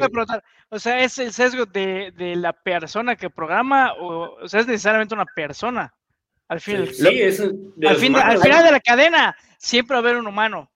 pero, 0.00 0.22
acá 0.22 0.42
o 0.70 0.78
sea, 0.78 1.04
es 1.04 1.18
el 1.18 1.32
sesgo 1.32 1.66
de, 1.66 2.12
de, 2.16 2.34
la 2.34 2.54
persona 2.54 3.16
que 3.16 3.28
programa, 3.28 3.92
o, 4.00 4.38
o 4.42 4.48
sea, 4.48 4.60
es 4.60 4.66
necesariamente 4.66 5.14
una 5.14 5.26
persona 5.26 5.92
Al, 6.48 6.60
fin, 6.60 6.86
sí, 6.86 7.20
es 7.20 7.40
al, 7.40 7.96
final 7.96 8.64
de 8.64 8.72
la 8.72 8.80
cadena 8.80 9.36
siempre 9.58 9.94
va 9.94 9.98
a 9.98 10.02
haber 10.02 10.16
un 10.16 10.26
humano. 10.26 10.71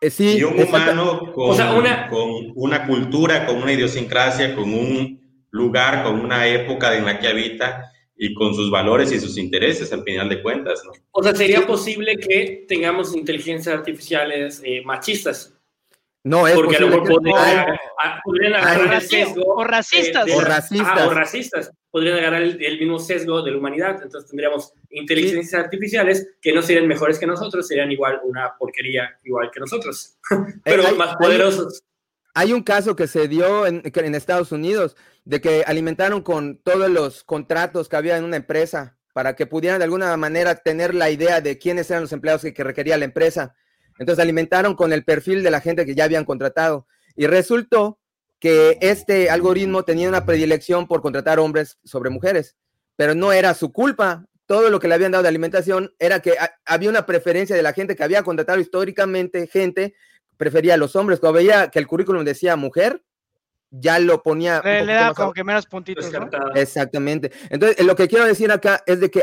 Eh, 0.00 0.10
sí, 0.10 0.38
y 0.38 0.44
un 0.44 0.58
humano 0.58 1.32
con, 1.32 1.60
una... 1.76 2.08
con 2.08 2.52
una 2.54 2.86
cultura, 2.86 3.46
con 3.46 3.62
una 3.62 3.72
idiosincrasia, 3.72 4.54
con 4.54 4.72
un 4.72 5.20
lugar, 5.50 6.04
con 6.04 6.20
una 6.20 6.46
época 6.46 6.96
en 6.96 7.04
la 7.04 7.18
que 7.18 7.28
habita 7.28 7.90
y 8.16 8.34
con 8.34 8.54
sus 8.54 8.70
valores 8.70 9.12
y 9.12 9.20
sus 9.20 9.36
intereses 9.38 9.92
al 9.92 10.02
final 10.02 10.28
de 10.28 10.42
cuentas. 10.42 10.82
¿no? 10.84 10.92
O 11.10 11.22
sea, 11.22 11.34
sería 11.34 11.66
posible 11.66 12.16
que 12.16 12.64
tengamos 12.68 13.14
inteligencias 13.14 13.74
artificiales 13.74 14.62
eh, 14.64 14.82
machistas. 14.84 15.54
No, 16.22 16.46
es 16.46 16.54
porque 16.54 16.76
a 16.76 16.80
lo 16.80 16.88
mejor 16.88 17.08
podrían, 17.08 18.54
agarrar 18.54 18.94
el 18.94 19.00
sesgo. 19.00 19.42
O 19.54 19.64
racistas. 19.64 20.30
o 20.30 20.40
racistas. 20.40 21.06
o 21.06 21.14
racistas. 21.14 21.72
Podrían 21.90 22.18
agarrar 22.18 22.42
el, 22.42 22.78
mismo 22.78 22.98
sesgo 22.98 23.42
de 23.42 23.52
la 23.52 23.58
humanidad. 23.58 24.02
Entonces 24.02 24.28
tendríamos 24.28 24.74
inteligencias 24.90 25.62
artificiales 25.62 26.28
que 26.42 26.52
no 26.52 26.60
serían 26.62 26.86
mejores 26.86 27.18
que 27.18 27.26
nosotros, 27.26 27.66
serían 27.66 27.90
igual 27.90 28.20
una 28.24 28.54
porquería 28.58 29.18
igual 29.24 29.50
que 29.50 29.60
nosotros, 29.60 30.18
pero 30.64 30.94
más 30.94 31.16
poderosos. 31.16 31.82
Hay 32.34 32.52
un 32.52 32.62
caso 32.62 32.94
que 32.94 33.08
se 33.08 33.26
dio 33.26 33.66
en, 33.66 33.82
en 33.84 34.14
Estados 34.14 34.52
Unidos 34.52 34.96
de 35.24 35.40
que 35.40 35.64
alimentaron 35.66 36.22
con 36.22 36.58
todos 36.58 36.88
los 36.90 37.24
contratos 37.24 37.88
que 37.88 37.96
había 37.96 38.16
en 38.16 38.24
una 38.24 38.36
empresa 38.36 38.98
para 39.12 39.34
que 39.34 39.46
pudieran 39.46 39.78
de 39.78 39.84
alguna 39.84 40.16
manera 40.16 40.54
tener 40.54 40.94
la 40.94 41.10
idea 41.10 41.40
de 41.40 41.58
quiénes 41.58 41.90
eran 41.90 42.02
los 42.02 42.12
empleados 42.12 42.42
que, 42.42 42.64
requería 42.64 42.96
la 42.96 43.04
empresa. 43.04 43.56
Entonces 44.00 44.22
alimentaron 44.22 44.74
con 44.74 44.94
el 44.94 45.04
perfil 45.04 45.42
de 45.42 45.50
la 45.50 45.60
gente 45.60 45.84
que 45.84 45.94
ya 45.94 46.04
habían 46.04 46.24
contratado. 46.24 46.86
Y 47.16 47.26
resultó 47.26 48.00
que 48.38 48.78
este 48.80 49.28
algoritmo 49.28 49.84
tenía 49.84 50.08
una 50.08 50.24
predilección 50.24 50.88
por 50.88 51.02
contratar 51.02 51.38
hombres 51.38 51.78
sobre 51.84 52.08
mujeres, 52.08 52.56
pero 52.96 53.14
no 53.14 53.30
era 53.30 53.52
su 53.52 53.72
culpa. 53.72 54.24
Todo 54.46 54.70
lo 54.70 54.80
que 54.80 54.88
le 54.88 54.94
habían 54.94 55.12
dado 55.12 55.22
de 55.22 55.28
alimentación 55.28 55.94
era 55.98 56.20
que 56.20 56.34
había 56.64 56.88
una 56.88 57.04
preferencia 57.04 57.54
de 57.54 57.62
la 57.62 57.74
gente 57.74 57.94
que 57.94 58.02
había 58.02 58.22
contratado 58.22 58.58
históricamente 58.58 59.46
gente, 59.46 59.94
prefería 60.38 60.74
a 60.74 60.78
los 60.78 60.96
hombres. 60.96 61.20
Cuando 61.20 61.36
veía 61.36 61.68
que 61.68 61.78
el 61.78 61.86
currículum 61.86 62.24
decía 62.24 62.56
mujer, 62.56 63.04
ya 63.70 63.98
lo 63.98 64.22
ponía. 64.22 64.62
Le, 64.64 64.86
da 64.86 65.12
como 65.12 65.34
que 65.34 65.44
menos 65.44 65.66
puntitos. 65.66 66.10
Exactamente. 66.54 67.30
Entonces, 67.50 67.84
lo 67.84 67.94
que 67.94 68.08
quiero 68.08 68.24
decir 68.24 68.50
acá 68.50 68.82
es 68.86 68.98
de 68.98 69.10
que 69.10 69.22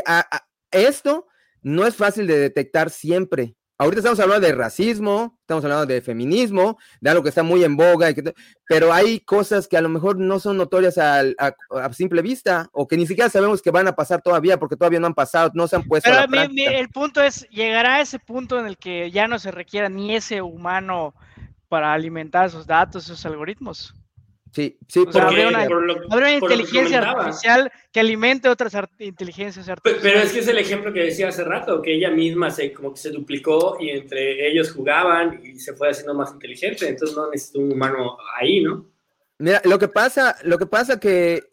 esto 0.70 1.26
no 1.62 1.84
es 1.84 1.96
fácil 1.96 2.28
de 2.28 2.38
detectar 2.38 2.90
siempre. 2.90 3.56
Ahorita 3.80 4.00
estamos 4.00 4.18
hablando 4.18 4.44
de 4.44 4.52
racismo, 4.54 5.38
estamos 5.40 5.62
hablando 5.62 5.86
de 5.86 6.02
feminismo, 6.02 6.78
de 7.00 7.10
algo 7.10 7.22
que 7.22 7.28
está 7.28 7.44
muy 7.44 7.62
en 7.62 7.76
boga, 7.76 8.08
pero 8.66 8.92
hay 8.92 9.20
cosas 9.20 9.68
que 9.68 9.76
a 9.76 9.80
lo 9.80 9.88
mejor 9.88 10.18
no 10.18 10.40
son 10.40 10.56
notorias 10.56 10.98
a, 10.98 11.22
simple 11.92 12.20
vista 12.20 12.68
o 12.72 12.88
que 12.88 12.96
ni 12.96 13.06
siquiera 13.06 13.30
sabemos 13.30 13.62
que 13.62 13.70
van 13.70 13.86
a 13.86 13.94
pasar 13.94 14.20
todavía 14.20 14.58
porque 14.58 14.74
todavía 14.74 14.98
no 14.98 15.06
han 15.06 15.14
pasado, 15.14 15.52
no 15.54 15.68
se 15.68 15.76
han 15.76 15.84
puesto. 15.84 16.10
Pero 16.10 16.50
el 16.56 16.88
punto 16.88 17.22
es, 17.22 17.48
llegará 17.50 17.96
a 17.96 18.00
ese 18.00 18.18
punto 18.18 18.58
en 18.58 18.66
el 18.66 18.78
que 18.78 19.12
ya 19.12 19.28
no 19.28 19.38
se 19.38 19.52
requiera 19.52 19.88
ni 19.88 20.16
ese 20.16 20.42
humano 20.42 21.14
para 21.68 21.92
alimentar 21.92 22.46
esos 22.46 22.66
datos, 22.66 23.04
esos 23.04 23.24
algoritmos. 23.26 23.94
Sí, 24.52 24.78
sí, 24.88 25.04
porque 25.04 25.20
habría 25.20 25.48
una, 25.48 26.32
inteligencia 26.32 26.98
artificial 26.98 27.70
que 27.92 28.00
alimente 28.00 28.48
otras 28.48 28.72
inteligencias 28.98 29.68
artificiales. 29.68 30.02
Pero, 30.02 30.24
es 30.24 30.32
que 30.32 30.38
es 30.40 30.48
el 30.48 30.58
ejemplo 30.58 30.92
que 30.92 31.00
decía 31.00 31.28
hace 31.28 31.44
rato, 31.44 31.82
que 31.82 31.94
ella 31.94 32.10
misma 32.10 32.50
se, 32.50 32.72
como 32.72 32.92
que 32.92 32.98
se 32.98 33.10
duplicó 33.10 33.76
y 33.80 33.90
entre 33.90 34.48
ellos 34.50 34.72
jugaban 34.72 35.40
y 35.44 35.58
se 35.58 35.74
fue 35.74 35.90
haciendo 35.90 36.14
más 36.14 36.32
inteligente, 36.32 36.88
entonces 36.88 37.16
no 37.16 37.30
necesita 37.30 37.58
un 37.58 37.72
humano 37.72 38.16
ahí, 38.38 38.62
¿no? 38.62 38.86
Mira, 39.38 39.60
lo 39.64 39.78
que 39.78 39.88
pasa, 39.88 40.36
lo 40.42 40.58
que 40.58 40.66
pasa 40.66 40.98
que 40.98 41.44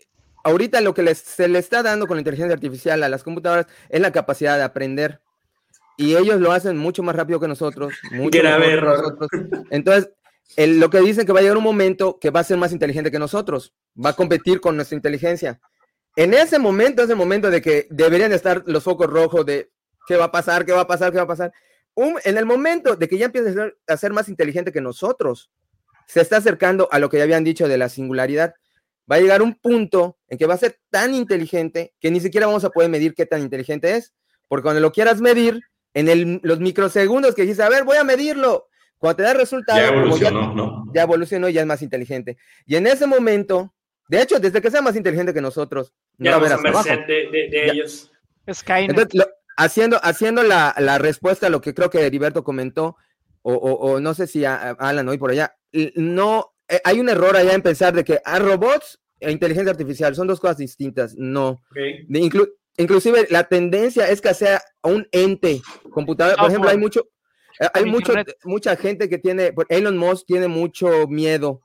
ahorita 0.43 0.82
lo 0.82 0.93
que 0.93 1.14
se 1.16 1.48
le 1.48 1.60
está 1.60 1.84
dando 1.84 2.08
con 2.08 2.18
la 2.18 2.22
inteligencia 2.22 2.54
artificial 2.54 3.04
a 3.04 3.10
las 3.10 3.24
computadoras 3.24 3.68
es 3.89 4.00
la 4.00 4.12
capacidad 4.12 4.58
de 4.58 4.64
aprender. 4.64 5.20
Y 5.98 6.16
ellos 6.16 6.41
lo 6.41 6.52
hacen 6.52 6.78
mucho 6.78 7.04
más 7.04 7.16
rápido 7.16 7.39
que 7.39 7.48
nosotros. 7.48 7.93
Mucho 8.12 8.39
Grave 8.39 8.74
error. 8.74 9.00
Nosotros. 9.00 9.30
Entonces, 9.70 10.12
lo 10.58 10.89
que 10.89 11.00
dicen 11.02 11.26
que 11.26 11.34
va 11.34 11.39
a 11.39 11.41
llegar 11.41 11.58
un 11.58 11.64
momento 11.64 12.20
que 12.20 12.30
va 12.30 12.39
a 12.39 12.43
ser 12.43 12.58
más 12.58 12.72
inteligente 12.72 13.12
que 13.12 13.20
nosotros, 13.20 13.74
va 14.04 14.12
a 14.12 14.16
competir 14.16 14.62
con 14.62 14.76
nuestra 14.76 14.96
inteligencia. 14.96 15.60
En 16.16 16.34
ese 16.34 16.60
momento, 16.60 17.04
ese 17.04 17.16
momento 17.16 17.50
de 17.50 17.62
que 17.62 17.88
deberían 17.89 18.32
estar 18.32 18.64
los 18.66 18.84
focos 18.84 19.08
rojos 19.08 19.46
de 19.46 19.72
qué 20.08 20.16
va 20.16 20.26
a 20.26 20.32
pasar, 20.32 20.66
qué 20.66 20.72
va 20.72 20.82
a 20.82 20.88
pasar, 20.88 21.12
qué 21.12 21.18
va 21.18 21.24
a 21.24 21.28
pasar. 21.28 21.52
en 21.96 22.38
el 22.38 22.46
momento 22.46 22.96
de 22.96 23.08
que 23.08 23.18
ya 23.18 23.26
empiece 23.26 23.54
a 23.88 23.98
ser 23.98 24.14
más 24.14 24.30
inteligente 24.30 24.72
que 24.72 24.82
nosotros, 24.82 25.50
se 26.08 26.22
está 26.22 26.38
acercando 26.38 26.88
a 26.91 27.00
lo 27.00 27.10
que 27.10 27.18
ya 27.18 27.24
habían 27.24 27.43
dicho 27.43 27.68
de 27.68 27.78
la 27.78 27.89
singularidad. 27.89 28.54
Va 29.12 29.18
a 29.18 29.20
llegar 29.20 29.41
un 29.41 29.56
punto 29.56 30.18
en 30.28 30.38
que 30.38 30.46
va 30.46 30.56
a 30.56 30.58
ser 30.58 30.80
tan 30.89 31.14
inteligente 31.14 31.93
que 32.00 32.12
ni 32.12 32.20
siquiera 32.20 32.48
vamos 32.48 32.64
a 32.64 32.70
poder 32.70 32.89
medir 32.89 33.14
qué 33.14 33.26
tan 33.26 33.41
inteligente 33.41 33.96
es, 33.96 34.14
porque 34.48 34.64
cuando 34.64 34.82
lo 34.82 34.91
quieras 34.91 35.22
medir, 35.22 35.62
en 35.93 36.41
los 36.43 36.60
microsegundos 36.60 37.36
que 37.36 37.43
dices, 37.43 37.62
a 37.62 37.70
ver, 37.70 37.86
voy 37.86 37.98
a 37.98 38.04
medirlo, 38.04 38.68
cuando 39.06 39.18
te 39.18 39.24
da 39.24 39.34
resultado, 39.36 39.80
ya 39.80 39.88
evolucionó, 39.89 40.56
¿no? 40.56 40.91
Ya 40.91 41.03
evolucionó 41.03 41.47
y 41.47 41.53
ya 41.53 41.62
es 41.62 41.68
más 41.68 41.84
inteligente. 41.84 42.38
Y 42.66 42.76
en 42.76 42.88
ese 42.88 43.06
momento, 43.06 43.72
de 44.08 44.20
hecho, 44.20 44.39
desde 44.39 44.64
que 44.64 44.72
sea 44.72 44.82
más 44.82 44.95
inteligente 44.95 45.32
que 45.32 45.41
nosotros, 45.41 45.93
ya 46.18 46.32
no 46.32 46.41
va 46.41 46.82
a 46.82 46.84
de, 46.84 47.30
de, 47.51 47.70
ellos. 47.70 48.12
Entonces, 48.47 49.28
haciendo, 49.58 49.99
haciendo 50.01 50.41
la, 50.41 50.74
la, 50.80 50.97
respuesta 50.97 51.45
a 51.45 51.49
lo 51.51 51.62
que 51.62 51.76
creo 51.76 51.91
que 51.91 52.03
Heriberto 52.03 52.43
comentó, 52.43 52.95
o, 53.43 53.53
o, 53.53 53.99
no 53.99 54.16
sé 54.16 54.26
si 54.26 54.43
Alan 54.43 55.08
hoy 55.08 55.20
por 55.20 55.30
allá, 55.30 55.56
no, 55.93 56.56
eh, 56.68 56.82
hay 56.84 56.99
un 56.99 57.08
error 57.08 57.36
allá 57.36 57.53
en 57.53 57.62
pensar 57.62 57.93
de 57.93 58.03
que 58.03 58.22
a 58.26 58.39
robots 58.39 58.99
e 59.20 59.32
inteligencia 59.32 59.70
artificial 59.70 60.16
son 60.16 60.26
dos 60.26 60.39
cosas 60.39 60.58
distintas. 60.58 61.14
No. 61.16 61.62
inclusive 62.76 63.28
la 63.30 63.43
tendencia 63.43 64.10
es 64.10 64.20
que 64.20 64.34
sea 64.34 64.64
un 64.82 65.08
ente 65.12 65.62
computador. 65.91 66.38
Por 66.38 66.49
ejemplo, 66.49 66.72
hay 66.72 66.78
mucho, 66.80 67.08
hay 67.74 67.86
mucho, 67.86 68.14
mucha 68.43 68.76
gente 68.76 69.10
que 69.10 69.18
tiene, 69.18 69.53
Elon 69.70 69.97
Musk 69.97 70.26
tiene 70.26 70.47
mucho 70.47 71.08
miedo 71.08 71.62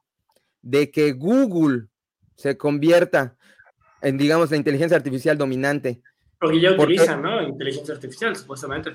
de 0.63 0.91
que 0.91 1.13
Google 1.13 1.89
se 2.37 2.57
convierta 2.57 3.37
en, 4.03 4.17
digamos, 4.17 4.51
la 4.51 4.57
inteligencia 4.57 4.97
artificial 4.97 5.37
dominante. 5.37 6.03
Porque 6.39 6.61
ya 6.61 6.73
utilizan, 6.73 7.23
¿no? 7.23 7.43
Inteligencia 7.43 7.95
artificial, 7.95 8.35
supuestamente. 8.35 8.95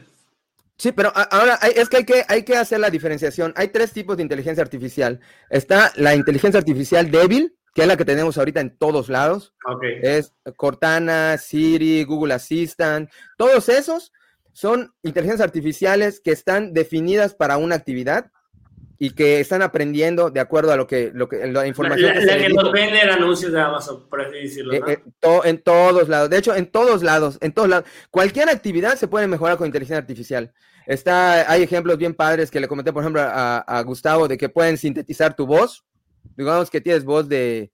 Sí, 0.77 0.91
pero 0.91 1.11
ahora 1.15 1.55
es 1.75 1.87
que 1.87 1.97
hay, 1.97 2.05
que 2.05 2.25
hay 2.27 2.43
que 2.43 2.57
hacer 2.57 2.79
la 2.79 2.89
diferenciación. 2.89 3.53
Hay 3.55 3.69
tres 3.69 3.93
tipos 3.93 4.17
de 4.17 4.23
inteligencia 4.23 4.63
artificial. 4.63 5.21
Está 5.49 5.93
la 5.95 6.15
inteligencia 6.15 6.57
artificial 6.57 7.09
débil, 7.11 7.55
que 7.73 7.83
es 7.83 7.87
la 7.87 7.95
que 7.95 8.03
tenemos 8.03 8.37
ahorita 8.37 8.59
en 8.59 8.77
todos 8.77 9.07
lados. 9.07 9.53
Es 10.01 10.33
Cortana, 10.57 11.37
Siri, 11.37 12.03
Google 12.03 12.33
Assistant, 12.33 13.09
todos 13.37 13.69
esos 13.69 14.11
son 14.55 14.93
inteligencias 15.03 15.45
artificiales 15.45 16.21
que 16.21 16.31
están 16.31 16.71
definidas 16.71 17.35
para 17.35 17.57
una 17.57 17.75
actividad 17.75 18.31
y 18.97 19.09
que 19.09 19.41
están 19.41 19.61
aprendiendo 19.61 20.29
de 20.29 20.39
acuerdo 20.39 20.71
a 20.71 20.77
lo 20.77 20.87
que, 20.87 21.11
lo 21.13 21.27
que 21.27 21.45
la 21.45 21.67
información. 21.67 22.25
La, 22.25 22.37
que, 22.37 22.47
nos 22.47 22.71
vende 22.71 23.01
el 23.01 23.09
anuncio 23.09 23.51
de 23.51 23.59
Amazon, 23.59 24.07
por 24.07 24.21
así 24.21 24.37
decirlo. 24.37 24.73
Eh, 24.73 24.81
eh, 24.87 25.39
en 25.43 25.61
todos 25.61 26.07
lados, 26.07 26.29
de 26.29 26.37
hecho, 26.37 26.55
en 26.55 26.67
todos 26.67 27.03
lados, 27.03 27.37
en 27.41 27.51
todos 27.51 27.67
lados. 27.67 27.85
Cualquier 28.09 28.47
actividad 28.47 28.95
se 28.95 29.09
puede 29.09 29.27
mejorar 29.27 29.57
con 29.57 29.67
inteligencia 29.67 29.97
artificial. 29.97 30.53
Está, 30.87 31.51
hay 31.51 31.61
ejemplos 31.61 31.97
bien 31.97 32.13
padres 32.13 32.49
que 32.49 32.61
le 32.61 32.69
comenté, 32.69 32.93
por 32.93 33.03
ejemplo, 33.03 33.23
a, 33.23 33.57
a 33.57 33.81
Gustavo, 33.81 34.29
de 34.29 34.37
que 34.37 34.47
pueden 34.47 34.77
sintetizar 34.77 35.35
tu 35.35 35.45
voz. 35.45 35.83
Digamos 36.37 36.69
que 36.69 36.79
tienes 36.79 37.03
voz 37.03 37.27
de, 37.27 37.73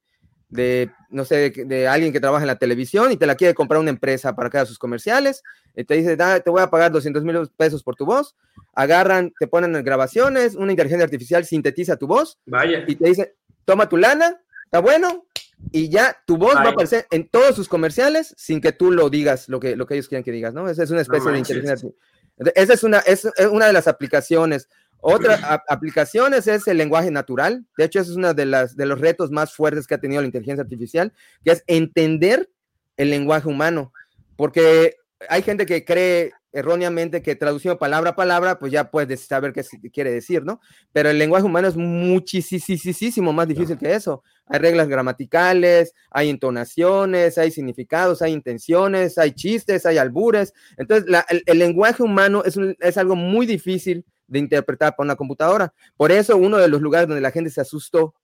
de, 0.52 0.92
no 1.10 1.26
sé, 1.26 1.50
de, 1.50 1.88
alguien 1.88 2.14
que 2.14 2.20
trabaja 2.20 2.44
en 2.44 2.48
la 2.48 2.58
televisión 2.58 3.12
y 3.12 3.18
te 3.18 3.26
la 3.26 3.36
quiere 3.36 3.54
comprar 3.54 3.80
una 3.80 3.90
empresa 3.90 4.36
para 4.36 4.50
que 4.50 4.58
haga 4.58 4.66
sus 4.66 4.78
comerciales, 4.78 5.44
y 5.76 5.86
te 5.86 5.96
dice, 5.96 6.18
te 6.18 6.50
voy 6.50 6.62
a 6.62 6.70
pagar 6.70 6.92
200 6.92 7.24
mil 7.24 7.50
pesos 7.58 7.82
por 7.82 7.96
tu 7.96 8.06
voz, 8.06 8.36
agarran, 8.74 9.34
te 9.40 9.48
ponen 9.48 9.72
grabaciones, 9.84 10.56
una 10.56 10.72
inteligencia 10.72 11.06
artificial 11.06 11.46
sintetiza 11.46 11.96
tu 11.96 12.06
voz, 12.06 12.38
Vaya. 12.46 12.84
y 12.86 12.96
te 12.96 13.08
dice, 13.08 13.36
toma 13.66 13.88
tu 13.88 13.98
lana, 13.98 14.40
está 14.66 14.80
bueno, 14.80 15.26
y 15.72 15.90
ya 15.90 16.18
tu 16.26 16.38
voz 16.38 16.56
va 16.56 16.64
a 16.64 16.70
aparecer 16.70 17.08
en 17.12 17.30
todos 17.30 17.56
sus 17.56 17.70
comerciales 17.70 18.34
sin 18.38 18.60
que 18.60 18.74
tú 18.74 18.92
lo 18.92 19.10
digas, 19.10 19.48
lo 19.48 19.60
que, 19.60 19.76
lo 19.76 19.86
que 19.86 19.94
ellos 19.94 20.10
quieren 20.10 20.24
que 20.24 20.32
digas, 20.32 20.54
¿no? 20.54 20.68
Esa 20.68 20.84
es 20.84 20.92
una 20.92 21.02
especie 21.02 21.32
de 21.32 21.38
inteligencia 21.38 21.74
artificial. 21.74 22.12
Esa 22.56 22.74
es 22.74 22.84
una, 22.84 23.00
es 23.00 23.28
una 23.52 23.68
de 23.68 23.74
las 23.74 23.88
aplicaciones. 23.88 24.68
Otra 25.02 25.64
aplicación 25.68 26.34
es 26.36 26.48
el 26.48 26.78
lenguaje 26.78 27.10
natural. 27.10 27.66
De 27.76 27.86
hecho, 27.86 28.00
ese 28.00 28.12
es 28.12 28.18
uno 28.18 28.34
de, 28.36 28.46
las, 28.46 28.76
de 28.78 28.86
los 28.86 29.02
retos 29.02 29.32
más 29.32 29.54
fuertes 29.54 29.88
que 29.88 29.96
ha 29.96 30.00
tenido 30.00 30.22
la 30.22 30.28
inteligencia 30.28 30.62
artificial, 30.62 31.12
que 31.44 31.52
es 31.52 31.64
entender 31.66 32.50
el 32.98 33.10
lenguaje 33.10 33.48
humano. 33.48 33.92
Porque 34.36 34.96
hay 35.28 35.42
gente 35.42 35.66
que 35.66 35.84
cree 35.84 36.32
erróneamente 36.54 37.22
que 37.22 37.36
traduciendo 37.36 37.80
palabra 37.80 38.12
a 38.12 38.16
palabra, 38.16 38.60
pues 38.60 38.72
ya 38.72 38.92
puedes 38.92 39.22
saber 39.22 39.54
qué 39.54 39.64
quiere 39.92 40.12
decir, 40.12 40.44
¿no? 40.44 40.60
Pero 40.92 41.10
el 41.10 41.18
lenguaje 41.18 41.46
humano 41.46 41.68
es 41.68 41.78
muchísimo 41.78 43.34
más 43.34 43.48
difícil 43.48 43.78
que 43.78 43.96
eso. 43.96 44.24
Hay 44.46 44.60
reglas 44.60 44.88
gramaticales, 44.88 45.94
hay 46.10 46.30
entonaciones, 46.30 47.38
hay 47.38 47.52
significados, 47.52 48.22
hay 48.22 48.34
intenciones, 48.34 49.18
hay 49.18 49.32
chistes, 49.32 49.86
hay 49.86 49.98
albures. 49.98 50.54
Entonces, 50.78 51.10
el, 51.46 51.58
lenguaje 51.58 52.04
humano 52.04 52.44
es, 52.44 52.60
es 52.80 52.98
algo 52.98 53.16
muy 53.16 53.46
difícil 53.46 54.06
de 54.32 54.40
interpretar 54.40 54.96
para 54.96 55.06
una 55.06 55.16
computadora. 55.16 55.74
Por 55.98 56.12
eso 56.12 56.38
uno 56.38 56.58
de 56.58 56.68
los 56.68 56.82
lugares 56.82 57.08
donde 57.08 57.22
la 57.22 57.32
gente 57.32 57.50
se 57.50 57.62
asustó 57.62 58.16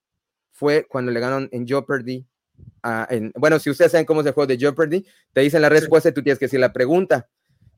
fue 0.51 0.87
cuando 0.87 1.11
le 1.11 1.19
ganaron 1.19 1.49
en 1.51 1.67
Jeopardy 1.67 2.25
bueno, 3.35 3.59
si 3.59 3.69
ustedes 3.69 3.91
saben 3.91 4.05
cómo 4.05 4.21
es 4.21 4.27
el 4.27 4.33
juego 4.33 4.47
de 4.47 4.57
Jeopardy, 4.57 5.05
te 5.33 5.41
dicen 5.41 5.61
la 5.61 5.69
respuesta 5.69 6.09
y 6.09 6.13
tú 6.13 6.23
tienes 6.23 6.39
que 6.39 6.45
decir 6.45 6.59
la 6.59 6.73
pregunta. 6.73 7.27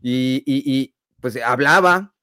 Y, 0.01 0.43
y, 0.45 0.93
pues 1.19 1.37
hablaba, 1.43 2.13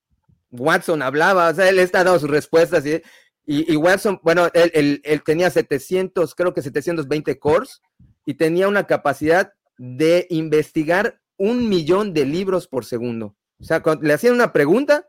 Watson 0.51 1.03
hablaba, 1.03 1.51
o 1.51 1.55
sea, 1.55 1.69
él 1.69 1.79
está 1.79 2.03
dando 2.03 2.19
sus 2.19 2.31
respuestas 2.31 2.85
y, 2.87 3.03
y, 3.45 3.77
Watson, 3.77 4.21
bueno, 4.23 4.49
él, 4.55 5.01
él, 5.05 5.23
tenía 5.23 5.51
700, 5.51 6.35
creo 6.35 6.55
que 6.55 6.63
720 6.63 7.39
cores 7.39 7.83
y 8.25 8.35
tenía 8.35 8.69
una 8.69 8.87
capacidad 8.87 9.53
de 9.77 10.27
investigar 10.31 11.21
un 11.37 11.69
millón 11.69 12.15
de 12.15 12.25
libros 12.25 12.67
por 12.67 12.85
segundo. 12.85 13.37
O 13.61 13.65
sea, 13.65 13.83
cuando 13.83 14.07
le 14.07 14.15
hacían 14.15 14.35
una 14.35 14.53
pregunta, 14.53 15.07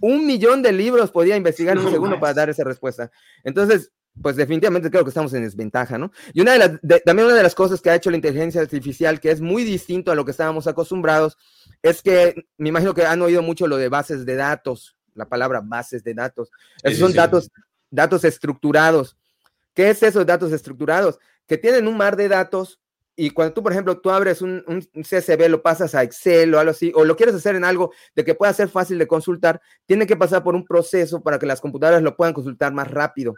un 0.00 0.26
millón 0.26 0.62
de 0.62 0.72
libros 0.72 1.10
podía 1.10 1.36
investigar 1.36 1.76
en 1.76 1.84
un 1.84 1.90
segundo 1.90 2.20
para 2.20 2.34
dar 2.34 2.50
esa 2.50 2.64
respuesta. 2.64 3.10
Entonces, 3.44 3.92
pues 4.20 4.36
definitivamente 4.36 4.90
creo 4.90 5.04
que 5.04 5.10
estamos 5.10 5.32
en 5.34 5.42
desventaja, 5.42 5.98
¿no? 5.98 6.10
Y 6.32 6.40
una 6.40 6.52
de 6.52 6.58
las, 6.58 6.70
también 7.04 7.26
una 7.26 7.36
de 7.36 7.42
las 7.42 7.54
cosas 7.54 7.80
que 7.80 7.90
ha 7.90 7.94
hecho 7.94 8.10
la 8.10 8.16
inteligencia 8.16 8.60
artificial, 8.60 9.20
que 9.20 9.30
es 9.30 9.40
muy 9.40 9.64
distinto 9.64 10.10
a 10.10 10.14
lo 10.14 10.24
que 10.24 10.32
estábamos 10.32 10.66
acostumbrados, 10.66 11.36
es 11.82 12.02
que 12.02 12.46
me 12.56 12.68
imagino 12.68 12.94
que 12.94 13.06
han 13.06 13.22
oído 13.22 13.42
mucho 13.42 13.66
lo 13.66 13.76
de 13.76 13.88
bases 13.88 14.26
de 14.26 14.34
datos, 14.34 14.96
la 15.14 15.28
palabra 15.28 15.60
bases 15.64 16.02
de 16.02 16.14
datos. 16.14 16.50
Esos 16.82 16.98
son 16.98 17.12
datos, 17.12 17.50
datos 17.90 18.24
estructurados. 18.24 19.16
¿Qué 19.74 19.90
es 19.90 20.02
eso 20.02 20.20
de 20.20 20.24
datos 20.24 20.52
estructurados? 20.52 21.18
Que 21.46 21.58
tienen 21.58 21.86
un 21.86 21.96
mar 21.96 22.16
de 22.16 22.28
datos 22.28 22.80
y 23.20 23.30
cuando 23.30 23.52
tú, 23.52 23.64
por 23.64 23.72
ejemplo, 23.72 23.98
tú 24.00 24.10
abres 24.10 24.42
un, 24.42 24.62
CSV, 24.94 25.48
lo 25.48 25.60
pasas 25.60 25.92
a 25.96 26.04
Excel 26.04 26.54
o 26.54 26.60
algo 26.60 26.70
así, 26.70 26.92
o 26.94 27.04
lo 27.04 27.16
quieres 27.16 27.34
hacer 27.34 27.56
en 27.56 27.64
algo 27.64 27.92
de 28.14 28.24
que 28.24 28.36
pueda 28.36 28.52
ser 28.52 28.68
fácil 28.68 28.96
de 28.96 29.08
consultar, 29.08 29.60
tiene 29.86 30.06
que 30.06 30.16
pasar 30.16 30.44
por 30.44 30.54
un 30.54 30.64
proceso 30.64 31.20
para 31.20 31.36
que 31.36 31.44
las 31.44 31.60
computadoras 31.60 32.00
lo 32.00 32.16
puedan 32.16 32.32
consultar 32.32 32.72
más 32.72 32.88
rápido. 32.88 33.34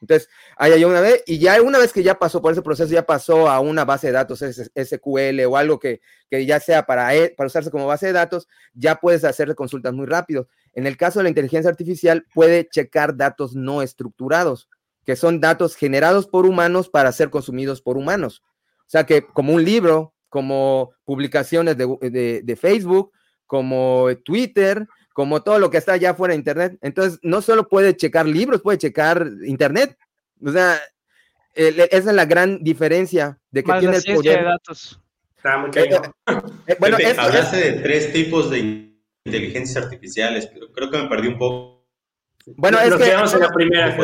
Entonces, 0.00 0.28
ahí 0.56 0.70
hay 0.70 0.84
una 0.84 1.00
vez, 1.00 1.24
y 1.26 1.40
ya 1.40 1.60
una 1.60 1.80
vez 1.80 1.92
que 1.92 2.04
ya 2.04 2.20
pasó 2.20 2.40
por 2.40 2.52
ese 2.52 2.62
proceso, 2.62 2.92
ya 2.92 3.04
pasó 3.04 3.50
a 3.50 3.58
una 3.58 3.84
base 3.84 4.06
de 4.06 4.12
datos 4.12 4.44
SQL 4.44 5.44
o 5.44 5.56
algo 5.56 5.80
que, 5.80 6.00
que 6.30 6.46
ya 6.46 6.60
sea 6.60 6.86
para, 6.86 7.12
e, 7.12 7.30
para 7.30 7.48
usarse 7.48 7.72
como 7.72 7.88
base 7.88 8.06
de 8.06 8.12
datos, 8.12 8.46
ya 8.74 9.00
puedes 9.00 9.24
hacer 9.24 9.52
consultas 9.56 9.92
muy 9.92 10.06
rápido. 10.06 10.46
En 10.72 10.86
el 10.86 10.96
caso 10.96 11.18
de 11.18 11.24
la 11.24 11.30
inteligencia 11.30 11.68
artificial, 11.68 12.26
puede 12.32 12.68
checar 12.68 13.16
datos 13.16 13.56
no 13.56 13.82
estructurados, 13.82 14.68
que 15.04 15.16
son 15.16 15.40
datos 15.40 15.74
generados 15.74 16.28
por 16.28 16.46
humanos 16.46 16.88
para 16.88 17.10
ser 17.10 17.30
consumidos 17.30 17.82
por 17.82 17.96
humanos. 17.96 18.44
O 18.90 18.92
sea 18.92 19.06
que 19.06 19.24
como 19.24 19.54
un 19.54 19.64
libro, 19.64 20.14
como 20.28 20.90
publicaciones 21.04 21.76
de, 21.76 21.86
de, 22.10 22.42
de 22.42 22.56
Facebook, 22.56 23.12
como 23.46 24.08
Twitter, 24.24 24.84
como 25.12 25.44
todo 25.44 25.60
lo 25.60 25.70
que 25.70 25.76
está 25.78 25.92
allá 25.92 26.12
fuera 26.14 26.32
de 26.32 26.38
Internet. 26.38 26.76
Entonces, 26.82 27.20
no 27.22 27.40
solo 27.40 27.68
puede 27.68 27.96
checar 27.96 28.26
libros, 28.26 28.62
puede 28.62 28.78
checar 28.78 29.30
Internet. 29.44 29.96
O 30.44 30.50
sea, 30.50 30.76
esa 31.54 32.10
es 32.10 32.16
la 32.16 32.24
gran 32.24 32.64
diferencia 32.64 33.38
de 33.52 33.62
que 33.62 33.72
tiene 33.74 33.96
el 33.96 34.14
poder. 34.14 34.38
De 34.40 34.44
datos. 34.44 35.00
Está 35.36 35.58
muy 35.58 35.70
eh, 35.70 35.88
eh, 35.94 36.32
eh, 36.66 36.76
bueno, 36.80 36.96
hablaste 37.18 37.56
de 37.56 37.72
tres 37.80 38.12
tipos 38.12 38.50
de 38.50 38.92
inteligencias 39.24 39.84
artificiales, 39.84 40.48
pero 40.52 40.72
creo 40.72 40.90
que 40.90 40.98
me 40.98 41.08
perdí 41.08 41.28
un 41.28 41.38
poco. 41.38 41.86
Bueno, 42.56 42.80
es 42.80 42.92
que 42.96 43.12
en 43.12 43.40
la 43.40 43.52
primera. 43.52 43.96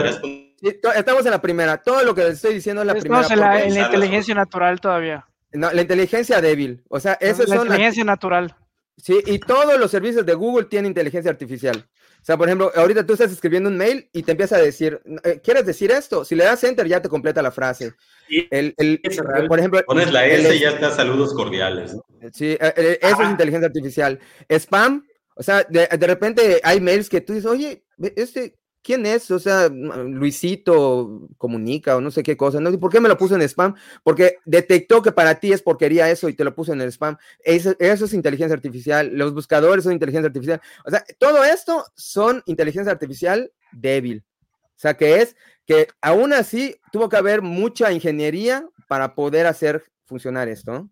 Estamos 0.61 1.25
en 1.25 1.31
la 1.31 1.41
primera. 1.41 1.79
Todo 1.79 2.05
lo 2.05 2.15
que 2.15 2.29
estoy 2.29 2.55
diciendo 2.55 2.83
es 2.83 2.87
la 2.87 2.95
primera. 2.95 3.23
Estamos 3.23 3.31
en 3.31 3.41
la, 3.41 3.65
en 3.65 3.75
la 3.75 3.87
inteligencia 3.87 4.35
natural 4.35 4.81
todavía. 4.81 5.27
No, 5.53 5.73
la 5.73 5.81
inteligencia 5.81 6.41
débil. 6.41 6.83
O 6.89 7.01
sea, 7.01 7.15
eso 7.15 7.43
es 7.43 7.49
la 7.49 7.57
inteligencia 7.57 8.05
natural. 8.05 8.55
Sí, 8.97 9.21
y 9.27 9.39
todos 9.39 9.79
los 9.79 9.91
servicios 9.91 10.25
de 10.25 10.35
Google 10.35 10.67
tienen 10.67 10.91
inteligencia 10.91 11.31
artificial. 11.31 11.87
O 12.21 12.25
sea, 12.27 12.37
por 12.37 12.49
ejemplo, 12.49 12.73
ahorita 12.75 13.07
tú 13.07 13.13
estás 13.13 13.31
escribiendo 13.31 13.69
un 13.69 13.77
mail 13.77 14.09
y 14.13 14.23
te 14.23 14.33
empieza 14.33 14.57
a 14.57 14.61
decir, 14.61 15.01
eh, 15.23 15.41
¿quieres 15.45 15.65
decir 15.67 15.93
esto? 15.93 16.25
Si 16.25 16.35
le 16.35 16.45
das 16.45 16.65
enter 16.65 16.89
ya 16.89 17.01
te 17.01 17.09
completa 17.09 17.43
la 17.43 17.53
frase. 17.53 17.93
El, 18.29 18.75
el, 18.79 19.01
por 19.47 19.59
ejemplo, 19.59 19.81
pones 19.87 20.11
la 20.11 20.27
S 20.27 20.57
y 20.57 20.59
ya 20.59 20.71
está 20.71 20.91
saludos 20.91 21.35
cordiales. 21.35 21.97
Sí, 22.33 22.57
eh, 22.61 22.75
eh, 22.77 22.99
eso 23.01 23.23
es 23.23 23.31
inteligencia 23.31 23.69
artificial. 23.69 24.19
Spam, 24.49 25.07
o 25.37 25.43
sea, 25.43 25.63
de, 25.69 25.87
de, 25.87 26.07
repente 26.07 26.61
hay 26.65 26.81
mails 26.81 27.09
que 27.09 27.21
tú 27.21 27.35
dices, 27.35 27.49
oye, 27.49 27.85
este, 28.17 28.57
¿quién 28.87 29.05
es? 29.05 29.33
O 29.33 29.41
sea, 29.41 29.69
Luisito 29.69 31.29
comunica 31.39 31.97
o 31.97 32.01
no 32.01 32.13
sé 32.13 32.23
qué 32.23 32.37
cosa. 32.37 32.61
No, 32.61 32.71
¿Por 32.79 32.93
qué 32.93 33.01
me 33.01 33.09
lo 33.09 33.19
puso 33.19 33.35
en 33.35 33.43
spam? 33.43 33.75
Porque 34.05 34.37
detectó 34.45 35.03
que 35.03 35.11
para 35.11 35.41
ti 35.41 35.53
es 35.53 35.61
porquería 35.61 36.09
eso 36.09 36.29
y 36.29 36.35
te 36.35 36.45
lo 36.45 36.55
puso 36.55 36.73
en 36.73 36.81
el 36.81 36.93
spam. 36.93 37.17
Eso, 37.41 37.75
es 37.81 38.15
inteligencia 38.15 38.55
artificial. 38.55 39.11
Los 39.13 39.35
buscadores 39.35 39.83
son 39.83 39.93
inteligencia 39.93 40.29
artificial. 40.29 40.61
O 40.85 40.91
sea, 40.91 41.05
todo 41.19 41.43
esto 41.43 41.85
son 41.97 42.45
inteligencia 42.47 42.93
artificial 42.93 43.51
débil. 43.73 44.25
O 44.63 44.79
sea, 44.79 44.95
que 44.95 45.21
es 45.21 45.35
que 45.67 45.89
aún 46.01 46.33
así 46.33 46.77
tuvo 46.93 47.09
que 47.09 47.17
haber 47.17 47.43
mucha 47.43 47.91
ingeniería 47.91 48.69
para 48.87 49.17
poder 49.17 49.47
hacer 49.47 49.83
funcionar 50.05 50.49
esto. 50.49 50.89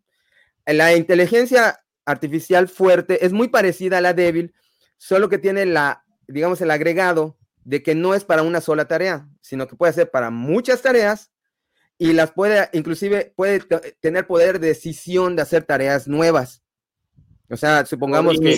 La 0.67 0.97
inteligencia 0.97 1.79
artificial 2.05 2.67
fuerte 2.67 3.25
es 3.25 3.33
muy 3.33 3.47
parecida 3.47 3.99
a 3.99 4.01
la 4.01 4.15
débil, 4.15 4.53
solo 4.97 5.29
que 5.29 5.39
tiene 5.39 5.65
la, 5.65 6.05
digamos, 6.27 6.61
el 6.61 6.73
agregado 6.73 7.37
de 7.65 7.83
que 7.83 7.95
no 7.95 8.15
es 8.15 8.25
para 8.25 8.43
una 8.43 8.61
sola 8.61 8.87
tarea, 8.87 9.29
sino 9.41 9.67
que 9.67 9.77
puede 9.77 9.93
ser 9.93 10.11
para 10.11 10.31
muchas 10.31 10.83
tareas 10.83 11.33
y 11.99 12.13
las 12.13 12.33
puede, 12.33 12.69
inclusive 12.73 13.33
puede 13.37 13.61
tener 14.01 14.27
poder 14.27 14.61
de 14.61 14.69
decisión 14.69 15.37
de 15.37 15.43
hacer 15.43 15.65
tareas 15.65 16.07
nuevas. 16.07 16.63
O 17.49 17.57
sea, 17.57 17.87
supongamos 17.87 18.39
que... 18.41 18.55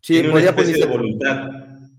Sí, 0.00 0.22
podría 0.22 0.52
de 0.52 0.86
voluntad. 0.86 1.48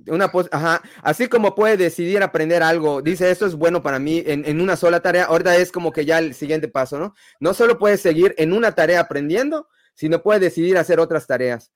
Una 0.08 0.32
ajá, 0.52 0.82
así 1.02 1.28
como 1.28 1.54
puede 1.54 1.76
decidir 1.76 2.24
aprender 2.24 2.64
algo, 2.64 3.02
dice 3.02 3.30
esto 3.30 3.46
es 3.46 3.56
bueno 3.56 3.84
para 3.84 4.00
mí 4.00 4.24
en, 4.26 4.46
en, 4.46 4.62
una 4.62 4.78
sola 4.78 5.02
tarea, 5.02 5.26
ahorita 5.26 5.58
es 5.58 5.70
como 5.74 5.92
que 5.92 6.06
ya 6.06 6.20
el 6.20 6.34
siguiente 6.34 6.70
paso, 6.70 6.98
¿no? 6.98 7.14
No 7.42 7.54
solo 7.54 7.78
puede 7.78 7.98
seguir 7.98 8.34
en 8.38 8.54
una 8.54 8.72
tarea 8.72 9.02
aprendiendo, 9.02 9.68
sino 9.96 10.24
puede 10.24 10.40
decidir 10.40 10.78
hacer 10.78 11.02
otras 11.02 11.28
tareas. 11.28 11.74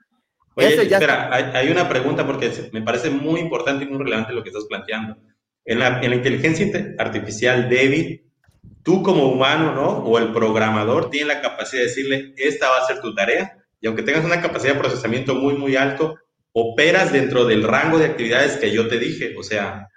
Oye, 0.56 0.82
espera, 0.82 1.30
hay, 1.54 1.70
una 1.70 1.88
pregunta 1.88 2.26
porque 2.26 2.52
me 2.74 2.82
parece 2.82 3.10
muy 3.10 3.40
importante 3.40 3.86
y 3.86 3.88
muy 3.88 4.00
relevante 4.00 4.34
lo 4.34 4.44
que 4.44 4.50
estás 4.50 4.66
planteando. 4.66 5.18
En 5.64 5.80
la, 5.80 6.02
en 6.02 6.10
la 6.10 6.16
inteligencia 6.16 6.68
artificial 6.98 7.70
débil, 7.70 8.26
tú 8.84 9.02
como 9.02 9.28
humano, 9.32 9.74
¿no? 9.74 9.90
O 10.00 10.18
el 10.18 10.34
programador 10.34 11.10
tiene 11.10 11.28
la 11.28 11.42
capacidad 11.42 11.82
de 11.82 11.88
decirle, 11.88 12.34
esta 12.38 12.70
va 12.70 12.80
a 12.80 12.88
ser 12.88 13.00
tu 13.00 13.14
tarea, 13.16 13.58
y 13.80 13.88
aunque 13.88 14.04
tengas 14.04 14.26
una 14.26 14.42
capacidad 14.42 14.74
de 14.74 14.80
procesamiento 14.80 15.36
muy, 15.36 15.56
muy 15.56 15.76
alto, 15.76 16.18
operas 16.52 17.14
dentro 17.14 17.46
del 17.46 17.64
rango 17.64 17.98
de 17.98 18.06
actividades 18.06 18.58
que 18.58 18.72
yo 18.72 18.88
te 18.88 19.00
dije, 19.00 19.36
o 19.38 19.44
sea, 19.44 19.88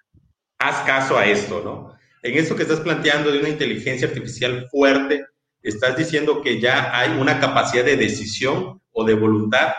haz 0.59 0.81
caso 0.87 1.19
a 1.19 1.27
esto, 1.27 1.63
¿no? 1.65 1.95
En 2.23 2.39
esto 2.39 2.57
que 2.57 2.63
estás 2.63 2.81
planteando 2.81 3.31
de 3.31 3.41
una 3.41 3.49
inteligencia 3.49 4.09
artificial 4.09 4.67
fuerte, 4.71 5.27
estás 5.63 5.97
diciendo 5.97 6.41
que 6.43 6.61
ya 6.61 6.97
hay 6.97 7.11
una 7.19 7.41
capacidad 7.41 7.85
de 7.85 7.97
decisión 7.97 8.81
o 8.93 9.05
de 9.05 9.15
voluntad 9.15 9.75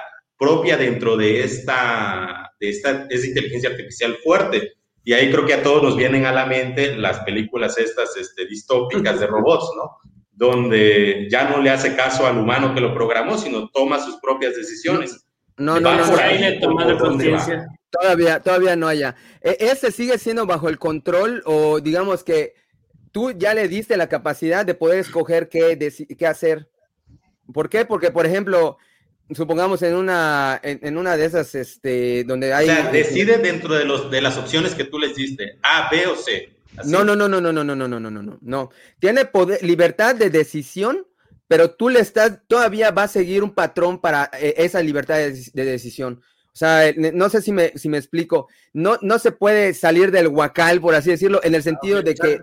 propia 0.46 0.78
dentro 0.78 1.18
de 1.18 1.44
esta, 1.44 2.54
de 2.60 2.70
esta, 2.70 3.08
inteligencia 3.10 3.72
artificial 3.72 4.16
fuerte. 4.24 4.74
Y 5.04 5.14
ahí 5.14 5.32
creo 5.32 5.46
que 5.46 5.56
a 5.56 5.64
todos 5.64 5.82
nos 5.82 5.98
vienen 5.98 6.28
a 6.28 6.32
la 6.32 6.46
mente 6.46 6.96
las 6.96 7.22
películas 7.22 7.80
estas 7.80 8.16
este, 8.16 8.46
distópicas 8.46 9.20
de 9.20 9.26
robots, 9.26 9.72
¿no? 9.76 9.98
Donde 10.32 11.28
ya 11.32 11.50
no 11.50 11.64
le 11.64 11.72
hace 11.72 11.96
caso 11.96 12.28
al 12.28 12.38
humano 12.38 12.76
que 12.76 12.82
lo 12.82 12.94
programó, 12.94 13.40
sino 13.40 13.70
toma 13.70 14.00
sus 14.00 14.18
propias 14.18 14.56
decisiones. 14.56 15.26
No, 15.58 15.80
no, 15.80 15.96
no. 15.96 16.04
Todavía, 17.90 18.40
todavía 18.40 18.76
no 18.76 18.88
haya. 18.88 19.16
E, 19.42 19.58
ese 19.60 19.92
sigue 19.92 20.20
siendo 20.20 20.46
bajo 20.46 20.70
el 20.70 20.78
control 20.78 21.42
o 21.46 21.80
digamos 21.80 22.24
que 22.24 22.54
tú 23.12 23.32
ya 23.32 23.56
le 23.56 23.68
diste 23.68 23.98
la 23.98 24.10
capacidad 24.10 24.64
de 24.64 24.76
poder 24.76 25.00
escoger 25.00 25.50
qué, 25.50 25.92
qué 26.20 26.28
hacer. 26.28 26.70
¿Por 27.52 27.68
qué? 27.70 27.86
Porque, 27.86 28.12
por 28.12 28.28
ejemplo, 28.28 28.78
supongamos 29.34 29.82
en 29.82 29.96
una, 29.96 30.60
en, 30.62 30.98
una 30.98 31.18
de 31.18 31.26
esas, 31.26 31.56
este, 31.56 32.24
donde 32.24 32.54
hay... 32.54 32.70
O 32.70 32.74
sea, 32.74 32.92
decide 32.92 33.38
dentro 33.38 33.74
de, 33.74 33.86
los, 33.86 34.12
de 34.12 34.22
las 34.22 34.38
opciones 34.38 34.76
que 34.76 34.84
tú 34.84 35.00
les 35.00 35.16
diste, 35.16 35.58
A, 35.64 35.90
B 35.90 36.06
o 36.08 36.16
C. 36.16 36.56
No, 36.86 37.04
no, 37.04 37.16
no, 37.16 37.28
no, 37.28 37.40
no, 37.40 37.52
no, 37.52 37.64
no, 37.64 37.76
no, 37.76 37.88
no, 37.88 38.00
no, 38.00 38.22
no, 38.22 38.38
no. 38.42 38.70
Tiene 39.00 39.26
poder, 39.26 39.64
libertad 39.64 40.16
de 40.16 40.30
decisión, 40.30 41.08
pero 41.48 41.72
tú 41.72 41.90
le 41.90 42.00
estás, 42.00 42.40
todavía 42.48 42.92
va 42.92 43.04
a 43.04 43.08
seguir 43.08 43.44
un 43.44 43.54
patrón 43.54 44.00
para 44.00 44.26
esa 44.40 44.82
libertad 44.82 45.18
de, 45.18 45.66
decisión. 45.66 46.22
O 46.48 46.58
sea, 46.58 46.94
no 46.96 47.30
sé 47.30 47.42
si 47.42 47.52
me, 47.52 47.70
si 47.76 47.90
me 47.90 47.98
explico. 47.98 48.48
No, 48.74 48.98
no 49.02 49.20
se 49.20 49.32
puede 49.32 49.74
salir 49.74 50.12
del 50.12 50.28
huacal, 50.28 50.80
por 50.80 50.96
así 50.96 51.10
decirlo, 51.10 51.42
en 51.44 51.54
el 51.54 51.64
sentido 51.64 52.02
de 52.02 52.16
que... 52.16 52.40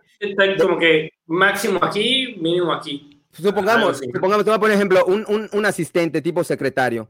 como 0.59 0.79
que 0.79 1.13
máximo 1.27 1.81
aquí, 1.83 2.37
mínimo 2.39 2.73
aquí. 2.73 3.12
Supongamos, 3.33 3.99
supongamos, 3.99 4.45
te 4.45 4.51
voy 4.51 4.57
a 4.57 4.61
poner 4.61 4.77
ejemplo, 4.77 5.05
un, 5.07 5.25
un, 5.27 5.49
un, 5.53 5.67
asistente 5.67 6.21
tipo 6.21 6.45
secretario, 6.45 7.09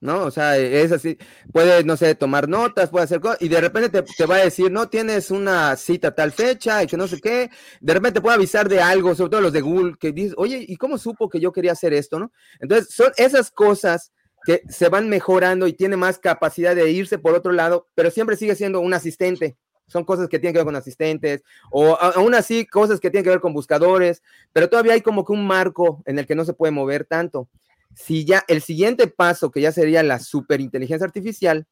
¿no? 0.00 0.24
O 0.24 0.30
sea, 0.30 0.58
es 0.58 0.92
así, 0.92 1.16
puede, 1.50 1.82
no 1.82 1.96
sé, 1.96 2.14
tomar 2.14 2.46
notas, 2.46 2.90
puede 2.90 3.04
hacer 3.04 3.20
cosas, 3.20 3.40
y 3.40 3.48
de 3.48 3.60
repente 3.60 3.88
te, 3.88 4.02
te, 4.02 4.26
va 4.26 4.36
a 4.36 4.44
decir, 4.44 4.70
no, 4.70 4.88
tienes 4.88 5.30
una 5.30 5.74
cita 5.76 6.14
tal 6.14 6.32
fecha, 6.32 6.82
y 6.82 6.86
que 6.86 6.98
no 6.98 7.08
sé 7.08 7.20
qué, 7.20 7.50
de 7.80 7.94
repente 7.94 8.18
te 8.18 8.20
puede 8.20 8.36
avisar 8.36 8.68
de 8.68 8.82
algo, 8.82 9.14
sobre 9.14 9.30
todo 9.30 9.40
los 9.40 9.52
de 9.52 9.62
Google, 9.62 9.94
que 9.98 10.12
dices, 10.12 10.34
oye, 10.36 10.62
¿y 10.66 10.76
cómo 10.76 10.98
supo 10.98 11.30
que 11.30 11.40
yo 11.40 11.52
quería 11.52 11.72
hacer 11.72 11.94
esto, 11.94 12.18
no? 12.18 12.32
Entonces, 12.60 12.94
son 12.94 13.10
esas 13.16 13.50
cosas 13.50 14.12
que 14.44 14.62
se 14.68 14.88
van 14.88 15.08
mejorando 15.08 15.66
y 15.66 15.72
tiene 15.72 15.96
más 15.96 16.18
capacidad 16.18 16.74
de 16.74 16.90
irse 16.90 17.18
por 17.18 17.34
otro 17.34 17.52
lado, 17.52 17.88
pero 17.94 18.10
siempre 18.10 18.36
sigue 18.36 18.56
siendo 18.56 18.80
un 18.80 18.92
asistente. 18.92 19.56
Son 19.86 20.04
cosas 20.04 20.28
que 20.28 20.38
tienen 20.38 20.54
que 20.54 20.58
ver 20.58 20.66
con 20.66 20.76
asistentes, 20.76 21.42
o 21.70 21.96
aún 22.00 22.34
así 22.34 22.66
cosas 22.66 23.00
que 23.00 23.10
tienen 23.10 23.24
que 23.24 23.30
ver 23.30 23.40
con 23.40 23.52
buscadores, 23.52 24.22
pero 24.52 24.68
todavía 24.68 24.94
hay 24.94 25.02
como 25.02 25.24
que 25.24 25.32
un 25.32 25.46
marco 25.46 26.02
en 26.06 26.18
el 26.18 26.26
que 26.26 26.34
no 26.34 26.44
se 26.44 26.54
puede 26.54 26.72
mover 26.72 27.04
tanto. 27.04 27.48
Si 27.94 28.24
ya 28.24 28.44
el 28.48 28.62
siguiente 28.62 29.06
paso, 29.06 29.50
que 29.50 29.60
ya 29.60 29.72
sería 29.72 30.02
la 30.02 30.18
superinteligencia 30.18 31.04
artificial, 31.04 31.66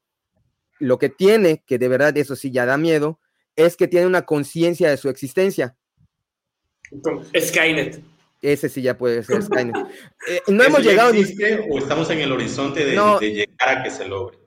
lo 0.78 0.98
que 0.98 1.08
tiene, 1.08 1.62
que 1.66 1.78
de 1.78 1.88
verdad 1.88 2.16
eso 2.16 2.36
sí 2.36 2.50
ya 2.50 2.66
da 2.66 2.76
miedo, 2.76 3.18
es 3.56 3.76
que 3.76 3.88
tiene 3.88 4.06
una 4.06 4.22
conciencia 4.22 4.90
de 4.90 4.96
su 4.96 5.08
existencia. 5.08 5.76
Skynet. 7.38 8.02
Ese 8.42 8.68
sí 8.68 8.82
ya 8.82 8.96
puede 8.96 9.22
ser 9.22 9.42
Skynet. 9.42 9.76
Eh, 10.28 10.42
no 10.48 10.62
hemos 10.62 10.84
llegado 10.84 11.14
ni... 11.14 11.22
o 11.70 11.78
estamos 11.78 12.10
en 12.10 12.20
el 12.20 12.30
horizonte 12.30 12.84
de, 12.84 12.92
llegar 13.20 13.78
a 13.78 13.82
que 13.82 13.90
se 13.90 14.06
logre. 14.06 14.39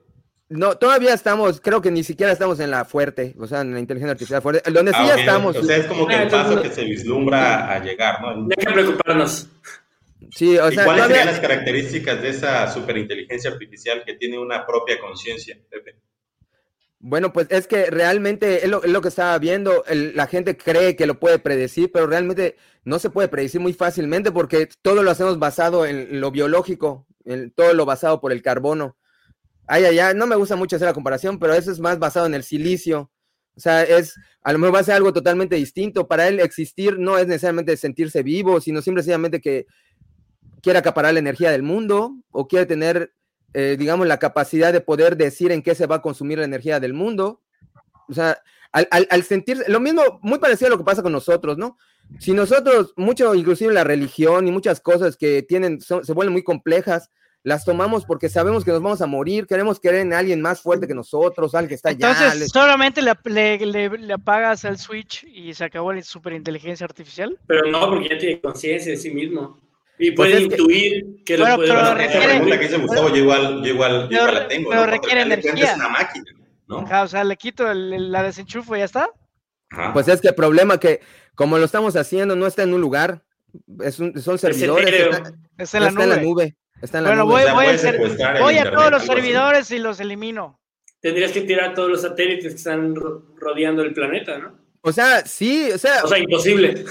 No, 0.56 0.76
todavía 0.78 1.12
estamos, 1.12 1.60
creo 1.60 1.82
que 1.82 1.90
ni 1.90 2.04
siquiera 2.04 2.30
estamos 2.30 2.60
en 2.60 2.70
la 2.70 2.84
fuerte, 2.84 3.34
o 3.40 3.46
sea, 3.48 3.62
en 3.62 3.74
la 3.74 3.80
inteligencia 3.80 4.12
artificial 4.12 4.40
fuerte, 4.40 4.70
donde 4.70 4.92
sí 4.92 4.98
ah, 5.00 5.06
ya 5.08 5.14
estamos. 5.16 5.56
O 5.56 5.62
sea, 5.64 5.78
es 5.78 5.86
como 5.86 6.06
que 6.06 6.14
el 6.14 6.28
paso 6.28 6.62
que 6.62 6.70
se 6.70 6.84
vislumbra 6.84 7.72
a 7.72 7.80
llegar, 7.80 8.22
¿no? 8.22 8.36
No 8.36 8.48
hay 8.56 8.64
que 8.64 8.72
preocuparnos. 8.72 9.48
Sí, 10.30 10.56
o 10.56 10.70
sea, 10.70 10.84
¿Cuáles 10.84 11.06
serían 11.06 11.26
las 11.26 11.40
características 11.40 12.22
de 12.22 12.28
esa 12.28 12.72
superinteligencia 12.72 13.50
artificial 13.50 14.04
que 14.06 14.14
tiene 14.14 14.38
una 14.38 14.64
propia 14.64 15.00
conciencia, 15.00 15.58
Pepe? 15.68 15.96
Bueno, 17.00 17.32
pues 17.32 17.48
es 17.50 17.66
que 17.66 17.90
realmente 17.90 18.64
es 18.64 18.68
lo, 18.68 18.80
que 19.00 19.08
estaba 19.08 19.36
viendo, 19.40 19.82
la 19.90 20.28
gente 20.28 20.56
cree 20.56 20.94
que 20.94 21.06
lo 21.06 21.18
puede 21.18 21.40
predecir, 21.40 21.90
pero 21.92 22.06
realmente 22.06 22.56
no 22.84 23.00
se 23.00 23.10
puede 23.10 23.26
predecir 23.26 23.60
muy 23.60 23.72
fácilmente 23.72 24.30
porque 24.30 24.68
todo 24.82 25.02
lo 25.02 25.10
hacemos 25.10 25.40
basado 25.40 25.84
en 25.84 26.20
lo 26.20 26.30
biológico, 26.30 27.08
en 27.24 27.50
todo 27.50 27.74
lo 27.74 27.84
basado 27.86 28.20
por 28.20 28.30
el 28.30 28.40
carbono. 28.40 28.96
Ay, 29.66 29.84
ay, 29.84 30.14
no 30.14 30.26
me 30.26 30.36
gusta 30.36 30.56
mucho 30.56 30.76
hacer 30.76 30.86
la 30.86 30.94
comparación, 30.94 31.38
pero 31.38 31.54
eso 31.54 31.70
es 31.70 31.80
más 31.80 31.98
basado 31.98 32.26
en 32.26 32.34
el 32.34 32.42
silicio. 32.42 33.10
O 33.56 33.60
sea, 33.60 33.82
es, 33.82 34.14
a 34.42 34.52
lo 34.52 34.58
mejor 34.58 34.74
va 34.74 34.80
a 34.80 34.84
ser 34.84 34.94
algo 34.94 35.12
totalmente 35.12 35.56
distinto. 35.56 36.06
Para 36.06 36.28
él 36.28 36.40
existir 36.40 36.98
no 36.98 37.18
es 37.18 37.26
necesariamente 37.26 37.76
sentirse 37.76 38.22
vivo, 38.22 38.60
sino 38.60 38.82
simplemente 38.82 39.40
que 39.40 39.66
quiere 40.60 40.78
acaparar 40.78 41.12
la 41.12 41.20
energía 41.20 41.50
del 41.50 41.62
mundo 41.62 42.16
o 42.30 42.48
quiere 42.48 42.66
tener 42.66 43.12
eh, 43.56 43.76
digamos, 43.78 44.08
la 44.08 44.18
capacidad 44.18 44.72
de 44.72 44.80
poder 44.80 45.16
decir 45.16 45.52
en 45.52 45.62
qué 45.62 45.76
se 45.76 45.86
va 45.86 45.96
a 45.96 46.02
consumir 46.02 46.38
la 46.38 46.44
energía 46.44 46.80
del 46.80 46.92
mundo. 46.92 47.40
O 48.08 48.12
sea, 48.12 48.36
al, 48.72 48.88
al, 48.90 49.22
sentir, 49.22 49.62
lo 49.68 49.78
mismo, 49.78 50.02
muy 50.22 50.40
parecido 50.40 50.66
a 50.66 50.70
lo 50.70 50.78
que 50.78 50.84
pasa 50.84 51.04
con 51.04 51.12
nosotros, 51.12 51.56
¿no? 51.56 51.78
Si 52.18 52.32
nosotros, 52.32 52.92
mucho, 52.96 53.32
inclusive 53.36 53.72
la 53.72 53.84
religión 53.84 54.48
y 54.48 54.50
muchas 54.50 54.80
cosas 54.80 55.16
que 55.16 55.44
tienen, 55.44 55.80
se 55.80 56.12
vuelven 56.12 56.32
muy 56.32 56.42
complejas, 56.42 57.10
las 57.44 57.62
tomamos 57.64 58.06
porque 58.06 58.30
sabemos 58.30 58.64
que 58.64 58.70
nos 58.70 58.82
vamos 58.82 59.02
a 59.02 59.06
morir, 59.06 59.46
queremos 59.46 59.78
creer 59.78 59.96
en 59.96 60.14
alguien 60.14 60.40
más 60.40 60.62
fuerte 60.62 60.88
que 60.88 60.94
nosotros, 60.94 61.54
alguien 61.54 61.68
que 61.68 61.74
está 61.74 61.90
allá. 61.90 62.10
Entonces, 62.10 62.48
solamente 62.50 63.02
le, 63.02 63.58
le, 63.58 64.12
apagas 64.14 64.64
el 64.64 64.78
switch 64.78 65.24
y 65.24 65.52
se 65.52 65.62
acabó 65.62 65.92
la 65.92 66.02
superinteligencia 66.02 66.86
artificial. 66.86 67.38
Pero 67.46 67.70
no, 67.70 67.90
porque 67.90 68.08
ya 68.08 68.18
tiene 68.18 68.40
conciencia 68.40 68.92
de 68.92 68.96
sí 68.96 69.10
mismo. 69.10 69.60
Y 69.98 70.12
pues 70.12 70.30
puede 70.30 70.42
intuir 70.44 71.22
que, 71.24 71.36
lo 71.36 71.44
puede 71.54 71.68
pero 71.68 71.94
requiere, 71.94 72.26
pregunta 72.26 72.58
que 72.58 72.64
dice 72.64 72.78
Gustavo, 72.78 73.08
yo 73.10 73.16
igual, 73.16 73.62
yo 73.62 73.74
igual, 73.74 74.08
yo 74.08 74.16
igual 74.16 74.34
la 74.34 74.48
tengo. 74.48 74.70
Pero 74.70 74.86
requiere 74.86 75.20
energía. 75.20 75.72
Es 75.72 75.76
una 75.76 75.88
máquina, 75.90 76.24
¿no? 76.66 76.78
o 76.78 77.08
sea, 77.08 77.24
le 77.24 77.36
quito 77.36 77.70
el, 77.70 78.10
la 78.10 78.22
desenchufo 78.22 78.74
y 78.74 78.78
ya 78.78 78.86
está. 78.86 79.10
Pues 79.92 80.08
es 80.08 80.22
que 80.22 80.28
el 80.28 80.34
problema 80.34 80.80
que, 80.80 81.00
como 81.34 81.58
lo 81.58 81.64
estamos 81.66 81.94
haciendo, 81.94 82.36
no 82.36 82.46
está 82.46 82.62
en 82.62 82.72
un 82.72 82.80
lugar, 82.80 83.22
es 83.80 83.98
un, 83.98 84.18
son 84.20 84.38
servidores. 84.38 84.88
Está, 85.58 85.78
en, 85.78 86.08
la 86.08 86.16
nube. 86.16 86.56
Está 86.84 86.98
en 86.98 87.04
la 87.04 87.10
bueno, 87.10 87.24
nube. 87.24 87.50
voy, 87.50 87.52
voy, 87.52 88.22
a, 88.22 88.40
voy 88.40 88.58
a 88.58 88.70
todos 88.70 88.90
los 88.90 89.04
servidores 89.04 89.70
y 89.70 89.78
los 89.78 90.00
elimino. 90.00 90.60
Tendrías 91.00 91.32
que 91.32 91.40
tirar 91.40 91.74
todos 91.74 91.88
los 91.90 92.02
satélites 92.02 92.52
que 92.52 92.58
están 92.58 92.94
rodeando 92.94 93.82
el 93.82 93.94
planeta, 93.94 94.38
¿no? 94.38 94.58
O 94.82 94.92
sea, 94.92 95.24
sí, 95.24 95.70
o 95.72 95.78
sea. 95.78 96.04
O 96.04 96.08
sea, 96.08 96.18
imposible. 96.18 96.84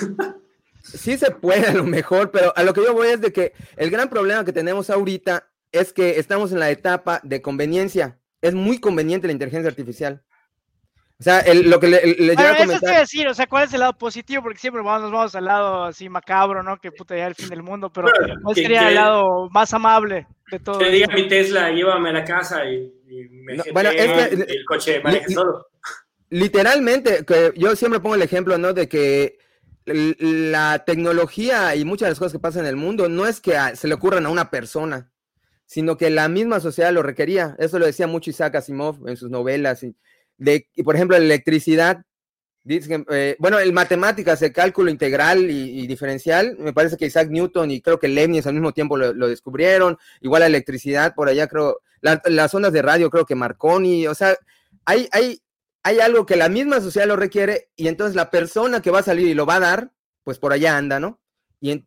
sí 0.84 1.16
se 1.16 1.30
puede 1.30 1.68
a 1.68 1.74
lo 1.74 1.84
mejor, 1.84 2.32
pero 2.32 2.52
a 2.56 2.64
lo 2.64 2.74
que 2.74 2.82
yo 2.82 2.94
voy 2.94 3.10
es 3.10 3.22
de 3.22 3.32
que 3.32 3.54
el 3.78 3.92
gran 3.92 4.10
problema 4.10 4.44
que 4.44 4.52
tenemos 4.52 4.90
ahorita 4.90 5.48
es 5.72 5.94
que 5.94 6.18
estamos 6.18 6.52
en 6.52 6.60
la 6.60 6.72
etapa 6.72 7.22
de 7.24 7.44
conveniencia. 7.44 8.20
Es 8.42 8.56
muy 8.56 8.80
conveniente 8.80 9.28
la 9.28 9.34
inteligencia 9.34 9.70
artificial. 9.70 10.24
O 11.20 11.24
sea, 11.24 11.44
lo 11.54 11.80
que 11.80 11.88
le, 11.88 12.16
le 12.16 12.34
bueno, 12.34 12.50
a 12.50 12.58
comentar... 12.58 12.90
Eso 12.92 13.00
decir, 13.00 13.28
o 13.28 13.34
sea, 13.34 13.48
¿cuál 13.48 13.66
es 13.66 13.74
el 13.74 13.80
lado 13.80 13.94
positivo? 13.98 14.44
Porque 14.44 14.60
siempre 14.60 14.82
vamos, 14.82 15.04
nos 15.04 15.12
vamos 15.12 15.36
al 15.36 15.46
lado 15.46 15.84
así 15.86 16.10
macabro, 16.10 16.64
¿no? 16.64 16.78
Que 16.78 16.92
puta 16.92 17.16
ya 17.16 17.28
el 17.28 17.36
fin 17.36 17.50
del 17.50 17.64
mundo, 17.64 17.92
pero 17.92 18.10
¿cuál 18.44 18.56
sería 18.56 18.90
el 18.90 18.96
lado 18.96 19.50
más 19.52 19.74
amable 19.74 20.28
de 20.52 20.60
todo? 20.60 20.80
Que 20.80 20.90
diga 20.90 21.08
mi 21.14 21.28
Tesla, 21.28 21.72
llévame 21.72 22.10
a 22.10 22.14
la 22.14 22.24
casa 22.26 22.66
y, 22.66 22.92
me 23.32 23.58
bueno, 23.72 23.92
el 23.92 24.66
coche 24.66 25.02
maneje 25.02 25.30
solo. 25.30 25.68
Literalmente, 26.30 27.24
que 27.26 27.54
yo 27.56 27.76
siempre 27.76 28.00
pongo 28.00 28.16
el 28.16 28.24
ejemplo, 28.24 28.58
¿no? 28.58 28.74
De 28.74 28.90
que 28.90 29.38
la 29.86 30.84
tecnología 30.86 31.76
y 31.76 31.86
muchas 31.86 32.08
de 32.08 32.12
las 32.12 32.20
cosas 32.20 32.34
que 32.34 32.40
pasan 32.40 32.64
en 32.64 32.70
el 32.70 32.76
mundo 32.76 33.08
no 33.08 33.28
es 33.28 33.40
que 33.40 33.56
se 33.76 33.88
le 33.88 33.94
ocurran 33.94 34.26
a 34.26 34.30
una 34.30 34.50
persona, 34.50 35.12
sino 35.66 35.98
que 35.98 36.10
la 36.10 36.28
misma 36.30 36.60
sociedad 36.60 36.92
lo 36.92 37.04
requería. 37.04 37.56
Eso 37.60 37.80
lo 37.80 37.86
decía 37.86 38.08
mucho 38.08 38.30
Isaac 38.30 38.56
Asimov 38.56 39.08
en 39.08 39.16
sus 39.16 39.30
novelas. 39.30 39.84
Y, 39.84 39.96
de, 40.44 40.68
por 40.84 40.96
ejemplo, 40.96 41.18
la 41.18 41.24
electricidad, 41.24 42.04
dice 42.64 43.04
eh, 43.10 43.36
bueno, 43.40 43.60
el 43.60 43.74
matemáticas, 43.74 44.42
el 44.42 44.54
cálculo 44.54 44.90
integral 44.90 45.50
y, 45.50 45.86
diferencial, 45.88 46.56
me 46.60 46.74
parece 46.74 46.98
que 46.98 47.06
Isaac 47.06 47.30
Newton 47.30 47.72
y 47.72 47.82
creo 47.82 48.00
que 48.00 48.08
Leibniz 48.08 48.48
al 48.48 48.54
mismo 48.54 48.72
tiempo 48.72 48.98
lo, 48.98 49.28
descubrieron. 49.28 49.98
Igual 50.22 50.42
la 50.42 50.48
electricidad, 50.48 51.14
por 51.16 51.30
allá 51.30 51.48
creo, 51.48 51.80
las 52.02 52.54
ondas 52.54 52.74
de 52.74 52.82
radio 52.82 53.10
creo 53.10 53.26
que 53.26 53.36
Marconi, 53.36 54.08
o 54.08 54.16
sea, 54.16 54.36
hay, 54.86 55.08
hay 55.12 55.40
hay 55.84 56.00
algo 56.00 56.26
que 56.26 56.38
la 56.38 56.50
misma 56.50 56.80
sociedad 56.80 57.08
lo 57.08 57.18
requiere 57.18 57.70
y 57.76 57.90
entonces 57.90 58.16
la 58.16 58.32
persona 58.32 58.82
que 58.82 58.90
va 58.90 59.00
a 59.00 59.04
salir 59.04 59.28
y 59.28 59.34
lo 59.34 59.46
va 59.46 59.56
a 59.56 59.60
dar, 59.60 59.92
pues 60.24 60.40
por 60.40 60.54
allá 60.54 60.78
anda, 60.78 61.00
¿no? 61.00 61.20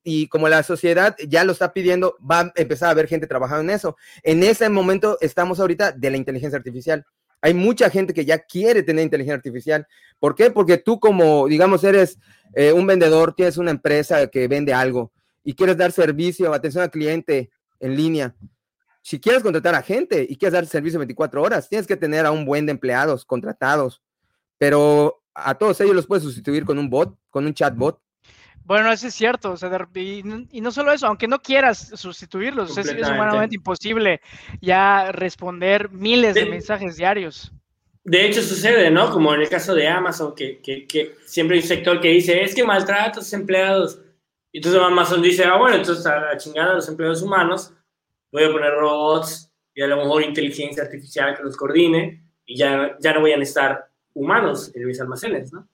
Y, 0.04 0.28
como 0.28 0.48
la 0.48 0.62
sociedad 0.62 1.14
ya 1.28 1.44
lo 1.44 1.52
está 1.52 1.74
pidiendo, 1.74 2.16
va 2.18 2.40
a 2.40 2.52
empezar 2.54 2.88
a 2.88 2.92
haber 2.92 3.08
gente 3.08 3.26
trabajando 3.26 3.62
en 3.62 3.76
eso. 3.76 3.96
En 4.22 4.42
ese 4.42 4.70
momento 4.70 5.18
estamos 5.20 5.60
ahorita 5.60 5.92
de 5.92 6.10
la 6.10 6.16
inteligencia 6.16 6.56
artificial. 6.56 7.04
Hay 7.46 7.54
mucha 7.54 7.88
gente 7.90 8.12
que 8.12 8.24
ya 8.24 8.38
quiere 8.38 8.82
tener 8.82 9.04
inteligencia 9.04 9.36
artificial. 9.36 9.86
¿Por 10.18 10.34
qué? 10.34 10.50
Porque 10.50 10.78
tú 10.78 10.98
como, 10.98 11.46
digamos, 11.46 11.84
eres 11.84 12.18
eh, 12.54 12.72
un 12.72 12.86
vendedor, 12.86 13.34
tienes 13.34 13.56
una 13.56 13.70
empresa 13.70 14.26
que 14.26 14.48
vende 14.48 14.74
algo 14.74 15.12
y 15.44 15.54
quieres 15.54 15.76
dar 15.76 15.92
servicio, 15.92 16.52
atención 16.52 16.82
al 16.82 16.90
cliente 16.90 17.50
en 17.78 17.96
línea 17.96 18.34
si 19.06 19.20
quieres 19.20 19.44
contratar 19.44 19.76
a 19.76 19.82
gente 19.82 20.26
y 20.28 20.36
quieres 20.36 20.54
dar 20.54 20.66
servicio 20.66 20.98
24 20.98 21.40
horas, 21.40 21.68
tienes 21.68 21.86
que 21.86 21.96
tener 21.96 22.26
a 22.26 22.32
un 22.32 22.44
buen 22.44 22.66
de 22.66 22.72
empleados 22.72 23.24
contratados, 23.24 24.02
pero 24.58 25.22
a 25.32 25.54
todos 25.54 25.80
ellos 25.80 25.94
los 25.94 26.08
puedes 26.08 26.24
sustituir 26.24 26.64
con 26.64 26.76
un 26.76 26.90
bot, 26.90 27.16
con 27.30 27.46
un 27.46 27.54
chatbot. 27.54 28.00
Bueno, 28.66 28.90
eso 28.90 29.06
es 29.06 29.14
cierto, 29.14 29.52
o 29.52 29.56
sea, 29.56 29.70
y, 29.94 30.24
no 30.60 30.72
solo 30.72 30.92
eso, 30.92 31.06
aunque 31.06 31.28
no 31.28 31.40
quieras 31.40 31.92
sustituirlos, 31.94 32.76
es, 32.76 32.92
humanamente 32.92 33.54
imposible 33.54 34.20
ya 34.60 35.12
responder 35.12 35.88
miles 35.92 36.34
de, 36.34 36.46
mensajes 36.46 36.96
diarios. 36.96 37.52
De 38.02 38.26
hecho 38.26 38.42
sucede, 38.42 38.90
¿no? 38.90 39.12
Como 39.12 39.32
en 39.32 39.42
el 39.42 39.48
caso 39.48 39.72
de 39.72 39.86
Amazon, 39.86 40.34
que, 40.34 40.60
que, 40.60 40.84
que, 40.84 41.14
siempre 41.26 41.56
hay 41.56 41.62
un 41.62 41.68
sector 41.68 42.00
que 42.00 42.08
dice, 42.08 42.42
es 42.42 42.56
que 42.56 42.64
maltrata 42.64 43.20
a 43.20 43.22
sus 43.22 43.32
empleados. 43.34 44.00
Y 44.50 44.58
entonces 44.58 44.82
Amazon 44.82 45.22
dice, 45.22 45.44
ah, 45.44 45.58
bueno, 45.58 45.76
entonces 45.76 46.04
a 46.04 46.18
la 46.18 46.36
chingada 46.36 46.72
a 46.72 46.74
los 46.74 46.88
empleados 46.88 47.22
humanos, 47.22 47.72
voy 48.32 48.42
a 48.42 48.50
poner 48.50 48.72
robots 48.72 49.48
y 49.74 49.82
a 49.82 49.86
lo 49.86 49.96
mejor 49.96 50.24
inteligencia 50.24 50.82
artificial 50.82 51.36
que 51.36 51.44
los 51.44 51.56
coordine 51.56 52.20
y 52.44 52.56
ya, 52.56 52.96
ya 52.98 53.12
no 53.12 53.22
vayan 53.22 53.40
a 53.40 53.44
estar 53.44 53.90
humanos 54.12 54.72
en 54.74 54.86
mis 54.86 55.00
almacenes, 55.00 55.52
¿no? 55.52 55.68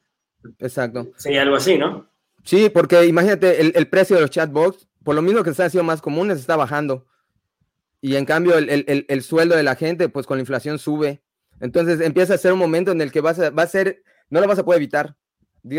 Exacto. 0.58 1.08
Sería 1.16 1.40
algo 1.40 1.56
así, 1.56 1.78
¿no? 1.78 2.11
Sí, 2.44 2.68
porque 2.70 3.06
imagínate, 3.06 3.60
el, 3.60 3.72
el 3.74 3.88
precio 3.88 4.16
de 4.16 4.22
los 4.22 4.30
chatbots, 4.30 4.88
por 5.04 5.14
lo 5.14 5.22
mismo 5.22 5.42
que 5.42 5.50
están 5.50 5.70
siendo 5.70 5.84
más 5.84 6.02
comunes, 6.02 6.38
está 6.38 6.56
bajando. 6.56 7.06
Y 8.00 8.16
en 8.16 8.24
cambio, 8.24 8.58
el, 8.58 8.68
el, 8.68 9.06
el, 9.08 9.22
sueldo 9.22 9.54
de 9.56 9.62
la 9.62 9.76
gente, 9.76 10.08
pues 10.08 10.26
con 10.26 10.36
la 10.36 10.42
inflación 10.42 10.78
sube. 10.80 11.22
Entonces 11.60 12.00
empieza 12.00 12.34
a 12.34 12.38
ser 12.38 12.52
un 12.52 12.58
momento 12.58 12.90
en 12.90 13.00
el 13.00 13.12
que 13.12 13.20
vas 13.20 13.38
a, 13.38 13.50
va 13.50 13.62
a 13.62 13.68
ser, 13.68 14.02
no 14.28 14.40
lo 14.40 14.48
vas 14.48 14.58
a 14.58 14.64
poder 14.64 14.78
evitar. 14.78 15.16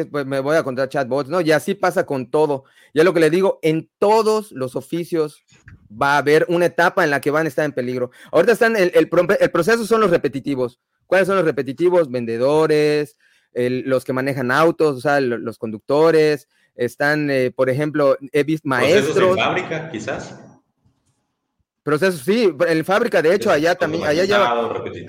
pues 0.09 0.25
me 0.25 0.39
voy 0.39 0.55
a 0.55 0.63
contar 0.63 0.87
chatbots, 0.87 1.29
¿no? 1.29 1.41
Y 1.41 1.51
así 1.51 1.75
pasa 1.75 2.05
con 2.05 2.31
todo. 2.31 2.63
Ya 2.93 3.03
lo 3.03 3.13
que 3.13 3.19
le 3.19 3.29
digo, 3.29 3.59
en 3.61 3.89
todos 3.99 4.53
los 4.53 4.77
oficios 4.77 5.43
va 5.91 6.13
a 6.13 6.19
haber 6.19 6.45
una 6.47 6.67
etapa 6.67 7.03
en 7.03 7.09
la 7.09 7.19
que 7.19 7.29
van 7.29 7.45
a 7.45 7.49
estar 7.49 7.65
en 7.65 7.73
peligro. 7.73 8.11
Ahorita 8.31 8.53
están, 8.53 8.77
el, 8.77 8.91
el, 8.95 9.09
proceso 9.09 9.85
son 9.85 9.99
los 9.99 10.09
repetitivos. 10.09 10.79
¿Cuáles 11.05 11.27
son 11.27 11.35
los 11.35 11.45
repetitivos? 11.45 12.09
Vendedores, 12.09 13.17
los 13.53 14.03
que 14.03 14.13
manejan 14.13 14.51
autos, 14.51 14.97
o 14.97 15.01
sea, 15.01 15.21
los, 15.21 15.57
conductores, 15.57 16.47
están, 16.75 17.29
eh, 17.29 17.51
por 17.51 17.69
ejemplo, 17.69 18.17
he 18.31 18.43
visto 18.43 18.67
maestros. 18.67 19.15
¿Procesos 19.15 19.37
en 19.37 19.43
fábrica, 19.43 19.91
quizás? 19.91 20.39
Procesos, 21.83 22.21
sí, 22.21 22.49
en 22.67 22.85
fábrica, 22.85 23.21
de 23.21 23.35
hecho, 23.35 23.51
allá 23.51 23.75
también, 23.75 24.05
allá 24.05 24.23
ya, 24.23 24.53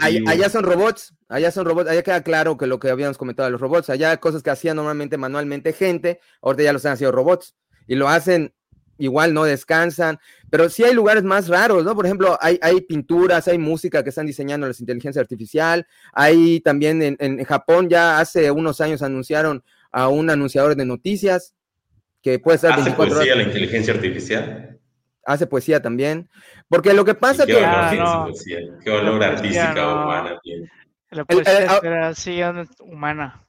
allá, 0.01 0.51
son 0.51 0.65
robots, 0.65 1.15
allá 1.29 1.53
son 1.53 1.65
robots, 1.65 1.89
allá 1.89 2.03
queda 2.03 2.23
claro 2.23 2.57
que 2.57 2.67
lo 2.67 2.81
que 2.81 2.91
habíamos 2.91 3.17
comentado 3.17 3.47
de 3.47 3.53
los 3.53 3.61
robots, 3.61 3.91
allá 3.91 4.17
cosas 4.17 4.43
que 4.43 4.51
hacían 4.51 4.77
normalmente 4.77 5.17
manualmente 5.17 5.73
gente, 5.73 6.21
ahorita 6.43 6.65
ya 6.65 6.73
los 6.73 6.85
han 6.85 6.97
sido 6.97 7.13
robots, 7.13 7.55
y 7.87 7.95
lo 7.95 8.09
hacen 8.09 8.53
igual 8.99 9.35
no 9.35 9.45
descansan, 9.45 10.19
pero 10.55 10.69
sí 10.69 10.85
hay 10.85 10.95
lugares 10.95 11.25
más 11.25 11.49
raros, 11.49 11.85
¿no? 11.85 11.97
Por 11.97 12.07
ejemplo, 12.07 12.39
hay, 12.41 12.61
hay 12.63 12.81
pinturas, 12.83 13.49
hay 13.49 13.59
música 13.59 14.05
que 14.05 14.11
están 14.11 14.25
diseñando 14.25 14.69
las 14.69 14.79
inteligencia 14.79 15.21
artificial, 15.21 15.85
hay 16.13 16.61
también 16.61 17.03
en, 17.03 17.17
en 17.19 17.43
Japón 17.43 17.89
ya 17.89 18.21
hace 18.21 18.53
unos 18.53 18.81
años 18.81 19.03
anunciaron 19.03 19.65
a 19.91 20.07
un 20.07 20.31
anunciador 20.31 20.77
de 20.77 20.85
noticias 20.85 21.57
que 22.23 22.39
puede 22.39 22.59
ser 22.59 22.71
¿Hace 22.71 22.93
poesía 22.93 23.35
la 23.35 23.43
inteligencia 23.43 23.95
artificial? 23.95 24.79
Hace 25.27 25.49
poesía 25.49 25.83
también, 25.83 26.31
porque 26.69 26.95
lo 26.95 27.05
que 27.05 27.17
pasa 27.17 27.47
qué 27.47 27.55
que... 27.55 27.65
Ah, 27.65 28.29
Qué 28.85 28.91
olor 28.93 29.25
artística 29.25 29.93
humana 29.93 30.41
La 31.11 31.25
poesía 31.25 32.15
sí, 32.15 32.41
humana. 32.79 33.45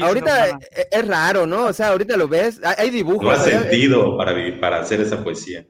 ahorita 0.00 0.50
e, 0.50 0.86
es, 0.88 1.08
raro, 1.08 1.48
¿no? 1.48 1.64
O 1.64 1.72
sea, 1.72 1.88
ahorita 1.88 2.16
lo 2.16 2.28
ves, 2.28 2.60
hay, 2.78 2.90
dibujos. 2.90 3.24
No 3.24 3.30
ha 3.32 3.40
sentido 3.40 4.16
para, 4.16 4.36
para 4.60 4.78
hacer 4.78 5.00
esa 5.00 5.24
poesía. 5.24 5.66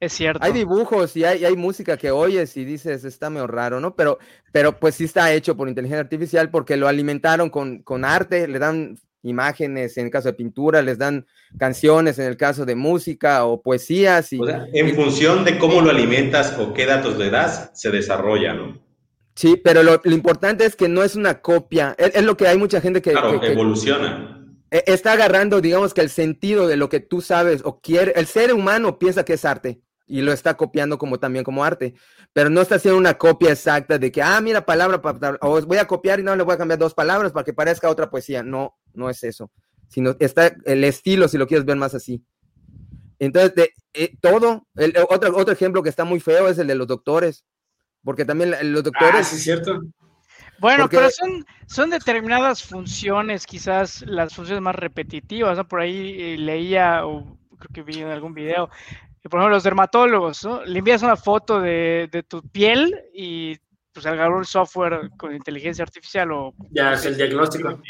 Es 0.00 0.12
cierto. 0.12 0.44
Hay 0.44 0.52
dibujos 0.52 1.16
y 1.16 1.24
hay, 1.24 1.44
hay, 1.44 1.56
música 1.56 1.96
que 1.96 2.12
oyes 2.12 2.56
y 2.56 2.64
dices, 2.64 3.04
está 3.04 3.30
medio 3.30 3.48
raro, 3.48 3.80
¿no? 3.80 3.96
Pero, 3.96 4.18
pero 4.52 4.78
pues 4.78 4.94
sí 4.94 5.04
está 5.04 5.32
hecho 5.32 5.56
por 5.56 5.68
inteligencia 5.68 6.00
artificial 6.00 6.50
porque 6.50 6.76
lo 6.76 6.86
alimentaron 6.86 7.50
con, 7.50 7.82
con 7.82 8.04
arte, 8.04 8.46
le 8.46 8.60
dan 8.60 8.96
imágenes 9.22 9.98
en 9.98 10.06
el 10.06 10.12
caso 10.12 10.28
de 10.28 10.34
pintura, 10.34 10.82
les 10.82 10.98
dan 10.98 11.26
canciones 11.58 12.20
en 12.20 12.26
el 12.26 12.36
caso 12.36 12.64
de 12.64 12.76
música 12.76 13.44
o 13.44 13.60
poesías. 13.60 14.32
Y, 14.32 14.38
en 14.72 14.94
función 14.94 15.44
de 15.44 15.58
cómo 15.58 15.80
lo 15.80 15.90
alimentas 15.90 16.56
o 16.60 16.72
qué 16.72 16.86
datos 16.86 17.18
le 17.18 17.30
das, 17.30 17.72
se 17.74 17.90
desarrolla, 17.90 18.54
¿no? 18.54 18.78
Sí, 19.34 19.56
pero 19.56 19.82
lo, 19.82 20.00
importante 20.04 20.64
es 20.64 20.76
que 20.76 20.88
no 20.88 21.02
es 21.02 21.16
una 21.16 21.40
copia, 21.40 21.96
es, 21.98 22.22
lo 22.22 22.36
que 22.36 22.46
hay 22.46 22.58
mucha 22.58 22.80
gente 22.80 23.02
que... 23.02 23.12
Claro, 23.12 23.42
evoluciona. 23.42 24.46
E, 24.70 24.84
está 24.86 25.12
agarrando, 25.12 25.60
digamos 25.60 25.92
que 25.92 26.00
el 26.02 26.10
sentido 26.10 26.68
de 26.68 26.76
lo 26.76 26.88
que 26.88 27.00
tú 27.00 27.20
sabes 27.20 27.62
o 27.64 27.80
quiere, 27.80 28.12
el 28.16 28.26
ser 28.26 28.52
humano 28.52 28.98
piensa 28.98 29.24
que 29.24 29.34
es 29.34 29.44
arte 29.44 29.80
y 30.08 30.22
lo 30.22 30.32
está 30.32 30.56
copiando 30.56 30.98
como 30.98 31.20
también 31.20 31.44
como 31.44 31.62
arte, 31.62 31.94
pero 32.32 32.50
no 32.50 32.62
está 32.62 32.76
haciendo 32.76 32.98
una 32.98 33.14
copia 33.14 33.52
exacta 33.52 33.98
de 33.98 34.10
que, 34.10 34.22
ah, 34.22 34.40
mira, 34.40 34.64
palabra, 34.64 35.00
o 35.42 35.60
voy 35.62 35.78
a 35.78 35.86
copiar 35.86 36.18
y 36.18 36.22
no 36.22 36.34
le 36.34 36.42
voy 36.42 36.54
a 36.54 36.58
cambiar 36.58 36.78
dos 36.78 36.94
palabras 36.94 37.32
para 37.32 37.44
que 37.44 37.52
parezca 37.52 37.90
otra 37.90 38.10
poesía. 38.10 38.42
No, 38.42 38.76
no 38.94 39.10
es 39.10 39.22
eso, 39.22 39.50
sino 39.88 40.16
está 40.18 40.56
el 40.64 40.82
estilo, 40.84 41.28
si 41.28 41.38
lo 41.38 41.46
quieres 41.46 41.66
ver 41.66 41.76
más 41.76 41.94
así. 41.94 42.24
Entonces, 43.18 43.70
eh, 43.94 44.16
todo, 44.20 44.66
el, 44.76 44.94
otro, 45.08 45.36
otro 45.36 45.52
ejemplo 45.52 45.82
que 45.82 45.88
está 45.90 46.04
muy 46.04 46.20
feo 46.20 46.48
es 46.48 46.58
el 46.58 46.68
de 46.68 46.74
los 46.74 46.86
doctores, 46.86 47.44
porque 48.02 48.24
también 48.24 48.54
los 48.72 48.82
doctores... 48.82 49.20
Ah, 49.20 49.24
sí, 49.24 49.36
es 49.36 49.42
cierto. 49.42 49.80
Bueno, 50.60 50.88
pero 50.88 51.08
son, 51.10 51.44
son 51.66 51.90
determinadas 51.90 52.64
funciones, 52.64 53.46
quizás 53.46 54.02
las 54.06 54.34
funciones 54.34 54.62
más 54.62 54.74
repetitivas, 54.74 55.56
¿no? 55.56 55.68
Por 55.68 55.80
ahí 55.80 56.16
eh, 56.18 56.36
leía, 56.36 57.06
o 57.06 57.38
creo 57.58 57.70
que 57.72 57.82
vi 57.82 58.00
en 58.00 58.08
algún 58.08 58.34
video, 58.34 58.68
por 59.28 59.40
ejemplo, 59.40 59.56
los 59.56 59.64
dermatólogos, 59.64 60.44
¿no? 60.44 60.64
Le 60.64 60.78
envías 60.78 61.02
una 61.02 61.16
foto 61.16 61.60
de, 61.60 62.24
tu 62.28 62.42
piel 62.42 62.94
y 63.12 63.56
pues 63.92 64.06
agarró 64.06 64.38
el 64.38 64.46
software 64.46 65.10
con 65.16 65.34
inteligencia 65.34 65.82
artificial 65.82 66.30
o... 66.32 66.54
Ya 66.70 66.92
es 66.92 67.04
el 67.04 67.16
diagnóstico. 67.16 67.80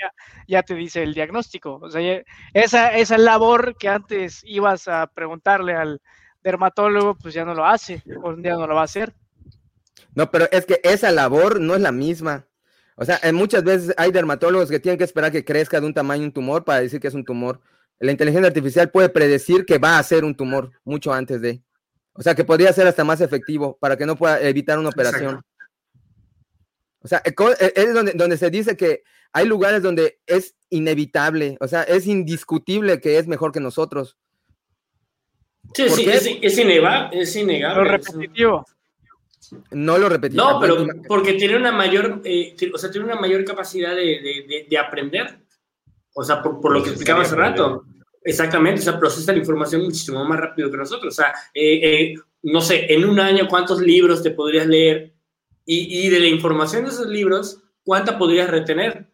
Ya, 0.47 0.62
te 0.62 0.74
dice 0.74 1.03
el 1.03 1.12
diagnóstico. 1.12 1.78
O 1.82 1.91
sea, 1.91 2.22
esa, 2.55 2.97
esa 2.97 3.18
labor 3.18 3.76
que 3.76 3.89
antes 3.89 4.43
ibas 4.45 4.89
a 4.89 5.07
preguntarle 5.07 5.74
al 5.74 6.01
dermatólogo, 6.43 7.16
pues 7.16 7.34
ya 7.34 7.45
no 7.45 7.55
lo 7.55 7.66
hace, 7.66 8.03
o 8.22 8.30
un 8.30 8.43
día 8.43 8.55
no 8.55 8.66
lo 8.66 8.74
va 8.74 8.82
a 8.82 8.84
hacer. 8.84 9.14
No, 10.14 10.30
pero 10.30 10.49
es 10.51 10.64
que 10.64 10.80
esa 10.82 11.11
labor 11.11 11.61
no 11.61 11.74
es 11.74 11.80
la 11.80 11.93
misma. 11.93 12.47
O 12.97 13.05
sea, 13.05 13.20
muchas 13.32 13.62
veces 13.62 13.95
hay 13.97 14.11
dermatólogos 14.11 14.70
que 14.70 14.80
tienen 14.80 14.99
que 14.99 15.05
esperar 15.05 15.30
que 15.30 15.45
crezca 15.45 15.80
de 15.80 15.86
un 15.86 15.95
tamaño 15.95 16.24
un 16.24 16.32
tumor 16.32 16.64
para 16.64 16.80
decir 16.80 17.01
que 17.01 17.09
es 17.09 17.14
un 17.14 17.24
tumor 17.24 17.61
la 18.01 18.13
inteligencia 18.13 18.49
artificial 18.49 18.91
puede 18.91 19.09
predecir 19.09 19.65
que 19.65 19.79
va 19.79 19.99
a 19.99 20.03
ser 20.03 20.25
un 20.25 20.35
tumor 20.35 20.71
mucho 20.85 21.13
antes 21.13 21.41
de. 21.41 21.63
O 22.13 22.23
sea, 22.23 22.35
que 22.35 22.45
podría 22.45 22.73
ser 22.73 22.87
hasta 22.87 23.05
más 23.05 23.21
efectivo 23.21 23.77
para 23.81 23.97
que 23.97 24.07
no 24.07 24.17
pueda 24.17 24.41
evitar 24.41 24.79
una 24.79 24.89
operación. 24.89 25.41
O 27.01 27.09
sea, 27.09 27.23
e, 27.25 27.35
es 27.77 27.95
donde, 27.95 28.13
donde 28.13 28.37
se 28.37 28.51
dice 28.51 28.77
que 28.77 29.03
hay 29.33 29.47
lugares 29.47 29.83
donde 29.83 30.19
es 30.27 30.57
inevitable, 30.71 31.57
o 31.61 31.69
sea, 31.69 31.83
es 31.83 32.07
indiscutible 32.07 33.01
que 33.01 33.19
es 33.19 33.27
mejor 33.27 33.53
que 33.53 33.61
nosotros. 33.61 34.17
Sí, 35.75 35.89
sí, 35.91 36.09
es, 36.09 36.27
es, 36.41 36.59
innegable, 36.59 37.21
es 37.21 37.37
innegable. 37.37 37.85
Lo 37.85 37.91
repetitivo. 37.91 38.67
No 39.71 39.99
lo 39.99 40.09
repetitivo. 40.09 40.51
No, 40.51 40.61
pero 40.61 40.87
porque 41.07 41.35
tiene 41.35 41.57
una 41.57 41.73
mayor, 41.73 42.23
eh, 42.25 42.57
o 42.73 42.79
sea, 42.79 42.91
tiene 42.91 43.07
una 43.07 43.21
mayor 43.21 43.45
capacidad 43.45 43.95
de, 43.95 44.47
de, 44.49 44.67
de 44.69 44.79
aprender. 44.79 45.48
O 46.21 46.25
sea, 46.25 46.43
por, 46.43 46.73
lo 46.73 46.83
que 46.83 46.91
explicaba 46.91 47.23
hace 47.23 47.37
rato. 47.37 47.85
Exactamente, 48.25 48.81
o 48.81 48.83
sea, 48.83 48.99
procesa 48.99 49.33
la 49.33 49.39
información 49.39 49.85
muchísimo 49.85 50.25
más 50.25 50.41
rápido 50.41 50.69
que 50.69 50.77
nosotros. 50.77 51.14
O 51.14 51.16
sea, 51.16 51.33
eh, 51.55 51.81
eh, 51.81 52.14
no 52.43 52.61
sé, 52.61 52.93
en 52.93 53.05
un 53.05 53.21
año, 53.21 53.47
¿cuántos 53.49 53.81
libros 53.81 54.21
te 54.21 54.33
podrías 54.33 54.66
leer? 54.66 55.14
Y, 55.64 56.07
y 56.07 56.11
de 56.11 56.19
la 56.19 56.27
información 56.27 56.83
de 56.83 56.91
esos 56.91 57.07
libros, 57.07 57.62
¿cuánta 57.85 58.19
podrías 58.19 58.51
retener? 58.51 59.07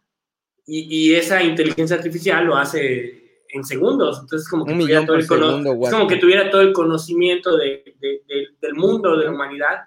Y, 0.66 1.10
y, 1.10 1.14
esa 1.14 1.42
inteligencia 1.42 1.96
artificial 1.96 2.46
lo 2.46 2.56
hace 2.56 3.42
en 3.50 3.64
segundos. 3.64 4.20
Entonces, 4.22 4.48
como 4.48 4.64
que, 4.64 4.72
tuviera 4.72 5.04
todo, 5.04 5.16
el 5.16 5.22
es 5.22 5.90
como 5.90 6.06
que 6.06 6.16
tuviera 6.16 6.50
todo 6.50 6.62
el 6.62 6.72
conocimiento 6.72 7.54
de, 7.58 7.96
de, 8.00 8.46
del 8.62 8.74
mundo, 8.74 9.14
de 9.18 9.26
la 9.26 9.30
humanidad. 9.30 9.80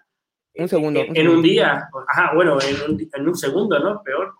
Un 0.53 0.69
segundo. 0.69 0.99
En, 0.99 1.27
un, 1.27 1.41
día. 1.41 1.89
Ajá, 2.09 2.33
bueno, 2.35 2.59
en 2.61 2.91
un, 2.91 3.09
en 3.11 3.27
un 3.27 3.35
segundo, 3.35 3.79
¿no? 3.79 4.03
Peor. 4.03 4.35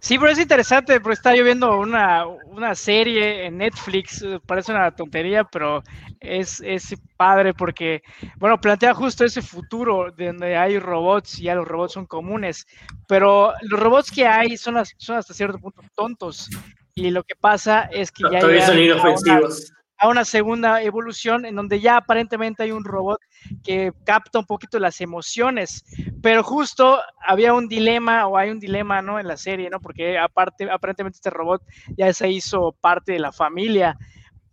Sí, 0.00 0.18
pero 0.18 0.30
es 0.30 0.38
interesante, 0.38 1.00
porque 1.00 1.14
está 1.14 1.34
lloviendo 1.34 1.78
una, 1.78 2.26
una 2.26 2.74
serie 2.74 3.46
en 3.46 3.58
Netflix, 3.58 4.24
parece 4.46 4.72
una 4.72 4.90
tontería, 4.90 5.44
pero 5.44 5.82
es, 6.20 6.60
es 6.60 6.94
padre 7.16 7.52
porque, 7.54 8.02
bueno, 8.36 8.60
plantea 8.60 8.94
justo 8.94 9.24
ese 9.24 9.42
futuro 9.42 10.12
donde 10.16 10.56
hay 10.56 10.78
robots 10.78 11.38
y 11.38 11.44
ya 11.44 11.54
los 11.54 11.66
robots 11.66 11.94
son 11.94 12.06
comunes, 12.06 12.66
pero 13.06 13.52
los 13.62 13.80
robots 13.80 14.10
que 14.10 14.26
hay 14.26 14.56
son, 14.56 14.76
son 14.96 15.16
hasta 15.16 15.34
cierto 15.34 15.58
punto 15.58 15.82
tontos 15.94 16.48
y 16.94 17.10
lo 17.10 17.24
que 17.24 17.34
pasa 17.34 17.82
es 17.92 18.12
que 18.12 18.24
ya... 18.30 18.40
Todavía 18.40 18.66
son 18.66 18.78
inofensivos 18.78 19.72
a 19.98 20.08
una 20.08 20.24
segunda 20.24 20.82
evolución 20.82 21.44
en 21.44 21.56
donde 21.56 21.80
ya 21.80 21.96
aparentemente 21.96 22.62
hay 22.62 22.70
un 22.70 22.84
robot 22.84 23.20
que 23.64 23.92
capta 24.04 24.38
un 24.38 24.46
poquito 24.46 24.78
las 24.78 25.00
emociones, 25.00 25.84
pero 26.22 26.42
justo 26.42 27.00
había 27.26 27.52
un 27.52 27.68
dilema 27.68 28.26
o 28.26 28.36
hay 28.36 28.50
un 28.50 28.60
dilema, 28.60 29.02
¿no? 29.02 29.18
En 29.18 29.26
la 29.26 29.36
serie, 29.36 29.68
¿no? 29.70 29.80
Porque 29.80 30.18
aparte, 30.18 30.70
aparentemente 30.70 31.16
este 31.16 31.30
robot 31.30 31.62
ya 31.96 32.12
se 32.12 32.30
hizo 32.30 32.72
parte 32.80 33.12
de 33.12 33.18
la 33.18 33.32
familia 33.32 33.98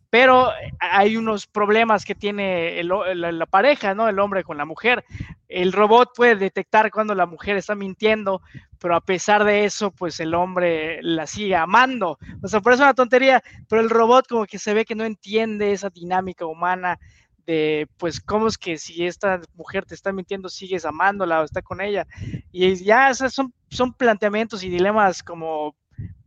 pero 0.10 0.52
hay 0.80 1.18
unos 1.18 1.48
problemas 1.48 2.06
que 2.06 2.16
tiene 2.16 2.82
la, 2.84 3.46
pareja, 3.46 3.94
¿no? 3.94 4.08
El 4.08 4.20
hombre 4.20 4.44
con 4.44 4.58
la 4.58 4.66
mujer. 4.66 5.04
El 5.48 5.74
robot 5.74 6.12
puede 6.16 6.36
detectar 6.36 6.92
cuando 6.92 7.16
la 7.16 7.26
mujer 7.26 7.58
está 7.58 7.76
mintiendo, 7.76 8.42
pero 8.80 8.96
a 8.96 9.02
pesar 9.02 9.44
de 9.44 9.66
eso, 9.66 9.92
pues 9.92 10.20
el 10.20 10.34
hombre 10.34 11.02
la 11.02 11.28
sigue 11.28 11.56
amando. 11.56 12.18
O 12.42 12.48
sea, 12.48 12.62
por 12.62 12.74
eso 12.74 12.84
es 12.84 12.88
una 12.88 12.94
tontería, 12.94 13.44
pero 13.68 13.82
el 13.82 13.90
robot 13.90 14.28
como 14.28 14.46
que 14.46 14.60
se 14.60 14.74
ve 14.74 14.86
que 14.86 14.96
no 14.96 15.04
entiende 15.04 15.72
esa 15.72 15.90
dinámica 15.90 16.46
humana 16.46 17.00
de, 17.46 17.88
pues, 17.98 18.20
cómo 18.20 18.48
es 18.48 18.58
que 18.58 18.78
si 18.78 19.06
esta 19.06 19.42
mujer 19.54 19.86
te 19.86 19.96
está 19.96 20.12
mintiendo, 20.12 20.50
sigues 20.50 20.86
amándola 20.86 21.42
o 21.42 21.44
está 21.44 21.62
con 21.62 21.82
ella. 21.82 22.08
Y 22.52 22.76
ya, 22.76 23.14
son, 23.14 23.54
son 23.70 23.94
planteamientos 23.94 24.64
y 24.64 24.70
dilemas 24.70 25.22
como, 25.22 25.76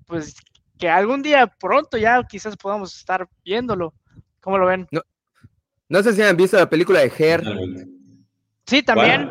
pues, 0.06 0.36
que 0.78 0.88
algún 0.88 1.22
día 1.22 1.46
pronto 1.46 1.98
ya 1.98 2.22
quizás 2.24 2.56
podamos 2.56 2.96
estar 2.96 3.28
viéndolo. 3.44 3.94
¿Cómo 4.40 4.58
lo 4.58 4.66
ven? 4.66 4.86
No, 5.88 6.02
sé 6.02 6.12
si 6.12 6.22
han 6.22 6.36
visto 6.36 6.56
la 6.56 6.70
película 6.70 7.00
de 7.00 7.12
Her. 7.18 7.42
Sí, 8.66 8.82
también. 8.82 9.30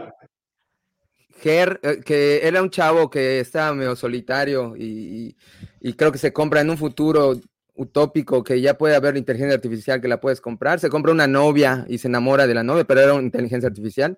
Her, 1.43 1.79
eh, 1.83 2.01
que 2.03 2.41
era 2.43 2.61
un 2.61 2.69
chavo 2.69 3.09
que 3.09 3.39
estaba 3.39 3.73
medio 3.73 3.95
solitario 3.95 4.75
y, 4.77 5.35
creo 5.95 6.11
que 6.11 6.17
se 6.17 6.33
compra 6.33 6.61
en 6.61 6.69
un 6.69 6.77
futuro 6.77 7.39
utópico 7.75 8.43
que 8.43 8.59
ya 8.59 8.77
puede 8.77 8.95
haber 8.95 9.17
inteligencia 9.17 9.55
artificial 9.55 10.01
que 10.01 10.07
la 10.07 10.19
puedes 10.19 10.41
comprar. 10.41 10.79
Se 10.79 10.89
compra 10.89 11.11
una 11.11 11.27
novia 11.27 11.85
y 11.87 11.99
se 11.99 12.07
enamora 12.07 12.47
de 12.47 12.55
la 12.55 12.63
novia, 12.63 12.83
pero 12.85 13.01
era 13.01 13.13
una 13.13 13.23
inteligencia 13.23 13.69
artificial 13.69 14.17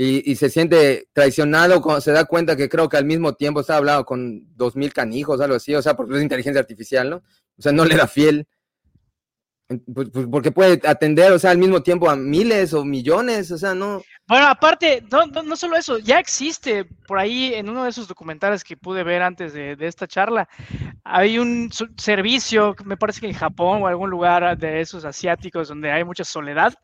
y, 0.00 0.36
se 0.36 0.48
siente 0.48 1.08
traicionado 1.12 1.82
cuando 1.82 2.00
se 2.00 2.12
da 2.12 2.24
cuenta 2.24 2.54
que 2.54 2.68
creo 2.68 2.88
que 2.88 2.96
al 2.96 3.04
mismo 3.04 3.34
tiempo 3.34 3.60
está 3.60 3.78
hablando 3.78 4.04
con 4.04 4.46
dos 4.56 4.76
mil 4.76 4.92
canijos, 4.92 5.40
algo 5.40 5.56
así, 5.56 5.74
o 5.74 5.82
sea, 5.82 5.96
porque 5.96 6.14
es 6.14 6.22
inteligencia 6.22 6.60
artificial, 6.60 7.10
¿no? 7.10 7.16
O 7.16 7.62
sea, 7.62 7.72
no 7.72 7.84
le 7.84 7.96
da 7.96 8.06
fiel. 8.06 8.46
Pues, 9.66 10.08
pues, 10.12 10.28
porque 10.30 10.52
puede 10.52 10.80
atender, 10.88 11.32
o 11.32 11.38
sea, 11.40 11.50
al 11.50 11.58
mismo 11.58 11.82
tiempo 11.82 12.08
a 12.08 12.14
miles 12.14 12.74
o 12.74 12.84
millones, 12.84 13.50
o 13.50 13.58
sea, 13.58 13.74
no. 13.74 14.00
Bueno, 14.28 14.46
aparte, 14.46 15.02
no, 15.10 15.24
no, 15.24 15.56
solo 15.56 15.78
eso, 15.78 15.96
ya 15.98 16.18
existe 16.18 16.84
por 16.84 17.18
ahí 17.18 17.54
en 17.54 17.70
uno 17.70 17.84
de 17.84 17.90
esos 17.90 18.06
documentales 18.06 18.62
que 18.62 18.76
pude 18.76 19.02
ver 19.02 19.22
antes 19.22 19.54
de, 19.54 19.74
esta 19.80 20.06
charla, 20.06 20.46
hay 21.02 21.38
un 21.38 21.70
servicio, 21.96 22.76
me 22.84 22.98
parece 22.98 23.22
que 23.22 23.26
en 23.26 23.32
Japón 23.32 23.82
o 23.82 23.86
algún 23.86 24.10
lugar 24.10 24.58
de 24.58 24.82
esos 24.82 25.06
asiáticos 25.06 25.68
donde 25.68 25.90
hay 25.90 26.04
mucha 26.04 26.24
soledad, 26.24 26.74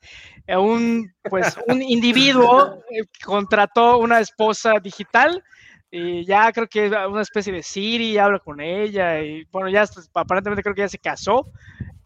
eh, 0.46 0.56
un, 0.56 1.12
pues, 1.28 1.58
un 1.66 1.82
individuo 1.82 2.82
eh, 2.90 3.04
contrató 3.22 3.98
una 3.98 4.20
esposa 4.20 4.80
digital 4.82 5.44
y 5.90 6.24
ya 6.24 6.50
creo 6.50 6.66
que 6.66 6.86
es 6.86 6.92
una 6.92 7.20
especie 7.20 7.52
de 7.52 7.62
Siri, 7.62 8.16
habla 8.16 8.38
con 8.38 8.58
ella 8.58 9.20
y 9.20 9.44
bueno, 9.52 9.68
ya 9.68 9.84
aparentemente 10.14 10.62
creo 10.62 10.74
que 10.74 10.80
ya 10.80 10.88
se 10.88 10.98
casó 10.98 11.52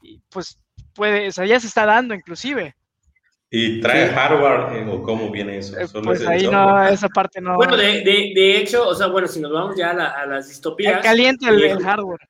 y 0.03 0.21
pues 0.31 0.59
puede, 0.95 1.29
o 1.29 1.33
sea, 1.33 1.47
ya 1.47 1.61
se 1.61 1.69
está 1.69 1.87
dando 1.87 2.13
inclusive. 2.13 2.75
¿Y 3.51 3.81
trae 3.81 4.09
hardware 4.09 4.77
eh, 4.77 4.87
o 4.91 5.03
cómo 5.03 5.31
viene 5.31 5.59
eso? 5.59 5.79
Eh, 5.79 5.87
pues 6.05 6.27
ahí 6.27 6.47
no, 6.47 6.87
esa 6.87 7.09
parte 7.09 7.41
no. 7.41 7.57
Bueno, 7.57 7.77
de, 7.77 8.03
de, 8.03 8.33
de, 8.35 8.59
hecho, 8.59 8.87
o 8.87 8.95
sea, 8.95 9.07
bueno, 9.07 9.27
si 9.27 9.41
nos 9.41 9.53
vamos 9.53 9.75
ya 9.77 9.91
a, 9.91 10.27
las 10.27 10.49
distopías. 10.49 11.03
Caliente 11.03 11.49
el, 11.49 11.63
el, 11.65 11.83
hardware. 11.83 12.21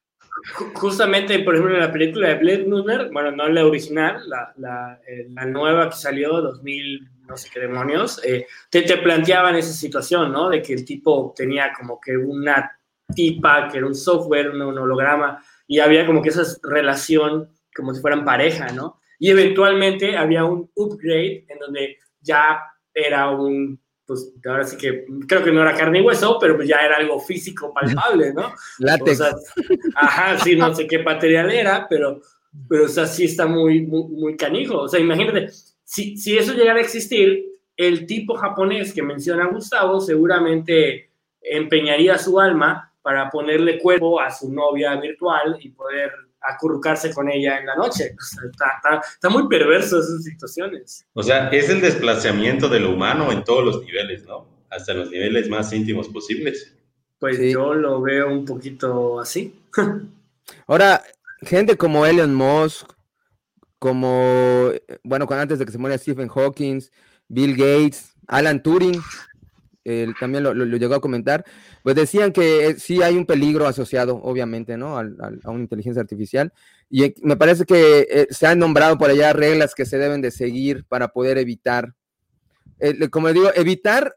Justamente, 0.75 1.41
por 1.41 1.55
ejemplo, 1.55 1.75
en 1.75 1.81
la 1.81 1.93
película 1.93 2.29
de 2.29 2.35
Blade 2.37 2.65
Runner, 2.69 3.11
bueno, 3.11 3.33
no 3.33 3.49
la 3.49 3.67
original, 3.67 4.23
la, 4.29 4.53
la, 4.57 5.01
eh, 5.09 5.27
la 5.31 5.45
nueva 5.45 5.91
que 5.91 5.97
salió, 5.97 6.41
2000, 6.41 7.11
no 7.27 7.37
sé 7.37 7.51
qué 7.53 7.61
demonios, 7.61 8.23
eh, 8.25 8.47
te, 8.71 8.83
te 8.83 8.99
planteaban 8.99 9.57
esa 9.57 9.73
situación, 9.73 10.33
¿no? 10.33 10.49
De 10.49 10.63
que 10.63 10.75
el 10.75 10.85
tipo 10.85 11.35
tenía 11.37 11.73
como 11.77 12.01
que 12.01 12.17
una 12.17 12.79
tipa, 13.13 13.69
que 13.69 13.79
era 13.79 13.87
un 13.89 13.97
software, 13.97 14.51
un, 14.51 14.63
un 14.63 14.79
holograma, 14.79 15.43
y 15.67 15.81
había 15.81 16.07
como 16.07 16.23
que 16.23 16.29
esa 16.29 16.45
relación 16.63 17.49
como 17.75 17.93
si 17.93 18.01
fueran 18.01 18.25
pareja, 18.25 18.69
¿no? 18.69 19.01
Y 19.19 19.31
eventualmente 19.31 20.17
había 20.17 20.45
un 20.45 20.71
upgrade 20.75 21.45
en 21.49 21.59
donde 21.59 21.99
ya 22.21 22.61
era 22.95 23.31
un, 23.31 23.81
pues 24.07 24.33
ahora 24.47 24.65
sí 24.65 24.77
que 24.77 25.05
creo 25.27 25.43
que 25.43 25.53
no 25.53 25.63
era 25.63 25.77
carne 25.77 25.99
y 25.99 26.03
hueso, 26.03 26.39
pero 26.41 26.57
pues 26.57 26.69
ya 26.69 26.77
era 26.77 26.97
algo 26.97 27.19
físico 27.21 27.73
palpable, 27.73 28.33
¿no? 28.33 28.53
Látex. 28.79 29.21
ajá, 29.95 30.39
sí, 30.39 30.57
no 30.57 30.75
sé 30.75 30.87
qué 30.87 31.01
material 31.01 31.51
era, 31.51 31.87
pero, 31.89 32.21
pero 32.69 32.85
o 32.85 32.89
sea, 32.89 33.07
sí 33.07 33.25
está 33.25 33.47
muy, 33.47 33.83
muy, 33.83 34.09
muy 34.09 34.37
canijo. 34.37 34.83
O 34.83 34.89
sea, 34.89 35.01
imagínate, 35.01 35.49
si, 35.85 36.17
si 36.17 36.39
eso 36.39 36.55
llegara 36.55 36.79
a 36.79 36.83
existir, 36.83 37.45
el 37.77 38.07
tipo 38.07 38.35
japonés 38.35 38.93
que 38.93 39.03
menciona 39.03 39.47
Gustavo 39.47 40.01
seguramente 40.01 41.11
empeñaría 41.41 42.19
su 42.19 42.39
alma 42.41 42.93
para 43.03 43.31
ponerle 43.31 43.79
cuerpo 43.79 44.21
a 44.21 44.31
su 44.31 44.53
novia 44.53 44.97
virtual 44.97 45.57
y 45.61 45.71
poder 45.71 46.13
acurrucarse 46.41 47.13
con 47.13 47.31
ella 47.31 47.59
en 47.59 47.67
la 47.67 47.75
noche. 47.77 48.15
está, 48.51 49.29
muy 49.31 49.49
perverso 49.49 50.01
esas 50.01 50.25
situaciones. 50.25 51.07
O 51.15 51.23
sea, 51.23 51.49
es 51.49 51.69
el 51.69 51.81
desplazamiento 51.81 52.69
de 52.69 52.81
lo 52.81 52.93
humano 52.93 53.33
en 53.33 53.45
todos 53.45 53.65
los 53.65 53.85
niveles, 53.85 54.25
¿no? 54.27 54.47
Hasta 54.71 54.95
los 54.95 55.11
niveles 55.11 55.49
más 55.49 55.73
íntimos 55.73 56.09
posibles. 56.09 56.75
Pues 57.19 57.39
yo 57.41 57.75
lo 57.75 58.01
veo 58.01 58.31
un 58.31 58.45
poquito 58.45 59.21
así. 59.21 59.61
Ahora, 60.67 61.03
gente 61.43 61.77
como 61.77 62.07
Elon 62.07 62.35
Musk, 62.35 62.87
como, 63.79 64.71
bueno, 65.03 65.27
antes 65.31 65.59
de 65.59 65.67
que 65.67 65.73
se 65.73 65.79
muera 65.79 65.99
Stephen 65.99 66.29
Hawking, 66.29 66.81
Bill 67.29 67.57
Gates, 67.57 68.15
Alan 68.27 68.63
Turing, 68.63 69.01
él 69.89 70.15
también 70.19 70.45
lo, 70.45 70.53
llegó 70.53 70.95
a 70.95 71.01
comentar, 71.01 71.45
pues 71.83 71.97
decían 71.97 72.33
que 72.33 72.67
eh, 72.67 72.75
sí 72.79 73.03
hay 73.03 73.17
un 73.17 73.27
peligro 73.27 73.67
asociado, 73.67 74.17
obviamente, 74.23 74.77
¿no? 74.77 74.99
a 74.99 75.03
una 75.51 75.61
inteligencia 75.61 76.01
artificial. 76.03 76.53
Y 76.91 77.15
me 77.23 77.37
parece 77.37 77.65
que 77.65 78.07
eh, 78.11 78.27
se 78.31 78.47
han 78.47 78.59
nombrado 78.59 78.99
por 78.99 79.11
allá 79.11 79.33
reglas 79.33 79.75
que 79.75 79.87
se 79.87 79.99
deben 79.99 80.21
de 80.21 80.31
seguir 80.31 80.85
para 80.85 81.09
poder 81.09 81.39
evitar, 81.39 81.95
eh, 82.79 83.09
como 83.09 83.33
digo, 83.33 83.51
evitar, 83.55 84.15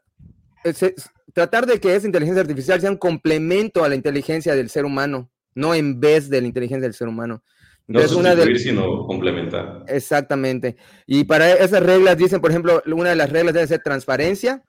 tratar 1.32 1.66
de 1.66 1.80
que 1.80 1.94
esa 1.94 2.06
inteligencia 2.06 2.42
artificial 2.42 2.80
sea 2.80 2.90
un 2.90 2.96
complemento 2.96 3.84
a 3.84 3.88
la 3.88 3.94
inteligencia 3.94 4.54
del 4.54 4.70
ser 4.70 4.84
humano, 4.84 5.30
no 5.54 5.74
en 5.74 6.00
vez 6.00 6.28
de 6.28 6.40
la 6.40 6.46
inteligencia 6.46 6.86
del 6.86 6.94
ser 6.94 7.08
humano. 7.08 7.42
no 7.86 8.00
sustituir, 8.06 8.58
sino 8.58 9.06
complementar. 9.06 9.84
Exactamente. 9.88 10.76
Y 11.06 11.24
para 11.24 11.52
esas 11.52 11.82
reglas 11.82 12.16
dicen, 12.16 12.40
por 12.40 12.50
ejemplo, 12.50 12.82
una 12.86 13.10
de 13.10 13.16
las 13.16 13.30
reglas 13.30 13.54
debe 13.54 13.66
ser 13.66 13.82
transparencia, 13.82 14.62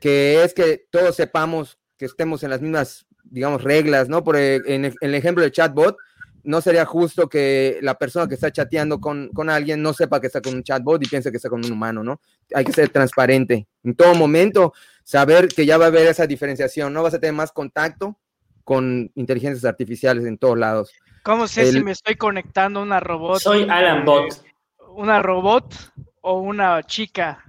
que 0.00 0.42
es 0.42 0.54
que 0.54 0.86
todos 0.90 1.16
sepamos 1.16 1.78
que 1.96 2.06
estemos 2.06 2.42
en 2.42 2.50
las 2.50 2.60
mismas, 2.60 3.06
digamos, 3.24 3.62
reglas, 3.62 4.08
¿no? 4.08 4.22
Por 4.22 4.36
e, 4.36 4.56
en 4.66 4.84
el, 5.00 5.14
ejemplo 5.14 5.42
de 5.42 5.50
chatbot, 5.50 5.96
no 6.44 6.60
sería 6.60 6.86
justo 6.86 7.28
que 7.28 7.78
la 7.82 7.98
persona 7.98 8.28
que 8.28 8.34
está 8.34 8.50
chateando 8.50 9.00
con, 9.00 9.28
con, 9.30 9.50
alguien 9.50 9.82
no 9.82 9.92
sepa 9.92 10.20
que 10.20 10.28
está 10.28 10.40
con 10.40 10.54
un 10.54 10.62
chatbot 10.62 11.04
y 11.04 11.08
piense 11.08 11.30
que 11.30 11.36
está 11.36 11.50
con 11.50 11.64
un 11.64 11.72
humano, 11.72 12.04
¿no? 12.04 12.20
Hay 12.54 12.64
que 12.64 12.72
ser 12.72 12.88
transparente. 12.90 13.66
En 13.82 13.94
todo 13.94 14.14
momento, 14.14 14.72
saber 15.02 15.48
que 15.48 15.66
ya 15.66 15.76
va 15.76 15.86
a 15.86 15.88
haber 15.88 16.06
esa 16.06 16.26
diferenciación, 16.26 16.92
no 16.92 17.02
vas 17.02 17.14
a 17.14 17.18
tener 17.18 17.34
más 17.34 17.52
contacto 17.52 18.16
con 18.64 19.10
inteligencias 19.14 19.64
artificiales 19.64 20.24
en 20.24 20.38
todos 20.38 20.56
lados. 20.56 20.92
¿Cómo 21.22 21.48
sé 21.48 21.72
si 21.72 21.82
me 21.82 21.92
estoy 21.92 22.14
conectando 22.14 22.80
a 22.80 22.82
una 22.84 23.00
robot? 23.00 23.40
Soy 23.40 23.66
Alan 23.68 24.04
Bot. 24.04 24.44
¿Una 24.90 25.20
robot 25.20 25.74
o 26.20 26.40
una 26.40 26.82
chica 26.84 27.44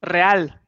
real? 0.00 0.60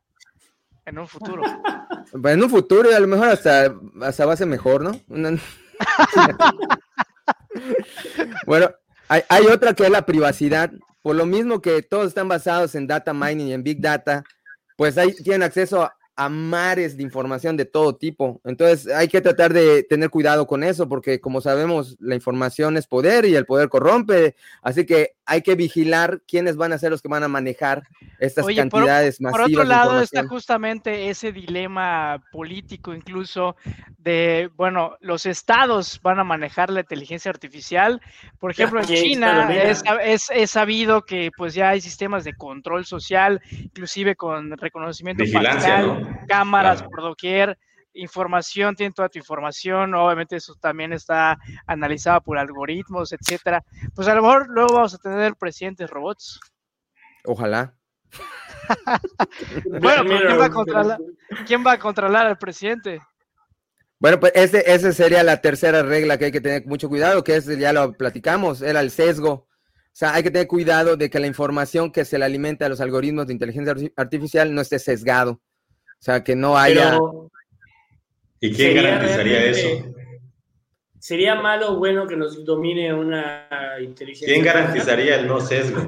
En 0.87 0.99
un 0.99 1.09
futuro. 1.09 1.43
en 2.25 2.43
un 2.43 2.51
futuro, 2.51 2.91
y 2.91 2.95
a 2.95 3.01
lo 3.01 3.09
mejor 3.09 3.29
hasta, 3.29 3.75
hasta 4.03 4.25
va 4.25 4.33
a 4.33 4.37
ser 4.37 4.47
mejor, 4.47 4.83
¿no? 4.83 4.93
bueno, 8.47 8.71
hay, 9.09 9.23
hay, 9.29 9.47
otra 9.47 9.75
que 9.75 9.85
es 9.85 9.91
la 9.91 10.07
privacidad. 10.07 10.71
Por 11.03 11.17
lo 11.17 11.27
mismo 11.27 11.61
que 11.61 11.83
todos 11.83 12.07
están 12.07 12.29
basados 12.29 12.75
en 12.75 12.87
data 12.87 13.13
mining 13.13 13.49
y 13.49 13.53
en 13.53 13.63
big 13.63 13.81
data, 13.81 14.25
pues 14.77 14.97
ahí 14.97 15.13
tienen 15.23 15.43
acceso 15.43 15.83
a, 15.83 15.95
a 16.17 16.31
mares 16.31 16.97
de 16.97 17.03
información 17.03 17.57
de 17.57 17.67
todo 17.67 17.95
tipo. 17.95 18.41
Entonces 18.45 18.93
hay 18.93 19.07
que 19.09 19.21
tratar 19.21 19.53
de 19.53 19.83
tener 19.83 20.09
cuidado 20.09 20.47
con 20.47 20.65
eso 20.65 20.89
porque 20.89 21.21
como 21.21 21.43
sabemos 21.43 21.97
la 22.01 22.15
información 22.15 22.77
es 22.79 22.87
poder 22.87 23.27
y 23.27 23.37
el 23.37 23.45
poder 23.45 23.69
corrompe. 23.69 24.35
Así 24.63 24.87
que 24.87 25.17
hay 25.27 25.43
que 25.43 25.55
vigilar 25.55 26.23
quiénes 26.27 26.57
van 26.57 26.73
a 26.73 26.79
ser 26.79 26.91
los 26.91 27.03
que 27.03 27.09
van 27.09 27.23
a 27.23 27.29
manejar 27.29 27.83
estas 28.19 28.47
cantidades 28.47 29.21
masivas. 29.21 29.43
Por 29.43 29.51
otro 29.51 29.65
lado 29.65 30.01
está 30.01 30.27
justamente 30.27 31.11
ese 31.11 31.33
dilema 31.33 32.23
político 32.33 32.95
incluso 32.95 33.57
de, 33.99 34.51
bueno, 34.57 34.97
los 35.01 35.27
estados 35.27 36.01
van 36.01 36.21
a 36.21 36.25
manejar 36.25 36.71
la 36.71 36.81
inteligencia 36.81 37.29
artificial. 37.29 38.01
Por 38.39 38.53
ejemplo, 38.53 38.81
en 38.81 38.87
China 38.87 39.53
es, 39.53 39.83
es, 40.33 40.51
sabido 40.51 41.05
que 41.05 41.31
pues 41.37 41.55
ya 41.55 41.71
hay 41.71 41.81
sistemas 41.81 42.23
de 42.23 42.35
control 42.35 42.87
social, 42.87 43.43
inclusive 43.51 44.15
con 44.15 44.57
reconocimiento 44.57 45.25
facial, 45.27 46.06
cámaras 46.27 46.83
por 46.83 47.03
doquier 47.03 47.59
información, 47.97 48.75
tiene 48.75 48.93
toda 48.93 49.09
tu 49.09 49.19
información, 49.19 49.95
obviamente 49.95 50.37
eso 50.37 50.55
también 50.61 50.93
está 50.93 51.39
analizado 51.67 52.21
por 52.21 52.39
algoritmos, 52.39 53.13
etcétera. 53.13 53.65
Pues 53.95 54.07
a 54.09 54.15
lo 54.15 54.23
mejor 54.23 54.49
luego 54.49 54.75
vamos 54.75 54.95
a 54.95 54.99
tener 54.99 55.35
presidentes 55.37 55.91
robots. 55.91 56.41
Ojalá. 57.25 57.75
bueno, 59.81 60.05
¿quién 60.05 60.41
va, 60.41 60.45
a 60.47 60.51
controlar, 60.51 60.99
¿quién 61.47 61.67
va 61.67 61.73
a 61.73 61.79
controlar 61.79 62.27
al 62.27 62.39
presidente? 62.39 63.01
Bueno, 63.99 64.21
pues 64.21 64.33
ese, 64.35 64.63
esa 64.71 64.93
sería 64.93 65.23
la 65.23 65.41
tercera 65.41 65.83
regla 65.83 66.19
que 66.19 66.27
hay 66.27 66.33
que 66.33 66.41
tener 66.41 66.67
mucho 66.67 66.89
cuidado, 66.89 67.25
que 67.25 67.37
es, 67.37 67.47
ya 67.47 67.73
lo 67.73 67.95
platicamos, 67.95 68.61
era 68.61 68.81
el 68.81 68.91
sesgo. 68.91 69.33
O 69.33 69.99
sea, 69.99 70.15
hay 70.15 70.23
que 70.23 70.31
tener 70.31 70.47
cuidado 70.47 70.97
de 70.99 71.09
que 71.09 71.19
la 71.19 71.27
información 71.27 71.91
que 71.91 72.05
se 72.05 72.19
le 72.19 72.27
alimenta 72.27 72.67
a 72.67 72.69
los 72.69 72.83
algoritmos 72.83 73.27
de 73.27 73.33
inteligencia 73.33 73.75
artificial 73.97 74.55
no 74.55 74.61
esté 74.61 74.79
sesgado. 74.79 75.41
O 75.99 76.03
sea, 76.07 76.23
que 76.23 76.37
no 76.37 76.57
haya... 76.57 76.99
¿Y 78.41 78.53
quién 78.53 78.75
garantizaría 78.75 79.45
eso? 79.45 79.69
¿Sería 80.99 81.37
malo 81.37 81.73
o 81.73 81.77
bueno 81.79 82.07
que 82.07 82.17
nos 82.17 82.45
domine 82.45 82.93
una 82.93 83.49
inteligencia? 83.81 84.27
¿Quién 84.27 84.45
garantizaría 84.45 85.21
el 85.21 85.27
no 85.27 85.41
sesgo? 85.41 85.81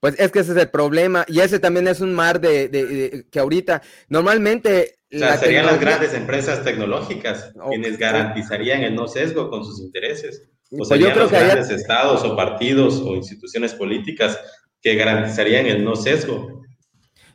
Pues 0.00 0.14
es 0.18 0.30
que 0.30 0.38
ese 0.38 0.52
es 0.52 0.58
el 0.58 0.70
problema, 0.70 1.24
y 1.28 1.40
ese 1.40 1.58
también 1.58 1.88
es 1.88 2.00
un 2.00 2.14
mar 2.14 2.40
de, 2.40 3.26
que 3.30 3.38
ahorita 3.38 3.82
normalmente... 4.08 4.98
O 5.12 5.18
sea, 5.18 5.36
serían 5.36 5.66
las 5.66 5.80
grandes 5.80 6.14
empresas 6.14 6.64
tecnológicas 6.64 7.52
quienes 7.68 7.98
garantizarían 7.98 8.82
el 8.82 8.94
no 8.94 9.06
sesgo 9.06 9.48
con 9.48 9.64
sus 9.64 9.80
intereses. 9.80 10.48
O 10.70 10.78
pues 10.78 10.88
serían 10.88 11.16
los 11.16 11.30
grandes 11.30 11.70
estados 11.70 12.24
o 12.24 12.34
partidos 12.34 13.00
o 13.00 13.14
instituciones 13.14 13.74
políticas 13.74 14.38
que 14.80 14.96
garantizarían 14.96 15.66
el 15.66 15.84
no 15.84 15.94
sesgo. 15.94 16.63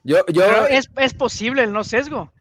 Yo, 0.09 0.25
yo... 0.33 0.41
Pero 0.41 0.65
es, 0.65 0.89
es 0.97 1.13
posible 1.13 1.61
el 1.61 1.71
no 1.71 1.83
sesgo. 1.83 2.33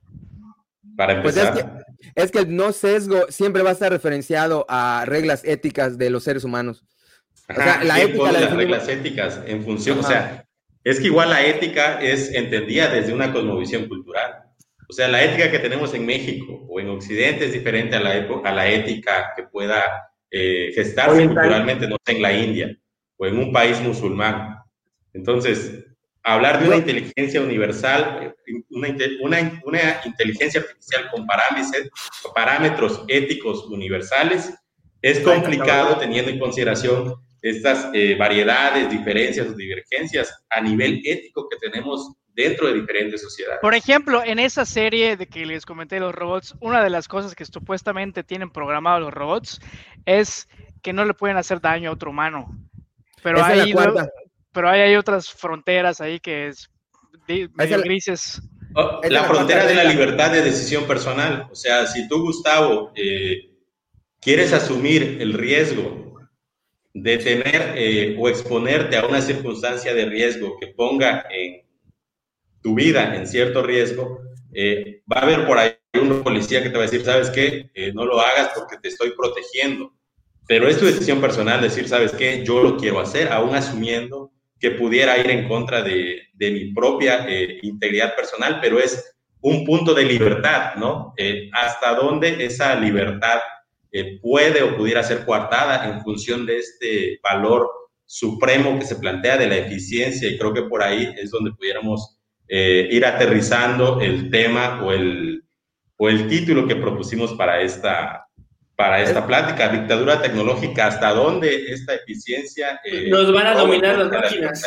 Para 0.97 1.21
pues 1.21 1.37
empezar. 1.37 1.85
es, 2.14 2.31
que, 2.31 2.39
el 2.39 2.57
no 2.57 2.73
sesgo 2.73 3.27
siempre 3.29 3.62
va 3.62 3.69
a 3.69 3.73
estar 3.75 3.93
referenciado 3.93 4.64
a 4.71 5.05
reglas 5.05 5.45
éticas 5.45 5.99
de 5.99 6.09
los 6.09 6.25
seres 6.25 6.45
humanos. 6.45 6.83
o 7.47 7.53
sea, 7.55 7.85
la 7.85 8.01
ética, 8.01 8.33
las 8.33 8.57
reglas 8.57 8.89
éticas 8.89 9.43
en 9.45 9.62
función, 9.64 9.99
o 9.99 10.03
sea, 10.03 10.47
es 10.83 10.99
que 10.99 11.09
igual 11.09 11.29
la 11.29 11.45
ética 11.45 12.01
es 12.01 12.33
entendida 12.33 12.89
desde 12.89 13.12
una 13.12 13.35
cosmovisión 13.35 13.87
cultural. 13.87 14.45
O 14.89 14.95
sea, 14.95 15.07
la 15.09 15.23
ética 15.23 15.51
que 15.51 15.59
tenemos 15.59 15.93
en 15.93 16.07
México 16.07 16.64
o 16.71 16.81
en 16.81 16.89
Occidente 16.89 17.45
es 17.45 17.53
diferente 17.53 17.97
a 17.97 18.01
la, 18.01 18.27
a 18.45 18.53
la 18.55 18.66
ética 18.66 19.35
que 19.37 19.43
pueda 19.43 19.83
eh, 20.31 20.73
gestarse 20.75 21.27
culturalmente, 21.27 21.87
no 21.87 21.99
sé, 22.03 22.16
en 22.16 22.23
la 22.23 22.33
India 22.33 22.75
o 23.19 23.27
en 23.27 23.37
un 23.37 23.53
país 23.53 23.79
musulmán. 23.83 24.57
Entonces, 25.12 25.85
hablar 26.35 26.61
de 26.61 26.68
una 26.68 26.76
inteligencia 26.76 27.41
universal, 27.41 28.35
una, 28.70 28.89
una, 29.22 29.62
una 29.64 30.01
inteligencia 30.05 30.61
artificial 30.61 31.11
con 31.11 31.26
parámetros, 31.26 31.89
parámetros 32.35 33.05
éticos 33.09 33.64
universales, 33.66 34.53
es 35.01 35.20
complicado 35.20 35.97
teniendo 35.99 36.31
en 36.31 36.39
consideración 36.39 37.14
estas 37.41 37.89
eh, 37.95 38.16
variedades, 38.16 38.91
diferencias 38.91 39.47
o 39.49 39.55
divergencias 39.55 40.45
a 40.51 40.61
nivel 40.61 41.01
ético 41.05 41.49
que 41.49 41.57
tenemos 41.57 42.12
dentro 42.35 42.66
de 42.68 42.74
diferentes 42.74 43.22
sociedades. 43.22 43.61
Por 43.61 43.74
ejemplo, 43.74 44.22
en 44.24 44.39
esa 44.39 44.64
serie 44.64 45.16
de 45.16 45.26
que 45.26 45.47
les 45.47 45.64
comenté 45.64 45.99
los 45.99 46.14
robots, 46.14 46.55
una 46.61 46.83
de 46.83 46.91
las 46.91 47.09
cosas 47.09 47.35
que 47.35 47.45
supuestamente 47.45 48.22
tienen 48.22 48.51
programados 48.51 49.01
los 49.01 49.14
robots 49.14 49.61
es 50.05 50.49
que 50.83 50.93
no 50.93 51.05
le 51.05 51.14
pueden 51.14 51.37
hacer 51.37 51.61
daño 51.61 51.91
a 51.91 51.93
otro 51.95 52.11
humano. 52.11 52.49
Pero 53.22 53.43
hay, 53.43 53.74
pero 54.59 54.70
hay, 54.70 54.96
otras 54.96 55.30
fronteras 55.30 56.00
ahí 56.00 56.18
que 56.18 56.48
es 56.48 56.68
medio 57.28 57.80
grises. 57.80 58.42
Oh, 58.74 59.00
la, 59.09 59.22
frontera 59.22 59.64
de 59.64 59.76
la 59.76 59.84
libertad 59.84 60.32
de 60.32 60.42
decisión 60.42 60.84
personal. 60.84 61.46
O 61.48 61.54
sea, 61.54 61.86
si 61.86 62.09
tú, 62.09 62.22
Gustavo, 62.22 62.90
eh, 62.96 63.52
quieres 64.20 64.52
asumir 64.52 65.18
el 65.20 65.34
riesgo 65.34 66.18
de 66.92 67.18
tener 67.18 67.74
eh, 67.76 68.16
o 68.18 68.28
exponerte 68.28 68.96
a 68.96 69.06
una 69.06 69.20
circunstancia 69.20 69.94
de 69.94 70.06
riesgo 70.06 70.59
que 70.59 70.66
ponga 70.66 71.28
en 71.30 71.62
tu 72.61 72.74
vida 72.74 73.14
en 73.14 73.28
cierto 73.28 73.62
riesgo, 73.62 74.22
eh, 74.52 75.02
va 75.09 75.20
a 75.20 75.22
haber 75.22 75.46
por 75.46 75.59
ahí 75.59 75.76
un 75.94 76.24
policía 76.24 76.64
que 76.64 76.70
te 76.70 76.78
va 76.78 76.82
a 76.82 76.88
decir, 76.88 77.04
¿sabes 77.04 77.30
qué? 77.30 77.70
no 77.94 78.04
lo 78.04 78.20
hagas 78.20 78.50
porque 78.56 78.76
te 78.82 78.88
estoy 78.88 79.12
protegiendo. 79.12 79.94
Pero 80.48 80.66
es 80.66 80.80
tu 80.80 80.86
decisión 80.86 81.20
personal 81.20 81.62
decir, 81.62 81.88
¿sabes 81.88 82.11
qué? 82.11 82.44
Yo 82.44 82.61
lo 82.61 82.76
quiero 82.76 82.98
hacer, 82.98 83.32
aún 83.32 83.54
asumiendo 83.54 84.32
que 84.59 84.72
pudiera 84.72 85.18
ir 85.18 85.30
en 85.30 85.48
contra 85.48 85.82
de, 85.82 86.28
de 86.34 86.50
mi 86.50 86.72
propia 86.72 87.26
eh, 87.28 87.59
integridad 87.62 88.14
personal, 88.16 88.59
pero 88.61 88.78
es 88.78 89.16
un 89.40 89.64
punto 89.64 89.94
de 89.94 90.04
libertad, 90.04 90.74
¿no? 90.76 91.14
Eh, 91.16 91.48
hasta 91.52 91.94
dónde 91.94 92.44
esa 92.44 92.74
libertad 92.74 93.38
eh, 93.92 94.18
puede 94.20 94.62
o 94.62 94.76
pudiera 94.76 95.02
ser 95.02 95.24
coartada 95.24 95.88
en 95.88 96.02
función 96.02 96.44
de 96.44 96.59
este 96.59 97.20
valor 97.22 97.70
supremo 98.04 98.78
que 98.78 98.84
se 98.84 98.96
plantea 98.96 99.36
de 99.36 99.46
la 99.46 99.56
eficiencia 99.56 100.28
y 100.28 100.38
creo 100.38 100.52
que 100.52 100.62
por 100.62 100.82
ahí 100.82 101.14
es 101.16 101.30
donde 101.30 101.52
pudiéramos 101.52 102.14
ir 102.50 103.04
aterrizando 103.04 104.00
el 104.00 104.30
tema 104.30 104.82
o 104.82 104.92
el, 104.92 105.44
o 105.98 106.09
el 106.09 106.26
título 106.28 106.66
que 106.66 106.76
propusimos 106.76 107.34
para 107.34 107.61
esta, 107.61 108.28
para 108.79 109.03
esta 109.03 109.26
plática, 109.26 109.70
dictadura 109.70 110.22
tecnológica, 110.22 110.87
hasta 110.87 111.11
dónde 111.11 111.72
esta 111.72 111.97
eficiencia... 111.97 112.81
Eh, 112.85 113.11
Nos 113.11 113.33
van 113.33 113.49
a 113.49 113.55
dominar 113.55 113.99
las 113.99 114.09
máquinas. 114.09 114.62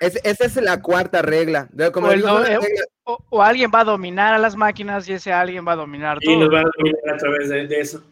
esa 0.00 0.44
es 0.46 0.56
la 0.56 0.80
cuarta 0.80 1.20
regla. 1.20 1.68
Como 1.92 2.10
eh, 2.10 2.22
o, 3.04 3.42
alguien 3.42 3.70
va 3.72 3.80
a 3.80 3.84
dominar 3.84 4.32
a 4.32 4.38
las 4.38 4.56
máquinas 4.56 5.06
y 5.06 5.12
ese 5.12 5.34
alguien 5.34 5.68
va 5.68 5.72
a 5.72 5.76
dominar 5.76 6.18
todo. 6.18 6.32
Y 6.32 6.38
nos 6.38 6.48
van 6.48 6.64
a 6.64 6.70
dominar 6.78 7.14
a 7.14 7.16
través 7.18 7.50
de, 7.50 7.78
eso. 7.78 8.02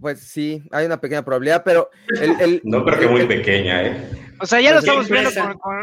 Pues 0.00 0.20
sí, 0.20 0.62
hay 0.70 0.86
una 0.86 1.00
pequeña 1.00 1.24
probabilidad, 1.24 1.64
pero... 1.64 1.90
no 2.62 2.84
creo 2.84 3.00
que 3.00 3.08
muy 3.08 3.26
pequeña, 3.26 3.86
¿eh? 3.86 4.08
O 4.38 4.46
sea, 4.46 4.60
ya 4.60 4.72
lo 4.72 4.78
estamos 4.78 5.10
viendo 5.10 5.30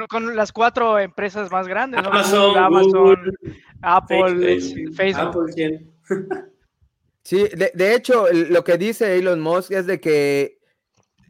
con, 0.08 0.34
las 0.34 0.54
cuatro 0.54 0.98
empresas 0.98 1.52
más 1.52 1.68
grandes, 1.68 2.02
¿no? 2.02 2.08
Amazon, 2.08 2.58
Amazon 2.58 3.18
Apple, 3.82 4.62
Facebook. 4.96 5.52
Sí, 7.26 7.50
de, 7.74 7.96
hecho, 7.96 8.28
lo 8.32 8.64
que 8.64 8.78
dice 8.78 9.18
Elon 9.18 9.42
Musk 9.42 9.72
es 9.72 9.88
de 9.88 10.00
que 10.00 10.60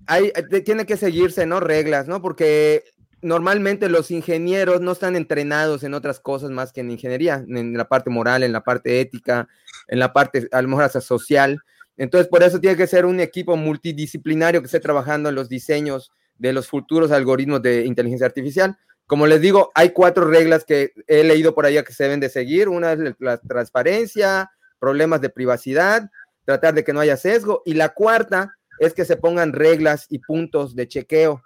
hay, 0.07 0.33
tiene 0.65 0.85
que 0.85 0.97
seguirse, 0.97 1.45
¿no? 1.45 1.61
Reglas, 1.61 2.05
¿no? 2.09 2.21
Porque 2.21 2.83
normalmente 3.21 3.87
los 3.87 4.11
ingenieros 4.11 4.81
no 4.81 4.91
están 4.91 5.15
entrenados 5.15 5.85
en 5.85 5.93
otras 5.93 6.19
cosas 6.19 6.51
más 6.51 6.73
que 6.73 6.81
en 6.81 6.91
ingeniería, 6.91 7.45
en 7.47 7.77
la 7.77 7.87
parte 7.87 8.09
moral, 8.09 8.43
en 8.43 8.51
la 8.51 8.61
parte 8.61 8.99
ética, 8.99 9.47
en 9.87 9.99
la 9.99 10.11
parte 10.11 10.49
a 10.51 10.61
lo 10.61 10.89
social. 10.99 11.61
Entonces, 11.95 12.27
por 12.27 12.43
eso 12.43 12.59
tiene 12.59 12.75
que 12.75 12.87
ser 12.87 13.05
un 13.05 13.21
equipo 13.21 13.55
multidisciplinario 13.55 14.59
que 14.59 14.65
esté 14.65 14.81
trabajando 14.81 15.29
en 15.29 15.35
los 15.35 15.47
diseños 15.47 16.11
de 16.37 16.51
los 16.51 16.67
futuros 16.67 17.11
algoritmos 17.11 17.61
de 17.61 17.85
inteligencia 17.85 18.27
artificial. 18.27 18.77
Como 19.07 19.27
les 19.27 19.39
digo, 19.39 19.71
hay 19.73 19.91
cuatro 19.91 20.25
reglas 20.25 20.65
que 20.65 20.91
he 21.07 21.23
leído 21.23 21.55
por 21.55 21.65
allá 21.65 21.83
que 21.83 21.93
se 21.93 22.03
deben 22.03 22.19
de 22.19 22.27
seguir. 22.27 22.67
Una 22.67 22.91
es 22.91 22.99
la 23.19 23.37
transparencia, 23.37 24.51
problemas 24.85 25.19
de 25.19 25.31
privacidad, 25.31 26.11
tratar 26.45 26.75
de 26.75 26.83
que 26.83 26.93
no 26.93 26.99
haya 26.99 27.17
sesgo. 27.17 27.63
Y 27.65 27.73
la 27.73 27.89
cuarta 27.89 28.53
es 28.77 28.93
que 28.93 29.03
se 29.03 29.17
pongan 29.17 29.51
reglas 29.51 30.05
y 30.09 30.19
puntos 30.19 30.75
de 30.75 30.87
chequeo. 30.87 31.41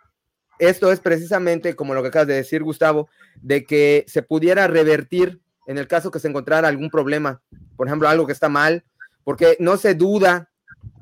Esto 0.59 0.91
es 0.91 0.99
precisamente 0.99 1.73
como 1.73 1.93
lo 1.93 2.01
que 2.01 2.09
acabas 2.09 2.27
de 2.27 2.33
decir, 2.33 2.63
Gustavo, 2.63 3.07
de 3.41 3.63
que 3.63 4.03
se 4.09 4.23
pudiera 4.23 4.67
revertir 4.67 5.39
en 5.67 5.77
el 5.77 5.87
caso 5.87 6.11
que 6.11 6.19
se 6.19 6.27
encontrara 6.27 6.67
algún 6.67 6.89
problema, 6.89 7.41
por 7.77 7.87
ejemplo, 7.87 8.09
algo 8.09 8.27
que 8.27 8.33
está 8.33 8.49
mal, 8.49 8.83
porque 9.23 9.55
no 9.61 9.77
se 9.77 9.95
duda 9.95 10.49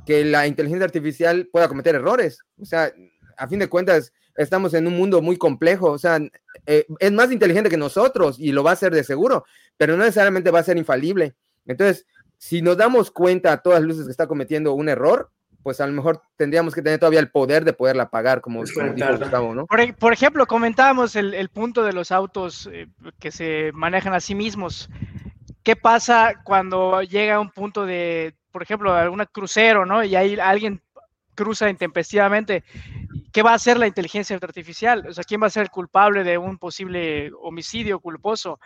que 0.05 0.23
la 0.25 0.45
inteligencia 0.45 0.85
artificial 0.85 1.49
pueda 1.51 1.67
cometer 1.67 1.95
errores. 1.95 2.43
O 2.61 2.65
sea, 2.65 2.93
a 3.35 3.47
fin 3.47 3.57
de 3.57 3.67
cuentas, 3.67 4.13
estamos 4.35 4.75
en 4.75 4.85
un 4.85 4.95
mundo 4.95 5.23
muy 5.23 5.37
complejo, 5.37 5.89
o 5.89 5.97
sea, 5.97 6.19
eh, 6.67 6.85
es 6.99 7.11
más 7.13 7.31
inteligente 7.31 7.71
que 7.71 7.77
nosotros 7.77 8.39
y 8.39 8.51
lo 8.51 8.63
va 8.63 8.69
a 8.69 8.73
hacer 8.73 8.93
de 8.93 9.03
seguro, 9.03 9.43
pero 9.75 9.97
no 9.97 10.03
necesariamente 10.03 10.51
va 10.51 10.59
a 10.59 10.63
ser 10.63 10.77
infalible. 10.77 11.33
Entonces, 11.65 12.05
si 12.37 12.61
nos 12.61 12.77
damos 12.77 13.11
cuenta 13.11 13.51
a 13.51 13.61
todas 13.61 13.81
luces 13.81 14.05
que 14.05 14.11
está 14.11 14.27
cometiendo 14.27 14.73
un 14.73 14.89
error, 14.89 15.31
pues 15.63 15.81
a 15.81 15.87
lo 15.87 15.93
mejor 15.93 16.21
tendríamos 16.37 16.73
que 16.73 16.81
tener 16.81 16.99
todavía 16.99 17.19
el 17.19 17.29
poder 17.29 17.65
de 17.65 17.73
poderla 17.73 18.09
pagar, 18.09 18.39
como, 18.39 18.63
dijo 18.63 18.79
Gustavo, 18.89 19.53
¿no? 19.53 19.65
Por, 19.65 19.95
por, 19.95 20.13
ejemplo, 20.13 20.45
comentábamos 20.45 21.15
el, 21.15 21.33
el, 21.33 21.49
punto 21.49 21.83
de 21.83 21.91
los 21.91 22.11
autos 22.11 22.69
eh, 22.71 22.87
que 23.19 23.31
se 23.31 23.71
manejan 23.73 24.13
a 24.13 24.21
sí 24.21 24.33
mismos. 24.33 24.89
¿Qué 25.63 25.75
pasa 25.75 26.35
cuando 26.45 27.01
llega 27.01 27.41
un 27.41 27.49
punto 27.49 27.85
de, 27.85 28.33
por 28.51 28.63
ejemplo, 28.63 28.93
algún 28.93 29.25
crucero, 29.31 29.85
¿no? 29.85 30.03
Y 30.03 30.15
hay 30.15 30.39
alguien 30.39 30.81
cruza 31.35 31.69
intempestivamente 31.69 32.63
¿qué 33.37 33.43
va 33.43 33.51
a 33.51 33.55
hacer 33.55 33.77
la 33.77 33.85
inteligencia 33.85 34.35
artificial? 34.35 35.05
O 35.07 35.13
sea, 35.13 35.23
¿quién 35.23 35.39
va 35.39 35.45
a 35.45 35.51
ser 35.51 35.61
el 35.61 35.69
culpable 35.69 36.23
de 36.23 36.39
un 36.39 36.57
posible 36.57 37.29
homicidio 37.39 37.99
culposo? 37.99 38.59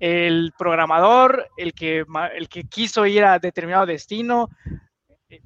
¿El 0.00 0.52
programador? 0.58 1.46
¿El 1.56 1.74
que, 1.74 2.04
el 2.34 2.48
que 2.48 2.64
quiso 2.64 3.06
ir 3.06 3.22
a 3.22 3.38
determinado 3.38 3.86
destino? 3.86 4.50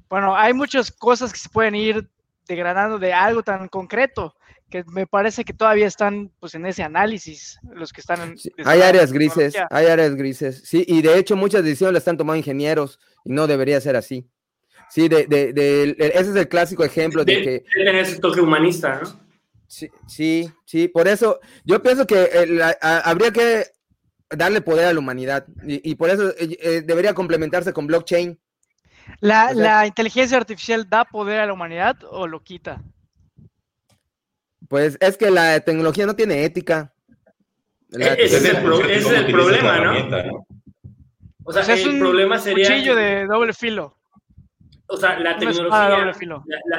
Bueno, 0.09 0.35
hay 0.35 0.55
muchas 0.55 0.91
cosas 0.91 1.31
que 1.31 1.37
se 1.37 1.49
pueden 1.49 1.75
ir 1.75 2.09
degradando 2.47 2.97
de 2.97 3.13
algo 3.13 3.43
tan 3.43 3.67
concreto 3.67 4.33
que 4.71 4.83
me 4.85 5.05
parece 5.05 5.45
que 5.45 5.53
todavía 5.53 5.85
están 5.85 6.31
pues 6.39 6.55
en 6.55 6.65
ese 6.65 6.81
análisis 6.81 7.59
los 7.75 7.93
que 7.93 8.01
están 8.01 8.21
en, 8.21 8.35
hay 8.65 8.81
áreas 8.81 9.11
grises 9.11 9.53
hay 9.69 9.85
áreas 9.85 10.15
grises 10.15 10.63
sí 10.65 10.83
y 10.87 11.01
de 11.03 11.19
hecho 11.19 11.35
muchas 11.35 11.63
decisiones 11.63 11.93
las 11.93 12.01
están 12.01 12.17
tomando 12.17 12.37
ingenieros 12.37 12.97
y 13.23 13.31
no 13.31 13.47
debería 13.47 13.79
ser 13.79 13.95
así 13.95 14.27
Sí, 14.91 15.07
de, 15.07 15.25
de, 15.25 15.53
de, 15.53 15.95
ese 15.99 16.31
es 16.31 16.35
el 16.35 16.49
clásico 16.49 16.83
ejemplo 16.83 17.23
de, 17.23 17.41
que... 17.41 17.65
Ese 17.75 18.19
toque 18.19 18.41
humanista, 18.41 18.99
¿no? 19.01 19.21
Sí, 19.65 19.89
sí, 20.05 20.51
sí, 20.65 20.89
por 20.89 21.07
eso 21.07 21.39
yo 21.63 21.81
pienso 21.81 22.05
que 22.05 22.29
eh, 22.33 22.59
habría 22.81 23.31
que 23.31 23.67
darle 24.29 24.59
poder 24.59 24.87
a 24.87 24.93
la 24.93 24.99
humanidad 24.99 25.45
y, 25.63 25.95
por 25.95 26.09
eso 26.09 26.31
eh, 26.31 26.57
eh, 26.61 26.81
debería 26.85 27.13
complementarse 27.13 27.71
con 27.71 27.87
blockchain. 27.87 28.37
¿La, 29.21 29.53
¿La 29.53 29.87
inteligencia 29.87 30.35
artificial 30.35 30.89
da 30.89 31.05
poder 31.05 31.39
a 31.39 31.45
la 31.45 31.53
humanidad 31.53 31.95
o 32.09 32.27
lo 32.27 32.43
quita? 32.43 32.81
Pues 34.67 34.97
es 34.99 35.15
que 35.15 35.31
la 35.31 35.61
tecnología 35.61 36.05
no 36.05 36.17
tiene 36.17 36.43
ética. 36.43 36.93
ese, 37.91 38.25
es 38.25 38.43
el, 38.43 38.61
problema, 39.31 39.79
¿no? 39.79 40.45
O 41.45 41.53
sea, 41.53 41.73
el 41.73 41.97
problema 41.97 42.39
sería... 42.39 42.67
Un 42.67 42.73
cuchillo 42.73 42.95
de 42.97 43.25
doble 43.25 43.53
filo 43.53 44.00
o 44.91 44.97
sea, 44.97 45.19
la 45.19 45.37
tecnología, 45.37 46.11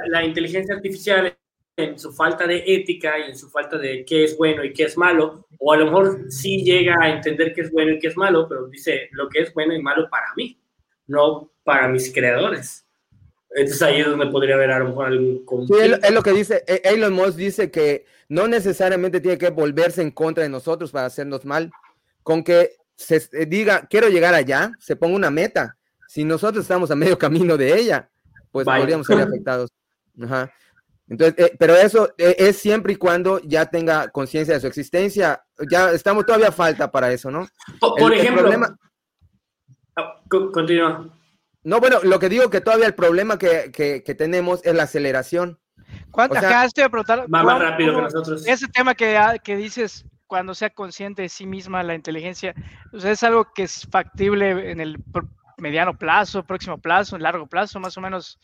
la, 0.09 0.25
inteligencia 0.25 0.75
artificial 0.75 1.35
en 1.77 1.99
su 1.99 2.13
falta 2.13 2.47
de 2.47 2.63
ética 2.67 3.19
y 3.19 3.31
en 3.31 3.37
su 3.37 3.49
falta 3.49 3.79
de 3.79 4.05
qué 4.05 4.25
es 4.25 4.37
bueno 4.37 4.63
y 4.63 4.73
qué 4.75 4.85
es 4.85 4.99
malo, 4.99 5.47
o 5.59 5.73
a 5.73 5.79
lo 5.79 5.87
mejor 5.87 6.31
sí 6.31 6.63
llega 6.63 6.95
a 7.01 7.11
entender 7.11 7.55
qué 7.55 7.63
es 7.63 7.73
bueno 7.73 7.93
y 7.93 7.99
qué 7.99 8.09
es 8.09 8.17
malo, 8.17 8.47
pero 8.49 8.67
dice 8.67 9.09
lo 9.13 9.29
que 9.29 9.41
es 9.41 9.55
bueno 9.55 9.75
y 9.75 9.83
malo 9.83 10.09
para 10.11 10.27
mí, 10.37 10.61
no 11.07 11.51
para 11.65 11.89
mis 11.89 12.13
creadores. 12.13 12.87
Entonces 13.55 13.83
ahí 13.83 14.01
es 14.01 14.07
donde 14.07 14.27
podría 14.27 14.55
haber 14.55 14.71
a 14.71 14.79
lo 14.79 14.89
mejor 14.89 15.07
algún 15.07 15.45
Sí, 15.67 15.75
es 15.81 16.11
lo, 16.11 16.23
que 16.23 16.33
dice, 16.33 16.65
e, 16.67 16.83
Elon 16.85 17.13
Musk 17.13 17.37
dice 17.37 17.71
que 17.71 18.05
no 18.29 18.49
necesariamente 18.49 19.21
tiene 19.21 19.39
que 19.39 19.51
volverse 19.51 20.03
en 20.03 20.11
contra 20.11 20.43
de 20.43 20.51
nosotros 20.51 20.91
para 20.91 21.07
hacernos 21.07 21.45
mal, 21.45 21.71
con 22.23 22.45
que 22.45 22.77
se 22.97 23.21
diga, 23.47 23.87
quiero 23.89 24.09
llegar 24.09 24.35
allá, 24.35 24.73
se 24.79 24.97
ponga 24.97 25.17
una 25.17 25.31
meta, 25.31 25.77
si 26.13 26.25
nosotros 26.25 26.63
estamos 26.63 26.91
a 26.91 26.95
medio 26.95 27.17
camino 27.19 27.57
de 27.57 27.75
ella, 27.75 28.11
pues 28.51 28.67
podríamos 28.67 29.07
ser 29.07 29.23
afectados. 29.23 29.71
Entonces, 31.09 31.35
eh, 31.39 31.57
pero 31.59 31.75
eso 31.75 32.13
eh, 32.19 32.37
es 32.37 32.59
siempre 32.59 32.93
y 32.93 32.97
cuando 32.97 33.41
ya 33.41 33.65
tenga 33.65 34.09
conciencia 34.09 34.53
de 34.53 34.61
su 34.61 34.67
existencia. 34.67 35.43
Ya 35.71 35.91
estamos 35.91 36.27
todavía 36.27 36.53
falta 36.53 36.91
para 36.91 37.11
eso, 37.11 37.31
¿no? 37.31 37.49
Por, 37.81 38.13
ejemplo, 38.13 38.47
ah, 39.97 40.21
continúa. 40.29 41.09
No, 41.65 41.81
bueno, 41.81 42.01
lo 42.03 42.19
que 42.19 42.29
digo 42.29 42.51
que 42.51 42.61
todavía 42.61 42.89
el 42.89 42.95
problema 42.95 43.39
que, 43.39 44.15
tenemos 44.19 44.61
es 44.65 44.75
la 44.75 44.83
aceleración. 44.83 45.59
¿Cuánto? 46.11 46.37
acá 46.37 46.67
estoy 46.67 46.85
a 46.85 46.91
preguntar. 46.91 47.21
Va 47.21 47.43
más 47.43 47.59
rápido 47.59 47.97
que 47.97 48.03
nosotros. 48.03 48.47
Ese 48.47 48.69
tema 48.69 48.95
que, 48.95 49.17
ah, 49.17 49.39
que 49.39 49.57
dices, 49.57 50.05
cuando 50.27 50.55
sea 50.55 50.69
consciente 50.69 51.23
de 51.23 51.31
sí 51.31 51.47
misma 51.47 51.83
la 51.83 51.95
inteligencia, 51.95 52.55
¿es 52.93 53.23
algo 53.23 53.51
que 53.55 53.63
es 53.63 53.89
factible 53.91 54.71
en 54.71 54.81
el 54.81 54.99
mediano 55.63 55.97
plazo, 55.97 56.45
próximo 56.45 56.79
plazo, 56.79 57.17
largo 57.17 57.47
plazo, 57.47 57.81
más 57.81 57.97
o 57.97 58.01
menos? 58.01 58.39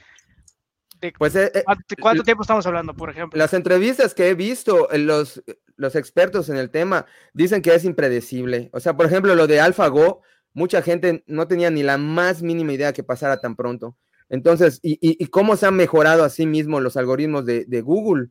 De 1.00 1.12
pues, 1.18 1.36
eh, 1.36 1.50
eh, 1.54 1.62
¿cuánto, 2.00 2.22
tiempo 2.22 2.42
estamos 2.42 2.66
hablando, 2.66 2.94
por 2.94 3.10
ejemplo? 3.10 3.38
Las 3.38 3.52
entrevistas 3.54 4.14
que 4.14 4.28
he 4.28 4.34
visto, 4.34 4.90
eh, 4.90 4.98
los, 4.98 5.42
los 5.76 5.94
expertos 5.94 6.48
en 6.48 6.56
el 6.56 6.70
tema 6.70 7.06
dicen 7.32 7.60
que 7.60 7.74
es 7.74 7.84
impredecible. 7.84 8.70
O 8.72 8.80
sea, 8.80 8.96
por 8.96 9.06
ejemplo, 9.06 9.34
lo 9.34 9.46
de 9.46 9.60
AlphaGo, 9.60 10.22
mucha 10.54 10.80
gente 10.80 11.24
no 11.26 11.46
tenía 11.46 11.70
ni 11.70 11.82
la 11.82 11.98
más 11.98 12.42
mínima 12.42 12.72
idea 12.72 12.92
que 12.92 13.04
pasara 13.04 13.40
tan 13.40 13.54
pronto. 13.54 13.96
Entonces, 14.28 14.78
y, 14.82 14.98
y, 15.00 15.26
cómo 15.26 15.56
se 15.56 15.66
han 15.66 15.74
mejorado 15.74 16.22
a 16.22 16.28
sí 16.28 16.46
mismos 16.46 16.82
los 16.82 16.96
algoritmos 16.96 17.46
de, 17.46 17.64
de, 17.64 17.80
Google. 17.80 18.28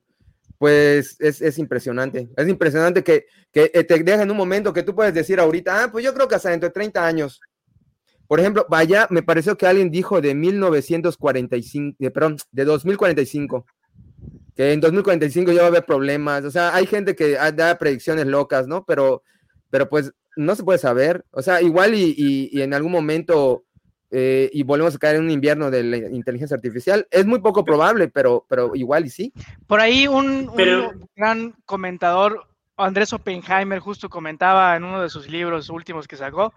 pues 0.60 1.16
es, 1.20 1.58
impresionante. 1.58 2.30
Es 2.38 2.48
impresionante 2.48 3.04
que, 3.04 3.26
que 3.52 3.70
te 3.70 4.04
dejen 4.04 4.22
en 4.22 4.32
un 4.32 4.38
momento 4.38 4.74
que 4.74 4.84
tú 4.84 4.94
puedes 4.94 5.14
decir 5.14 5.40
ahorita, 5.40 5.84
ah, 5.84 5.92
pues 5.92 6.06
yo 6.06 6.14
creo 6.14 6.28
que 6.28 6.36
hasta 6.36 6.52
dentro 6.52 6.70
de 6.70 6.74
30 6.74 7.06
años. 7.06 7.42
Por 8.28 8.40
ejemplo, 8.40 8.66
vaya, 8.70 9.08
me 9.10 9.24
pareció 9.24 9.58
que 9.58 9.68
alguien 9.68 9.90
dijo 9.90 10.22
de 10.22 10.36
1945, 10.36 11.96
de, 12.00 12.12
perdón, 12.12 12.38
de 12.52 12.66
2045, 12.66 13.66
que 14.56 14.74
en 14.74 14.82
2045 14.82 15.52
ya 15.52 15.60
va 15.60 15.66
a 15.66 15.70
haber 15.70 15.86
problemas. 15.86 16.44
O 16.44 16.52
sea, 16.52 16.76
hay 16.76 16.86
gente 16.86 17.16
que 17.16 17.38
da 17.54 17.78
predicciones 17.78 18.28
locas, 18.28 18.68
¿no? 18.68 18.84
Pero, 18.86 19.24
pero 19.70 19.90
pues 19.90 20.14
no 20.36 20.56
se 20.56 20.64
puede 20.64 20.80
saber. 20.80 21.26
O 21.32 21.42
sea, 21.42 21.62
igual 21.62 21.96
y, 21.96 22.16
y 22.52 22.62
en 22.62 22.74
algún 22.74 22.92
momento 22.92 23.64
eh, 24.10 24.50
y 24.54 24.64
volvemos 24.64 24.96
a 24.96 25.00
caer 25.00 25.18
en 25.18 25.24
un 25.24 25.32
invierno 25.32 25.70
de 25.70 25.84
la 25.84 25.98
inteligencia 25.98 26.56
artificial. 26.56 27.08
Es 27.12 27.26
muy 27.26 27.40
poco 27.40 27.66
probable, 27.66 28.08
pero, 28.08 28.46
pero 28.48 28.76
igual 28.76 29.06
y 29.06 29.10
sí. 29.10 29.34
Por 29.68 29.80
ahí 29.82 30.08
un, 30.08 30.50
gran 31.16 31.54
comentador, 31.66 32.48
Andrés 32.78 33.12
Oppenheimer, 33.12 33.80
justo 33.80 34.10
comentaba 34.10 34.76
en 34.76 34.84
uno 34.84 35.02
de 35.02 35.10
sus 35.10 35.28
libros 35.28 35.70
últimos 35.70 36.08
que 36.08 36.16
sacó, 36.16 36.54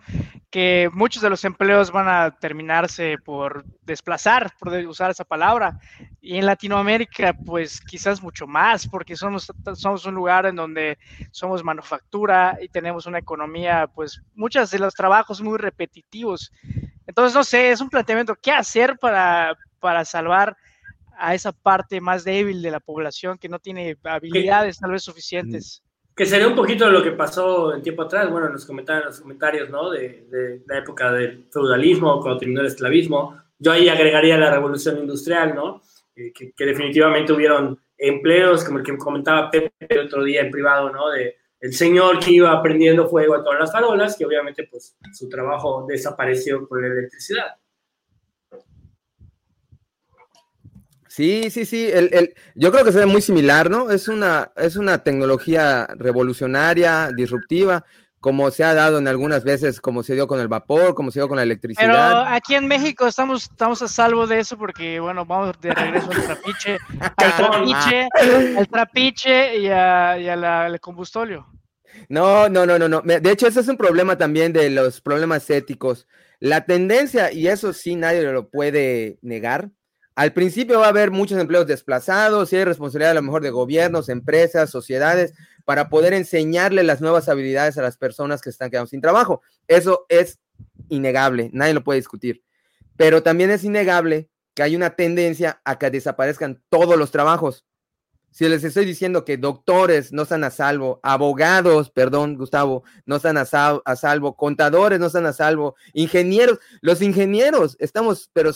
que 0.50 0.90
muchos 0.92 1.22
de 1.22 1.30
los 1.30 1.44
empleos 1.44 1.90
van 1.90 2.08
a 2.08 2.30
terminarse 2.30 3.16
por 3.24 3.64
desplazar, 3.82 4.52
por 4.58 4.72
usar 4.86 5.10
esa 5.10 5.24
palabra. 5.24 5.78
Y 6.20 6.36
en 6.36 6.46
Latinoamérica, 6.46 7.32
pues 7.32 7.80
quizás 7.80 8.22
mucho 8.22 8.46
más, 8.46 8.86
porque 8.86 9.16
somos, 9.16 9.50
somos 9.74 10.04
un 10.04 10.14
lugar 10.14 10.46
en 10.46 10.56
donde 10.56 10.98
somos 11.30 11.64
manufactura 11.64 12.58
y 12.60 12.68
tenemos 12.68 13.06
una 13.06 13.18
economía, 13.18 13.86
pues 13.86 14.20
muchos 14.34 14.70
de 14.70 14.78
los 14.78 14.94
trabajos 14.94 15.40
muy 15.40 15.58
repetitivos 15.58 16.52
entonces, 17.10 17.34
no 17.34 17.42
sé, 17.42 17.72
es 17.72 17.80
un 17.80 17.90
planteamiento, 17.90 18.36
¿qué 18.40 18.52
hacer 18.52 18.96
para, 18.96 19.58
para 19.80 20.04
salvar 20.04 20.56
a 21.18 21.34
esa 21.34 21.50
parte 21.50 22.00
más 22.00 22.22
débil 22.22 22.62
de 22.62 22.70
la 22.70 22.78
población 22.78 23.36
que 23.36 23.48
no 23.48 23.58
tiene 23.58 23.96
habilidades 24.04 24.78
tal 24.78 24.92
vez 24.92 25.02
suficientes? 25.02 25.82
Que 26.20 26.26
sería 26.26 26.48
un 26.48 26.54
poquito 26.54 26.84
de 26.84 26.92
lo 26.92 27.02
que 27.02 27.12
pasó 27.12 27.74
en 27.74 27.80
tiempo 27.80 28.02
atrás, 28.02 28.30
bueno, 28.30 28.50
nos 28.50 28.66
comentaban 28.66 29.04
en 29.04 29.08
los 29.08 29.20
comentarios, 29.20 29.70
¿no? 29.70 29.88
De, 29.88 30.26
de, 30.30 30.62
la 30.66 30.76
época 30.80 31.10
del 31.12 31.46
feudalismo, 31.50 32.20
cuando 32.20 32.38
terminó 32.38 32.60
el 32.60 32.66
esclavismo. 32.66 33.42
Yo 33.58 33.72
ahí 33.72 33.88
agregaría 33.88 34.36
la 34.36 34.50
revolución 34.50 34.98
industrial, 34.98 35.54
¿no? 35.54 35.80
Eh, 36.14 36.30
que, 36.30 36.52
definitivamente 36.66 37.32
hubieron 37.32 37.80
empleos, 37.96 38.64
como 38.64 38.80
el 38.80 38.84
que 38.84 38.98
comentaba 38.98 39.50
Pepe 39.50 39.72
el 39.88 40.00
otro 40.00 40.22
día 40.22 40.42
en 40.42 40.50
privado, 40.50 40.90
¿no? 40.90 41.08
De, 41.08 41.38
el 41.58 41.72
señor 41.72 42.18
que 42.18 42.32
iba 42.32 42.62
prendiendo 42.62 43.08
fuego 43.08 43.36
a 43.36 43.42
todas 43.42 43.58
las 43.58 43.72
farolas, 43.72 44.14
que 44.18 44.26
obviamente 44.26 44.68
pues 44.70 44.98
su 45.14 45.26
trabajo 45.26 45.86
desapareció 45.88 46.68
por 46.68 46.82
la 46.82 46.88
electricidad. 46.88 47.56
Sí, 51.10 51.50
sí, 51.50 51.66
sí. 51.66 51.90
El, 51.92 52.34
yo 52.54 52.70
creo 52.70 52.84
que 52.84 52.92
se 52.92 53.00
ve 53.00 53.06
muy 53.06 53.20
similar, 53.20 53.68
¿no? 53.68 53.90
Es 53.90 54.06
una, 54.06 54.52
es 54.54 54.76
una 54.76 55.02
tecnología 55.02 55.88
revolucionaria, 55.96 57.10
disruptiva, 57.16 57.84
como 58.20 58.52
se 58.52 58.62
ha 58.62 58.74
dado 58.74 58.98
en 58.98 59.08
algunas 59.08 59.42
veces, 59.42 59.80
como 59.80 60.04
se 60.04 60.14
dio 60.14 60.28
con 60.28 60.38
el 60.38 60.46
vapor, 60.46 60.94
como 60.94 61.10
se 61.10 61.18
dio 61.18 61.26
con 61.26 61.38
la 61.38 61.42
electricidad. 61.42 61.88
Pero 61.88 62.32
aquí 62.32 62.54
en 62.54 62.68
México 62.68 63.08
estamos, 63.08 63.50
estamos 63.50 63.82
a 63.82 63.88
salvo 63.88 64.28
de 64.28 64.38
eso 64.38 64.56
porque, 64.56 65.00
bueno, 65.00 65.26
vamos 65.26 65.60
de 65.60 65.72
regreso 65.72 66.12
al 66.12 66.22
trapiche, 66.22 66.78
al 67.00 67.36
trapiche, 67.36 68.08
al 68.56 68.68
trapiche 68.68 69.58
y, 69.58 69.66
a, 69.66 70.12
al 70.66 70.78
combustóleo. 70.78 71.44
No, 72.08 72.48
no, 72.48 72.64
no, 72.64 72.78
no, 72.78 72.88
no. 72.88 73.00
De 73.00 73.32
hecho, 73.32 73.48
ese 73.48 73.58
es 73.58 73.66
un 73.66 73.76
problema 73.76 74.16
también 74.16 74.52
de 74.52 74.70
los 74.70 75.00
problemas 75.00 75.50
éticos. 75.50 76.06
La 76.38 76.66
tendencia, 76.66 77.32
y 77.32 77.48
eso 77.48 77.72
sí 77.72 77.96
nadie 77.96 78.22
lo 78.22 78.48
puede 78.48 79.18
negar, 79.22 79.70
al 80.20 80.34
principio 80.34 80.80
va 80.80 80.84
a 80.84 80.90
haber 80.90 81.10
muchos 81.10 81.40
empleos 81.40 81.66
desplazados 81.66 82.52
y 82.52 82.56
hay 82.56 82.64
responsabilidad 82.64 83.12
a 83.12 83.14
lo 83.14 83.22
mejor 83.22 83.40
de 83.40 83.48
gobiernos, 83.48 84.10
empresas, 84.10 84.68
sociedades, 84.68 85.32
para 85.64 85.88
poder 85.88 86.12
enseñarle 86.12 86.82
las 86.82 87.00
nuevas 87.00 87.30
habilidades 87.30 87.78
a 87.78 87.82
las 87.82 87.96
personas 87.96 88.42
que 88.42 88.50
están 88.50 88.70
quedando 88.70 88.88
sin 88.88 89.00
trabajo. 89.00 89.40
Eso 89.66 90.04
es 90.10 90.38
innegable, 90.90 91.48
nadie 91.54 91.72
lo 91.72 91.82
puede 91.82 92.00
discutir. 92.00 92.44
Pero 92.98 93.22
también 93.22 93.50
es 93.50 93.64
innegable 93.64 94.28
que 94.52 94.62
hay 94.62 94.76
una 94.76 94.90
tendencia 94.90 95.62
a 95.64 95.78
que 95.78 95.90
desaparezcan 95.90 96.62
todos 96.68 96.98
los 96.98 97.10
trabajos. 97.10 97.64
Si 98.30 98.46
les 98.46 98.62
estoy 98.62 98.84
diciendo 98.84 99.24
que 99.24 99.38
doctores 99.38 100.12
no 100.12 100.24
están 100.24 100.44
a 100.44 100.50
salvo, 100.50 101.00
abogados, 101.02 101.90
perdón, 101.90 102.36
Gustavo, 102.36 102.84
no 103.06 103.16
están 103.16 103.38
a, 103.38 103.46
a, 103.84 103.96
salvo, 103.96 104.36
contadores 104.36 105.00
no 105.00 105.06
están 105.06 105.24
a 105.24 105.32
salvo, 105.32 105.76
ingenieros, 105.94 106.58
los 106.82 107.00
ingenieros 107.00 107.78
estamos, 107.80 108.28
pero 108.34 108.52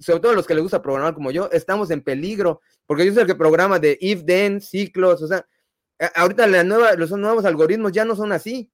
sobre 0.00 0.20
todo 0.20 0.34
los 0.34 0.46
que 0.46 0.54
les 0.54 0.62
gusta 0.62 0.82
programar 0.82 1.14
como 1.14 1.30
yo, 1.30 1.48
estamos 1.52 1.90
en 1.90 2.02
peligro, 2.02 2.60
porque 2.86 3.06
yo 3.06 3.12
soy 3.12 3.22
el 3.22 3.26
que 3.26 3.34
programa 3.34 3.78
de 3.78 3.96
if, 4.00 4.24
then, 4.24 4.60
ciclos, 4.60 5.22
o 5.22 5.26
sea, 5.28 5.46
ahorita 6.14 6.46
la 6.46 6.64
nueva, 6.64 6.94
los 6.94 7.10
nuevos 7.12 7.44
algoritmos 7.44 7.92
ya 7.92 8.04
no 8.04 8.16
son 8.16 8.32
así, 8.32 8.70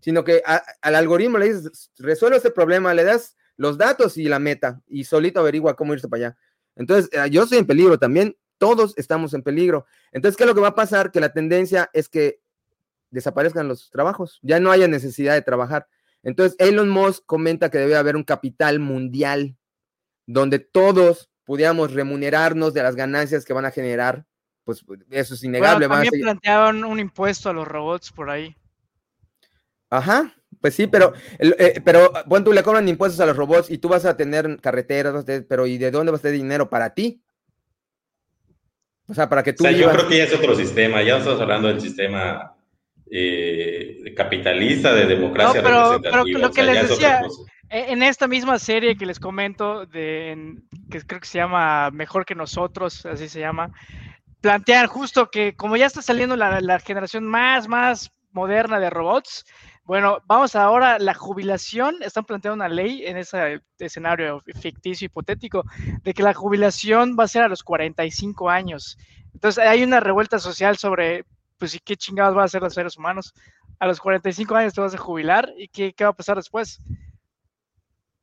sino 0.00 0.24
que 0.24 0.42
al 0.44 0.94
algoritmo 0.94 1.38
le 1.38 1.52
dices, 1.52 1.90
resuelve 1.98 2.38
este 2.38 2.50
problema, 2.50 2.94
le 2.94 3.04
das 3.04 3.36
los 3.56 3.76
datos 3.76 4.16
y 4.16 4.24
la 4.24 4.38
meta, 4.38 4.80
y 4.86 5.04
solito 5.04 5.40
averigua 5.40 5.76
cómo 5.76 5.92
irse 5.92 6.08
para 6.08 6.26
allá. 6.28 6.38
Entonces, 6.76 7.10
eh, 7.12 7.28
yo 7.30 7.42
estoy 7.42 7.58
en 7.58 7.66
peligro 7.66 7.98
también, 7.98 8.36
todos 8.56 8.94
estamos 8.96 9.34
en 9.34 9.42
peligro. 9.42 9.86
Entonces, 10.12 10.36
¿qué 10.36 10.44
es 10.44 10.48
lo 10.48 10.54
que 10.54 10.60
va 10.60 10.68
a 10.68 10.74
pasar? 10.74 11.12
Que 11.12 11.20
la 11.20 11.32
tendencia 11.32 11.90
es 11.92 12.08
que 12.08 12.40
desaparezcan 13.10 13.68
los 13.68 13.90
trabajos, 13.90 14.38
ya 14.42 14.60
no 14.60 14.70
haya 14.70 14.88
necesidad 14.88 15.34
de 15.34 15.42
trabajar. 15.42 15.86
Entonces, 16.22 16.56
Elon 16.58 16.88
Musk 16.88 17.24
comenta 17.26 17.70
que 17.70 17.78
debe 17.78 17.96
haber 17.96 18.16
un 18.16 18.24
capital 18.24 18.78
mundial 18.78 19.56
donde 20.26 20.58
todos 20.58 21.30
pudiéramos 21.44 21.92
remunerarnos 21.92 22.74
de 22.74 22.82
las 22.82 22.96
ganancias 22.96 23.44
que 23.44 23.52
van 23.52 23.64
a 23.64 23.70
generar 23.70 24.24
pues 24.64 24.84
eso 25.10 25.34
es 25.34 25.42
innegable. 25.42 25.88
también 25.88 26.20
planteaban 26.20 26.84
un 26.84 27.00
impuesto 27.00 27.50
a 27.50 27.52
los 27.52 27.66
robots 27.66 28.12
por 28.12 28.30
ahí. 28.30 28.54
Ajá, 29.88 30.32
pues 30.60 30.74
sí, 30.74 30.86
pero, 30.86 31.12
eh, 31.38 31.80
pero 31.84 32.12
bueno, 32.26 32.44
tú 32.44 32.52
le 32.52 32.62
cobran 32.62 32.88
impuestos 32.88 33.20
a 33.20 33.26
los 33.26 33.36
robots 33.36 33.70
y 33.70 33.78
tú 33.78 33.88
vas 33.88 34.04
a 34.04 34.16
tener 34.16 34.58
carreteras, 34.60 35.24
pero 35.48 35.66
¿y 35.66 35.78
de 35.78 35.90
dónde 35.90 36.12
va 36.12 36.18
a 36.18 36.20
tener 36.20 36.36
dinero 36.36 36.70
para 36.70 36.94
ti? 36.94 37.20
O 39.08 39.14
sea, 39.14 39.28
para 39.28 39.42
que 39.42 39.52
tú... 39.52 39.64
O 39.64 39.68
sea, 39.68 39.76
yo 39.76 39.90
creo 39.90 40.06
que 40.06 40.18
ya 40.18 40.24
es 40.24 40.34
otro 40.34 40.54
sistema, 40.54 41.02
ya 41.02 41.14
no 41.14 41.18
estamos 41.18 41.40
hablando 41.40 41.66
del 41.66 41.80
sistema 41.80 42.54
eh, 43.10 44.14
capitalista 44.16 44.94
de 44.94 45.06
democracia 45.06 45.60
pero, 45.60 46.00
Pero 46.00 46.24
lo 46.24 46.52
que 46.52 46.62
les 46.62 46.88
decía, 46.88 47.22
en 47.70 48.02
esta 48.02 48.26
misma 48.26 48.58
serie 48.58 48.96
que 48.96 49.06
les 49.06 49.20
comento, 49.20 49.86
de, 49.86 50.56
que 50.90 51.00
creo 51.02 51.20
que 51.20 51.26
se 51.26 51.38
llama 51.38 51.90
Mejor 51.92 52.26
que 52.26 52.34
nosotros, 52.34 53.06
así 53.06 53.28
se 53.28 53.38
llama, 53.38 53.70
plantear 54.40 54.86
justo 54.86 55.30
que 55.30 55.54
como 55.54 55.76
ya 55.76 55.86
está 55.86 56.02
saliendo 56.02 56.34
la, 56.34 56.80
generación 56.80 57.24
más, 57.24 57.68
más 57.68 58.10
moderna 58.32 58.80
de 58.80 58.90
robots, 58.90 59.44
bueno, 59.84 60.18
vamos 60.26 60.56
ahora, 60.56 60.98
la 60.98 61.14
jubilación, 61.14 61.96
están 62.00 62.24
planteando 62.24 62.56
una 62.56 62.68
ley 62.68 63.06
en 63.06 63.16
ese 63.16 63.60
escenario 63.78 64.42
ficticio, 64.60 65.06
hipotético, 65.06 65.64
de 66.02 66.12
que 66.12 66.22
la 66.22 66.34
jubilación 66.34 67.16
va 67.18 67.24
a 67.24 67.28
ser 67.28 67.42
a 67.42 67.48
los 67.48 67.62
45 67.62 68.50
años. 68.50 68.98
Entonces 69.32 69.64
hay 69.64 69.82
una 69.82 70.00
revuelta 70.00 70.38
social 70.38 70.76
sobre, 70.76 71.24
pues, 71.58 71.74
¿y 71.74 71.78
qué 71.80 71.96
chingados 71.96 72.34
van 72.34 72.42
a 72.42 72.46
hacer 72.46 72.62
los 72.62 72.74
seres 72.74 72.96
humanos? 72.96 73.32
A 73.78 73.86
los 73.86 74.00
45 74.00 74.54
años 74.54 74.74
te 74.74 74.80
vas 74.80 74.94
a 74.94 74.98
jubilar 74.98 75.52
y 75.56 75.68
¿qué, 75.68 75.92
qué 75.92 76.04
va 76.04 76.10
a 76.10 76.16
pasar 76.16 76.36
después? 76.36 76.80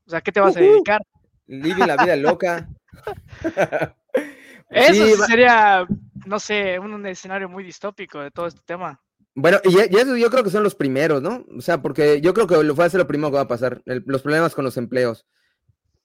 O 0.07 0.09
sea, 0.09 0.21
¿qué 0.21 0.31
te 0.31 0.39
vas 0.39 0.55
a 0.55 0.59
dedicar? 0.59 1.01
Vive 1.45 1.85
la 1.85 1.97
vida 1.97 2.15
loca. 2.15 2.67
Eso 4.69 5.25
sería 5.25 5.87
no 6.27 6.39
sé, 6.39 6.77
un, 6.77 7.05
escenario 7.05 7.49
muy 7.49 7.63
distópico 7.63 8.19
de 8.19 8.31
todo 8.31 8.47
este 8.47 8.61
tema. 8.65 9.01
Bueno, 9.33 9.59
y, 9.63 9.77
eso 9.95 10.17
yo 10.17 10.29
creo 10.29 10.43
que 10.43 10.49
son 10.49 10.63
los 10.63 10.75
primeros, 10.75 11.21
¿no? 11.21 11.45
O 11.57 11.61
sea, 11.61 11.81
porque 11.81 12.21
yo 12.21 12.33
creo 12.33 12.47
que 12.47 12.63
lo 12.63 12.75
fue 12.75 12.85
a 12.85 12.89
ser 12.89 12.99
lo 12.99 13.07
primero 13.07 13.31
que 13.31 13.35
va 13.35 13.41
a 13.41 13.47
pasar, 13.47 13.81
los 13.85 14.21
problemas 14.21 14.53
con 14.53 14.65
los 14.65 14.77
empleos. 14.77 15.25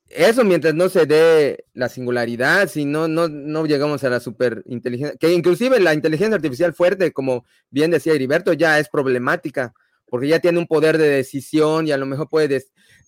Eso 0.08 0.44
mientras 0.44 0.74
no 0.74 0.88
se 0.90 1.06
dé 1.06 1.64
la 1.72 1.88
singularidad, 1.88 2.68
si 2.68 2.84
no, 2.84 3.08
no, 3.08 3.28
no 3.28 3.64
llegamos 3.64 4.04
a 4.04 4.10
la 4.10 4.20
superinteligencia, 4.20 5.16
que 5.18 5.32
inclusive 5.32 5.80
la 5.80 5.94
inteligencia 5.94 6.36
artificial 6.36 6.74
fuerte, 6.74 7.12
como 7.12 7.46
bien 7.70 7.90
decía 7.90 8.12
Heriberto, 8.12 8.52
ya 8.52 8.78
es 8.78 8.90
problemática, 8.90 9.72
porque 10.06 10.28
ya 10.28 10.38
tiene 10.38 10.58
un 10.58 10.66
poder 10.66 10.98
de 10.98 11.08
decisión 11.08 11.88
y 11.88 11.92
a 11.92 11.96
lo 11.96 12.04
mejor 12.04 12.28
puede 12.28 12.48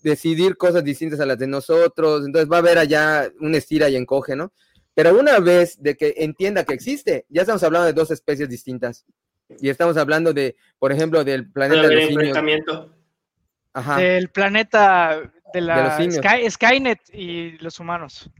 decidir 0.04 0.56
cosas 0.56 0.84
distintas 0.84 1.18
a 1.18 1.26
las 1.26 1.38
de 1.38 1.46
nosotros, 1.46 2.24
entonces 2.26 2.48
va 2.50 2.56
a 2.56 2.60
haber 2.60 2.78
allá 2.78 3.28
un 3.40 3.54
estira 3.54 3.88
y 3.88 3.96
encoge, 3.96 4.36
¿no? 4.36 4.52
Pero 4.94 5.18
una 5.18 5.40
vez 5.40 5.82
de 5.82 5.96
que 5.96 6.14
entienda 6.18 6.64
que 6.64 6.74
existe, 6.74 7.26
ya 7.28 7.40
estamos 7.40 7.62
hablando 7.64 7.86
de 7.86 7.94
dos 7.94 8.10
especies 8.10 8.48
distintas. 8.48 9.04
Y 9.60 9.68
estamos 9.68 9.96
hablando 9.96 10.32
de, 10.32 10.56
por 10.78 10.92
ejemplo, 10.92 11.24
del 11.24 11.50
planeta 11.50 11.88
de 11.88 11.94
los 11.94 12.06
simios. 12.06 12.38
Ajá. 13.72 13.96
Del 13.96 14.28
planeta 14.28 15.32
de 15.52 15.60
la 15.60 15.98
Skynet 16.48 17.00
y 17.12 17.58
los 17.58 17.80
humanos. 17.80 18.30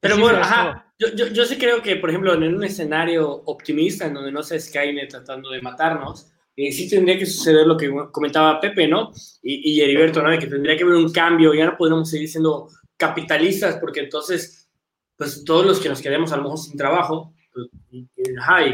Pero 0.00 0.18
bueno, 0.18 0.38
ajá, 0.38 0.92
yo, 0.98 1.08
yo, 1.14 1.26
yo, 1.26 1.44
sí 1.44 1.58
creo 1.58 1.82
que, 1.82 1.96
por 1.96 2.08
ejemplo, 2.08 2.32
en 2.32 2.54
un 2.54 2.64
escenario 2.64 3.30
optimista, 3.30 4.06
en 4.06 4.14
donde 4.14 4.32
no 4.32 4.42
sea 4.42 4.58
Skynet 4.58 5.10
tratando 5.10 5.50
de 5.50 5.60
matarnos, 5.60 6.32
eh, 6.68 6.72
sí 6.72 6.88
tendría 6.88 7.18
que 7.18 7.26
suceder 7.26 7.66
lo 7.66 7.76
que 7.76 7.90
comentaba 8.12 8.60
Pepe, 8.60 8.88
¿no? 8.88 9.12
Y, 9.42 9.72
y 9.72 9.80
Heriberto, 9.80 10.22
¿no? 10.22 10.30
De 10.30 10.38
que 10.38 10.46
tendría 10.46 10.76
que 10.76 10.84
haber 10.84 10.96
un 10.96 11.12
cambio, 11.12 11.54
ya 11.54 11.66
no 11.66 11.76
podemos 11.76 12.08
seguir 12.10 12.28
siendo 12.28 12.68
capitalistas, 12.96 13.78
porque 13.80 14.00
entonces 14.00 14.60
pues 15.20 15.44
todos 15.44 15.66
los 15.66 15.78
que 15.80 15.90
nos 15.90 16.00
quedemos 16.00 16.32
a 16.32 16.38
lo 16.38 16.44
mejor 16.44 16.58
sin 16.58 16.78
trabajo, 16.78 17.34
pues, 17.52 17.68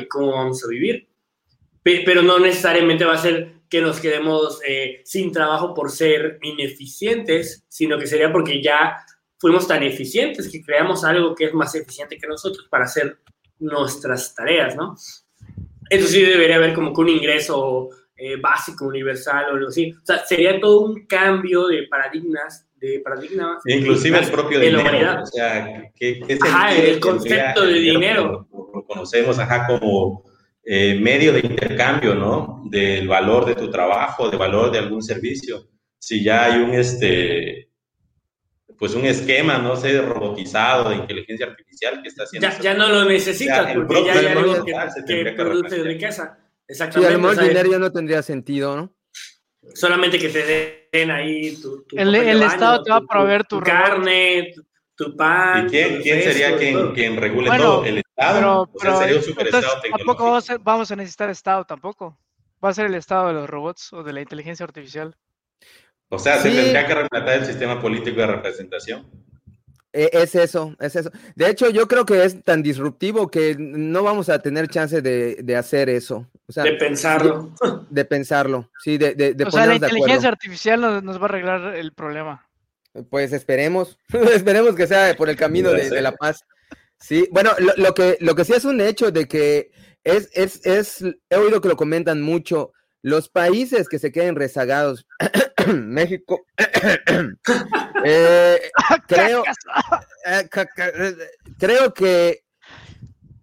cómo 0.09 0.31
vamos 0.31 0.63
a 0.63 0.69
vivir. 0.69 1.09
Pero 1.83 2.23
no 2.23 2.39
necesariamente 2.39 3.05
va 3.05 3.15
a 3.15 3.19
ser 3.19 3.63
que 3.69 3.81
nos 3.81 3.99
quedemos 3.99 4.61
eh, 4.65 5.03
sin 5.05 5.33
trabajo 5.33 5.75
por 5.75 5.91
ser 5.91 6.39
ineficientes, 6.43 7.65
sino 7.67 7.99
que 7.99 8.07
sería 8.07 8.31
porque 8.31 8.63
ya 8.63 8.97
fuimos 9.39 9.67
tan 9.67 9.83
eficientes 9.83 10.49
que 10.49 10.63
creamos 10.63 11.03
algo 11.03 11.35
que 11.35 11.47
es 11.47 11.53
más 11.53 11.75
eficiente 11.75 12.17
que 12.17 12.29
nosotros 12.29 12.69
para 12.71 12.85
hacer 12.85 13.19
nuestras 13.59 14.33
tareas, 14.33 14.77
¿no? 14.77 14.95
Eso 15.91 16.07
sí 16.07 16.23
debería 16.23 16.57
haber 16.57 16.75
como 16.75 16.93
que 16.93 17.01
un 17.01 17.09
ingreso 17.09 17.91
eh, 18.17 18.37
básico, 18.37 18.87
universal 18.87 19.45
o 19.51 19.55
algo 19.55 19.69
así. 19.69 19.93
O 19.93 20.07
sea, 20.07 20.25
sería 20.25 20.59
todo 20.59 20.81
un 20.87 21.07
cambio 21.07 21.67
de 21.67 21.87
paradigmas, 21.89 22.67
de 22.77 23.01
paradigmas. 23.05 23.59
Inclusive 23.67 24.19
el 24.19 24.31
propio 24.31 24.59
de 24.59 24.67
dinero. 24.71 25.23
O 25.23 25.27
sea, 25.27 25.93
¿qué, 25.95 26.21
qué 26.27 26.39
ajá, 26.41 26.75
el 26.75 26.99
concepto 26.99 27.67
de 27.67 27.75
dinero. 27.75 28.49
Lo, 28.53 28.85
conocemos, 28.87 29.39
ajá, 29.39 29.67
como 29.67 30.25
eh, 30.65 30.99
medio 31.01 31.33
de 31.33 31.41
intercambio, 31.41 32.15
¿no? 32.15 32.63
Del 32.71 33.07
valor 33.07 33.45
de 33.45 33.55
tu 33.55 33.71
trabajo, 33.71 34.31
del 34.31 34.39
valor 34.39 34.71
de 34.73 34.79
algún 34.79 35.03
servicio. 35.03 35.69
Si 35.99 36.25
ya 36.25 36.45
hay 36.47 36.61
un, 36.61 36.73
este, 36.73 37.66
pues 38.79 38.95
un 38.95 39.05
esquema, 39.05 39.59
no 39.59 39.77
sé, 39.77 40.01
robotizado 40.03 40.91
de 40.91 40.97
inteligencia 40.97 41.47
artificial 41.47 42.03
que 42.03 42.09
está 42.09 42.25
haciendo. 42.25 42.49
Ya, 42.49 42.61
ya 42.61 42.75
no 42.75 42.89
lo 42.89 43.05
necesitas, 43.05 43.75
porque 43.75 44.05
ya 44.05 44.13
hay 44.19 44.27
algo 44.27 44.65
que, 44.65 45.25
que 45.25 45.33
produce 45.33 45.83
riqueza. 45.83 46.39
Exactamente. 46.69 47.09
Sí, 47.09 47.15
a 47.15 47.17
lo 47.17 47.23
mejor 47.23 47.43
el 47.43 47.49
dinero 47.49 47.71
ya 47.71 47.79
no 47.79 47.93
tendría 47.93 48.23
sentido, 48.23 48.77
¿no? 48.77 48.93
Solamente 49.75 50.19
que 50.19 50.29
te 50.29 50.89
den 50.93 51.11
ahí 51.11 51.57
tu. 51.57 51.85
tu 51.85 51.97
el, 51.97 52.15
el 52.15 52.43
Estado 52.43 52.83
te 52.83 52.91
va 52.91 52.97
a 52.97 53.01
proveer 53.01 53.45
tu, 53.45 53.61
carne, 53.61 54.55
tu, 54.95 55.17
pan. 55.17 55.67
¿Y 55.67 55.71
quién, 55.71 56.03
quién 56.03 56.23
sería 56.23 56.57
quien, 56.57 56.93
quien, 56.93 57.17
regule 57.17 57.51
todo? 57.57 57.85
¿El 57.85 57.99
Estado? 57.99 58.71
Pero, 58.79 58.93
o 58.93 58.97
sea, 58.97 58.97
sería 58.99 59.17
un 59.17 59.23
superestado 59.23 59.81
Tampoco 59.97 60.25
vamos 60.25 60.51
a, 60.51 60.59
vamos 60.59 60.91
a 60.91 60.97
necesitar 60.97 61.31
Estado, 61.31 61.65
tampoco. 61.65 62.19
Va 62.65 62.71
a 62.71 62.75
ser 62.75 62.87
el 62.87 62.95
Estado 62.95 63.29
de 63.29 63.35
los 63.35 63.51
robots 63.51 63.93
o 63.93 64.03
de 64.03 64.13
la 64.13 64.21
inteligencia 64.21 64.65
artificial. 64.65 65.17
O 66.09 66.19
sea, 66.19 66.39
se 66.39 66.51
tendría 66.51 66.87
que 66.87 66.95
replantar 66.95 67.39
el 67.39 67.47
sistema 67.47 67.81
político 67.81 68.21
de 68.21 68.27
representación. 68.29 69.07
E, 69.97 70.11
es 70.13 70.35
eso, 70.35 70.77
es 70.79 70.95
eso. 70.95 71.11
De 71.35 71.49
hecho, 71.49 71.71
yo 71.71 71.89
creo 71.89 72.05
que 72.05 72.23
es 72.23 72.43
tan 72.45 72.63
disruptivo 72.63 73.31
que 73.31 73.57
no 73.59 74.03
vamos 74.03 74.29
a 74.29 74.39
tener 74.41 74.69
chance 74.69 75.01
de, 75.01 75.57
hacer 75.57 75.89
eso. 75.89 76.29
de 76.49 76.73
pensarlo. 76.75 77.55
De, 77.91 78.05
pensarlo, 78.05 78.71
sí, 78.83 78.99
de, 78.99 79.15
de, 79.15 79.45
O 79.45 79.51
sea, 79.51 79.67
la 79.67 79.77
inteligencia 79.77 80.29
artificial 80.29 80.81
nos, 80.81 81.19
va 81.19 81.23
a 81.23 81.25
arreglar 81.25 81.77
el 81.77 81.93
problema. 81.93 82.47
Pues 83.11 83.33
esperemos, 83.33 83.99
esperemos 84.35 84.75
que 84.75 84.87
sea 84.87 85.15
por 85.17 85.31
el 85.31 85.37
camino 85.37 85.71
de, 85.71 86.03
la 86.03 86.13
paz. 86.13 86.45
Sí, 86.99 87.29
bueno, 87.31 87.53
lo, 87.77 87.95
que, 87.95 88.19
lo 88.21 88.35
que 88.35 88.45
sí 88.45 88.53
es 88.53 88.65
un 88.65 88.81
hecho 88.81 89.11
de 89.11 89.27
que 89.27 89.71
es, 90.05 90.29
es, 90.35 90.65
es, 90.67 91.05
he 91.31 91.37
oído 91.37 91.61
que 91.61 91.69
lo 91.69 91.77
comentan 91.77 92.21
mucho, 92.21 92.73
los 93.07 93.29
países 93.29 93.89
que 93.89 94.01
se 94.01 94.11
queden 94.11 94.35
rezagados, 94.35 95.07
México, 95.73 96.45
eh, 98.05 98.61
creo, 99.07 99.45
eh, 100.27 100.49
creo 101.57 101.95
que 101.95 102.43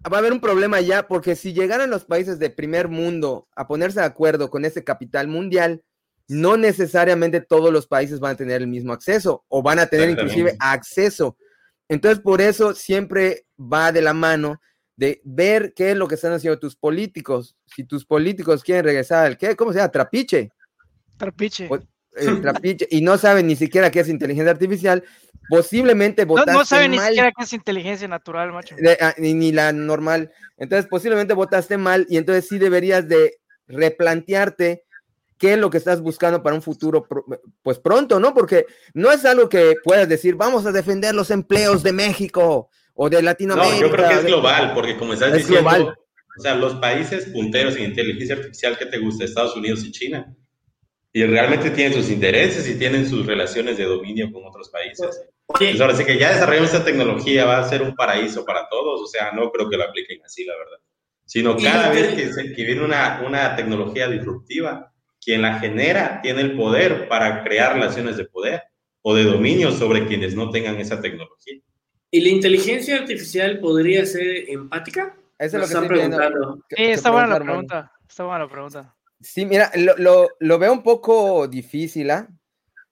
va 0.06 0.18
a 0.18 0.20
haber 0.20 0.34
un 0.34 0.42
problema 0.42 0.82
ya, 0.82 1.08
porque 1.08 1.38
si 1.38 1.54
llegaran 1.54 1.90
los 1.90 2.04
países 2.04 2.40
de 2.40 2.50
primer 2.50 2.90
mundo 2.90 3.48
a 3.56 3.66
ponerse 3.66 4.02
de 4.02 4.06
acuerdo 4.06 4.50
con 4.50 4.66
ese 4.66 4.84
capital 4.84 5.30
mundial, 5.30 5.82
no 6.28 6.58
necesariamente 6.58 7.40
todos 7.40 7.72
los 7.72 7.88
países 7.88 8.20
van 8.20 8.34
a 8.34 8.38
tener 8.38 8.62
el 8.62 8.68
mismo 8.68 8.92
acceso 8.92 9.46
o 9.48 9.64
van 9.64 9.80
a 9.80 9.88
tener 9.88 10.10
inclusive 10.10 10.58
acceso. 10.60 11.38
Entonces, 11.88 12.20
por 12.22 12.42
eso 12.42 12.76
siempre 12.76 13.46
va 13.58 13.94
de 13.94 14.02
la 14.02 14.14
mano 14.14 14.60
de 14.96 15.22
ver 15.24 15.74
qué 15.74 15.92
es 15.92 15.98
lo 15.98 16.08
que 16.08 16.16
están 16.16 16.34
haciendo 16.34 16.60
tus 16.60 16.76
políticos. 16.76 17.56
Si 17.66 17.84
tus 17.84 18.06
políticos 18.06 18.64
quieren 18.64 18.86
regresar 18.86 19.26
al 19.26 19.38
qué, 19.38 19.56
¿cómo 19.56 19.72
se 19.72 19.80
llama? 19.80 19.92
Trapiche. 19.92 20.52
Trapiche. 21.18 21.70
trapiche 22.42 22.88
y 22.92 23.02
no 23.02 23.18
saben 23.18 23.48
ni 23.48 23.56
siquiera 23.56 23.90
qué 23.90 24.02
es 24.02 24.10
inteligencia 24.10 24.52
artificial, 24.52 25.04
posiblemente 25.50 26.26
votaste 26.26 26.52
no, 26.52 26.60
no 26.60 26.66
saben 26.66 26.92
ni 26.92 27.00
siquiera 27.00 27.32
qué 27.36 27.44
es 27.44 27.54
inteligencia 27.54 28.08
natural, 28.08 28.52
macho. 28.52 28.76
Ah, 29.02 29.16
ni, 29.18 29.52
la 29.52 29.72
normal. 29.72 30.32
Entonces, 30.58 30.88
posiblemente 30.88 31.34
votaste 31.34 31.78
mal 31.78 32.06
y 32.10 32.18
entonces 32.18 32.48
sí 32.48 32.60
deberías 32.60 33.08
de 33.08 33.40
replantearte 33.68 34.84
qué 35.40 35.54
es 35.54 35.60
lo 35.60 35.70
que 35.70 35.78
estás 35.78 36.02
buscando 36.02 36.44
para 36.44 36.56
un 36.56 36.62
futuro, 36.62 37.08
pues 37.64 37.80
pronto, 37.80 38.20
¿no? 38.20 38.34
Porque 38.34 38.66
no 38.94 39.12
es 39.12 39.26
algo 39.26 39.50
que 39.50 39.76
puedas 39.84 40.08
decir, 40.08 40.36
vamos 40.36 40.66
a 40.66 40.72
defender 40.72 41.16
los 41.16 41.32
empleos 41.32 41.84
de 41.84 41.92
México 41.92 42.70
o 42.94 43.10
de 43.10 43.22
Latinoamérica. 43.22 43.76
No, 43.76 43.82
yo 43.82 43.92
creo 43.92 44.10
que 44.10 44.16
es 44.16 44.26
global, 44.26 44.72
porque 44.74 44.98
como 44.98 45.14
estás 45.14 45.34
diciendo, 45.34 45.96
o 46.38 46.42
sea, 46.42 46.56
los 46.56 46.76
países 46.76 47.26
punteros 47.26 47.76
en 47.76 47.86
inteligencia 47.86 48.36
artificial 48.36 48.78
que 48.78 48.86
te 48.86 48.98
gusta, 48.98 49.24
Estados 49.24 49.56
Unidos 49.56 49.84
y 49.84 49.92
China, 49.92 50.36
y 51.12 51.24
realmente 51.26 51.70
tienen 51.70 51.94
sus 51.94 52.10
intereses 52.10 52.68
y 52.68 52.78
tienen 52.78 53.08
sus 53.08 53.26
relaciones 53.26 53.78
de 53.78 53.86
dominio 53.86 54.32
con 54.32 54.44
otros 54.46 54.70
países. 54.70 55.28
Pues 55.46 55.80
ahora 55.80 55.96
sí 55.96 56.06
que 56.06 56.18
ya 56.18 56.34
desarrollamos 56.34 56.74
esta 56.74 56.86
tecnología, 56.86 57.46
va 57.46 57.60
a 57.60 57.70
ser 57.70 57.84
un 57.84 57.94
paraíso 57.94 58.44
para 58.44 58.68
todos, 58.68 59.02
o 59.02 59.08
sea, 59.08 59.32
no 59.32 59.52
creo 59.52 59.70
que 59.70 59.78
lo 59.78 59.84
apliquen 59.84 60.24
así, 60.26 60.44
la 60.44 60.58
verdad. 60.58 60.78
Sino 61.26 61.56
cada 61.56 61.90
vez 61.90 62.16
que, 62.16 62.54
que 62.54 62.64
viene 62.64 62.84
una, 62.84 63.22
una 63.26 63.56
tecnología 63.56 64.08
disruptiva, 64.08 64.92
quien 65.24 65.42
la 65.42 65.60
genera 65.60 66.20
tiene 66.22 66.42
el 66.42 66.56
poder 66.56 67.08
para 67.08 67.44
crear 67.44 67.74
relaciones 67.74 68.18
de 68.18 68.26
poder 68.26 68.64
o 69.02 69.14
de 69.14 69.24
dominio 69.24 69.72
sobre 69.72 70.08
quienes 70.08 70.36
no 70.36 70.50
tengan 70.50 70.80
esa 70.80 71.00
tecnología. 71.00 71.62
¿Y 72.14 72.22
la 72.22 72.30
inteligencia 72.30 72.98
artificial 72.98 73.60
podría 73.60 74.06
ser 74.06 74.48
empática? 74.48 75.16
Eso 75.40 75.46
es 75.48 75.54
lo 75.54 75.60
que 75.62 75.66
están 75.66 75.88
preguntando. 75.88 76.64
Sí, 76.70 76.84
está 76.84 77.10
buena 77.10 77.28
la 77.28 77.40
pregunta. 77.40 77.92
Está 78.08 78.24
buena 78.24 78.40
la 78.44 78.50
pregunta. 78.52 78.96
Sí, 79.20 79.48
mira, 79.48 79.72
lo, 79.98 80.30
lo, 80.40 80.60
veo 80.60 80.72
un 80.72 80.84
poco 80.84 81.48
difícil, 81.48 82.12
¿ah? 82.12 82.28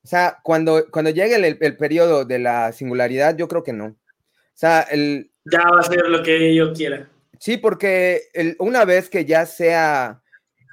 O 0.03 0.07
sea, 0.07 0.39
cuando, 0.41 0.87
cuando 0.89 1.11
llegue 1.11 1.35
el, 1.35 1.55
el, 1.61 1.77
periodo 1.77 2.25
de 2.25 2.39
la 2.39 2.71
singularidad, 2.71 3.37
yo 3.37 3.47
creo 3.47 3.61
que 3.61 3.73
no. 3.73 3.85
O 3.85 3.95
sea, 4.55 4.81
el... 4.89 5.29
Ya 5.45 5.69
va 5.69 5.81
a 5.81 5.83
ser 5.83 6.07
lo 6.07 6.23
que 6.23 6.55
yo 6.55 6.73
quiera. 6.73 7.07
Sí, 7.37 7.57
porque 7.57 8.23
el, 8.33 8.55
una 8.57 8.85
vez 8.85 9.07
que 9.07 9.25
ya 9.25 9.45
sea, 9.45 10.23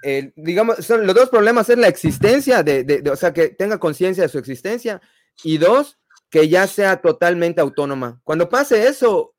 el, 0.03 0.33
digamos, 0.37 0.87
son 0.87 1.07
los 1.07 1.15
dos 1.15 1.29
problemas 1.29 1.69
es 1.69 1.77
la 1.77 1.89
existencia 1.89 2.62
de, 2.62 2.85
de 2.85 3.11
o 3.11 3.16
sea, 3.16 3.35
que 3.35 3.51
tenga 3.51 3.77
conciencia 3.77 4.23
de 4.23 4.31
su 4.31 4.39
existencia 4.39 5.03
y 5.45 5.59
dos, 5.59 5.99
que 6.31 6.49
ya 6.49 6.67
sea 6.67 7.01
totalmente 7.01 7.61
autónoma. 7.61 8.21
Cuando 8.25 8.49
pase 8.49 8.87
eso, 8.87 9.35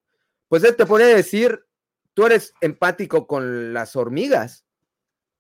pues 0.48 0.64
él 0.64 0.76
te 0.76 0.86
puede 0.86 1.16
decir, 1.16 1.64
tú 2.14 2.26
eres 2.26 2.54
empático 2.62 3.28
con 3.28 3.74
las 3.74 3.96
hormigas. 3.96 4.66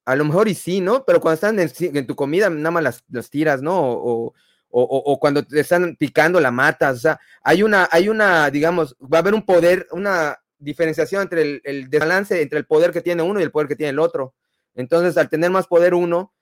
A 0.06 0.16
lo 0.16 0.26
mejor 0.26 0.48
y 0.48 0.56
sí, 0.56 0.82
¿no? 0.82 1.06
Pero 1.06 1.20
cuando 1.20 1.36
están 1.36 1.60
en, 1.60 2.08
tu 2.08 2.16
comida, 2.16 2.50
nada 2.50 2.72
más 2.72 3.04
las, 3.10 3.30
tiras, 3.30 3.62
¿no? 3.62 3.80
O, 3.80 4.34
o, 4.72 5.20
cuando 5.20 5.44
te 5.44 5.60
están 5.60 5.96
picando, 5.96 6.40
la 6.40 6.52
matas. 6.52 6.98
O 6.98 7.00
sea, 7.00 7.20
hay 7.44 7.64
una, 7.64 7.90
hay 7.92 8.10
una, 8.10 8.50
digamos, 8.50 8.96
va 9.02 9.18
a 9.18 9.22
haber 9.22 9.34
un 9.34 9.46
poder, 9.46 9.88
una 9.92 10.40
diferenciación 10.58 11.24
entre 11.24 11.42
el, 11.42 11.62
el 11.64 11.90
desbalance 11.90 12.42
entre 12.42 12.60
el 12.60 12.66
poder 12.66 12.92
que 12.92 13.02
tiene 13.02 13.24
uno 13.24 13.40
y 13.40 13.44
el 13.44 13.52
poder 13.52 13.68
que 13.68 13.76
tiene 13.76 13.92
el 13.92 14.00
otro. 14.00 14.36
Entonces, 14.76 15.18
al 15.18 15.30
tener 15.30 15.50
más 15.52 15.68
poder 15.68 15.94
uno, 15.94 16.34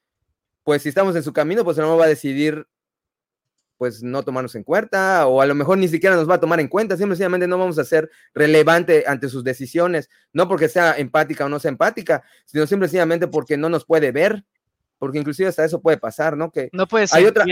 pues 0.63 0.81
si 0.81 0.89
estamos 0.89 1.15
en 1.15 1.23
su 1.23 1.31
camino, 1.33 1.63
pues 1.63 1.77
no 1.77 1.97
va 1.97 2.05
a 2.05 2.09
decidir 2.09 2.67
pues 3.77 4.01
no 4.01 4.23
tomarnos 4.23 4.55
en 4.55 4.63
cuenta 4.63 5.27
o 5.27 5.41
a 5.41 5.45
lo 5.45 5.55
mejor 5.55 5.77
ni 5.77 5.87
siquiera 5.87 6.15
nos 6.15 6.29
va 6.29 6.35
a 6.35 6.39
tomar 6.39 6.59
en 6.59 6.67
cuenta, 6.67 6.97
simplemente 6.97 7.47
no 7.47 7.57
vamos 7.57 7.77
a 7.77 7.83
ser 7.83 8.09
relevante 8.33 9.03
ante 9.07 9.29
sus 9.29 9.43
decisiones, 9.43 10.09
no 10.33 10.47
porque 10.47 10.67
sea 10.67 10.97
empática 10.97 11.45
o 11.45 11.49
no 11.49 11.59
sea 11.59 11.69
empática, 11.69 12.23
sino 12.45 12.65
simplemente 12.65 13.27
porque 13.27 13.57
no 13.57 13.69
nos 13.69 13.85
puede 13.85 14.11
ver, 14.11 14.43
porque 14.97 15.19
inclusive 15.19 15.49
hasta 15.49 15.63
eso 15.63 15.81
puede 15.81 15.97
pasar, 15.97 16.35
¿no? 16.35 16.51
Que 16.51 16.69
no 16.73 16.87
puede 16.87 17.07
ser. 17.07 17.19
Hay 17.19 17.25
otra, 17.25 17.45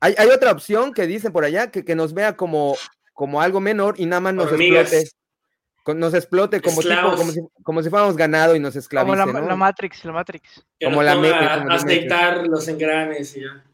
hay, 0.00 0.14
hay, 0.18 0.28
otra 0.28 0.50
opción 0.50 0.92
que 0.92 1.06
dicen 1.06 1.32
por 1.32 1.44
allá, 1.44 1.70
que, 1.70 1.84
que, 1.84 1.94
nos 1.94 2.12
vea 2.12 2.36
como, 2.36 2.76
como 3.12 3.40
algo 3.40 3.60
menor 3.60 3.94
y 3.98 4.06
nada 4.06 4.20
más 4.20 4.34
nos 4.34 4.52
explote. 4.52 5.08
Nos 5.96 6.14
explote 6.14 6.60
como, 6.60 6.76
como, 6.76 7.32
si, 7.32 7.40
como 7.64 7.82
si 7.82 7.90
fuéramos 7.90 8.16
ganado 8.16 8.54
y 8.54 8.60
nos 8.60 8.76
esclavice. 8.76 9.16
Como 9.20 9.40
la, 9.40 9.56
Matrix, 9.56 10.04
la 10.04 10.12
Matrix. 10.12 10.64
como 10.80 11.02
la, 11.02 11.12
a, 11.12 11.74
aceitar 11.74 12.46
los 12.46 12.68
engranes 12.68 13.36
y 13.36 13.40
ya. 13.40 13.64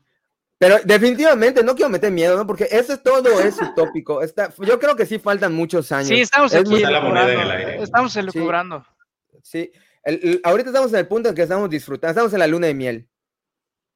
Pero 0.58 0.78
definitivamente 0.84 1.62
no 1.62 1.74
quiero 1.76 1.88
meter 1.88 2.10
miedo, 2.10 2.36
¿no? 2.36 2.46
Porque 2.46 2.66
eso 2.70 2.98
todo 2.98 3.40
es 3.40 3.60
utópico. 3.62 4.22
Está, 4.22 4.52
yo 4.58 4.78
creo 4.80 4.96
que 4.96 5.06
sí 5.06 5.18
faltan 5.18 5.54
muchos 5.54 5.92
años. 5.92 6.08
Sí, 6.08 6.20
estamos 6.20 6.52
aquí 6.52 6.82
Estamos 7.80 8.16
elucubrando. 8.16 8.84
Sí, 9.42 9.70
ahorita 10.42 10.70
estamos 10.70 10.92
en 10.92 10.98
el 10.98 11.06
punto 11.06 11.28
en 11.28 11.34
que 11.34 11.42
estamos 11.42 11.70
disfrutando, 11.70 12.10
estamos 12.10 12.32
en 12.32 12.38
la 12.40 12.46
luna 12.46 12.66
de 12.66 12.74
miel. 12.74 13.08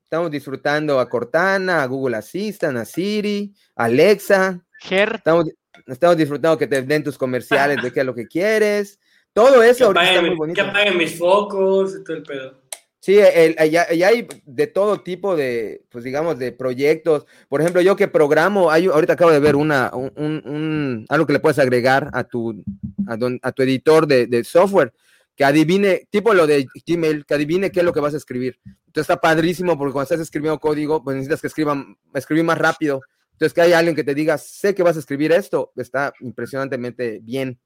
Estamos 0.04 0.30
disfrutando 0.30 1.00
a 1.00 1.08
Cortana, 1.08 1.82
a 1.82 1.86
Google 1.86 2.16
Assistant, 2.16 2.78
a 2.78 2.84
Siri, 2.84 3.52
a 3.74 3.84
Alexa. 3.84 4.60
Ger. 4.78 5.14
Estamos, 5.16 5.46
estamos 5.86 6.16
disfrutando 6.16 6.58
que 6.58 6.66
te 6.66 6.82
den 6.82 7.02
tus 7.02 7.18
comerciales 7.18 7.82
de 7.82 7.92
qué 7.92 8.00
es 8.00 8.06
lo 8.06 8.14
que 8.14 8.26
quieres. 8.26 9.00
Todo 9.32 9.62
eso 9.62 9.86
ahorita 9.86 10.08
está 10.10 10.20
muy 10.20 10.36
bonito. 10.36 10.62
Que 10.62 10.68
apaguen 10.68 10.98
mis 10.98 11.18
focos 11.18 11.96
y 11.98 12.04
todo 12.04 12.16
el 12.16 12.22
pedo. 12.22 12.61
Sí, 13.02 13.18
el, 13.18 13.56
hay 13.58 14.28
de 14.46 14.66
todo 14.68 15.00
tipo 15.00 15.34
de, 15.34 15.84
pues 15.90 16.04
digamos, 16.04 16.38
de 16.38 16.52
proyectos. 16.52 17.26
Por 17.48 17.60
ejemplo, 17.60 17.80
yo 17.80 17.96
que 17.96 18.06
programo, 18.06 18.70
hay, 18.70 18.86
ahorita 18.86 19.14
acabo 19.14 19.32
de 19.32 19.40
ver 19.40 19.56
una, 19.56 19.90
un, 19.92 20.12
un, 20.16 21.06
algo 21.08 21.26
que 21.26 21.32
le 21.32 21.40
puedes 21.40 21.58
agregar 21.58 22.10
a 22.12 22.22
tu, 22.22 22.62
a, 23.08 23.16
tu 23.50 23.62
editor 23.64 24.06
de, 24.06 24.44
software, 24.44 24.92
que 25.34 25.44
adivine, 25.44 26.06
tipo 26.10 26.32
lo 26.32 26.46
de 26.46 26.68
Gmail, 26.86 27.26
que 27.26 27.34
adivine 27.34 27.72
qué 27.72 27.80
es 27.80 27.84
lo 27.84 27.92
que 27.92 27.98
vas 27.98 28.14
a 28.14 28.18
escribir. 28.18 28.60
Entonces 28.64 29.10
está 29.10 29.20
padrísimo 29.20 29.76
porque 29.76 29.94
cuando 29.94 30.04
estás 30.04 30.20
escribiendo 30.20 30.60
código, 30.60 31.02
pues 31.02 31.16
necesitas 31.16 31.40
que 31.40 31.48
escriban, 31.48 31.96
escribir 32.14 32.44
más 32.44 32.58
rápido. 32.58 33.00
Entonces 33.32 33.52
que 33.52 33.62
hay 33.62 33.72
alguien 33.72 33.96
que 33.96 34.04
te 34.04 34.14
diga, 34.14 34.38
sé 34.38 34.76
que 34.76 34.84
vas 34.84 34.94
a 34.94 35.00
escribir 35.00 35.32
esto, 35.32 35.72
está 35.74 36.12
impresionantemente 36.20 37.18
bien. 37.20 37.58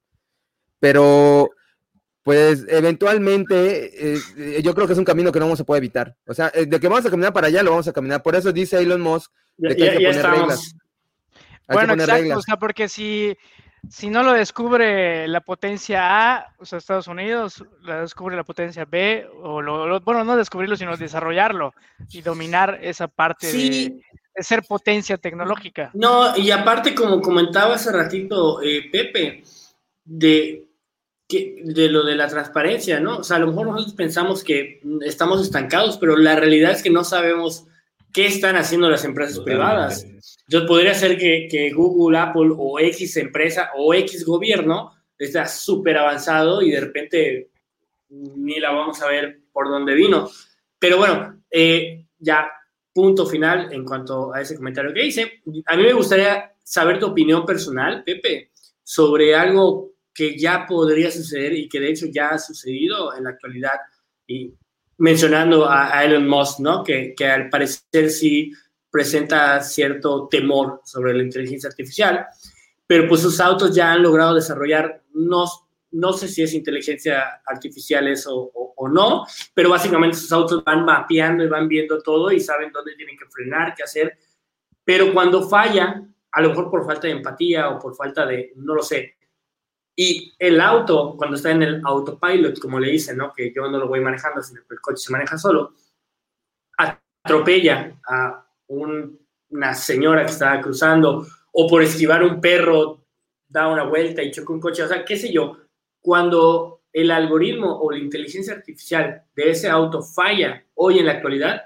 Pero 0.79 1.51
pues 2.27 2.65
eventualmente 2.67 4.17
eh, 4.17 4.61
yo 4.61 4.75
creo 4.75 4.85
que 4.85 4.91
es 4.91 4.99
un 4.99 5.05
camino 5.05 5.31
que 5.31 5.39
no 5.39 5.55
se 5.55 5.63
puede 5.63 5.77
evitar. 5.77 6.13
O 6.27 6.33
sea, 6.33 6.51
eh, 6.53 6.65
de 6.65 6.77
que 6.77 6.89
vamos 6.89 7.05
a 7.05 7.09
caminar 7.09 7.31
para 7.31 7.47
allá, 7.47 7.63
lo 7.63 7.71
vamos 7.71 7.87
a 7.87 7.93
caminar. 7.93 8.21
Por 8.21 8.35
eso 8.35 8.51
dice 8.51 8.77
Elon 8.77 8.99
Musk 8.99 9.31
de 9.55 9.73
que 9.73 9.83
hay 9.83 9.97
que 9.97 10.07
poner 10.07 10.25
reglas. 10.25 10.75
bueno, 11.69 11.93
exacto, 11.93 12.37
o 12.37 12.41
sea, 12.41 12.57
porque 12.57 12.89
si, 12.89 13.33
si 13.89 14.09
no 14.09 14.23
lo 14.23 14.33
descubre 14.33 15.25
la 15.29 15.39
potencia 15.39 16.35
A, 16.35 16.53
o 16.57 16.65
sea, 16.65 16.79
Estados 16.79 17.07
Unidos, 17.07 17.63
la 17.83 18.01
descubre 18.01 18.35
la 18.35 18.43
potencia 18.43 18.83
B, 18.83 19.25
o 19.41 19.61
lo, 19.61 20.01
bueno, 20.01 20.25
no 20.25 20.35
descubrirlo, 20.35 20.75
sino 20.75 20.97
desarrollarlo 20.97 21.73
y 22.09 22.23
dominar 22.23 22.77
esa 22.81 23.07
parte 23.07 23.53
de, 23.53 24.01
ser 24.35 24.63
potencia 24.63 25.17
tecnológica. 25.17 25.91
No, 25.93 26.35
y 26.35 26.51
aparte, 26.51 26.93
como 26.93 27.21
comentaba 27.21 27.75
hace 27.75 27.89
ratito 27.89 28.61
eh, 28.61 28.89
Pepe, 28.91 29.43
de 30.03 30.66
que, 31.27 31.61
de 31.63 31.89
lo 31.89 32.03
de 32.03 32.15
la 32.15 32.27
transparencia, 32.27 32.99
¿no? 32.99 33.17
O 33.17 33.23
sea, 33.23 33.37
a 33.37 33.39
lo 33.39 33.47
mejor 33.47 33.67
nosotros 33.67 33.95
pensamos 33.95 34.43
que 34.43 34.81
estamos 35.01 35.41
estancados, 35.41 35.97
pero 35.97 36.15
la 36.17 36.35
realidad 36.35 36.71
es 36.71 36.81
que 36.81 36.89
no 36.89 37.03
sabemos 37.03 37.65
qué 38.13 38.27
están 38.27 38.55
haciendo 38.55 38.89
las 38.89 39.03
empresas 39.03 39.39
privadas. 39.39 40.03
Entonces 40.03 40.67
podría 40.67 40.93
ser 40.93 41.17
que, 41.17 41.47
que, 41.49 41.71
Google, 41.71 42.17
Apple 42.17 42.51
o 42.57 42.79
X 42.79 43.17
empresa 43.17 43.71
o 43.75 43.93
X 43.93 44.25
gobierno 44.25 44.93
está 45.17 45.47
súper 45.47 45.97
avanzado 45.97 46.61
y 46.61 46.71
de 46.71 46.79
repente 46.79 47.49
ni 48.09 48.59
la 48.59 48.71
vamos 48.71 49.01
a 49.01 49.07
ver 49.07 49.41
por 49.51 49.67
dónde 49.69 49.93
vino. 49.93 50.29
Pero 50.79 50.97
bueno, 50.97 51.43
eh, 51.51 52.05
ya 52.17 52.49
punto 52.93 53.25
final 53.25 53.71
en 53.71 53.85
cuanto 53.85 54.33
a 54.33 54.41
ese 54.41 54.55
comentario 54.55 54.93
que 54.93 55.05
hice. 55.05 55.41
A 55.65 55.75
mí 55.75 55.83
me 55.83 55.93
gustaría 55.93 56.53
saber 56.63 56.99
tu 56.99 57.07
opinión 57.07 57.45
personal, 57.45 58.03
Pepe, 58.03 58.51
sobre 58.83 59.35
algo 59.35 59.91
que 60.17 60.35
ya 60.35 60.65
podría 60.65 61.11
suceder 61.11 61.53
y 61.53 61.69
que 61.69 61.79
de 61.79 61.91
hecho 61.91 62.07
ya 62.07 62.29
ha 62.29 62.39
sucedido 62.39 63.15
en 63.15 63.25
la 63.25 63.29
actualidad. 63.29 63.75
Y 64.25 64.51
mencionando 64.97 65.69
a, 65.69 66.03
Elon 66.03 66.27
Musk, 66.27 66.59
¿no? 66.59 66.83
Que, 66.83 67.13
que, 67.15 67.27
al 67.27 67.49
parecer 67.49 68.09
sí 68.09 68.51
presenta 68.89 69.61
cierto 69.61 70.27
temor 70.27 70.81
sobre 70.83 71.13
la 71.13 71.21
inteligencia 71.21 71.69
artificial, 71.69 72.25
pero 72.87 73.07
pues 73.07 73.21
sus 73.21 73.39
autos 73.39 73.75
ya 73.75 73.91
han 73.91 74.01
logrado 74.01 74.33
desarrollar, 74.33 75.03
no, 75.13 75.45
no 75.91 76.13
sé 76.13 76.27
si 76.27 76.41
es 76.41 76.55
inteligencia 76.55 77.39
artificial 77.45 78.07
eso 78.07 78.35
o, 78.35 78.73
o 78.75 78.89
no, 78.89 79.27
pero 79.53 79.69
básicamente 79.69 80.17
sus 80.17 80.31
autos 80.31 80.63
van 80.63 80.83
mapeando 80.83 81.43
y 81.43 81.47
van 81.47 81.67
viendo 81.67 82.01
todo 82.01 82.31
y 82.31 82.39
saben 82.39 82.71
dónde 82.71 82.95
tienen 82.95 83.15
que 83.15 83.25
frenar, 83.29 83.75
qué 83.75 83.83
hacer, 83.83 84.17
pero 84.83 85.13
cuando 85.13 85.47
falla, 85.47 86.01
a 86.31 86.41
lo 86.41 86.49
mejor 86.49 86.71
por 86.71 86.87
falta 86.87 87.05
de 87.05 87.13
empatía 87.13 87.69
o 87.69 87.77
por 87.77 87.95
falta 87.95 88.25
de, 88.25 88.53
no 88.55 88.73
lo 88.73 88.81
sé, 88.81 89.16
y 89.99 90.31
el 90.37 90.61
auto, 90.61 91.15
cuando 91.17 91.37
está 91.37 91.49
en 91.49 91.63
el 91.63 91.81
autopilot, 91.83 92.59
como 92.59 92.79
le 92.79 92.91
dicen, 92.91 93.17
¿no? 93.17 93.33
que 93.33 93.51
yo 93.51 93.67
no 93.67 93.79
lo 93.79 93.87
voy 93.87 93.99
manejando, 93.99 94.43
sino 94.43 94.61
que 94.61 94.75
el 94.75 94.79
coche 94.79 95.03
se 95.03 95.11
maneja 95.11 95.39
solo, 95.39 95.73
atropella 96.77 97.99
a 98.07 98.45
una 98.67 99.73
señora 99.73 100.23
que 100.23 100.31
estaba 100.31 100.61
cruzando 100.61 101.25
o 101.51 101.67
por 101.67 101.81
esquivar 101.81 102.23
un 102.23 102.39
perro 102.39 103.05
da 103.47 103.67
una 103.69 103.85
vuelta 103.85 104.21
y 104.21 104.29
choca 104.29 104.53
un 104.53 104.59
coche, 104.59 104.83
o 104.83 104.87
sea, 104.87 105.03
qué 105.03 105.17
sé 105.17 105.33
yo, 105.33 105.57
cuando 105.99 106.83
el 106.93 107.09
algoritmo 107.09 107.79
o 107.79 107.89
la 107.89 107.97
inteligencia 107.97 108.53
artificial 108.53 109.23
de 109.35 109.49
ese 109.49 109.67
auto 109.67 110.03
falla 110.03 110.63
hoy 110.75 110.99
en 110.99 111.07
la 111.07 111.13
actualidad, 111.13 111.63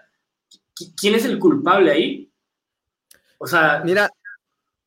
¿quién 0.96 1.16
es 1.16 1.26
el 1.26 1.38
culpable 1.38 1.92
ahí? 1.92 2.32
O 3.40 3.46
sea, 3.46 3.82
mira, 3.84 4.10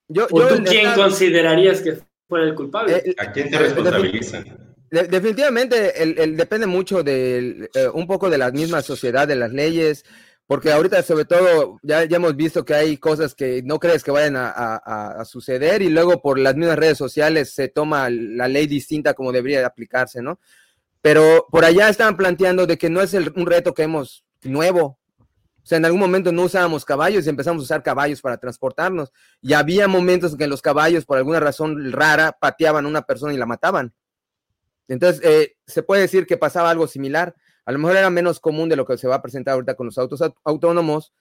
yo, 0.08 0.28
¿o 0.30 0.48
tú 0.48 0.64
quién 0.64 0.94
considerarías 0.94 1.82
que 1.82 1.98
fuera 2.34 2.46
el 2.46 2.54
culpable. 2.56 2.96
Eh, 2.96 3.14
¿A 3.18 3.30
quién 3.30 3.48
te 3.48 3.58
responsabilizan? 3.58 4.74
definitivamente 4.90 6.02
el, 6.02 6.36
depende 6.36 6.66
mucho 6.66 7.02
de 7.02 7.68
eh, 7.74 7.88
un 7.92 8.06
poco 8.06 8.30
de 8.30 8.38
la 8.38 8.52
misma 8.52 8.80
sociedad, 8.80 9.26
de 9.26 9.34
las 9.34 9.52
leyes, 9.52 10.04
porque 10.46 10.70
ahorita 10.70 11.02
sobre 11.02 11.24
todo 11.24 11.78
ya, 11.82 12.04
ya 12.04 12.16
hemos 12.16 12.36
visto 12.36 12.64
que 12.64 12.74
hay 12.74 12.96
cosas 12.96 13.34
que 13.34 13.62
no 13.64 13.80
crees 13.80 14.04
que 14.04 14.12
vayan 14.12 14.34
a, 14.36 15.24
suceder 15.24 15.82
y 15.82 15.88
luego 15.88 16.22
por 16.22 16.38
las 16.38 16.54
mismas 16.54 16.78
redes 16.78 16.98
sociales 16.98 17.52
se 17.52 17.68
toma 17.68 18.08
la 18.10 18.46
ley 18.46 18.66
distinta 18.68 19.14
como 19.14 19.32
debería 19.32 19.66
aplicarse, 19.66 20.22
¿no? 20.22 20.38
Pero 21.00 21.46
por 21.50 21.64
allá 21.64 21.88
estaban 21.88 22.16
planteando 22.16 22.66
de 22.66 22.78
que 22.78 22.90
no 22.90 23.00
es 23.00 23.14
un 23.14 23.46
reto 23.46 23.74
que 23.74 23.82
hemos 23.82 24.24
nuevo, 24.42 24.98
o 25.64 25.66
sea, 25.66 25.78
en 25.78 25.86
algún 25.86 26.00
momento 26.00 26.30
no 26.30 26.42
usábamos 26.42 26.84
caballos 26.84 27.24
y 27.24 27.30
empezamos 27.30 27.62
a 27.62 27.64
usar 27.64 27.82
caballos 27.82 28.20
para 28.20 28.36
transportarnos. 28.36 29.10
Y 29.40 29.54
había 29.54 29.88
momentos 29.88 30.32
en 30.32 30.38
que 30.38 30.46
los 30.46 30.60
caballos, 30.60 31.06
por 31.06 31.16
alguna 31.16 31.40
razón 31.40 31.90
rara, 31.90 32.36
pateaban 32.38 32.84
a 32.84 32.88
una 32.88 33.00
persona 33.00 33.32
y 33.32 33.38
la 33.38 33.46
mataban. 33.46 33.94
Entonces, 34.88 35.24
eh, 35.24 35.56
se 35.66 35.82
puede 35.82 36.02
decir 36.02 36.26
que 36.26 36.36
pasaba 36.36 36.68
algo 36.68 36.86
similar. 36.86 37.34
A 37.64 37.72
lo 37.72 37.78
mejor 37.78 37.96
era 37.96 38.10
menos 38.10 38.40
común 38.40 38.68
de 38.68 38.76
lo 38.76 38.84
que 38.84 38.98
se 38.98 39.08
va 39.08 39.14
a 39.14 39.22
presentar 39.22 39.54
ahorita 39.54 39.74
con 39.74 39.86
los 39.86 39.96
autos 39.96 40.20
autónomos, 40.44 41.14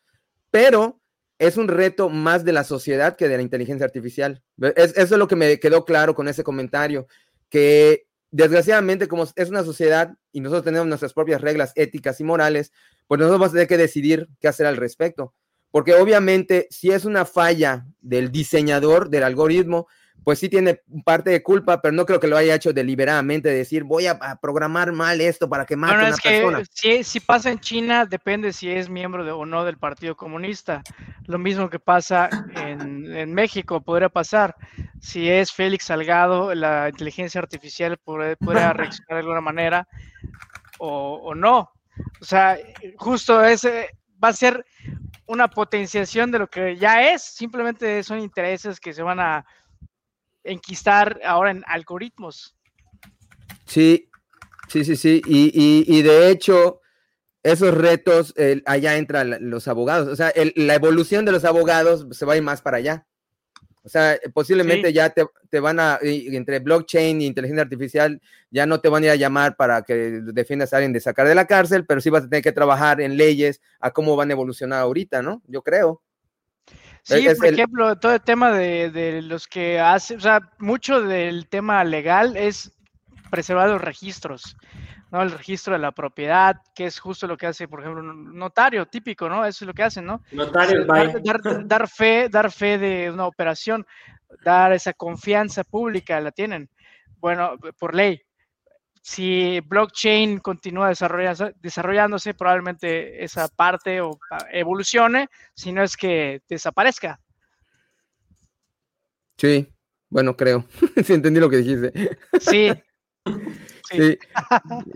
pero 0.52 1.00
es 1.40 1.56
un 1.56 1.70
reto 1.70 2.10
más 2.10 2.44
de 2.44 2.52
la 2.52 2.66
sociedad 2.66 3.16
que 3.16 3.30
de 3.30 3.38
la 3.38 3.44
inteligencia 3.44 3.86
artificial. 3.86 4.44
eso 4.76 4.94
es 4.98 5.12
lo 5.12 5.30
que 5.30 5.38
me 5.38 5.58
quedó 5.58 5.86
claro 5.86 6.16
con 6.16 6.28
ese 6.28 6.44
comentario, 6.44 7.08
que 7.50 8.08
desgraciadamente, 8.30 9.08
como 9.08 9.24
es 9.24 9.50
una 9.50 9.64
sociedad 9.64 10.18
y 10.34 10.42
nosotros 10.42 10.66
tenemos 10.66 10.88
nuestras 10.88 11.14
propias 11.14 11.40
reglas 11.40 11.72
éticas 11.76 12.20
y 12.20 12.26
morales, 12.26 12.74
pues 13.08 13.20
nosotros 13.20 13.40
vamos 13.40 13.52
a 13.52 13.54
tener 13.54 13.68
que 13.68 13.78
decidir 13.78 14.28
qué 14.40 14.48
hacer 14.48 14.66
al 14.66 14.78
respecto. 14.78 15.34
Porque 15.72 15.96
obviamente, 15.96 16.68
si 16.70 16.92
es 16.92 17.04
una 17.04 17.26
falla 17.26 17.86
del 18.00 18.32
diseñador 18.32 19.10
del 19.10 19.24
algoritmo, 19.24 19.88
pues 20.24 20.40
sí 20.40 20.48
tiene 20.48 20.82
parte 21.04 21.32
de 21.32 21.44
culpa, 21.44 21.82
pero 21.82 21.94
no 21.94 22.06
creo 22.06 22.20
que 22.20 22.28
lo 22.28 22.38
haya 22.38 22.56
hecho 22.56 22.74
deliberadamente, 22.74 23.50
decir 23.50 23.84
voy 23.84 24.08
a, 24.08 24.18
programar 24.42 24.92
mal 24.92 25.20
esto 25.20 25.50
para 25.50 25.66
que 25.66 25.76
mate 25.76 25.96
a 25.96 26.08
una 26.08 26.16
persona. 26.16 26.64
Si, 26.72 27.04
si, 27.04 27.20
pasa 27.20 27.52
en 27.52 27.60
China, 27.60 28.06
depende 28.06 28.54
si 28.54 28.70
es 28.70 28.90
miembro 28.90 29.26
de, 29.26 29.32
o 29.32 29.46
no 29.46 29.66
del 29.66 29.78
Partido 29.78 30.16
Comunista. 30.16 30.82
Lo 31.26 31.40
mismo 31.40 31.70
que 31.70 31.80
pasa 31.80 32.30
en, 32.56 33.14
en, 33.16 33.34
México, 33.34 33.82
podría 33.82 34.10
pasar. 34.10 34.56
Si 35.02 35.30
es 35.30 35.52
Félix 35.52 35.86
Salgado, 35.86 36.54
la 36.54 36.90
inteligencia 36.90 37.42
artificial 37.42 37.98
podría, 37.98 38.74
reaccionar 38.74 39.16
de 39.16 39.20
alguna 39.20 39.42
manera 39.42 39.88
o, 40.80 41.16
o 41.16 41.36
no. 41.36 41.72
O 42.22 42.26
sea, 42.26 42.58
justo 42.98 43.44
ese 43.44 43.90
va 44.24 44.30
a 44.30 44.34
ser 44.34 44.66
una 45.26 45.50
potenciación 45.50 46.32
de 46.32 46.40
lo 46.40 46.48
que 46.48 46.78
ya 46.78 47.14
es, 47.14 47.24
simplemente 47.24 48.04
son 48.04 48.20
intereses 48.20 48.80
que 48.80 48.94
se 48.94 49.04
van 49.04 49.20
a 49.20 49.46
enquistar 50.44 51.20
ahora 51.26 51.52
en 51.52 51.64
algoritmos. 51.68 52.56
Sí, 53.66 54.10
sí, 54.68 54.84
sí, 54.84 54.96
sí. 54.96 55.22
Y, 55.26 56.02
de 56.02 56.30
hecho, 56.30 56.82
esos 57.42 57.74
retos, 57.74 58.34
allá 58.66 58.98
entran 58.98 59.38
los 59.50 59.68
abogados. 59.68 60.08
O 60.08 60.16
sea, 60.16 60.32
la 60.56 60.76
evolución 60.76 61.26
de 61.26 61.32
los 61.32 61.46
abogados 61.46 62.06
se 62.12 62.26
va 62.26 62.34
a 62.34 62.38
ir 62.38 62.44
más 62.44 62.62
para 62.62 62.78
allá. 62.78 63.08
O 63.86 63.90
sea, 63.90 64.18
posiblemente 64.34 64.94
ya 64.94 65.10
te, 65.10 65.26
te, 65.50 65.60
van 65.60 65.80
a, 65.80 66.00
entre 66.02 66.60
blockchain 66.60 67.20
e 67.20 67.26
inteligencia 67.26 67.64
artificial, 67.64 68.22
ya 68.50 68.66
no 68.66 68.80
te 68.80 68.88
van 68.88 69.04
a 69.04 69.08
ir 69.08 69.12
a 69.12 69.16
llamar 69.16 69.58
para 69.58 69.82
que 69.82 70.22
defiendas 70.22 70.72
a 70.72 70.78
alguien 70.78 70.94
de 70.94 71.02
sacar 71.02 71.28
de 71.28 71.36
la 71.36 71.48
cárcel, 71.48 71.86
pero 71.86 72.00
sí 72.00 72.10
vas 72.10 72.24
a 72.24 72.30
tener 72.30 72.44
que 72.44 72.54
trabajar 72.54 73.02
en 73.02 73.18
leyes 73.18 73.62
a 73.82 73.92
cómo 73.92 74.16
van 74.16 74.30
a 74.30 74.34
evolucionar 74.34 74.80
ahorita, 74.80 75.22
¿no? 75.22 75.42
Yo 75.48 75.62
creo. 75.62 76.02
Sí, 77.04 77.28
por 77.38 77.48
ejemplo, 77.48 78.00
todo 78.00 78.14
el 78.14 78.22
tema 78.22 78.54
de, 78.54 78.90
de 78.90 79.22
los 79.22 79.48
que 79.48 79.82
hace, 79.82 80.16
o 80.16 80.22
sea, 80.22 80.40
mucho 80.60 81.02
del 81.02 81.50
tema 81.50 81.84
legal 81.84 82.38
es 82.38 82.72
preservar 83.30 83.70
los 83.70 83.82
registros. 83.82 84.56
¿No? 85.14 85.22
El 85.22 85.32
registro 85.32 85.74
de 85.74 85.80
la 85.80 85.92
propiedad, 85.92 86.60
que 86.74 86.88
es 86.88 87.00
justo 87.00 87.28
lo 87.28 87.38
que 87.38 87.46
hace, 87.46 87.68
por 87.68 87.82
ejemplo, 87.82 88.02
un 88.02 88.36
notario 88.36 88.88
típico, 88.88 89.30
¿no? 89.30 89.46
Eso 89.46 89.64
es 89.64 89.68
lo 89.68 89.74
que 89.74 89.84
hacen, 89.84 90.06
¿no? 90.06 90.24
Notario, 90.32 90.86
dar, 90.88 91.40
dar, 91.68 91.88
fe, 91.88 92.30
dar 92.30 92.52
fe 92.52 92.80
de 92.80 93.12
una 93.12 93.28
operación, 93.28 93.86
dar 94.44 94.74
esa 94.74 94.92
confianza 94.92 95.64
pública, 95.64 96.20
la 96.20 96.32
tienen. 96.32 96.68
Bueno, 97.20 97.58
por 97.78 97.94
ley. 97.94 98.24
Si 99.04 99.60
blockchain 99.60 100.40
continúa 100.40 100.90
desarrollándose, 100.90 102.34
probablemente 102.34 103.24
esa 103.24 103.48
parte 103.50 104.02
o 104.02 104.18
evolucione, 104.52 105.28
si 105.54 105.72
no 105.72 105.84
es 105.84 105.96
que 105.96 106.42
desaparezca. 106.50 107.20
Sí, 109.38 109.68
bueno, 110.10 110.36
creo. 110.36 110.66
sí, 111.06 111.14
entendí 111.14 111.40
lo 111.40 111.52
que 111.52 111.58
dijiste. 111.58 112.18
Sí, 112.40 112.72
Sí, 113.92 114.18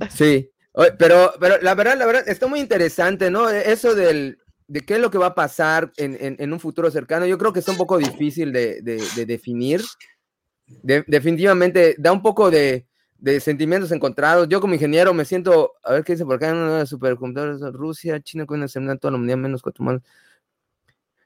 sí. 0.10 0.50
Pero, 0.98 1.34
pero 1.40 1.58
la 1.62 1.76
verdad, 1.76 1.98
la 1.98 2.06
verdad, 2.06 2.28
está 2.28 2.48
muy 2.48 2.60
interesante, 2.60 3.30
¿no? 3.30 3.50
E, 3.50 3.72
eso 3.72 3.94
del, 3.94 4.40
de 4.68 4.82
qué 4.82 4.96
es 4.96 5.00
lo 5.00 5.10
que 5.10 5.18
va 5.18 5.28
a 5.28 5.36
pasar 5.36 5.92
en, 5.98 6.54
un 6.54 6.60
futuro 6.60 6.92
cercano, 6.92 7.26
yo 7.26 7.38
creo 7.38 7.54
que 7.54 7.60
es 7.60 7.68
un 7.68 7.78
poco 7.78 7.98
difícil 7.98 8.52
de, 8.52 8.82
definir, 9.26 9.82
definitivamente 10.66 11.96
da 11.98 12.12
un 12.12 12.22
poco 12.22 12.52
de, 12.52 12.86
de, 13.18 13.40
sentimientos 13.40 13.92
encontrados. 13.92 14.48
Yo 14.50 14.62
como 14.62 14.74
ingeniero 14.74 15.14
me 15.14 15.26
siento, 15.26 15.74
a 15.84 15.94
ver 15.94 16.04
qué 16.04 16.14
dice 16.14 16.26
por 16.26 16.36
acá, 16.36 16.50
en 16.50 16.58
una 16.58 16.86
supercomputadora, 16.86 17.72
Rusia, 17.72 18.20
China 18.22 18.46
con 18.46 18.58
una 18.58 18.68
semana 18.68 18.98
toda 18.98 19.12
la 19.12 19.18
humanidad 19.18 19.38
menos 19.38 19.62
más. 19.80 20.02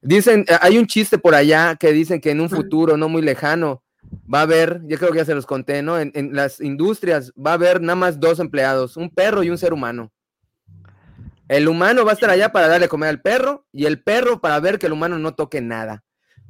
Dicen, 0.01 0.45
hay 0.61 0.77
un 0.77 0.87
chiste 0.87 1.17
por 1.17 1.35
allá 1.35 1.75
que 1.75 1.91
dicen 1.91 2.21
que 2.21 2.31
en 2.31 2.41
un 2.41 2.49
futuro 2.49 2.97
no 2.97 3.07
muy 3.09 3.21
lejano 3.21 3.83
va 4.33 4.39
a 4.39 4.43
haber, 4.43 4.81
yo 4.85 4.97
creo 4.97 5.11
que 5.11 5.19
ya 5.19 5.25
se 5.25 5.35
los 5.35 5.45
conté, 5.45 5.81
¿no? 5.81 5.99
En, 5.99 6.11
en 6.15 6.35
las 6.35 6.61
industrias 6.61 7.31
va 7.33 7.51
a 7.51 7.55
haber 7.55 7.81
nada 7.81 7.95
más 7.95 8.19
dos 8.19 8.39
empleados, 8.39 8.97
un 8.97 9.09
perro 9.09 9.43
y 9.43 9.49
un 9.49 9.57
ser 9.57 9.73
humano. 9.73 10.11
El 11.47 11.67
humano 11.67 12.05
va 12.05 12.11
a 12.11 12.13
estar 12.13 12.29
allá 12.29 12.51
para 12.51 12.69
darle 12.69 12.87
comer 12.87 13.09
al 13.09 13.21
perro 13.21 13.65
y 13.73 13.85
el 13.85 14.01
perro 14.01 14.39
para 14.39 14.59
ver 14.61 14.79
que 14.79 14.87
el 14.87 14.93
humano 14.93 15.19
no 15.19 15.33
toque 15.33 15.59
nada. 15.59 16.03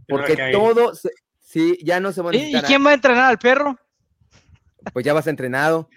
Porque 0.08 0.52
todo, 0.52 0.92
sí, 1.40 1.78
ya 1.84 2.00
no 2.00 2.12
se 2.12 2.22
va 2.22 2.30
a 2.30 2.36
¿Y, 2.36 2.56
¿Y 2.56 2.62
quién 2.62 2.86
va 2.86 2.92
a 2.92 2.94
entrenar 2.94 3.32
al 3.32 3.40
perro? 3.40 3.76
Pues 4.94 5.06
ya 5.06 5.14
vas 5.14 5.28
entrenado. 5.28 5.90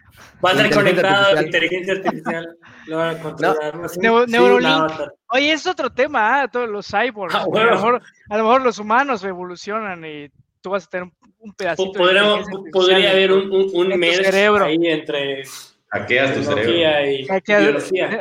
Va 0.45 0.51
a 0.51 0.53
estar 0.53 0.73
conectado 0.73 1.39
a 1.39 1.43
inteligencia 1.43 1.95
artificial. 1.95 2.57
Lo 2.87 2.97
van 2.99 3.17
a 3.17 3.19
controlar. 3.19 3.75
No. 4.01 4.27
Neurolink. 4.27 4.93
Oye, 5.29 5.53
es 5.53 5.67
otro 5.67 5.91
tema, 5.91 6.45
¿eh? 6.45 6.49
todos 6.51 6.69
los 6.69 6.87
cyborgs. 6.87 7.35
Ah, 7.35 7.43
a, 7.43 7.65
lo 7.65 7.71
mejor, 7.71 8.03
a, 8.29 8.39
lo 8.39 8.45
mejor, 8.45 8.63
los 8.63 8.79
humanos 8.79 9.25
evolucionan 9.25 10.05
y 10.05 10.31
tú 10.65 10.71
vas 10.71 10.87
a 10.87 10.89
tener 10.89 11.11
un, 11.41 11.53
pedacito. 11.53 11.93
podría 11.93 13.11
haber 13.11 13.33
un, 13.33 13.53
un, 13.53 13.93
un 13.93 14.03
cerebro 14.03 14.65
ahí 14.65 14.79
entre 14.87 15.45
Hackeas 15.91 16.35
tu 16.35 16.43
cerebro. 16.43 16.73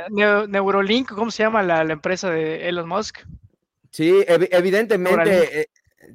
Y 0.09 0.51
Neurolink, 0.51 1.09
¿cómo 1.09 1.31
se 1.31 1.43
llama 1.43 1.63
la, 1.63 1.85
la, 1.85 1.93
empresa 1.93 2.29
de 2.29 2.67
Elon 2.67 2.87
Musk? 2.87 3.19
Sí, 3.91 4.25
evidentemente, 4.27 5.61
eh, 5.61 5.67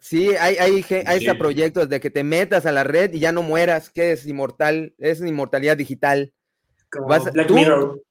sí, 0.02 0.36
hay, 0.38 0.56
hay, 0.56 0.84
hay 1.06 1.20
sí. 1.20 1.32
proyectos 1.32 1.88
de 1.88 1.98
que 1.98 2.10
te 2.10 2.22
metas 2.22 2.66
a 2.66 2.72
la 2.72 2.84
red 2.84 3.14
y 3.14 3.20
ya 3.20 3.32
no 3.32 3.42
mueras, 3.42 3.88
que 3.88 4.12
es 4.12 4.26
inmortal, 4.26 4.92
es 4.98 5.22
inmortalidad 5.22 5.78
digital. 5.78 6.34
Como 6.90 7.08
vas, 7.08 7.32
Black 7.32 7.46
tú, 7.46 7.54
Mirror. 7.54 8.02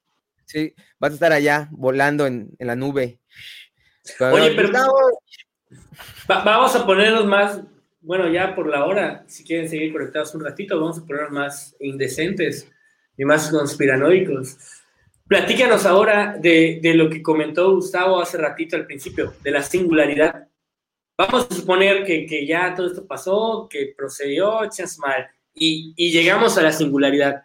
Sí, 0.46 0.74
vas 0.98 1.12
a 1.12 1.14
estar 1.14 1.32
allá 1.32 1.68
volando 1.72 2.26
en, 2.26 2.50
en 2.58 2.68
la 2.68 2.76
nube. 2.76 3.20
Oye, 4.20 4.52
pero 4.56 4.72
va, 6.30 6.44
vamos 6.44 6.76
a 6.76 6.86
ponernos 6.86 7.26
más, 7.28 7.62
bueno, 8.08 8.30
ya 8.30 8.56
por 8.56 8.70
la 8.70 8.86
hora, 8.86 9.26
si 9.28 9.44
quieren 9.44 9.68
seguir 9.68 9.92
conectados 9.92 10.34
un 10.34 10.42
ratito, 10.42 10.80
vamos 10.80 10.98
a 10.98 11.06
ponernos 11.06 11.32
más 11.32 11.76
indecentes 11.82 12.72
y 13.18 13.26
más 13.26 13.50
conspiranoicos. 13.50 14.58
Platícanos 15.28 15.86
ahora 15.86 16.38
de, 16.40 16.80
de, 16.82 16.94
lo 16.94 17.10
que 17.10 17.22
comentó 17.22 17.76
Gustavo 17.76 18.22
hace 18.22 18.38
ratito 18.38 18.78
al 18.78 18.86
principio, 18.86 19.34
de 19.44 19.52
la 19.52 19.62
singularidad. 19.62 20.48
Vamos 21.18 21.48
a 21.52 21.54
suponer 21.54 22.06
que, 22.06 22.26
que 22.26 22.48
ya 22.48 22.74
todo 22.74 22.88
esto 22.88 23.06
pasó, 23.06 23.68
que 23.70 23.94
procedió, 23.98 24.62
mal, 25.00 25.28
y, 25.54 25.94
y, 25.98 26.12
llegamos 26.14 26.58
a 26.58 26.62
la 26.62 26.72
singularidad. 26.72 27.44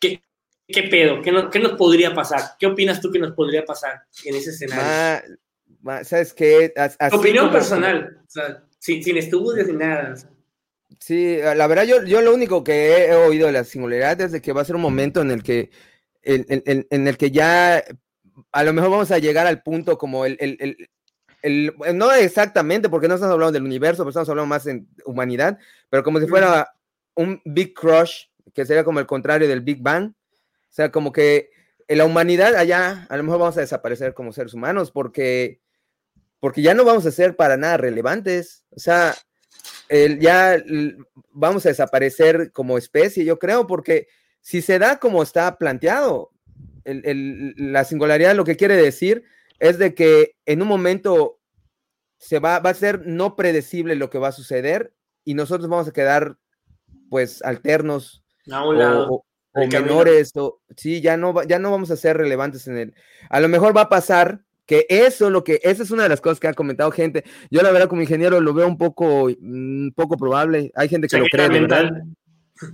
¿Qué, 0.00 0.24
qué 0.66 0.82
pedo? 0.84 1.22
¿Qué, 1.22 1.30
no, 1.30 1.50
¿Qué, 1.50 1.60
nos 1.60 1.74
podría 1.74 2.12
pasar? 2.12 2.56
¿Qué 2.58 2.66
opinas 2.66 3.00
tú 3.00 3.12
que 3.12 3.20
nos 3.20 3.32
podría 3.32 3.64
pasar 3.64 4.02
en 4.24 4.34
ese 4.34 4.50
escenario? 4.50 4.82
Ma, 4.82 5.22
ma, 5.82 6.04
¿Sabes 6.04 6.34
qué? 6.34 6.72
Así 6.74 7.14
opinión 7.14 7.44
como... 7.44 7.58
personal, 7.58 8.18
o 8.26 8.28
sea, 8.30 8.64
sin, 8.80 9.04
sin 9.04 9.16
estudios 9.16 9.68
ni 9.68 9.74
nada. 9.74 10.16
Sí, 10.98 11.38
la 11.38 11.66
verdad 11.68 11.84
yo, 11.84 12.02
yo 12.02 12.20
lo 12.20 12.34
único 12.34 12.64
que 12.64 13.04
he 13.04 13.14
oído 13.14 13.46
de 13.46 13.52
la 13.52 13.64
singularidad 13.64 14.20
es 14.20 14.32
de 14.32 14.42
que 14.42 14.52
va 14.52 14.62
a 14.62 14.64
ser 14.64 14.74
un 14.74 14.82
momento 14.82 15.20
en 15.20 15.30
el 15.30 15.44
que, 15.44 15.70
en, 16.22 16.44
en, 16.48 16.86
en 16.90 17.06
el 17.06 17.16
que 17.16 17.30
ya 17.30 17.84
a 18.50 18.64
lo 18.64 18.72
mejor 18.72 18.90
vamos 18.90 19.10
a 19.12 19.18
llegar 19.18 19.46
al 19.46 19.62
punto 19.62 19.96
como 19.96 20.24
el, 20.24 20.36
el, 20.40 20.56
el, 20.60 20.90
el, 21.42 21.96
no 21.96 22.12
exactamente, 22.12 22.88
porque 22.88 23.06
no 23.06 23.14
estamos 23.14 23.32
hablando 23.32 23.52
del 23.52 23.64
universo, 23.64 24.02
pero 24.02 24.10
estamos 24.10 24.28
hablando 24.28 24.48
más 24.48 24.66
en 24.66 24.88
humanidad, 25.04 25.58
pero 25.88 26.02
como 26.02 26.18
si 26.18 26.26
fuera 26.26 26.74
un 27.14 27.40
Big 27.44 27.74
Crush, 27.74 28.24
que 28.52 28.66
sería 28.66 28.84
como 28.84 28.98
el 28.98 29.06
contrario 29.06 29.46
del 29.46 29.60
Big 29.60 29.80
Bang. 29.80 30.12
O 30.12 30.72
sea, 30.72 30.90
como 30.90 31.12
que 31.12 31.50
en 31.88 31.98
la 31.98 32.04
humanidad 32.04 32.54
allá 32.54 33.06
a 33.08 33.16
lo 33.16 33.22
mejor 33.22 33.40
vamos 33.40 33.56
a 33.56 33.60
desaparecer 33.60 34.14
como 34.14 34.32
seres 34.32 34.54
humanos 34.54 34.90
porque, 34.90 35.59
porque 36.40 36.62
ya 36.62 36.74
no 36.74 36.84
vamos 36.84 37.06
a 37.06 37.10
ser 37.10 37.36
para 37.36 37.56
nada 37.56 37.76
relevantes. 37.76 38.64
O 38.70 38.80
sea, 38.80 39.14
el, 39.88 40.18
ya 40.18 40.62
vamos 41.32 41.64
a 41.66 41.68
desaparecer 41.68 42.50
como 42.52 42.78
especie, 42.78 43.24
yo 43.24 43.38
creo, 43.38 43.66
porque 43.66 44.08
si 44.40 44.62
se 44.62 44.78
da 44.78 44.98
como 44.98 45.22
está 45.22 45.58
planteado, 45.58 46.30
el, 46.84 47.54
la 47.56 47.84
singularidad 47.84 48.34
lo 48.34 48.44
que 48.44 48.56
quiere 48.56 48.74
decir 48.74 49.22
es 49.58 49.78
de 49.78 49.94
que 49.94 50.36
en 50.46 50.62
un 50.62 50.68
momento 50.68 51.38
se 52.18 52.38
va, 52.38 52.58
va 52.58 52.70
a 52.70 52.74
ser 52.74 53.06
no 53.06 53.36
predecible 53.36 53.94
lo 53.94 54.10
que 54.10 54.18
va 54.18 54.28
a 54.28 54.32
suceder 54.32 54.94
y 55.24 55.34
nosotros 55.34 55.68
vamos 55.68 55.88
a 55.88 55.92
quedar 55.92 56.38
pues 57.10 57.42
alternos 57.42 58.24
a 58.50 58.66
un 58.66 58.78
lado, 58.78 59.08
o, 59.10 59.24
o 59.54 59.66
menores 59.66 60.32
o 60.34 60.60
sí 60.76 61.00
ya 61.00 61.16
no 61.16 61.42
ya 61.44 61.58
no 61.58 61.70
vamos 61.70 61.90
a 61.90 61.96
ser 61.96 62.16
relevantes 62.16 62.66
en 62.68 62.78
el 62.78 62.94
a 63.28 63.40
lo 63.40 63.48
mejor 63.48 63.76
va 63.76 63.82
a 63.82 63.88
pasar 63.88 64.44
que 64.70 64.86
eso 64.88 65.30
lo 65.30 65.42
que 65.42 65.58
esa 65.64 65.82
es 65.82 65.90
una 65.90 66.04
de 66.04 66.08
las 66.08 66.20
cosas 66.20 66.38
que 66.38 66.46
ha 66.46 66.54
comentado 66.54 66.92
gente. 66.92 67.24
Yo 67.50 67.60
la 67.60 67.72
verdad 67.72 67.88
como 67.88 68.02
ingeniero 68.02 68.40
lo 68.40 68.54
veo 68.54 68.68
un 68.68 68.78
poco 68.78 69.24
un 69.24 69.92
poco 69.96 70.16
probable. 70.16 70.70
Hay 70.76 70.88
gente 70.88 71.08
que 71.08 71.18
lo 71.18 71.24
cree 71.24 71.48
¿verdad? 71.48 71.90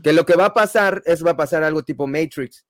que 0.02 0.12
lo 0.12 0.26
que 0.26 0.36
va 0.36 0.44
a 0.44 0.52
pasar 0.52 1.02
es 1.06 1.24
va 1.24 1.30
a 1.30 1.36
pasar 1.38 1.62
algo 1.62 1.82
tipo 1.82 2.06
Matrix 2.06 2.66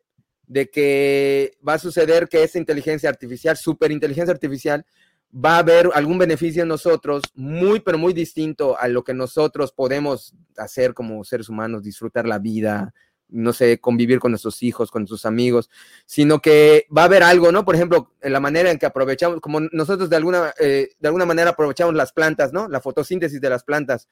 de 0.47 0.71
que 0.71 1.59
va 1.69 1.75
a 1.75 1.79
suceder 1.81 2.29
que 2.29 2.45
esa 2.45 2.59
inteligencia 2.59 3.09
artificial 3.09 3.57
superinteligencia 3.57 4.33
artificial 4.33 4.87
va 5.35 5.57
a 5.57 5.59
haber 5.59 5.91
algún 5.95 6.19
beneficio 6.19 6.63
en 6.63 6.69
nosotros 6.69 7.25
muy, 7.35 7.81
pero 7.81 7.99
muy 7.99 8.13
distinto 8.13 8.79
a 8.79 8.87
lo 8.87 9.03
que 9.03 9.13
nosotros 9.13 9.73
podemos 9.73 10.37
hacer 10.57 10.95
como 10.95 11.25
seres 11.25 11.49
humanos, 11.49 11.83
disfrutar 11.83 12.29
la 12.29 12.39
vida, 12.39 12.95
no 13.29 13.53
sé, 13.53 13.79
convivir 13.81 14.21
con 14.21 14.33
nuestros 14.33 14.63
hijos, 14.63 14.91
con 14.91 15.03
nuestros 15.03 15.27
amigos, 15.27 15.71
sino 16.05 16.41
que 16.41 16.87
va 16.97 17.03
a 17.03 17.05
haber 17.07 17.23
algo, 17.23 17.51
¿no? 17.53 17.65
Por 17.65 17.75
ejemplo, 17.75 18.13
en 18.21 18.33
la 18.33 18.41
manera 18.41 18.71
en 18.71 18.79
que 18.79 18.87
aprovechamos, 18.87 19.41
como 19.41 19.61
nosotros 19.73 20.09
de 20.11 20.17
alguna, 20.17 20.55
eh, 20.59 20.91
de 20.99 21.09
alguna 21.09 21.27
manera 21.27 21.51
aprovechamos 21.51 21.95
las 21.95 22.13
plantas, 22.13 22.53
¿no? 22.53 22.69
La 22.69 22.81
fotosíntesis 22.81 23.41
de 23.41 23.51
las 23.51 23.65
plantas. 23.65 24.09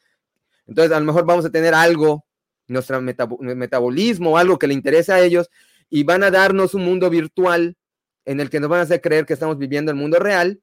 Entonces, 0.67 0.93
a 0.93 1.01
lo 1.01 1.07
mejor 1.07 1.25
vamos 1.27 1.45
a 1.45 1.51
tener 1.51 1.75
algo, 1.75 2.25
nuestro 2.67 3.01
metab 3.01 3.39
metabolismo, 3.41 4.39
algo 4.39 4.59
que 4.59 4.67
le 4.67 4.75
interesa 4.75 5.17
a 5.17 5.21
ellos, 5.21 5.51
y 5.91 6.05
van 6.05 6.23
a 6.23 6.31
darnos 6.31 6.75
un 6.75 6.85
mundo 6.85 7.11
virtual 7.11 7.77
en 8.25 8.41
el 8.41 8.51
que 8.51 8.59
nos 8.59 8.71
van 8.71 8.81
a 8.81 8.85
hacer 8.85 9.01
creer 9.01 9.27
que 9.27 9.35
estamos 9.35 9.59
viviendo 9.59 9.91
el 9.91 9.99
mundo 9.99 10.19
real, 10.19 10.61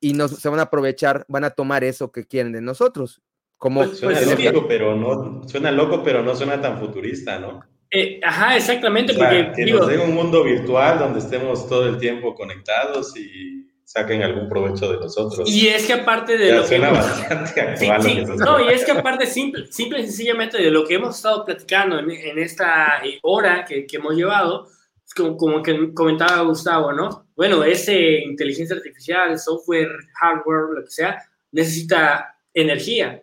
y 0.00 0.14
nos, 0.14 0.32
se 0.32 0.48
van 0.48 0.58
a 0.58 0.64
aprovechar, 0.64 1.24
van 1.28 1.44
a 1.44 1.50
tomar 1.50 1.84
eso 1.84 2.10
que 2.10 2.26
quieren 2.26 2.52
de 2.52 2.60
nosotros. 2.60 3.22
Como, 3.62 3.84
pues 3.84 4.00
suena, 4.00 4.18
pues, 4.20 4.52
loco, 4.52 4.66
pero 4.66 4.96
no, 4.96 5.46
suena 5.46 5.70
loco, 5.70 6.02
pero 6.02 6.20
no 6.20 6.34
suena 6.34 6.60
tan 6.60 6.80
futurista, 6.80 7.38
¿no? 7.38 7.62
Eh, 7.92 8.18
ajá, 8.20 8.56
exactamente. 8.56 9.12
O 9.12 9.14
sea, 9.14 9.28
porque, 9.28 9.52
que 9.54 9.64
digo, 9.66 9.78
nos 9.78 9.86
den 9.86 10.00
un 10.00 10.14
mundo 10.16 10.42
virtual 10.42 10.98
donde 10.98 11.20
estemos 11.20 11.68
todo 11.68 11.86
el 11.86 11.96
tiempo 11.98 12.34
conectados 12.34 13.16
y 13.16 13.70
saquen 13.84 14.24
algún 14.24 14.48
provecho 14.48 14.90
de 14.90 14.98
nosotros. 14.98 15.48
Y 15.48 15.68
es 15.68 15.86
que 15.86 15.92
aparte 15.92 16.36
de 16.36 16.48
ya 16.48 16.56
lo 16.56 16.66
suena 16.66 16.88
que 16.88 16.96
bastante 16.96 17.60
actual 17.60 18.02
sí, 18.02 18.14
lo 18.16 18.26
que 18.26 18.32
sí. 18.32 18.38
No, 18.44 18.68
y 18.68 18.72
es 18.72 18.84
que 18.84 18.90
aparte, 18.90 19.26
simple, 19.26 19.70
simple 19.70 20.00
y 20.00 20.06
sencillamente 20.06 20.60
de 20.60 20.70
lo 20.72 20.84
que 20.84 20.94
hemos 20.94 21.14
estado 21.14 21.44
platicando 21.44 22.00
en, 22.00 22.10
en 22.10 22.40
esta 22.40 23.00
eh, 23.04 23.20
hora 23.22 23.64
que, 23.64 23.86
que 23.86 23.96
hemos 23.98 24.16
llevado, 24.16 24.66
como, 25.14 25.36
como, 25.36 25.62
que 25.62 25.94
comentaba 25.94 26.42
Gustavo, 26.42 26.92
¿no? 26.92 27.28
Bueno, 27.36 27.62
ese 27.62 28.22
inteligencia 28.24 28.74
artificial, 28.74 29.38
software, 29.38 29.92
hardware, 30.14 30.74
lo 30.74 30.82
que 30.82 30.90
sea, 30.90 31.22
necesita 31.52 32.34
energía. 32.52 33.22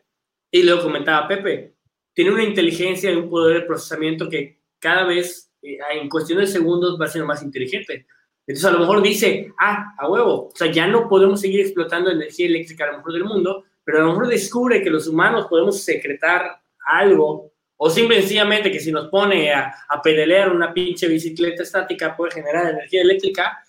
Y 0.51 0.63
lo 0.63 0.81
comentaba 0.81 1.27
Pepe, 1.27 1.75
tiene 2.13 2.31
una 2.31 2.43
inteligencia 2.43 3.11
y 3.11 3.15
un 3.15 3.29
poder 3.29 3.61
de 3.61 3.67
procesamiento 3.67 4.27
que 4.27 4.59
cada 4.79 5.05
vez, 5.05 5.51
eh, 5.61 5.77
en 5.93 6.09
cuestión 6.09 6.39
de 6.39 6.47
segundos, 6.47 6.99
va 6.99 7.07
ser 7.07 7.23
más 7.23 7.43
inteligente. 7.43 8.07
Entonces, 8.47 8.65
a 8.65 8.71
lo 8.71 8.79
mejor 8.79 9.01
dice, 9.01 9.51
ah, 9.59 9.93
a 9.97 10.09
huevo, 10.09 10.47
o 10.47 10.55
sea, 10.55 10.71
ya 10.71 10.87
no 10.87 11.07
podemos 11.07 11.39
seguir 11.39 11.61
explotando 11.61 12.09
energía 12.09 12.47
eléctrica 12.47 12.85
a 12.85 12.91
lo 12.91 12.97
mejor 12.97 13.13
del 13.13 13.25
mundo, 13.25 13.65
pero 13.83 13.99
a 13.99 14.01
lo 14.01 14.07
mejor 14.07 14.27
descubre 14.27 14.81
que 14.81 14.89
los 14.89 15.07
humanos 15.07 15.45
podemos 15.47 15.83
secretar 15.83 16.59
algo 16.85 17.51
o 17.77 17.89
simple 17.89 18.17
y 18.17 18.21
sencillamente 18.21 18.71
que 18.71 18.79
si 18.79 18.91
nos 18.91 19.07
pone 19.07 19.53
a, 19.53 19.73
a 19.87 20.01
pedalear 20.01 20.51
una 20.51 20.73
pinche 20.73 21.07
bicicleta 21.07 21.63
estática 21.63 22.17
puede 22.17 22.33
generar 22.33 22.71
energía 22.71 23.01
eléctrica 23.01 23.63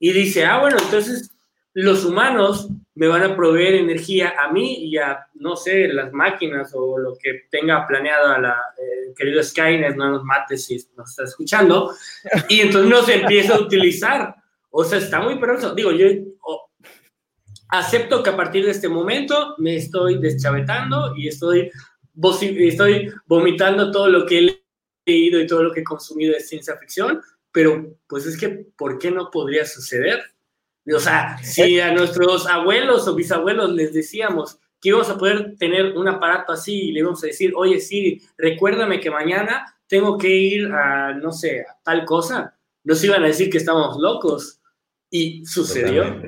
y 0.00 0.12
dice, 0.12 0.44
ah, 0.44 0.58
bueno, 0.58 0.78
entonces 0.82 1.30
los 1.74 2.04
humanos 2.04 2.68
me 2.94 3.08
van 3.08 3.22
a 3.22 3.34
proveer 3.34 3.74
energía 3.74 4.34
a 4.38 4.52
mí 4.52 4.84
y 4.84 4.98
a, 4.98 5.26
no 5.34 5.56
sé, 5.56 5.88
las 5.88 6.12
máquinas 6.12 6.72
o 6.74 6.98
lo 6.98 7.16
que 7.16 7.44
tenga 7.50 7.86
planeado 7.86 8.28
a 8.28 8.38
la 8.38 8.56
eh, 8.78 9.12
querido 9.16 9.42
Skynet, 9.42 9.96
no 9.96 10.10
nos 10.10 10.24
mate 10.24 10.58
si 10.58 10.76
nos 10.96 11.10
está 11.10 11.24
escuchando, 11.24 11.94
y 12.48 12.60
entonces 12.60 12.90
no 12.90 13.02
se 13.02 13.14
empieza 13.14 13.54
a 13.54 13.60
utilizar. 13.60 14.34
O 14.70 14.84
sea, 14.84 14.98
está 14.98 15.20
muy 15.20 15.34
peligroso. 15.34 15.74
Digo, 15.74 15.92
yo 15.92 16.06
acepto 17.68 18.22
que 18.22 18.30
a 18.30 18.36
partir 18.36 18.64
de 18.64 18.70
este 18.70 18.88
momento 18.88 19.54
me 19.58 19.76
estoy 19.76 20.18
deschavetando 20.18 21.14
y 21.16 21.28
estoy 21.28 21.70
estoy 22.40 23.10
vomitando 23.26 23.90
todo 23.90 24.08
lo 24.08 24.26
que 24.26 24.38
he 24.38 24.62
leído 25.06 25.40
y 25.40 25.46
todo 25.46 25.62
lo 25.62 25.72
que 25.72 25.80
he 25.80 25.84
consumido 25.84 26.34
de 26.34 26.40
ciencia 26.40 26.76
ficción, 26.76 27.22
pero 27.50 27.96
pues 28.06 28.26
es 28.26 28.36
que, 28.38 28.48
¿por 28.76 28.98
qué 28.98 29.10
no 29.10 29.30
podría 29.30 29.64
suceder? 29.64 30.22
O 30.86 30.98
sea, 30.98 31.38
si 31.42 31.78
a 31.80 31.92
nuestros 31.92 32.46
abuelos 32.46 33.06
o 33.06 33.14
bisabuelos 33.14 33.70
les 33.72 33.92
decíamos 33.92 34.58
que 34.80 34.88
íbamos 34.88 35.08
a 35.10 35.16
poder 35.16 35.56
tener 35.56 35.96
un 35.96 36.08
aparato 36.08 36.52
así 36.52 36.88
y 36.88 36.92
le 36.92 37.00
íbamos 37.00 37.22
a 37.22 37.28
decir, 37.28 37.52
oye, 37.54 37.78
sí, 37.78 38.20
recuérdame 38.36 38.98
que 38.98 39.10
mañana 39.10 39.76
tengo 39.86 40.18
que 40.18 40.28
ir 40.28 40.72
a, 40.72 41.14
no 41.14 41.30
sé, 41.30 41.60
a 41.60 41.76
tal 41.84 42.04
cosa. 42.04 42.56
Nos 42.82 43.02
iban 43.04 43.22
a 43.22 43.28
decir 43.28 43.48
que 43.48 43.58
estábamos 43.58 43.98
locos. 43.98 44.58
Y 45.08 45.44
sucedió. 45.46 46.20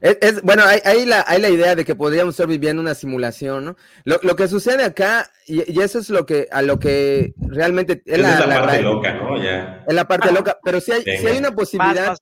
Es, 0.00 0.42
bueno, 0.42 0.62
hay, 0.64 1.06
la, 1.06 1.24
hay 1.26 1.40
la 1.40 1.48
idea 1.48 1.74
de 1.74 1.84
que 1.84 1.96
podríamos 1.96 2.34
estar 2.34 2.46
viviendo 2.46 2.80
una 2.80 2.94
simulación, 2.94 3.64
¿no? 3.64 3.76
Lo, 4.04 4.20
lo 4.22 4.36
que 4.36 4.46
sucede 4.46 4.84
acá, 4.84 5.28
y, 5.46 5.80
eso 5.80 5.98
es 5.98 6.10
lo 6.10 6.24
que, 6.24 6.46
a 6.52 6.62
lo 6.62 6.78
que 6.78 7.34
realmente... 7.38 8.02
Es, 8.06 8.20
la, 8.20 8.46
parte 8.46 8.82
loca, 8.82 9.14
¿no? 9.14 9.42
Ya. 9.42 9.82
Es 9.88 9.94
la 9.94 10.06
parte 10.06 10.30
loca, 10.30 10.58
pero 10.62 10.80
si 10.80 10.92
hay, 10.92 11.02
si 11.02 11.26
hay 11.26 11.38
una 11.38 11.52
posibilidad... 11.52 12.16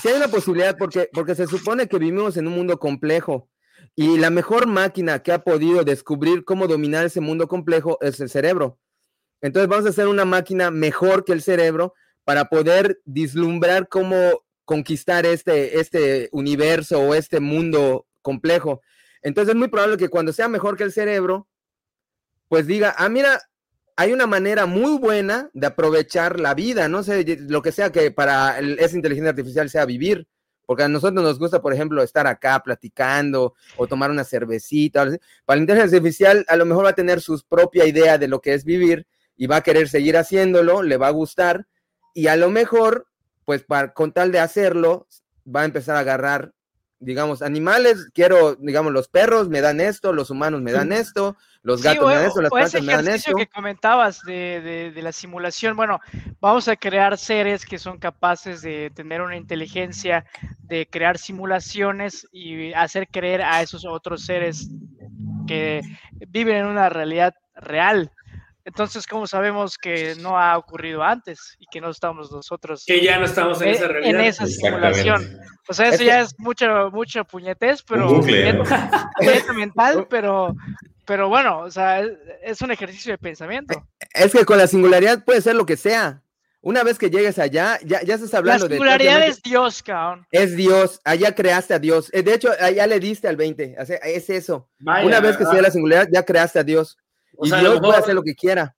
Si 0.00 0.08
hay 0.08 0.14
una 0.14 0.28
posibilidad, 0.28 0.76
porque, 0.76 1.08
porque 1.12 1.34
se 1.34 1.46
supone 1.46 1.88
que 1.88 1.98
vivimos 1.98 2.36
en 2.36 2.46
un 2.46 2.54
mundo 2.54 2.78
complejo, 2.78 3.48
y 3.94 4.18
la 4.18 4.30
mejor 4.30 4.66
máquina 4.66 5.22
que 5.22 5.32
ha 5.32 5.42
podido 5.42 5.82
descubrir 5.82 6.44
cómo 6.44 6.66
dominar 6.66 7.06
ese 7.06 7.20
mundo 7.20 7.48
complejo 7.48 7.98
es 8.02 8.20
el 8.20 8.28
cerebro. 8.28 8.78
Entonces 9.40 9.68
vamos 9.68 9.86
a 9.86 9.90
hacer 9.90 10.08
una 10.08 10.24
máquina 10.24 10.70
mejor 10.70 11.24
que 11.24 11.32
el 11.32 11.42
cerebro 11.42 11.94
para 12.24 12.46
poder 12.46 13.00
vislumbrar 13.04 13.88
cómo 13.88 14.42
conquistar 14.64 15.24
este, 15.24 15.80
este 15.80 16.28
universo 16.32 17.00
o 17.00 17.14
este 17.14 17.40
mundo 17.40 18.06
complejo. 18.20 18.82
Entonces 19.22 19.54
es 19.54 19.58
muy 19.58 19.68
probable 19.68 19.96
que 19.96 20.08
cuando 20.08 20.32
sea 20.32 20.48
mejor 20.48 20.76
que 20.76 20.84
el 20.84 20.92
cerebro, 20.92 21.48
pues 22.48 22.66
diga, 22.66 22.94
ah, 22.98 23.08
mira, 23.08 23.40
hay 23.96 24.12
una 24.12 24.26
manera 24.26 24.66
muy 24.66 24.98
buena 24.98 25.50
de 25.54 25.66
aprovechar 25.66 26.38
la 26.38 26.54
vida, 26.54 26.88
no 26.88 27.02
sé, 27.02 27.24
lo 27.48 27.62
que 27.62 27.72
sea 27.72 27.90
que 27.90 28.10
para 28.10 28.58
esa 28.58 28.96
inteligencia 28.96 29.30
artificial 29.30 29.70
sea 29.70 29.84
vivir. 29.84 30.26
Porque 30.66 30.82
a 30.82 30.88
nosotros 30.88 31.22
nos 31.22 31.38
gusta, 31.38 31.62
por 31.62 31.72
ejemplo, 31.72 32.02
estar 32.02 32.26
acá 32.26 32.60
platicando 32.60 33.54
o 33.76 33.86
tomar 33.86 34.10
una 34.10 34.24
cervecita. 34.24 35.04
Para 35.44 35.56
la 35.58 35.62
inteligencia 35.62 35.98
artificial, 35.98 36.44
a 36.48 36.56
lo 36.56 36.66
mejor 36.66 36.84
va 36.86 36.90
a 36.90 36.94
tener 36.94 37.20
su 37.20 37.40
propia 37.48 37.86
idea 37.86 38.18
de 38.18 38.26
lo 38.26 38.40
que 38.40 38.52
es 38.52 38.64
vivir 38.64 39.06
y 39.36 39.46
va 39.46 39.56
a 39.56 39.60
querer 39.60 39.88
seguir 39.88 40.16
haciéndolo, 40.16 40.82
le 40.82 40.96
va 40.96 41.06
a 41.06 41.12
gustar 41.12 41.66
y 42.16 42.28
a 42.28 42.36
lo 42.36 42.48
mejor, 42.48 43.08
pues 43.44 43.62
para, 43.62 43.92
con 43.92 44.10
tal 44.10 44.32
de 44.32 44.38
hacerlo, 44.38 45.06
va 45.46 45.60
a 45.60 45.64
empezar 45.66 45.96
a 45.96 46.00
agarrar, 46.00 46.54
digamos, 46.98 47.42
animales. 47.42 48.08
Quiero, 48.14 48.54
digamos, 48.54 48.90
los 48.94 49.08
perros 49.08 49.50
me 49.50 49.60
dan 49.60 49.82
esto, 49.82 50.14
los 50.14 50.30
humanos 50.30 50.62
me 50.62 50.72
dan 50.72 50.92
esto, 50.92 51.36
los 51.66 51.82
gatos 51.82 52.06
me 52.06 52.14
dan 52.14 52.26
esto, 52.26 52.42
las 52.42 52.50
plantas 52.50 52.82
me 52.82 52.92
dan 52.92 53.08
esto. 53.08 53.34
que 53.34 53.48
comentabas 53.48 54.22
de, 54.22 54.92
de, 54.94 55.02
la 55.02 55.10
simulación, 55.10 55.74
bueno, 55.76 55.98
vamos 56.40 56.68
a 56.68 56.76
crear 56.76 57.18
seres 57.18 57.66
que 57.66 57.76
son 57.76 57.98
capaces 57.98 58.62
de 58.62 58.92
tener 58.94 59.20
una 59.20 59.36
inteligencia, 59.36 60.24
de 60.60 60.86
crear 60.86 61.18
simulaciones 61.18 62.24
y 62.30 62.72
hacer 62.72 63.08
creer 63.08 63.42
a 63.42 63.62
esos 63.62 63.84
otros 63.84 64.24
seres 64.24 64.68
que 65.48 65.80
viven 66.28 66.58
en 66.58 66.66
una 66.66 66.88
realidad 66.88 67.34
real. 67.56 68.12
Entonces, 68.64 69.04
¿cómo 69.04 69.26
sabemos 69.26 69.76
que 69.76 70.14
no 70.20 70.38
ha 70.38 70.56
ocurrido 70.56 71.02
antes 71.02 71.56
y 71.58 71.66
que 71.66 71.80
no 71.80 71.90
estamos 71.90 72.30
nosotros? 72.30 72.84
Que 72.86 73.02
ya 73.02 73.18
no 73.18 73.24
estamos 73.24 73.60
en, 73.60 73.70
esa 73.70 73.88
realidad. 73.88 74.20
En 74.20 74.24
esa 74.24 74.46
simulación. 74.46 75.38
O 75.68 75.74
sea, 75.74 75.88
eso 75.88 76.04
ya 76.04 76.20
es 76.20 76.38
mucho, 76.38 76.92
mucho 76.92 77.24
puñetez, 77.24 77.82
pero 77.82 78.20
mental, 79.52 80.06
pero 80.10 80.54
pero 81.06 81.28
bueno, 81.28 81.60
o 81.60 81.70
sea, 81.70 82.04
es 82.42 82.60
un 82.60 82.70
ejercicio 82.70 83.12
de 83.12 83.18
pensamiento. 83.18 83.86
Es 84.12 84.32
que 84.32 84.44
con 84.44 84.58
la 84.58 84.66
singularidad 84.66 85.24
puede 85.24 85.40
ser 85.40 85.54
lo 85.54 85.64
que 85.64 85.76
sea. 85.76 86.22
Una 86.60 86.82
vez 86.82 86.98
que 86.98 87.10
llegues 87.10 87.38
allá, 87.38 87.78
ya, 87.84 88.02
ya 88.02 88.14
estás 88.14 88.34
hablando 88.34 88.64
de... 88.64 88.70
La 88.70 88.74
singularidad 88.74 89.24
es 89.24 89.40
Dios, 89.40 89.84
cabrón. 89.84 90.26
Es 90.32 90.56
Dios, 90.56 91.00
allá 91.04 91.32
creaste 91.32 91.74
a 91.74 91.78
Dios. 91.78 92.10
Eh, 92.12 92.22
de 92.22 92.34
hecho, 92.34 92.50
allá 92.60 92.86
le 92.88 92.98
diste 92.98 93.28
al 93.28 93.36
20, 93.36 93.76
es 94.02 94.30
eso. 94.30 94.68
Una 94.80 95.20
vez 95.20 95.36
que 95.36 95.44
sea 95.44 95.62
la 95.62 95.70
singularidad, 95.70 96.08
ya 96.12 96.24
creaste 96.24 96.58
a 96.58 96.64
Dios. 96.64 96.98
y 97.40 97.48
Dios 97.48 97.80
puede 97.80 97.98
hacer 97.98 98.14
lo 98.14 98.22
que 98.24 98.34
quiera. 98.34 98.74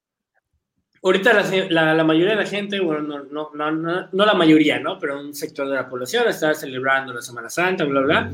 Ahorita 1.03 1.33
la, 1.33 1.95
la, 1.95 2.05
mayoría 2.05 2.31
de 2.31 2.43
la 2.43 2.47
gente, 2.47 2.81
bueno, 2.81 3.03
no, 3.03 3.51
no, 3.55 3.71
no, 3.71 4.09
no, 4.13 4.27
la 4.27 4.35
mayoría, 4.35 4.81
¿no? 4.81 4.99
Pero 4.99 5.21
un 5.21 5.33
sector 5.33 5.69
de 5.69 5.77
la 5.77 5.89
población 5.89 6.29
está 6.29 6.53
celebrando 6.55 7.15
la 7.15 7.23
Semana 7.23 7.49
Santa, 7.49 7.85
bla, 7.85 8.01
bla. 8.01 8.31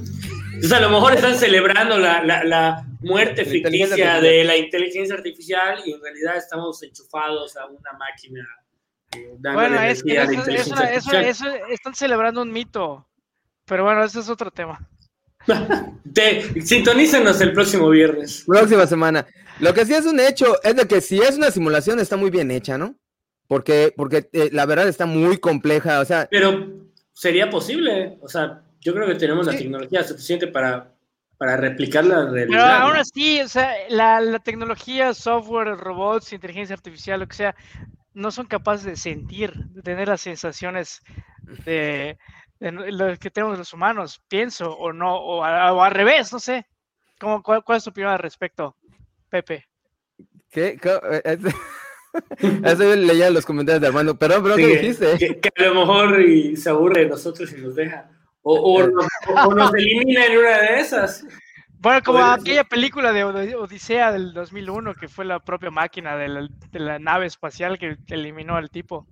Entonces, 0.55 0.73
a 0.73 0.81
lo 0.81 0.91
mejor 0.91 1.15
están 1.15 1.35
celebrando 1.35 1.99
la, 1.99 2.23
la 2.23 2.87
muerte 3.01 3.45
ficticia 3.45 4.21
de 4.21 4.45
la 4.45 4.57
inteligencia 4.57 5.15
artificial 5.15 5.81
y 5.85 5.93
en 5.93 6.01
realidad 6.01 6.37
estamos 6.37 6.83
enchufados 6.83 7.57
a 7.57 7.67
una 7.67 7.93
máquina. 7.99 8.47
Eh, 9.17 9.37
bueno, 9.41 9.81
es 9.81 10.03
que 10.03 10.21
eso, 10.21 11.15
eso, 11.23 11.47
están 11.71 11.95
celebrando 11.95 12.43
un 12.43 12.51
mito. 12.51 13.07
Pero 13.67 13.85
bueno, 13.85 14.05
ese 14.05 14.21
es 14.21 14.29
otro 14.29 14.51
tema. 14.51 14.87
Te, 16.15 16.61
sintonícenos 16.63 17.41
el 17.41 17.53
próximo 17.53 17.89
viernes. 17.91 18.45
Próxima 18.47 18.87
semana. 18.87 19.27
Lo 19.61 19.73
que 19.73 19.85
sí 19.87 19.95
es 19.95 20.07
un 20.07 20.19
hecho 20.19 20.57
es 20.63 20.75
de 20.77 20.87
que 20.87 21.01
si 21.01 21.21
es 21.21 21.37
una 21.37 21.51
simulación 21.51 22.01
está 22.01 22.17
muy 22.17 22.31
bien 22.31 22.51
hecha, 22.51 22.77
¿no? 22.77 22.97
Porque, 23.47 23.93
porque 23.97 24.29
eh, 24.33 24.49
la 24.53 24.67
verdad 24.67 24.89
está 24.89 25.07
muy 25.07 25.39
compleja, 25.39 26.01
o 26.01 26.05
sea... 26.05 26.27
Pero 26.31 26.89
sería 27.13 27.51
posible, 27.51 28.19
o 28.21 28.29
sea, 28.29 28.64
yo 28.85 28.95
creo 28.95 29.09
que 29.09 29.15
tenemos 29.15 29.47
la 29.47 29.57
tecnología 29.57 30.05
suficiente 30.05 30.47
para, 30.47 30.93
para 31.39 31.57
replicar 31.57 32.05
la 32.05 32.27
realidad. 32.27 32.47
Pero 32.49 32.63
aún 32.65 32.97
así, 32.97 33.41
o 33.41 33.49
sea, 33.49 33.73
la, 33.89 34.21
la 34.21 34.39
tecnología, 34.39 35.15
software, 35.15 35.79
robots, 35.79 36.35
inteligencia 36.35 36.75
artificial, 36.75 37.21
lo 37.21 37.27
que 37.27 37.35
sea, 37.35 37.57
no 38.13 38.31
son 38.31 38.47
capaces 38.47 38.85
de 38.85 38.97
sentir, 38.97 39.55
de 39.55 39.81
tener 39.81 40.09
las 40.09 40.21
sensaciones 40.21 41.03
de, 41.65 42.19
lo 42.61 43.19
que 43.19 43.31
tenemos 43.31 43.57
los 43.59 43.73
humanos, 43.73 44.23
pienso, 44.29 44.77
o 44.77 44.93
no, 44.93 45.17
o, 45.17 45.43
al 45.43 45.91
revés, 45.91 46.31
no 46.31 46.39
sé. 46.39 46.67
¿Cómo, 47.19 47.43
cuál, 47.43 47.63
es 47.75 47.85
tu 47.85 47.91
opinión 47.91 48.13
al 48.13 48.19
respecto, 48.19 48.77
Pepe? 49.31 49.67
¿Qué? 50.51 50.79
Eso 52.65 52.97
leía 52.97 53.31
los 53.31 53.47
comentarios 53.47 53.81
de 53.81 53.89
Armando. 53.89 54.17
Perdón, 54.17 54.43
pero 54.43 54.57
¿qué 54.57 54.67
dijiste? 54.67 55.41
Que, 55.41 55.65
a 55.65 55.69
lo 55.69 55.75
mejor 55.75 56.21
y 56.21 56.57
se 56.57 56.69
aburre 56.71 57.03
de 57.03 57.09
nosotros 57.09 57.53
y 57.53 57.61
nos 57.61 57.75
deja. 57.75 58.11
O, 58.47 58.75
o, 58.75 59.55
nos, 59.55 59.75
elimina 59.75 60.27
en 60.27 60.39
una 60.39 60.59
de 60.59 60.81
esas. 60.81 61.25
Bueno, 61.79 62.03
como 62.05 62.19
aquella 62.19 62.65
película 62.65 63.13
de 63.13 63.25
Odisea 63.25 64.13
del 64.13 64.33
2001, 64.33 64.95
que 64.95 65.09
fue 65.09 65.25
la 65.25 65.41
propia 65.41 65.71
máquina 65.71 66.17
de 66.17 66.29
la, 66.29 66.49
de 66.71 66.79
la 66.79 66.99
nave 66.99 67.27
espacial 67.27 67.79
que 67.79 67.97
eliminó 68.09 68.57
al 68.57 68.71
tipo. 68.71 69.07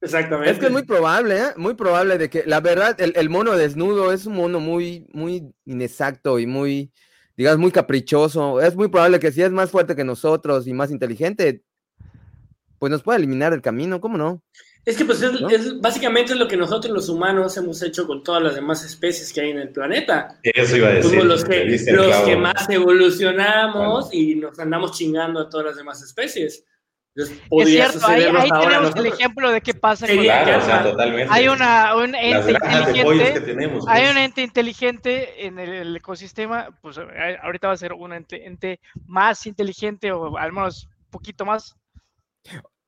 Exactamente. 0.00 0.52
Es 0.52 0.58
que 0.58 0.66
es 0.66 0.72
muy 0.72 0.84
probable, 0.84 1.38
¿eh? 1.38 1.46
Muy 1.56 1.74
probable 1.74 2.18
de 2.18 2.30
que, 2.30 2.44
la 2.46 2.60
verdad, 2.60 2.96
el, 3.00 3.30
mono 3.30 3.52
desnudo 3.52 4.12
es 4.12 4.26
un 4.26 4.36
mono 4.36 4.60
muy, 4.60 5.06
muy 5.12 5.52
inexacto 5.64 6.38
y 6.38 6.46
muy, 6.46 6.92
digamos, 7.36 7.58
muy 7.58 7.72
caprichoso. 7.72 8.60
Es 8.60 8.76
muy 8.76 8.88
probable 8.88 9.18
que 9.18 9.32
si 9.32 9.42
es 9.42 9.50
más 9.50 9.70
fuerte 9.70 9.96
que 9.96 10.04
nosotros 10.04 10.66
y 10.66 10.74
más 10.74 10.90
inteligente, 10.90 11.62
pues 12.78 12.90
nos 12.90 13.02
pueda 13.02 13.18
eliminar 13.18 13.52
del 13.52 13.62
camino, 13.62 14.00
¿cómo 14.00 14.16
no? 14.18 14.42
Es 14.86 14.96
que 14.96 15.04
pues 15.04 15.20
es, 15.20 15.80
básicamente 15.80 16.32
es 16.32 16.38
lo 16.38 16.46
que 16.46 16.56
nosotros 16.56 16.94
los 16.94 17.08
humanos 17.08 17.56
hemos 17.56 17.82
hecho 17.82 18.06
con 18.06 18.22
todas 18.22 18.40
las 18.40 18.54
demás 18.54 18.84
especies 18.84 19.32
que 19.32 19.40
hay 19.40 19.50
en 19.50 19.58
el 19.58 19.70
planeta. 19.70 20.38
Eso 20.44 20.76
iba 20.76 20.86
a 20.86 20.92
decir. 20.92 21.10
Somos 21.10 21.26
los 21.26 21.44
que, 21.44 21.64
los 21.64 22.16
que 22.18 22.36
más 22.36 22.70
evolucionamos 22.70 24.14
y 24.14 24.36
nos 24.36 24.56
andamos 24.60 24.92
chingando 24.92 25.40
a 25.40 25.50
todas 25.50 25.66
las 25.66 25.76
demás 25.76 26.00
especies. 26.02 26.64
Es 27.16 27.32
cierto, 27.64 28.06
ahí, 28.06 28.48
tenemos 28.60 28.94
el 28.94 29.06
ejemplo 29.06 29.50
de 29.50 29.62
qué 29.62 29.72
pasa 29.72 30.06
con 30.06 30.18
Hay 31.30 31.48
una, 31.48 31.96
un 31.96 32.14
ente 32.14 32.52
inteligente, 32.52 33.68
hay 33.88 34.10
un 34.10 34.18
ente 34.18 34.42
inteligente 34.42 35.46
en 35.46 35.58
el, 35.58 35.96
ecosistema, 35.96 36.68
pues 36.82 36.98
eh, 36.98 37.38
ahorita 37.42 37.68
va 37.68 37.72
a 37.72 37.78
ser 37.78 37.94
un 37.94 38.12
ente, 38.12 38.80
más 39.06 39.46
inteligente 39.46 40.12
o 40.12 40.36
al 40.36 40.52
menos 40.52 40.84
un 40.84 41.10
poquito 41.10 41.46
más. 41.46 41.74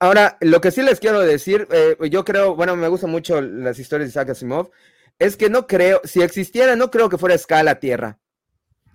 Ahora, 0.01 0.37
lo 0.41 0.61
que 0.61 0.71
sí 0.71 0.83
les 0.83 1.01
quiero 1.01 1.21
decir, 1.21 1.67
eh, 1.73 1.97
yo 2.11 2.25
creo, 2.25 2.55
bueno, 2.55 2.77
me 2.77 2.89
gustan 2.89 3.11
mucho 3.11 3.41
las 3.41 3.79
historias 3.79 4.09
de 4.09 4.11
Isaac 4.11 4.31
Asimov, 4.31 4.71
es 5.19 5.37
que 5.37 5.51
no 5.51 5.67
creo, 5.67 6.01
si 6.05 6.23
existiera, 6.23 6.77
no 6.77 6.91
creo 6.91 7.09
que 7.09 7.19
fuera 7.19 7.35
escala 7.35 7.81
Tierra. 7.81 8.19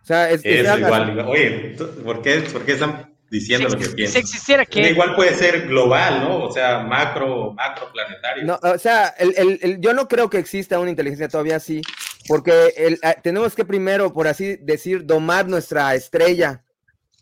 O 0.01 0.05
sea, 0.05 0.29
es, 0.29 0.41
que 0.41 0.61
igual. 0.61 1.19
Oye, 1.27 1.75
¿por 2.03 2.21
qué, 2.21 2.41
¿por 2.51 2.65
qué 2.65 2.73
están 2.73 3.13
diciendo 3.33 3.67
lo 3.67 3.77
que 3.77 3.89
piensa. 3.89 4.13
Si 4.13 4.19
existiera 4.19 4.65
que... 4.65 4.91
Igual 4.91 5.15
puede 5.15 5.33
ser 5.33 5.67
global, 5.67 6.21
¿no? 6.21 6.43
O 6.43 6.51
sea, 6.51 6.83
macro, 6.83 7.51
macro 7.53 7.91
planetario. 7.91 8.45
No, 8.45 8.59
o 8.61 8.77
sea, 8.77 9.07
el, 9.17 9.59
el, 9.61 9.81
yo 9.81 9.93
no 9.93 10.07
creo 10.07 10.29
que 10.29 10.37
exista 10.37 10.79
una 10.79 10.91
inteligencia 10.91 11.27
todavía 11.27 11.55
así, 11.55 11.81
porque 12.27 12.73
el, 12.77 12.99
tenemos 13.23 13.55
que 13.55 13.65
primero, 13.65 14.13
por 14.13 14.27
así 14.27 14.57
decir, 14.57 15.05
domar 15.05 15.47
nuestra 15.47 15.95
estrella, 15.95 16.63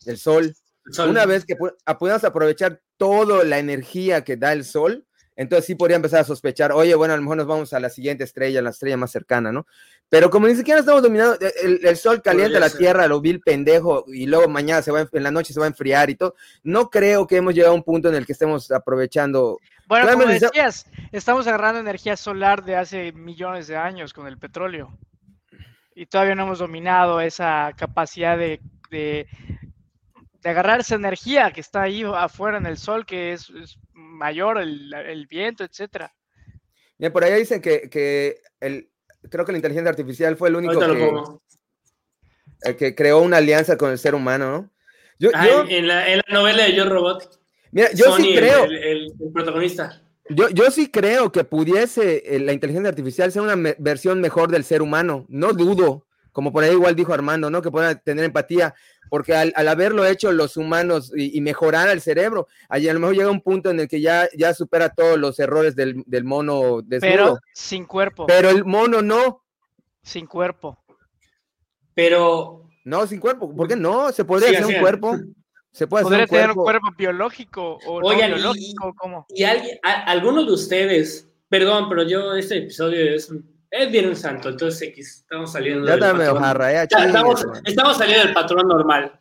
el 0.05 0.17
sol. 0.17 0.53
Una 0.99 1.25
vez 1.25 1.45
que 1.45 1.55
podamos 1.55 2.23
aprovechar 2.23 2.81
toda 2.97 3.43
la 3.43 3.59
energía 3.59 4.23
que 4.23 4.37
da 4.37 4.53
el 4.53 4.63
sol, 4.63 5.05
entonces 5.35 5.65
sí 5.65 5.75
podría 5.75 5.95
empezar 5.95 6.19
a 6.19 6.23
sospechar, 6.23 6.71
oye, 6.71 6.93
bueno, 6.93 7.13
a 7.13 7.17
lo 7.17 7.23
mejor 7.23 7.37
nos 7.37 7.47
vamos 7.47 7.73
a 7.73 7.79
la 7.79 7.89
siguiente 7.89 8.23
estrella, 8.23 8.61
la 8.61 8.71
estrella 8.71 8.97
más 8.97 9.11
cercana, 9.11 9.51
¿no? 9.51 9.65
Pero 10.09 10.29
como 10.29 10.47
ni 10.47 10.55
siquiera 10.55 10.81
estamos 10.81 11.01
dominando, 11.01 11.35
eh, 11.39 11.79
el, 11.83 11.97
sol 11.97 12.21
calienta 12.21 12.59
la 12.59 12.69
tierra, 12.69 13.07
lo 13.07 13.21
vil 13.21 13.39
pendejo, 13.39 14.03
y 14.07 14.25
luego 14.25 14.49
mañana 14.49 14.81
se 14.81 14.91
va, 14.91 15.07
en 15.11 15.23
la 15.23 15.31
noche 15.31 15.53
se 15.53 15.59
va 15.59 15.65
a 15.65 15.69
enfriar 15.69 16.09
y 16.09 16.15
todo. 16.15 16.35
No 16.63 16.89
creo 16.89 17.25
que 17.25 17.37
hemos 17.37 17.55
llegado 17.55 17.73
a 17.73 17.75
un 17.75 17.83
punto 17.83 18.09
en 18.09 18.15
el 18.15 18.25
que 18.25 18.33
estemos 18.33 18.69
aprovechando. 18.71 19.57
Bueno, 19.87 20.11
como 20.11 20.25
decías, 20.25 20.85
estamos 21.11 21.47
agarrando 21.47 21.79
energía 21.79 22.17
solar 22.17 22.63
de 22.63 22.75
hace 22.75 23.13
millones 23.13 23.67
de 23.67 23.77
años 23.77 24.13
con 24.13 24.27
el 24.27 24.37
petróleo. 24.37 24.95
y 25.95 26.05
todavía 26.05 26.35
no 26.35 26.43
hemos 26.43 26.59
dominado 26.59 27.21
esa 27.21 27.71
capacidad 27.77 28.37
de, 28.37 28.61
de, 28.89 29.27
agarrar 30.49 30.79
esa 30.79 30.95
energía 30.95 31.51
que 31.51 31.61
está 31.61 31.83
ahí 31.83 32.03
afuera 32.03 32.57
en 32.57 32.65
el 32.65 32.77
sol, 32.77 33.05
que 33.05 33.33
es, 33.33 33.51
mayor, 33.93 34.59
el, 34.59 34.93
el, 34.93 35.27
viento, 35.27 35.63
etcétera. 35.63 36.13
Bien, 36.97 37.11
por 37.11 37.23
ahí 37.23 37.39
dicen 37.39 37.61
que, 37.61 37.89
que 37.89 38.41
el, 38.59 38.89
creo 39.29 39.45
que 39.45 39.51
la 39.51 39.57
inteligencia 39.57 39.89
artificial 39.89 40.35
fue 40.35 40.49
el 40.49 40.55
único 40.55 40.79
que, 42.61 42.75
que, 42.75 42.95
creó 42.95 43.19
una 43.19 43.37
alianza 43.37 43.77
con 43.77 43.91
el 43.91 43.97
ser 43.97 44.15
humano, 44.15 44.51
¿no? 44.51 44.71
Yo, 45.19 45.29
ah, 45.35 45.65
en, 45.69 45.87
la, 45.87 46.09
en, 46.09 46.17
la, 46.17 46.33
novela 46.33 46.63
de 46.63 46.73
Yo 46.73 46.85
Robot. 46.85 47.39
Mira, 47.71 47.89
yo 47.93 48.15
sí 48.17 48.33
creo. 48.35 48.65
El, 48.65 48.73
el, 48.75 49.13
protagonista. 49.31 50.01
Yo, 50.29 50.49
yo 50.49 50.71
sí 50.71 50.89
creo 50.89 51.31
que 51.31 51.43
pudiese 51.43 52.23
eh, 52.25 52.39
la 52.39 52.53
inteligencia 52.53 52.89
artificial 52.89 53.31
ser 53.31 53.43
una 53.43 53.75
versión 53.77 54.19
mejor 54.19 54.49
del 54.49 54.63
ser 54.63 54.81
humano. 54.81 55.25
No 55.29 55.53
dudo, 55.53 56.07
como 56.31 56.51
por 56.51 56.63
ahí 56.63 56.71
igual 56.71 56.95
dijo 56.95 57.13
Armando, 57.13 57.49
¿no? 57.49 57.61
Que 57.61 57.71
pueda 57.71 57.95
tener 57.95 58.25
empatía, 58.25 58.73
porque 59.09 59.35
al, 59.35 59.53
haberlo 59.67 60.05
hecho 60.05 60.31
los 60.31 60.57
humanos 60.57 61.11
y, 61.15 61.39
mejorar 61.41 61.89
el 61.89 62.01
cerebro, 62.01 62.47
allí 62.69 62.87
a 62.87 62.93
lo 62.93 62.99
mejor 62.99 63.15
llega 63.15 63.29
un 63.29 63.41
punto 63.41 63.69
en 63.69 63.79
el 63.79 63.87
que 63.87 64.01
ya, 64.01 64.29
ya 64.37 64.53
supera 64.53 64.89
todos 64.89 65.19
los 65.19 65.39
errores 65.39 65.75
del, 65.75 66.03
del 66.05 66.23
mono 66.23 66.81
desnudo. 66.81 67.11
Pero 67.11 67.39
sin 67.53 67.85
cuerpo. 67.85 68.25
Pero 68.25 68.49
el 68.49 68.63
mono 68.65 69.01
no. 69.01 69.43
Sin 70.01 70.25
cuerpo. 70.25 70.77
Pero. 71.93 72.69
No, 72.85 73.05
sin 73.05 73.19
cuerpo. 73.19 73.53
¿Por 73.53 73.67
qué 73.67 73.75
no? 73.75 74.11
Se 74.11 74.25
podría 74.25 74.49
hacer 74.49 74.65
un 74.65 74.81
cuerpo. 74.81 75.17
Se 75.71 75.87
puede 75.87 76.27
tener 76.27 76.49
un 76.51 76.55
cuerpo 76.55 76.87
biológico 76.97 77.79
o 77.85 78.01
no 78.01 78.09
biológico, 78.15 78.93
¿cómo? 78.97 79.25
Y 79.29 79.43
alguien, 79.43 79.79
algunos 79.83 80.45
de 80.45 80.53
ustedes, 80.53 81.29
perdón, 81.47 81.87
pero 81.87 82.03
yo 82.03 82.35
este 82.35 82.57
episodio 82.57 83.15
es, 83.15 83.31
es 83.71 83.91
bien 83.91 84.09
un 84.09 84.15
santo, 84.15 84.49
entonces 84.49 84.93
estamos 84.97 85.53
saliendo 85.53 85.87
ya 85.87 85.93
del 85.93 86.01
patrón. 86.01 86.71
ya, 86.71 86.83
estamos, 86.83 87.45
estamos, 87.65 87.97
saliendo 87.97 88.25
del 88.25 88.33
patrón 88.33 88.67
normal. 88.67 89.11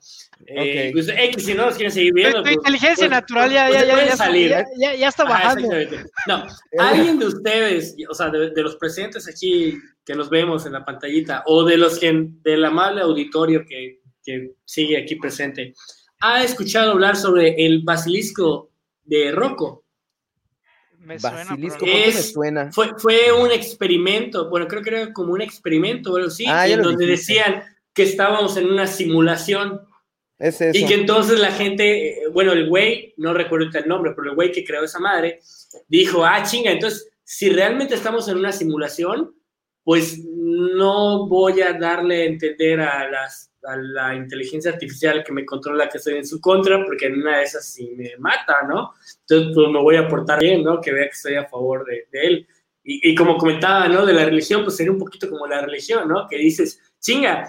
Eh, 0.47 0.91
pues, 0.93 1.09
X, 1.09 1.45
si 1.45 1.55
no 1.55 1.67
nos 1.67 1.77
quieren 1.77 1.93
seguir 1.93 2.13
viendo. 2.13 2.39
Tu, 2.39 2.43
pues, 2.43 2.57
inteligencia 2.57 3.09
pues, 3.09 3.11
natural 3.11 3.53
ya, 3.53 3.71
ya, 3.71 3.85
ya, 3.85 4.17
salir. 4.17 4.51
ya, 4.77 4.95
ya, 4.95 5.09
está 5.09 5.25
bajando. 5.25 5.69
no, 6.27 6.47
alguien 6.79 7.19
de 7.19 7.27
ustedes, 7.27 7.95
o 8.09 8.15
sea, 8.15 8.29
de, 8.31 8.51
de, 8.51 8.63
los 8.63 8.77
presentes 8.77 9.29
aquí 9.29 9.79
que 10.05 10.15
nos 10.15 10.29
vemos 10.29 10.67
en 10.67 10.73
la 10.73 10.85
pantallita, 10.85 11.45
o 11.47 11.65
de 11.65 11.77
los 11.77 11.99
que, 11.99 12.13
del 12.43 12.65
amable 12.65 13.03
auditorio 13.03 13.65
que, 13.67 14.01
que 14.25 14.53
sigue 14.65 14.99
aquí 14.99 15.15
presente, 15.17 15.75
¿Ha 16.23 16.45
escuchado 16.45 16.93
hablar 16.93 17.17
sobre 17.17 17.55
el 17.65 17.83
basilisco 17.83 18.71
de 19.05 19.33
Rocco? 19.33 19.85
Me 21.01 21.19
suena, 21.19 21.57
me 21.57 22.13
suena? 22.13 22.73
Fue, 22.73 22.91
fue, 22.99 23.33
un 23.33 23.51
experimento, 23.51 24.51
bueno, 24.51 24.69
creo 24.69 24.83
que 24.83 24.91
era 24.91 25.13
como 25.13 25.33
un 25.33 25.41
experimento, 25.41 26.11
bueno, 26.11 26.29
sí, 26.29 26.45
ah, 26.47 26.69
en 26.69 26.83
donde 26.83 27.07
decían 27.07 27.63
que 27.95 28.03
estábamos 28.03 28.57
en 28.59 28.71
una 28.71 28.87
simulación. 28.87 29.81
Es 30.39 30.61
eso. 30.61 30.79
Y 30.79 30.87
que 30.87 30.95
entonces 30.95 31.39
la 31.41 31.53
gente, 31.53 32.23
bueno, 32.33 32.53
el 32.53 32.69
güey, 32.69 33.15
no 33.17 33.33
recuerdo 33.33 33.67
el 33.73 33.89
nombre, 33.89 34.13
pero 34.15 34.31
el 34.31 34.37
güey 34.37 34.53
que 34.53 34.65
creó 34.65 34.85
esa 34.85 34.99
madre, 34.99 35.41
dijo, 35.89 36.25
ah, 36.25 36.43
chinga, 36.43 36.71
entonces, 36.71 37.11
si 37.25 37.49
realmente 37.49 37.95
estamos 37.95 38.29
en 38.29 38.37
una 38.37 38.53
simulación, 38.53 39.35
pues 39.85 40.23
no 40.25 41.27
voy 41.29 41.63
a 41.63 41.73
darle 41.73 42.23
a 42.23 42.27
entender 42.27 42.81
a 42.81 43.11
las 43.11 43.50
a 43.65 43.77
la 43.77 44.15
inteligencia 44.15 44.73
artificial 44.73 45.23
que 45.25 45.33
me 45.33 45.45
controla 45.45 45.89
que 45.89 45.99
estoy 45.99 46.17
en 46.17 46.27
su 46.27 46.41
contra, 46.41 46.85
porque 46.85 47.07
en 47.07 47.21
una 47.21 47.39
de 47.39 47.45
esas 47.45 47.67
sí 47.67 47.93
me 47.97 48.17
mata, 48.19 48.63
¿no? 48.69 48.95
Entonces, 49.21 49.53
pues 49.55 49.69
me 49.69 49.81
voy 49.81 49.97
a 49.97 50.09
portar 50.09 50.41
bien, 50.41 50.65
¿no? 50.65 50.81
Que 50.81 50.93
vea 50.93 51.05
que 51.05 51.11
estoy 51.11 51.35
a 51.35 51.49
favor 51.49 51.85
de, 51.85 52.07
él. 52.13 52.47
Y, 52.83 53.11
y, 53.11 53.15
como 53.15 53.37
comentaba, 53.37 53.89
¿no? 53.89 54.07
De 54.07 54.13
la 54.13 54.25
religión, 54.25 54.63
pues 54.65 54.77
sería 54.77 54.93
un 54.93 54.99
poquito 54.99 55.29
como 55.29 55.47
la 55.47 55.61
religión, 55.61 56.09
¿no? 56.09 56.27
Que 56.29 56.39
dices, 56.39 56.81
chinga, 56.99 57.49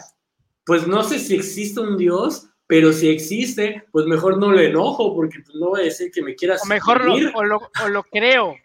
pues 0.66 0.88
no 0.88 1.04
sé 1.04 1.20
si 1.20 1.36
existe 1.36 1.80
un 1.80 1.98
Dios, 1.98 2.48
pero 2.68 2.94
si 2.94 3.10
existe, 3.10 3.86
pues 3.92 4.06
mejor 4.06 4.38
no 4.38 4.52
le 4.52 4.68
enojo, 4.68 5.14
porque 5.16 5.40
pues, 5.46 5.56
no 5.56 5.70
voy 5.70 5.82
a 5.82 5.84
decir 5.86 6.12
que 6.12 6.22
me 6.22 6.36
quieras. 6.36 6.62
O 6.64 6.68
mejor 6.68 7.04
lo, 7.04 7.14
o 7.14 7.44
lo, 7.44 7.58
o 7.84 7.88
lo, 7.90 8.04
creo. 8.04 8.56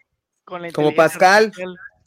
Con 0.45 0.61
la 0.61 0.71
como 0.71 0.95
Pascal. 0.95 1.51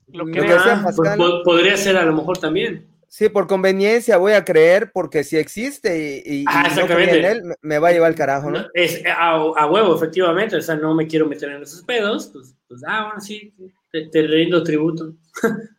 Lo, 0.08 0.24
creo. 0.24 0.58
Ah, 0.58 0.90
pues, 0.96 1.10
podría 1.44 1.76
ser 1.76 1.96
a 1.96 2.04
lo 2.04 2.14
mejor 2.14 2.38
también. 2.38 2.89
Sí, 3.12 3.28
por 3.28 3.48
conveniencia 3.48 4.18
voy 4.18 4.34
a 4.34 4.44
creer, 4.44 4.92
porque 4.92 5.24
si 5.24 5.36
existe 5.36 6.22
y, 6.24 6.44
ah, 6.46 6.68
no 6.76 6.96
en 6.96 7.24
él, 7.24 7.42
me 7.60 7.80
va 7.80 7.88
a 7.88 7.92
llevar 7.92 8.12
el 8.12 8.16
carajo, 8.16 8.52
¿no? 8.52 8.64
Es, 8.72 9.02
a, 9.04 9.66
huevo, 9.66 9.96
efectivamente, 9.96 10.54
o 10.54 10.62
sea, 10.62 10.76
no 10.76 10.94
me 10.94 11.08
quiero 11.08 11.26
meter 11.26 11.50
en 11.50 11.60
esos 11.60 11.82
pedos, 11.82 12.30
pues, 12.32 12.54
pues 12.68 12.82
ah, 12.86 13.06
bueno, 13.06 13.20
sí, 13.20 13.52
te, 13.90 14.22
rindo 14.22 14.62
tributo. 14.62 15.12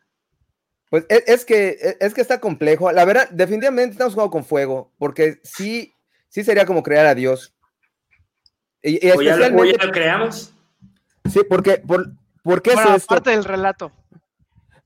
Pues 0.90 1.06
e, 1.08 1.24
es, 1.26 1.46
que, 1.46 1.70
e, 1.82 1.98
es 2.02 2.14
que 2.14 2.20
está 2.20 2.42
complejo. 2.42 2.92
La 2.92 3.06
verdad, 3.06 3.30
definitivamente 3.30 3.94
estamos 3.94 4.14
jugando 4.14 4.32
con 4.32 4.44
fuego, 4.44 4.92
porque 4.98 5.40
sí, 5.42 5.94
sí 6.28 6.44
sería 6.44 6.66
como 6.66 6.84
crear 6.84 7.06
a 7.06 7.16
Dios. 7.16 7.56
Y, 8.84 9.10
o, 9.10 9.22
ya 9.22 9.38
lo, 9.38 9.56
creamos. 9.90 10.54
Sí, 11.32 11.40
porque, 11.48 11.78
por, 11.78 12.12
¿por 12.44 12.62
qué 12.62 12.74
es 12.74 13.06
parte 13.06 13.30
del 13.30 13.46
relato. 13.46 13.94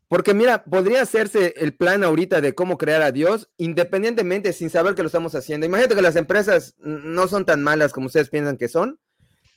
Porque 0.08 0.34
mira, 0.34 0.64
podría 0.64 1.02
hacerse 1.02 1.54
el 1.58 1.76
plan 1.76 2.04
ahorita 2.04 2.40
de 2.40 2.54
cómo 2.54 2.78
crear 2.78 3.02
a 3.02 3.12
Dios 3.12 3.50
independientemente 3.58 4.54
sin 4.54 4.70
saber 4.70 4.94
que 4.94 5.02
lo 5.02 5.08
estamos 5.08 5.34
haciendo. 5.34 5.66
Imagínate 5.66 5.96
que 5.96 6.02
las 6.02 6.16
empresas 6.16 6.76
no 6.78 7.28
son 7.28 7.46
tan 7.46 7.64
malas 7.64 7.92
como 7.92 8.08
ustedes 8.08 8.30
piensan 8.30 8.58
que 8.58 8.68
son. 8.68 9.00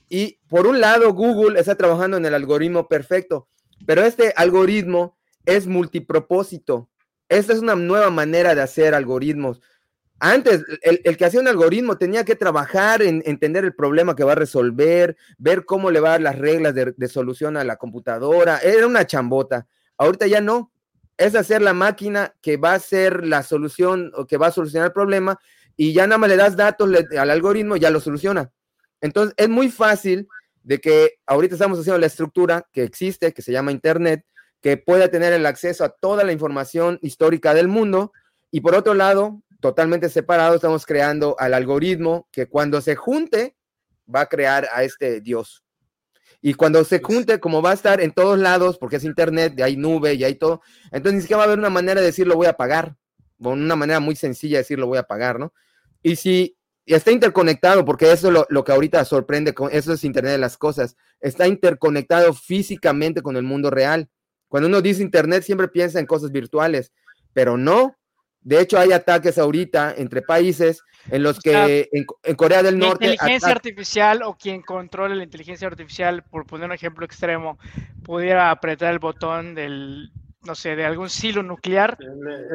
Y 0.08 0.40
por 0.48 0.66
un 0.66 0.80
lado, 0.80 1.12
Google 1.12 1.60
está 1.60 1.74
trabajando 1.74 2.16
en 2.16 2.24
el 2.24 2.32
algoritmo 2.32 2.88
perfecto, 2.88 3.48
pero 3.86 4.02
este 4.02 4.32
algoritmo 4.36 5.18
es 5.44 5.66
multipropósito. 5.66 6.88
Esta 7.28 7.52
es 7.52 7.58
una 7.58 7.74
nueva 7.74 8.08
manera 8.08 8.54
de 8.54 8.62
hacer 8.62 8.94
algoritmos. 8.94 9.60
Antes, 10.18 10.64
el, 10.80 11.16
que 11.16 11.24
hacía 11.26 11.40
un 11.40 11.46
algoritmo 11.46 11.98
tenía 11.98 12.24
que 12.24 12.34
trabajar 12.34 13.02
en 13.02 13.22
entender 13.26 13.64
el 13.64 13.74
problema 13.74 14.16
que 14.16 14.24
va 14.24 14.32
a 14.32 14.36
resolver, 14.36 15.16
ver 15.36 15.66
cómo 15.66 15.90
le 15.90 16.00
va 16.00 16.08
a 16.08 16.12
dar 16.12 16.22
las 16.22 16.38
reglas 16.38 16.74
de, 16.74 16.94
de 16.96 17.08
solución 17.08 17.58
a 17.58 17.64
la 17.64 17.76
computadora. 17.76 18.58
Era 18.58 18.86
una 18.86 19.06
chambota. 19.06 19.68
Ahorita 19.98 20.26
ya 20.26 20.40
no. 20.40 20.72
Es 21.16 21.34
hacer 21.34 21.60
la 21.60 21.74
máquina 21.74 22.34
que 22.40 22.56
va 22.56 22.74
a 22.74 22.78
ser 22.78 23.26
la 23.26 23.42
solución 23.42 24.12
o 24.14 24.26
que 24.26 24.36
va 24.36 24.46
a 24.46 24.52
solucionar 24.52 24.86
el 24.86 24.92
problema 24.92 25.38
y 25.76 25.92
ya 25.92 26.06
nada 26.06 26.18
más 26.18 26.30
le 26.30 26.36
das 26.36 26.56
datos 26.56 26.88
al 27.18 27.30
algoritmo 27.30 27.76
y 27.76 27.80
ya 27.80 27.90
lo 27.90 28.00
soluciona. 28.00 28.52
Entonces 29.00 29.34
es 29.36 29.48
muy 29.48 29.68
fácil 29.68 30.28
de 30.62 30.80
que 30.80 31.14
ahorita 31.26 31.56
estamos 31.56 31.78
haciendo 31.78 31.98
la 31.98 32.06
estructura 32.06 32.68
que 32.72 32.84
existe, 32.84 33.32
que 33.32 33.42
se 33.42 33.52
llama 33.52 33.72
Internet, 33.72 34.24
que 34.60 34.76
pueda 34.76 35.08
tener 35.08 35.32
el 35.32 35.46
acceso 35.46 35.84
a 35.84 35.90
toda 35.90 36.24
la 36.24 36.32
información 36.32 36.98
histórica 37.02 37.54
del 37.54 37.68
mundo 37.68 38.12
y 38.50 38.60
por 38.60 38.74
otro 38.74 38.94
lado, 38.94 39.42
totalmente 39.60 40.08
separado, 40.08 40.54
estamos 40.54 40.86
creando 40.86 41.36
al 41.38 41.54
algoritmo 41.54 42.28
que 42.32 42.46
cuando 42.46 42.80
se 42.80 42.96
junte 42.96 43.56
va 44.12 44.22
a 44.22 44.26
crear 44.28 44.68
a 44.72 44.84
este 44.84 45.20
Dios. 45.20 45.64
Y 46.40 46.54
cuando 46.54 46.84
se 46.84 47.00
pues 47.00 47.16
junte, 47.16 47.40
como 47.40 47.62
va 47.62 47.72
a 47.72 47.74
estar 47.74 48.00
en 48.00 48.12
todos 48.12 48.38
lados, 48.38 48.78
porque 48.78 48.96
es 48.96 49.04
internet, 49.04 49.54
y 49.56 49.62
hay 49.62 49.76
nube 49.76 50.14
y 50.14 50.24
hay 50.24 50.36
todo, 50.36 50.60
entonces 50.92 51.14
ni 51.14 51.20
siquiera 51.22 51.38
va 51.38 51.44
a 51.44 51.46
haber 51.46 51.58
una 51.58 51.70
manera 51.70 52.00
de 52.00 52.06
decir 52.06 52.26
lo 52.26 52.36
voy 52.36 52.46
a 52.46 52.52
pagar, 52.52 52.96
o 53.42 53.50
una 53.50 53.76
manera 53.76 54.00
muy 54.00 54.14
sencilla 54.14 54.58
de 54.58 54.62
decir 54.62 54.78
lo 54.78 54.86
voy 54.86 54.98
a 54.98 55.02
pagar, 55.02 55.38
¿no? 55.38 55.52
Y 56.02 56.16
si 56.16 56.56
está 56.86 57.10
interconectado, 57.10 57.84
porque 57.84 58.10
eso 58.12 58.28
es 58.28 58.34
lo, 58.34 58.46
lo, 58.50 58.64
que 58.64 58.72
ahorita 58.72 59.04
sorprende, 59.04 59.54
eso 59.72 59.92
es 59.92 60.04
Internet 60.04 60.32
de 60.32 60.38
las 60.38 60.56
Cosas, 60.56 60.96
está 61.20 61.48
interconectado 61.48 62.32
físicamente 62.32 63.20
con 63.20 63.36
el 63.36 63.42
mundo 63.42 63.70
real. 63.70 64.08
Cuando 64.46 64.68
uno 64.68 64.80
dice 64.80 65.02
Internet 65.02 65.42
siempre 65.42 65.68
piensa 65.68 65.98
en 65.98 66.06
cosas 66.06 66.30
virtuales, 66.30 66.92
pero 67.32 67.56
no, 67.56 67.97
de 68.40 68.60
hecho, 68.60 68.78
hay 68.78 68.92
ataques 68.92 69.36
ahorita 69.38 69.94
entre 69.96 70.22
países 70.22 70.82
en 71.10 71.22
los 71.22 71.38
que 71.38 71.88
en, 71.92 72.34
Corea 72.36 72.62
del 72.62 72.78
Norte. 72.78 73.06
La 73.06 73.12
inteligencia 73.12 73.50
artificial 73.50 74.22
o 74.22 74.36
quien 74.36 74.62
controle 74.62 75.16
la 75.16 75.24
inteligencia 75.24 75.66
artificial, 75.66 76.22
por 76.22 76.46
poner 76.46 76.66
un 76.66 76.72
ejemplo 76.72 77.04
extremo, 77.04 77.58
pudiera 78.04 78.50
apretar 78.50 78.92
el 78.92 78.98
botón 78.98 79.54
del, 79.54 80.10
no 80.44 80.54
sé, 80.54 80.76
de 80.76 80.84
algún 80.84 81.10
silo 81.10 81.42
nuclear. 81.42 81.98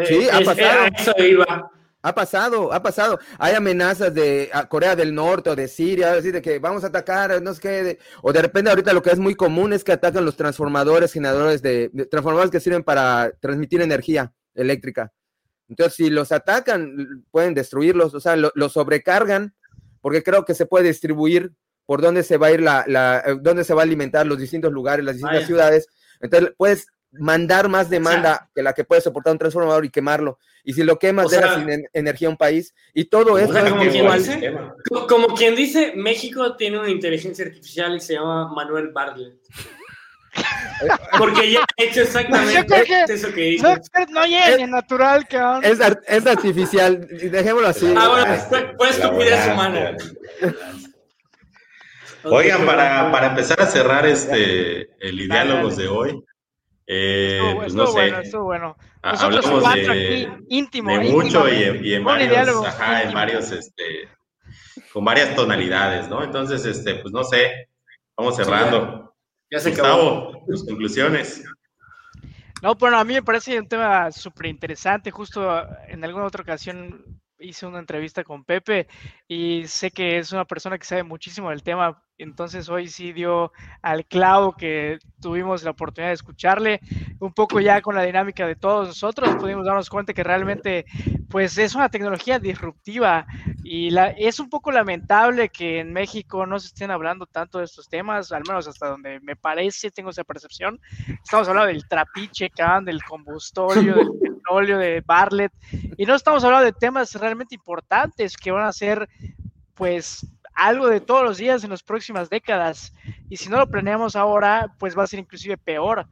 Sí, 0.07 0.27
ha 0.31 0.41
pasado. 0.41 1.71
Ha 2.05 2.13
pasado, 2.13 2.73
ha 2.73 2.83
pasado. 2.83 3.19
Hay 3.37 3.55
amenazas 3.55 4.13
de 4.13 4.51
Corea 4.67 4.93
del 4.93 5.15
Norte 5.15 5.51
o 5.51 5.55
de 5.55 5.69
Siria, 5.69 6.11
decir, 6.11 6.33
de 6.33 6.41
que 6.41 6.59
vamos 6.59 6.83
a 6.83 6.87
atacar, 6.87 7.41
no 7.41 7.53
sé 7.53 7.61
qué, 7.61 7.99
o 8.21 8.33
de 8.33 8.41
repente 8.41 8.69
ahorita 8.69 8.91
lo 8.91 9.01
que 9.01 9.11
es 9.11 9.19
muy 9.19 9.35
común 9.35 9.71
es 9.71 9.85
que 9.85 9.93
atacan 9.93 10.25
los 10.25 10.35
transformadores, 10.35 11.13
generadores 11.13 11.61
de 11.61 11.89
transformadores 12.11 12.51
que 12.51 12.59
sirven 12.59 12.83
para 12.83 13.31
transmitir 13.39 13.81
energía 13.81 14.33
eléctrica. 14.53 15.13
Entonces, 15.73 15.95
si 15.95 16.11
los 16.11 16.31
atacan, 16.31 17.25
pueden 17.31 17.55
destruirlos, 17.55 18.13
o 18.13 18.19
sea, 18.19 18.35
los 18.35 18.73
sobrecargan, 18.73 19.55
porque 20.01 20.21
creo 20.21 20.45
que 20.45 20.53
se 20.53 20.67
puede 20.67 20.89
distribuir 20.89 21.51
por 21.87 21.99
dónde 21.99 22.21
se 22.21 22.37
va 22.37 22.47
a 22.47 22.51
ir 22.51 22.61
la, 22.61 22.85
la 22.87 23.23
eh, 23.25 23.37
dónde 23.41 23.63
se 23.63 23.73
va 23.73 23.81
a 23.81 23.83
alimentar 23.85 24.27
los 24.27 24.37
distintos 24.37 24.71
lugares, 24.71 25.03
las 25.03 25.15
distintas 25.15 25.47
ciudades. 25.47 25.87
Entonces, 26.21 26.53
puedes 26.57 26.85
mandar 27.11 27.69
más 27.69 27.89
demanda 27.89 28.51
que 28.53 28.61
la 28.61 28.73
que 28.73 28.83
puede 28.83 29.01
soportar 29.01 29.33
un 29.33 29.39
transformador 29.39 29.83
y 29.83 29.89
quemarlo. 29.89 30.37
Y 30.63 30.73
si 30.73 30.83
lo 30.83 30.99
quemas, 30.99 31.31
dejas 31.31 31.55
sin 31.55 31.87
energía 31.91 32.27
a 32.27 32.31
un 32.31 32.37
país. 32.37 32.75
Y 32.93 33.05
todo 33.05 33.39
eso 33.39 33.51
como, 33.51 33.89
quien 33.89 34.15
dice, 34.17 34.53
como 35.09 35.27
quien 35.29 35.55
dice, 35.55 35.93
México 35.95 36.55
tiene 36.55 36.77
una 36.77 36.91
inteligencia 36.91 37.45
artificial 37.45 37.95
y 37.95 37.99
se 37.99 38.13
llama 38.13 38.53
Manuel 38.53 38.89
Bartlett. 38.89 39.39
Porque 41.17 41.51
ya 41.51 41.65
he 41.77 41.85
hecho 41.85 42.01
exactamente 42.01 43.05
eso 43.07 43.31
que 43.33 43.49
hizo. 43.49 43.67
No, 43.67 43.75
no 44.09 44.23
es 44.23 44.69
natural, 44.69 45.27
cabrón. 45.27 45.63
Es, 45.63 45.79
es 46.07 46.25
artificial, 46.25 47.07
dejémoslo 47.07 47.67
así. 47.67 47.93
Ah, 47.97 48.09
bueno, 48.09 48.35
fue, 48.49 48.73
fue 48.77 48.89
estupidez 48.89 49.47
humana. 49.47 49.97
Oigan, 52.25 52.65
para, 52.65 53.11
para, 53.11 53.27
empezar 53.27 53.61
a 53.61 53.65
cerrar 53.65 54.05
este 54.05 54.89
el 55.05 55.27
diálogos 55.27 55.75
de 55.75 55.87
hoy, 55.89 56.23
eh, 56.87 57.53
pues 57.55 57.73
no 57.73 57.87
sé, 57.87 57.93
bueno, 57.93 58.19
estuvo 58.19 58.43
bueno. 58.45 58.77
hablamos 59.01 59.73
de, 59.73 60.29
íntimo, 60.47 60.91
de 60.91 61.09
mucho 61.09 61.49
y, 61.49 61.89
y, 61.89 61.93
en 61.95 62.03
varios, 62.03 62.65
ajá, 62.65 63.03
en 63.03 63.13
varios, 63.13 63.51
este, 63.51 64.07
con 64.93 65.03
varias 65.03 65.35
tonalidades, 65.35 66.07
¿no? 66.07 66.23
Entonces, 66.23 66.65
este, 66.65 66.95
pues 66.95 67.13
no 67.13 67.25
sé, 67.25 67.69
vamos 68.15 68.37
cerrando. 68.37 69.12
Ya, 69.53 69.59
se 69.59 69.69
Gustavo, 69.69 70.43
tus 70.47 70.65
conclusiones. 70.65 71.43
No, 72.63 72.73
bueno, 72.75 72.97
a 72.97 73.03
mí 73.03 73.13
me 73.13 73.21
parece 73.21 73.59
un 73.59 73.67
tema 73.67 74.11
súper 74.11 74.47
interesante. 74.47 75.11
Justo 75.11 75.63
en 75.87 76.03
alguna 76.03 76.25
otra 76.25 76.41
ocasión 76.41 77.21
hice 77.37 77.67
una 77.67 77.79
entrevista 77.79 78.23
con 78.23 78.43
Pepe 78.43 78.87
y 79.27 79.67
sé 79.67 79.91
que 79.91 80.17
es 80.17 80.31
una 80.31 80.45
persona 80.45 80.77
que 80.79 80.85
sabe 80.85 81.03
muchísimo 81.03 81.51
del 81.51 81.61
tema, 81.61 82.03
entonces 82.23 82.69
hoy 82.69 82.87
sí 82.87 83.13
dio 83.13 83.51
al 83.81 84.05
clavo 84.05 84.53
que 84.53 84.99
tuvimos 85.21 85.63
la 85.63 85.71
oportunidad 85.71 86.09
de 86.09 86.15
escucharle, 86.15 86.79
un 87.19 87.33
poco 87.33 87.59
ya 87.59 87.81
con 87.81 87.95
la 87.95 88.03
dinámica 88.03 88.47
de 88.47 88.55
todos 88.55 88.87
nosotros, 88.87 89.35
pudimos 89.35 89.65
darnos 89.65 89.89
cuenta 89.89 90.13
que 90.13 90.23
realmente 90.23 90.85
pues 91.29 91.57
es 91.57 91.75
una 91.75 91.89
tecnología 91.89 92.39
disruptiva 92.39 93.25
y 93.63 93.89
la, 93.89 94.09
es 94.09 94.39
un 94.39 94.49
poco 94.49 94.71
lamentable 94.71 95.49
que 95.49 95.79
en 95.79 95.93
México 95.93 96.45
no 96.45 96.59
se 96.59 96.67
estén 96.67 96.91
hablando 96.91 97.25
tanto 97.25 97.59
de 97.59 97.65
estos 97.65 97.87
temas, 97.87 98.31
al 98.31 98.43
menos 98.47 98.67
hasta 98.67 98.89
donde 98.89 99.19
me 99.21 99.35
parece, 99.35 99.89
tengo 99.91 100.09
esa 100.09 100.23
percepción. 100.23 100.79
Estamos 101.23 101.47
hablando 101.47 101.67
del 101.67 101.87
trapiche, 101.87 102.51
del 102.83 103.03
combustorio, 103.03 103.95
del 103.95 104.11
petróleo, 104.21 104.77
de 104.77 105.01
Barlet, 105.05 105.51
y 105.97 106.05
no 106.05 106.15
estamos 106.15 106.43
hablando 106.43 106.65
de 106.65 106.73
temas 106.73 107.13
realmente 107.15 107.55
importantes 107.55 108.37
que 108.37 108.51
van 108.51 108.65
a 108.65 108.73
ser, 108.73 109.09
pues, 109.73 110.27
algo 110.55 110.87
de 110.87 111.01
todos 111.01 111.23
los 111.23 111.37
días 111.37 111.63
en 111.63 111.71
las 111.71 111.83
próximas 111.83 112.29
décadas. 112.29 112.93
Y 113.29 113.37
si 113.37 113.49
no 113.49 113.57
lo 113.57 113.69
planeamos 113.69 114.15
ahora, 114.15 114.73
pues 114.79 114.97
va 114.97 115.03
a 115.03 115.07
ser 115.07 115.19
inclusive 115.19 115.57
peor 115.57 116.07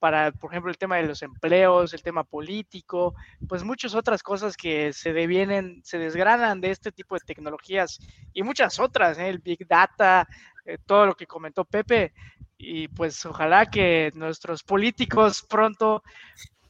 para, 0.00 0.32
por 0.32 0.50
ejemplo, 0.50 0.70
el 0.70 0.78
tema 0.78 0.96
de 0.96 1.06
los 1.06 1.22
empleos, 1.22 1.92
el 1.92 2.02
tema 2.02 2.24
político, 2.24 3.14
pues 3.46 3.62
muchas 3.62 3.94
otras 3.94 4.22
cosas 4.22 4.56
que 4.56 4.92
se 4.94 5.12
devienen, 5.12 5.82
se 5.84 5.98
desgranan 5.98 6.60
de 6.60 6.70
este 6.70 6.90
tipo 6.90 7.14
de 7.14 7.20
tecnologías 7.20 7.98
y 8.32 8.42
muchas 8.42 8.80
otras, 8.80 9.18
¿eh? 9.18 9.28
el 9.28 9.38
Big 9.38 9.66
Data, 9.68 10.26
eh, 10.64 10.78
todo 10.86 11.06
lo 11.06 11.14
que 11.14 11.26
comentó 11.26 11.64
Pepe. 11.64 12.14
Y 12.56 12.88
pues 12.88 13.24
ojalá 13.26 13.66
que 13.66 14.10
nuestros 14.14 14.62
políticos 14.62 15.44
pronto 15.48 16.02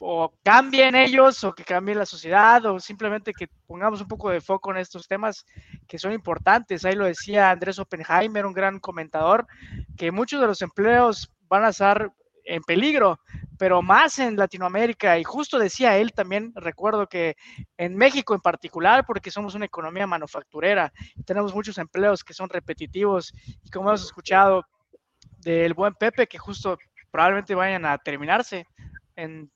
o 0.03 0.33
cambien 0.43 0.95
ellos 0.95 1.43
o 1.43 1.53
que 1.53 1.63
cambie 1.63 1.93
la 1.93 2.07
sociedad 2.07 2.65
o 2.65 2.79
simplemente 2.79 3.33
que 3.33 3.47
pongamos 3.67 4.01
un 4.01 4.07
poco 4.07 4.31
de 4.31 4.41
foco 4.41 4.71
en 4.71 4.77
estos 4.77 5.07
temas 5.07 5.45
que 5.87 5.99
son 5.99 6.11
importantes. 6.11 6.83
Ahí 6.83 6.95
lo 6.95 7.05
decía 7.05 7.51
Andrés 7.51 7.77
Oppenheimer, 7.77 8.47
un 8.47 8.53
gran 8.53 8.79
comentador, 8.79 9.45
que 9.95 10.11
muchos 10.11 10.41
de 10.41 10.47
los 10.47 10.63
empleos 10.63 11.31
van 11.47 11.65
a 11.65 11.69
estar 11.69 12.11
en 12.45 12.63
peligro, 12.63 13.19
pero 13.59 13.83
más 13.83 14.17
en 14.17 14.35
Latinoamérica. 14.37 15.19
Y 15.19 15.23
justo 15.23 15.59
decía 15.59 15.95
él 15.97 16.13
también, 16.13 16.51
recuerdo 16.55 17.05
que 17.05 17.35
en 17.77 17.95
México 17.95 18.33
en 18.33 18.41
particular, 18.41 19.05
porque 19.05 19.29
somos 19.29 19.53
una 19.53 19.65
economía 19.65 20.07
manufacturera, 20.07 20.91
tenemos 21.27 21.53
muchos 21.53 21.77
empleos 21.77 22.23
que 22.23 22.33
son 22.33 22.49
repetitivos 22.49 23.31
y 23.63 23.69
como 23.69 23.89
hemos 23.89 24.03
escuchado 24.03 24.65
del 25.37 25.75
buen 25.75 25.93
Pepe, 25.93 26.25
que 26.25 26.39
justo 26.39 26.79
probablemente 27.11 27.53
vayan 27.53 27.85
a 27.85 27.99
terminarse 27.99 28.65
en 29.15 29.51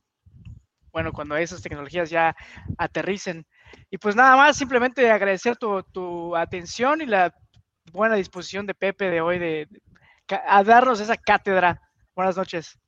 bueno, 0.95 1.11
cuando 1.11 1.35
esas 1.35 1.61
tecnologías 1.61 2.09
ya 2.09 2.33
aterricen. 2.77 3.45
Y 3.91 3.97
pues 3.97 4.15
nada 4.15 4.37
más, 4.37 4.55
simplemente 4.55 5.11
agradecer 5.11 5.57
tu, 5.57 6.33
atención 6.37 7.01
y 7.01 7.05
la 7.05 7.35
buena 7.91 8.15
disposición 8.15 8.65
de 8.65 8.75
Pepe 8.75 9.09
de 9.09 9.19
hoy 9.19 9.37
de, 9.37 9.67
a 10.47 10.63
darnos 10.63 11.01
esa 11.01 11.17
cátedra. 11.17 11.81
Buenas 12.15 12.37
noches. 12.37 12.79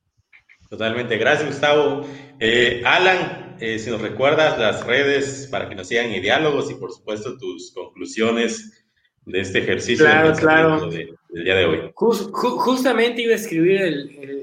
Totalmente, 0.70 1.18
gracias 1.18 1.50
Gustavo. 1.50 2.08
Eh, 2.40 2.82
Alan, 2.86 3.58
eh, 3.60 3.78
si 3.78 3.90
nos 3.90 4.00
recuerdas 4.00 4.58
las 4.58 4.86
redes 4.86 5.46
para 5.50 5.68
que 5.68 5.74
nos 5.74 5.88
sigan 5.88 6.06
en 6.06 6.22
diálogos 6.22 6.70
y 6.70 6.76
por 6.76 6.90
supuesto 6.90 7.36
tus 7.36 7.72
conclusiones 7.74 8.86
de 9.26 9.40
este 9.40 9.58
ejercicio 9.58 10.06
claro, 10.06 10.32
claro. 10.32 10.88
del 10.88 11.44
día 11.44 11.54
de 11.54 11.64
hoy. 11.66 11.92
justamente 11.94 13.20
iba 13.20 13.32
a 13.32 13.36
escribir 13.36 13.82
el, 13.82 14.18
el, 14.18 14.37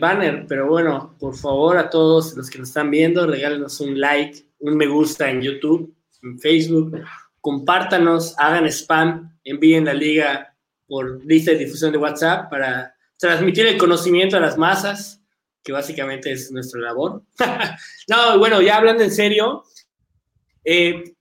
banner, 0.00 0.46
pero 0.48 0.68
bueno, 0.68 1.14
por 1.18 1.36
favor 1.36 1.76
a 1.76 1.90
todos 1.90 2.36
los 2.36 2.48
que 2.50 2.58
nos 2.58 2.68
están 2.68 2.90
viendo, 2.90 3.26
regálenos 3.26 3.80
un 3.80 3.98
like, 3.98 4.46
un 4.60 4.76
me 4.76 4.86
gusta 4.86 5.30
en 5.30 5.42
YouTube, 5.42 5.94
en 6.22 6.38
Facebook, 6.38 7.02
compártanos, 7.40 8.34
hagan 8.38 8.66
spam, 8.66 9.36
envíen 9.44 9.84
la 9.84 9.94
liga 9.94 10.54
por 10.86 11.24
lista 11.24 11.52
de 11.52 11.58
difusión 11.58 11.92
de 11.92 11.98
WhatsApp 11.98 12.50
para 12.50 12.94
transmitir 13.18 13.66
el 13.66 13.78
conocimiento 13.78 14.36
a 14.36 14.40
las 14.40 14.56
masas, 14.56 15.20
que 15.62 15.72
básicamente 15.72 16.32
es 16.32 16.50
nuestra 16.50 16.80
labor. 16.80 17.22
no, 18.08 18.38
bueno, 18.38 18.62
ya 18.62 18.76
hablando 18.76 19.02
en 19.02 19.10
serio, 19.10 19.64
eh, 20.64 21.14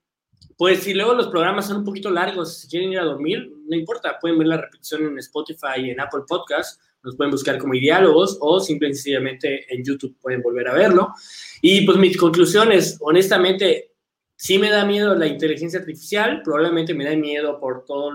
pues 0.57 0.83
si 0.83 0.93
luego 0.93 1.13
los 1.13 1.27
programas 1.27 1.67
son 1.67 1.77
un 1.77 1.85
poquito 1.85 2.09
largos, 2.09 2.59
si 2.59 2.67
quieren 2.67 2.91
ir 2.91 2.99
a 2.99 3.03
dormir, 3.03 3.51
no 3.67 3.75
importa, 3.75 4.17
pueden 4.19 4.37
ver 4.37 4.47
la 4.47 4.57
repetición 4.57 5.05
en 5.05 5.19
Spotify 5.19 5.79
y 5.79 5.89
en 5.91 5.99
Apple 5.99 6.21
Podcast 6.27 6.81
nos 7.03 7.15
pueden 7.15 7.31
buscar 7.31 7.57
como 7.57 7.73
diálogos 7.73 8.37
o 8.41 8.59
simplemente 8.59 9.65
en 9.73 9.83
YouTube 9.83 10.17
pueden 10.19 10.41
volver 10.41 10.67
a 10.67 10.73
verlo. 10.73 11.13
Y 11.61 11.85
pues 11.85 11.97
mis 11.97 12.17
conclusiones, 12.17 12.97
honestamente, 13.01 13.91
sí 14.35 14.59
me 14.59 14.69
da 14.69 14.85
miedo 14.85 15.15
la 15.15 15.27
inteligencia 15.27 15.79
artificial, 15.79 16.41
probablemente 16.43 16.93
me 16.93 17.05
da 17.05 17.15
miedo 17.15 17.59
por 17.59 17.85
toda 17.85 18.13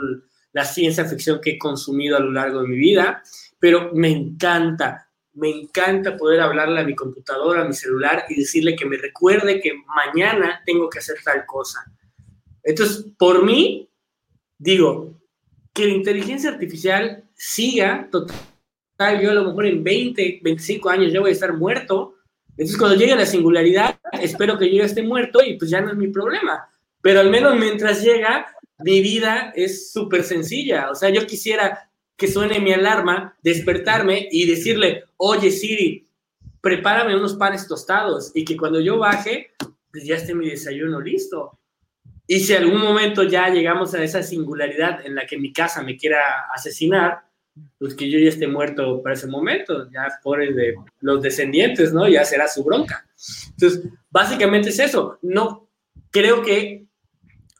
la 0.52 0.64
ciencia 0.64 1.04
ficción 1.04 1.40
que 1.40 1.52
he 1.52 1.59
consumido 1.59 2.16
a 2.16 2.20
lo 2.20 2.30
largo 2.30 2.62
de 2.62 2.68
mi 2.68 2.76
vida, 2.76 3.22
pero 3.59 3.90
me 3.94 4.10
encanta, 4.10 5.09
me 5.34 5.50
encanta 5.50 6.16
poder 6.16 6.40
hablarle 6.40 6.80
a 6.80 6.84
mi 6.84 6.94
computadora, 6.94 7.62
a 7.62 7.64
mi 7.64 7.74
celular 7.74 8.24
y 8.28 8.40
decirle 8.40 8.76
que 8.76 8.86
me 8.86 8.98
recuerde 8.98 9.60
que 9.60 9.72
mañana 9.86 10.62
tengo 10.66 10.88
que 10.88 10.98
hacer 10.98 11.16
tal 11.24 11.44
cosa. 11.46 11.84
Entonces, 12.62 13.06
por 13.18 13.44
mí, 13.44 13.90
digo, 14.59 15.18
que 15.72 15.86
la 15.86 15.94
inteligencia 15.94 16.50
artificial 16.50 17.24
siga 17.34 18.09
totalmente 18.10 18.51
yo 19.20 19.30
a 19.30 19.34
lo 19.34 19.44
mejor 19.44 19.66
en 19.66 19.82
20, 19.82 20.40
25 20.42 20.90
años 20.90 21.12
ya 21.12 21.20
voy 21.20 21.30
a 21.30 21.32
estar 21.32 21.52
muerto. 21.52 22.16
Entonces, 22.50 22.76
cuando 22.76 22.96
llegue 22.96 23.16
la 23.16 23.26
singularidad, 23.26 23.98
espero 24.20 24.58
que 24.58 24.70
yo 24.70 24.78
ya 24.78 24.84
esté 24.84 25.02
muerto 25.02 25.42
y 25.42 25.54
pues 25.54 25.70
ya 25.70 25.80
no 25.80 25.90
es 25.90 25.96
mi 25.96 26.08
problema. 26.08 26.68
Pero 27.00 27.20
al 27.20 27.30
menos 27.30 27.56
mientras 27.56 28.02
llega, 28.02 28.46
mi 28.78 29.00
vida 29.00 29.52
es 29.56 29.90
súper 29.92 30.24
sencilla. 30.24 30.90
O 30.90 30.94
sea, 30.94 31.10
yo 31.10 31.26
quisiera 31.26 31.90
que 32.16 32.28
suene 32.28 32.60
mi 32.60 32.72
alarma, 32.72 33.36
despertarme 33.42 34.28
y 34.30 34.46
decirle, 34.46 35.04
oye 35.16 35.50
Siri, 35.50 36.06
prepárame 36.60 37.16
unos 37.16 37.34
panes 37.34 37.66
tostados 37.66 38.30
y 38.34 38.44
que 38.44 38.56
cuando 38.56 38.80
yo 38.80 38.98
baje, 38.98 39.50
pues 39.90 40.04
ya 40.04 40.16
esté 40.16 40.34
mi 40.34 40.48
desayuno 40.48 41.00
listo. 41.00 41.58
Y 42.26 42.40
si 42.40 42.54
algún 42.54 42.80
momento 42.80 43.24
ya 43.24 43.48
llegamos 43.48 43.94
a 43.94 44.02
esa 44.02 44.22
singularidad 44.22 45.04
en 45.04 45.16
la 45.16 45.26
que 45.26 45.36
mi 45.36 45.52
casa 45.52 45.82
me 45.82 45.96
quiera 45.96 46.46
asesinar, 46.54 47.24
pues 47.78 47.94
que 47.94 48.10
yo 48.10 48.18
ya 48.18 48.28
esté 48.28 48.46
muerto 48.46 49.02
para 49.02 49.14
ese 49.14 49.26
momento, 49.26 49.90
ya 49.90 50.08
por 50.22 50.42
el 50.42 50.54
de 50.54 50.74
los 51.00 51.22
descendientes, 51.22 51.92
¿no? 51.92 52.08
Ya 52.08 52.24
será 52.24 52.48
su 52.48 52.64
bronca. 52.64 53.06
Entonces, 53.50 53.90
básicamente 54.10 54.70
es 54.70 54.78
eso. 54.78 55.18
No, 55.22 55.68
creo 56.10 56.42
que, 56.42 56.86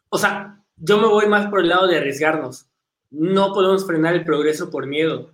o 0.09 0.19
sea, 0.19 0.63
yo 0.77 0.99
me 0.99 1.07
voy 1.07 1.27
más 1.27 1.49
por 1.49 1.61
el 1.61 1.69
lado 1.69 1.87
de 1.87 1.99
arriesgarnos. 1.99 2.67
No 3.11 3.53
podemos 3.53 3.87
frenar 3.87 4.15
el 4.15 4.25
progreso 4.25 4.71
por 4.71 4.87
miedo. 4.87 5.33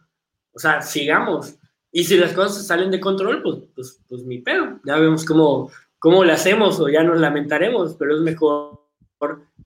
O 0.53 0.59
sea, 0.59 0.83
sigamos. 0.83 1.55
Y 1.93 2.05
si 2.05 2.17
las 2.17 2.33
cosas 2.33 2.67
salen 2.67 2.91
de 2.91 3.01
control, 3.01 3.43
pues, 3.43 3.57
pues, 3.75 4.01
pues 4.09 4.25
mi 4.25 4.39
pedo. 4.39 4.81
Ya 4.85 4.97
vemos 4.97 5.25
cómo, 5.25 5.71
cómo 5.99 6.25
lo 6.25 6.33
hacemos 6.33 6.81
o 6.81 6.89
ya 6.89 7.03
nos 7.03 7.21
lamentaremos, 7.21 7.95
pero 7.95 8.17
es 8.17 8.21
mejor, 8.21 8.81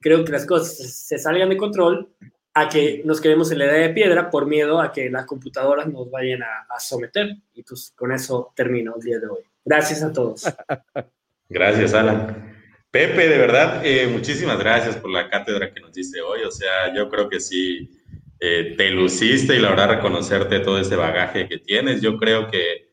creo 0.00 0.24
que 0.24 0.32
las 0.32 0.46
cosas 0.46 0.76
se 0.76 1.18
salgan 1.18 1.48
de 1.48 1.56
control 1.56 2.12
a 2.54 2.68
que 2.68 3.02
nos 3.04 3.20
quedemos 3.20 3.50
en 3.50 3.58
la 3.58 3.64
edad 3.64 3.88
de 3.88 3.94
piedra 3.94 4.30
por 4.30 4.46
miedo 4.46 4.80
a 4.80 4.92
que 4.92 5.08
las 5.10 5.24
computadoras 5.24 5.86
nos 5.86 6.10
vayan 6.10 6.42
a, 6.42 6.78
someter. 6.78 7.36
Y 7.54 7.62
pues 7.62 7.92
con 7.96 8.12
eso 8.12 8.52
termino 8.54 8.94
el 8.96 9.02
día 9.02 9.18
de 9.18 9.28
hoy. 9.28 9.40
Gracias 9.64 10.02
a 10.02 10.12
todos. 10.12 10.44
Gracias, 11.48 11.94
Alan. 11.94 12.50
Pepe, 12.90 13.28
de 13.28 13.38
verdad, 13.38 13.80
eh, 13.84 14.06
muchísimas 14.06 14.58
gracias 14.58 14.96
por 14.96 15.10
la 15.10 15.30
cátedra 15.30 15.72
que 15.72 15.80
nos 15.80 15.94
diste 15.94 16.20
hoy. 16.20 16.42
O 16.42 16.50
sea, 16.50 16.94
yo 16.94 17.08
creo 17.08 17.28
que 17.28 17.40
sí 17.40 17.90
eh, 18.38 18.74
te 18.76 18.90
luciste 18.90 19.56
y 19.56 19.60
la 19.60 19.70
verdad 19.70 19.96
reconocerte 19.96 20.60
todo 20.60 20.78
ese 20.78 20.96
bagaje 20.96 21.48
que 21.48 21.58
tienes. 21.58 22.02
Yo 22.02 22.18
creo 22.18 22.48
que, 22.50 22.92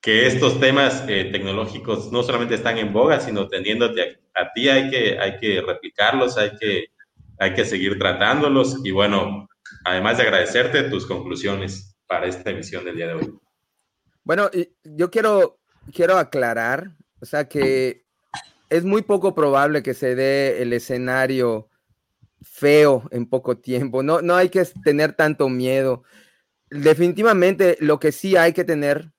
que 0.00 0.26
estos 0.26 0.58
temas 0.58 1.04
eh, 1.08 1.28
tecnológicos 1.30 2.10
no 2.10 2.24
solamente 2.24 2.56
están 2.56 2.78
en 2.78 2.92
boga, 2.92 3.20
sino 3.20 3.46
teniéndote 3.46 4.18
a, 4.34 4.42
a 4.42 4.52
ti 4.52 4.68
hay 4.68 4.90
que, 4.90 5.18
hay 5.20 5.38
que 5.38 5.60
replicarlos, 5.60 6.36
hay 6.36 6.56
que 6.56 6.90
hay 7.38 7.54
que 7.54 7.64
seguir 7.64 7.98
tratándolos 7.98 8.80
y 8.84 8.90
bueno, 8.90 9.48
además 9.84 10.18
de 10.18 10.24
agradecerte 10.24 10.84
tus 10.84 11.06
conclusiones 11.06 11.96
para 12.06 12.26
esta 12.26 12.50
emisión 12.50 12.84
del 12.84 12.96
día 12.96 13.08
de 13.08 13.14
hoy. 13.14 13.38
Bueno, 14.24 14.50
yo 14.82 15.10
quiero, 15.10 15.60
quiero 15.92 16.18
aclarar, 16.18 16.90
o 17.20 17.26
sea, 17.26 17.48
que 17.48 18.04
es 18.68 18.84
muy 18.84 19.02
poco 19.02 19.34
probable 19.34 19.82
que 19.82 19.94
se 19.94 20.14
dé 20.14 20.62
el 20.62 20.72
escenario 20.72 21.68
feo 22.42 23.08
en 23.10 23.26
poco 23.26 23.58
tiempo. 23.58 24.02
No, 24.02 24.20
no 24.20 24.36
hay 24.36 24.48
que 24.48 24.64
tener 24.84 25.14
tanto 25.14 25.48
miedo. 25.48 26.04
Definitivamente 26.70 27.76
lo 27.80 27.98
que 27.98 28.12
sí 28.12 28.36
hay 28.36 28.52
que 28.52 28.64
tener, 28.64 29.12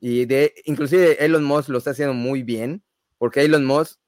y 0.00 0.26
de, 0.26 0.54
inclusive 0.64 1.24
Elon 1.24 1.44
Musk 1.44 1.70
lo 1.70 1.78
está 1.78 1.90
haciendo 1.90 2.14
muy 2.14 2.42
bien, 2.42 2.84
porque 3.16 3.42
Elon 3.42 3.64
Musk 3.64 3.98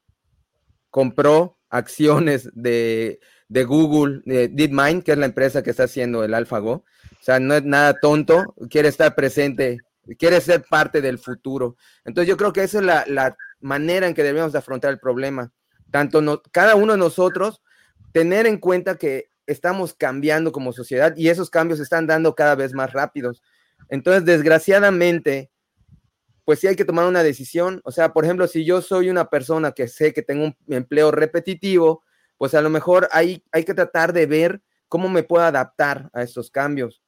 compró 0.91 1.57
acciones 1.69 2.49
de, 2.53 3.19
de 3.49 3.63
Google, 3.63 4.21
de 4.25 4.47
DeepMind, 4.49 5.03
que 5.03 5.13
es 5.13 5.17
la 5.17 5.25
empresa 5.25 5.63
que 5.63 5.71
está 5.71 5.83
haciendo 5.83 6.23
el 6.23 6.33
AlphaGo. 6.33 6.71
O 6.71 7.23
sea, 7.23 7.39
no 7.39 7.53
es 7.53 7.63
nada 7.63 7.99
tonto, 7.99 8.55
quiere 8.69 8.89
estar 8.89 9.15
presente, 9.15 9.79
quiere 10.17 10.41
ser 10.41 10.63
parte 10.69 11.01
del 11.01 11.19
futuro. 11.19 11.77
Entonces 12.05 12.29
yo 12.29 12.37
creo 12.37 12.53
que 12.53 12.63
esa 12.63 12.79
es 12.79 12.83
la, 12.83 13.05
la 13.07 13.35
manera 13.59 14.07
en 14.07 14.13
que 14.13 14.23
debemos 14.23 14.51
de 14.51 14.59
afrontar 14.59 14.91
el 14.91 14.99
problema. 14.99 15.51
Tanto 15.91 16.21
no, 16.21 16.41
cada 16.51 16.75
uno 16.75 16.93
de 16.93 16.99
nosotros 16.99 17.61
tener 18.11 18.45
en 18.47 18.57
cuenta 18.57 18.97
que 18.97 19.29
estamos 19.45 19.93
cambiando 19.93 20.51
como 20.51 20.73
sociedad 20.73 21.15
y 21.15 21.29
esos 21.29 21.49
cambios 21.49 21.77
se 21.77 21.83
están 21.83 22.07
dando 22.07 22.35
cada 22.35 22.55
vez 22.55 22.73
más 22.73 22.91
rápidos. 22.91 23.41
Entonces, 23.89 24.25
desgraciadamente, 24.25 25.49
pues 26.43 26.59
sí 26.59 26.67
hay 26.67 26.75
que 26.75 26.85
tomar 26.85 27.05
una 27.07 27.23
decisión. 27.23 27.81
O 27.83 27.91
sea, 27.91 28.13
por 28.13 28.25
ejemplo, 28.25 28.47
si 28.47 28.65
yo 28.65 28.81
soy 28.81 29.09
una 29.09 29.29
persona 29.29 29.71
que 29.71 29.87
sé 29.87 30.13
que 30.13 30.21
tengo 30.21 30.45
un 30.45 30.55
empleo 30.67 31.11
repetitivo, 31.11 32.03
pues 32.37 32.53
a 32.53 32.61
lo 32.61 32.69
mejor 32.69 33.09
hay, 33.11 33.43
hay 33.51 33.63
que 33.63 33.73
tratar 33.73 34.13
de 34.13 34.25
ver 34.25 34.61
cómo 34.87 35.09
me 35.09 35.23
puedo 35.23 35.43
adaptar 35.43 36.09
a 36.13 36.23
estos 36.23 36.49
cambios 36.49 37.01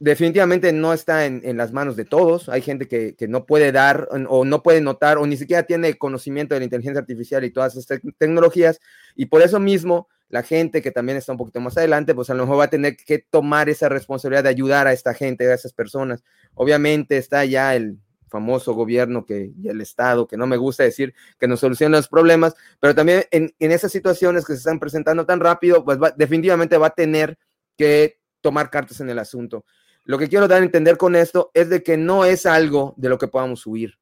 definitivamente 0.00 0.72
no 0.72 0.92
está 0.94 1.26
en, 1.26 1.56
las 1.56 1.72
manos 1.72 1.94
de 1.94 2.06
todos. 2.06 2.48
Hay 2.48 2.62
gente 2.62 2.88
que, 2.88 3.14
no 3.28 3.46
puede 3.46 3.70
dar 3.70 4.08
o 4.10 4.44
no 4.44 4.62
puede 4.62 4.80
notar 4.80 5.18
o 5.18 5.26
ni 5.26 5.36
siquiera 5.36 5.62
tiene 5.62 5.96
conocimiento 5.98 6.54
de 6.54 6.60
la 6.60 6.64
inteligencia 6.64 7.00
artificial 7.00 7.44
y 7.44 7.50
todas 7.50 7.76
estas 7.76 8.00
tecnologías. 8.18 8.80
Y 9.14 9.26
por 9.26 9.42
eso 9.42 9.60
mismo, 9.60 10.08
la 10.30 10.42
gente 10.42 10.80
que 10.80 10.90
también 10.90 11.18
está 11.18 11.32
un 11.32 11.38
poquito 11.38 11.60
más 11.60 11.76
adelante, 11.76 12.14
pues 12.14 12.30
a 12.30 12.34
lo 12.34 12.44
mejor 12.44 12.60
va 12.60 12.64
a 12.64 12.70
tener 12.70 12.96
que 12.96 13.18
tomar 13.18 13.68
esa 13.68 13.88
responsabilidad 13.88 14.44
de 14.44 14.48
ayudar 14.48 14.86
a 14.86 14.92
esta 14.92 15.12
gente, 15.12 15.46
a 15.50 15.54
esas 15.54 15.74
personas. 15.74 16.24
Obviamente 16.54 17.18
está 17.18 17.44
ya 17.44 17.76
el 17.76 17.98
famoso 18.30 18.72
gobierno 18.72 19.26
que, 19.26 19.52
y 19.60 19.68
el 19.68 19.80
Estado, 19.80 20.26
que 20.26 20.36
no 20.36 20.46
me 20.46 20.56
gusta 20.56 20.84
decir 20.84 21.14
que 21.38 21.48
nos 21.48 21.60
soluciona 21.60 21.98
los 21.98 22.08
problemas, 22.08 22.54
pero 22.78 22.94
también 22.94 23.24
en, 23.30 23.52
esas 23.58 23.92
situaciones 23.92 24.46
que 24.46 24.54
se 24.54 24.60
están 24.60 24.78
presentando 24.78 25.26
tan 25.26 25.40
rápido, 25.40 25.84
pues 25.84 25.98
definitivamente 26.16 26.78
va 26.78 26.88
a 26.88 26.94
tener 26.94 27.38
que 27.76 28.20
tomar 28.40 28.70
cartas 28.70 29.00
en 29.00 29.10
el 29.10 29.18
asunto. 29.18 29.64
Lo 30.04 30.16
que 30.18 30.28
quiero 30.28 30.48
dar 30.48 30.62
a 30.62 30.64
entender 30.64 30.96
con 30.96 31.14
esto 31.14 31.50
es 31.52 31.68
de 31.68 31.82
que 31.82 31.96
no 31.96 32.24
es 32.24 32.46
algo 32.46 32.94
de 32.96 33.08
lo 33.08 33.18
que 33.18 33.28
podamos 33.28 33.66
huir. 33.66 33.98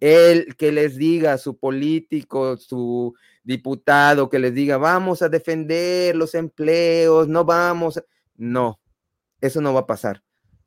El 0.00 0.56
que 0.56 0.70
les 0.70 0.96
diga, 0.96 1.38
su 1.38 1.56
político, 1.56 2.56
su 2.56 3.14
diputado, 3.42 4.28
que 4.28 4.38
les 4.38 4.52
diga, 4.52 4.76
vamos 4.76 5.22
a 5.22 5.28
defender 5.28 6.14
los 6.16 6.34
empleos, 6.34 7.28
no 7.28 7.44
vamos. 7.44 8.02
No, 8.36 8.80
eso 9.40 9.60
no 9.60 9.72
va 9.72 9.80
a 9.80 9.86
pasar. 9.86 10.22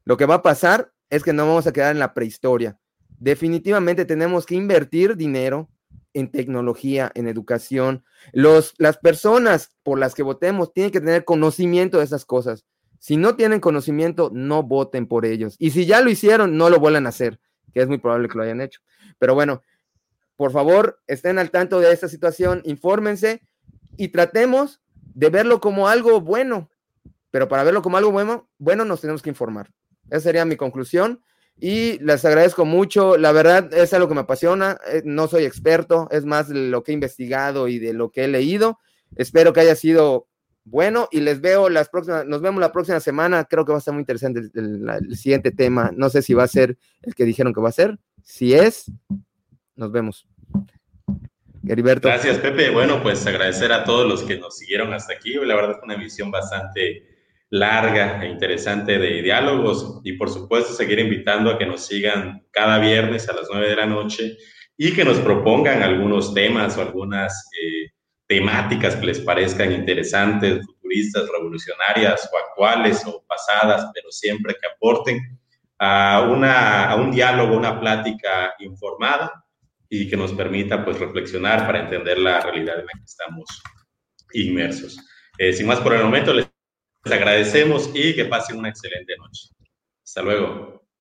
Lo 0.06 0.18
que 0.18 0.26
va 0.26 0.36
a 0.36 0.42
pasar 0.42 0.94
es 1.10 1.24
que 1.24 1.34
no 1.34 1.48
vamos 1.48 1.68
a 1.68 1.74
quedar 1.74 1.92
en 1.92 2.00
la 2.00 2.14
prehistoria. 2.14 2.80
Definitivamente 3.20 4.06
tenemos 4.06 4.46
que 4.46 4.56
invertir 4.56 5.16
dinero 5.16 5.70
en 6.14 6.32
tecnología, 6.32 7.12
en 7.16 7.28
educación. 7.28 8.04
Los, 8.34 8.74
las 8.78 8.98
personas 8.98 9.72
por 9.84 10.00
las 10.00 10.14
que 10.14 10.24
votemos 10.24 10.74
tienen 10.74 10.92
que 10.92 11.00
tener 11.00 11.26
conocimiento 11.26 12.00
de 12.00 12.04
esas 12.04 12.26
cosas. 12.26 12.66
Si 13.00 13.18
no 13.18 13.36
tienen 13.36 13.60
conocimiento, 13.60 14.32
no 14.34 14.64
voten 14.64 15.08
por 15.08 15.26
ellos. 15.26 15.56
Y 15.60 15.72
si 15.72 15.86
ya 15.86 16.02
lo 16.02 16.10
hicieron, 16.10 16.58
no 16.58 16.70
lo 16.70 16.80
vuelvan 16.80 17.06
a 17.06 17.10
hacer, 17.10 17.40
que 17.74 17.82
es 17.82 17.88
muy 17.88 18.00
probable 18.00 18.28
que 18.28 18.38
lo 18.38 18.44
hayan 18.44 18.62
hecho. 18.62 18.82
Pero 19.20 19.36
bueno, 19.36 19.62
por 20.36 20.52
favor, 20.52 21.00
estén 21.08 21.40
al 21.40 21.52
tanto 21.52 21.80
de 21.80 21.92
esta 21.92 22.08
situación, 22.08 22.62
infórmense 22.66 23.42
y 23.96 24.10
tratemos 24.10 24.82
de 25.14 25.30
verlo 25.30 25.60
como 25.60 25.88
algo 25.88 26.22
bueno. 26.22 26.70
Pero 27.32 27.48
para 27.48 27.64
verlo 27.64 27.82
como 27.82 27.98
algo 27.98 28.12
bueno, 28.12 28.50
bueno, 28.58 28.86
nos 28.86 29.02
tenemos 29.02 29.22
que 29.22 29.30
informar. 29.30 29.72
Esa 30.10 30.22
sería 30.22 30.46
mi 30.46 30.56
conclusión. 30.56 31.22
Y 31.60 31.98
les 32.00 32.24
agradezco 32.24 32.66
mucho. 32.66 33.18
La 33.18 33.32
verdad 33.32 33.74
es 33.74 33.94
algo 33.94 34.08
que 34.08 34.14
me 34.14 34.22
apasiona. 34.22 34.78
Eh, 34.92 35.02
no 35.06 35.28
soy 35.28 35.46
experto, 35.46 36.08
es 36.12 36.26
más 36.26 36.50
lo 36.50 36.84
que 36.84 36.92
he 36.92 36.94
investigado 36.94 37.68
y 37.68 37.80
de 37.80 37.94
lo 37.94 38.12
que 38.12 38.26
he 38.26 38.28
leído. 38.28 38.80
Espero 39.16 39.54
que 39.54 39.62
haya 39.62 39.76
sido 39.76 40.28
bueno, 40.70 41.08
y 41.12 41.22
les 41.22 41.40
veo 41.40 41.70
las 41.70 41.88
próximas, 41.88 42.26
nos 42.26 42.42
vemos 42.42 42.60
la 42.60 42.74
próxima 42.74 43.00
semana. 43.00 43.46
Creo 43.46 43.64
que 43.64 43.72
va 43.72 43.78
a 43.78 43.80
estar 43.80 43.94
muy 43.94 44.02
interesante 44.02 44.42
el, 44.54 45.16
siguiente 45.16 45.52
tema. 45.52 45.92
No 45.96 46.10
sé 46.10 46.22
si 46.22 46.34
va 46.34 46.44
a 46.44 46.48
ser 46.48 46.78
el 47.04 47.16
que 47.16 47.24
dijeron 47.24 47.54
que 47.54 47.62
va 47.62 47.70
a 47.70 47.72
ser. 47.72 47.98
Si 48.22 48.54
es, 48.54 48.92
nos 49.78 49.94
vemos. 49.94 50.28
Heriberto. 51.66 52.10
Gracias, 52.10 52.40
Pepe. 52.40 52.70
Bueno, 52.70 53.02
pues 53.02 53.26
agradecer 53.26 53.72
a 53.72 53.86
todos 53.86 54.06
los 54.06 54.24
que 54.24 54.38
nos 54.40 54.58
siguieron 54.58 54.94
hasta 54.94 55.14
aquí. 55.14 55.36
La 55.36 55.56
verdad 55.56 55.78
es 55.78 55.84
una 55.84 55.96
visión 55.96 56.32
bastante 56.32 57.17
larga 57.50 58.24
e 58.24 58.30
interesante 58.30 58.98
de 58.98 59.22
diálogos 59.22 60.02
y 60.04 60.14
por 60.14 60.30
supuesto 60.30 60.74
seguir 60.74 61.00
invitando 61.00 61.50
a 61.50 61.58
que 61.58 61.66
nos 61.66 61.86
sigan 61.86 62.46
cada 62.52 62.80
viernes 62.80 63.30
a 63.30 63.34
las 63.34 63.48
nueve 63.50 63.70
de 63.70 63.76
la 63.76 63.86
noche 63.86 64.38
y 64.76 64.94
que 64.94 65.06
nos 65.06 65.18
propongan 65.20 65.82
algunos 65.82 66.34
temas 66.34 66.78
o 66.78 66.82
algunas 66.82 67.50
eh, 67.62 67.92
temáticas 68.28 68.96
que 68.96 69.06
les 69.06 69.20
parezcan 69.20 69.72
interesantes, 69.72 70.66
futuristas, 70.66 71.28
revolucionarias 71.32 72.30
o 72.32 72.38
actuales 72.38 73.04
o 73.06 73.24
pasadas, 73.26 73.90
pero 73.94 74.12
siempre 74.12 74.54
que 74.54 74.68
aporten 74.68 75.40
a, 75.80 76.28
una, 76.30 76.90
a 76.90 76.96
un 76.96 77.12
diálogo, 77.12 77.56
una 77.56 77.80
plática 77.80 78.54
informada 78.60 79.46
y 79.90 80.10
que 80.10 80.18
nos 80.18 80.34
permita 80.34 80.84
pues 80.84 81.00
reflexionar 81.00 81.66
para 81.66 81.80
entender 81.80 82.20
la 82.20 82.42
realidad 82.42 82.80
en 82.80 82.86
la 82.86 82.92
que 82.92 83.06
estamos 83.06 83.46
inmersos. 84.34 84.98
Eh, 85.38 85.54
sin 85.54 85.68
más 85.68 85.80
por 85.80 85.94
el 85.94 86.04
momento, 86.04 86.34
les 87.08 87.18
agradecemos 87.18 87.90
y 87.94 88.16
que 88.16 88.26
pasen 88.26 88.58
una 88.58 88.70
excelente 88.70 89.16
noche. 89.18 89.50
Hasta 90.04 90.22
luego. 90.22 90.87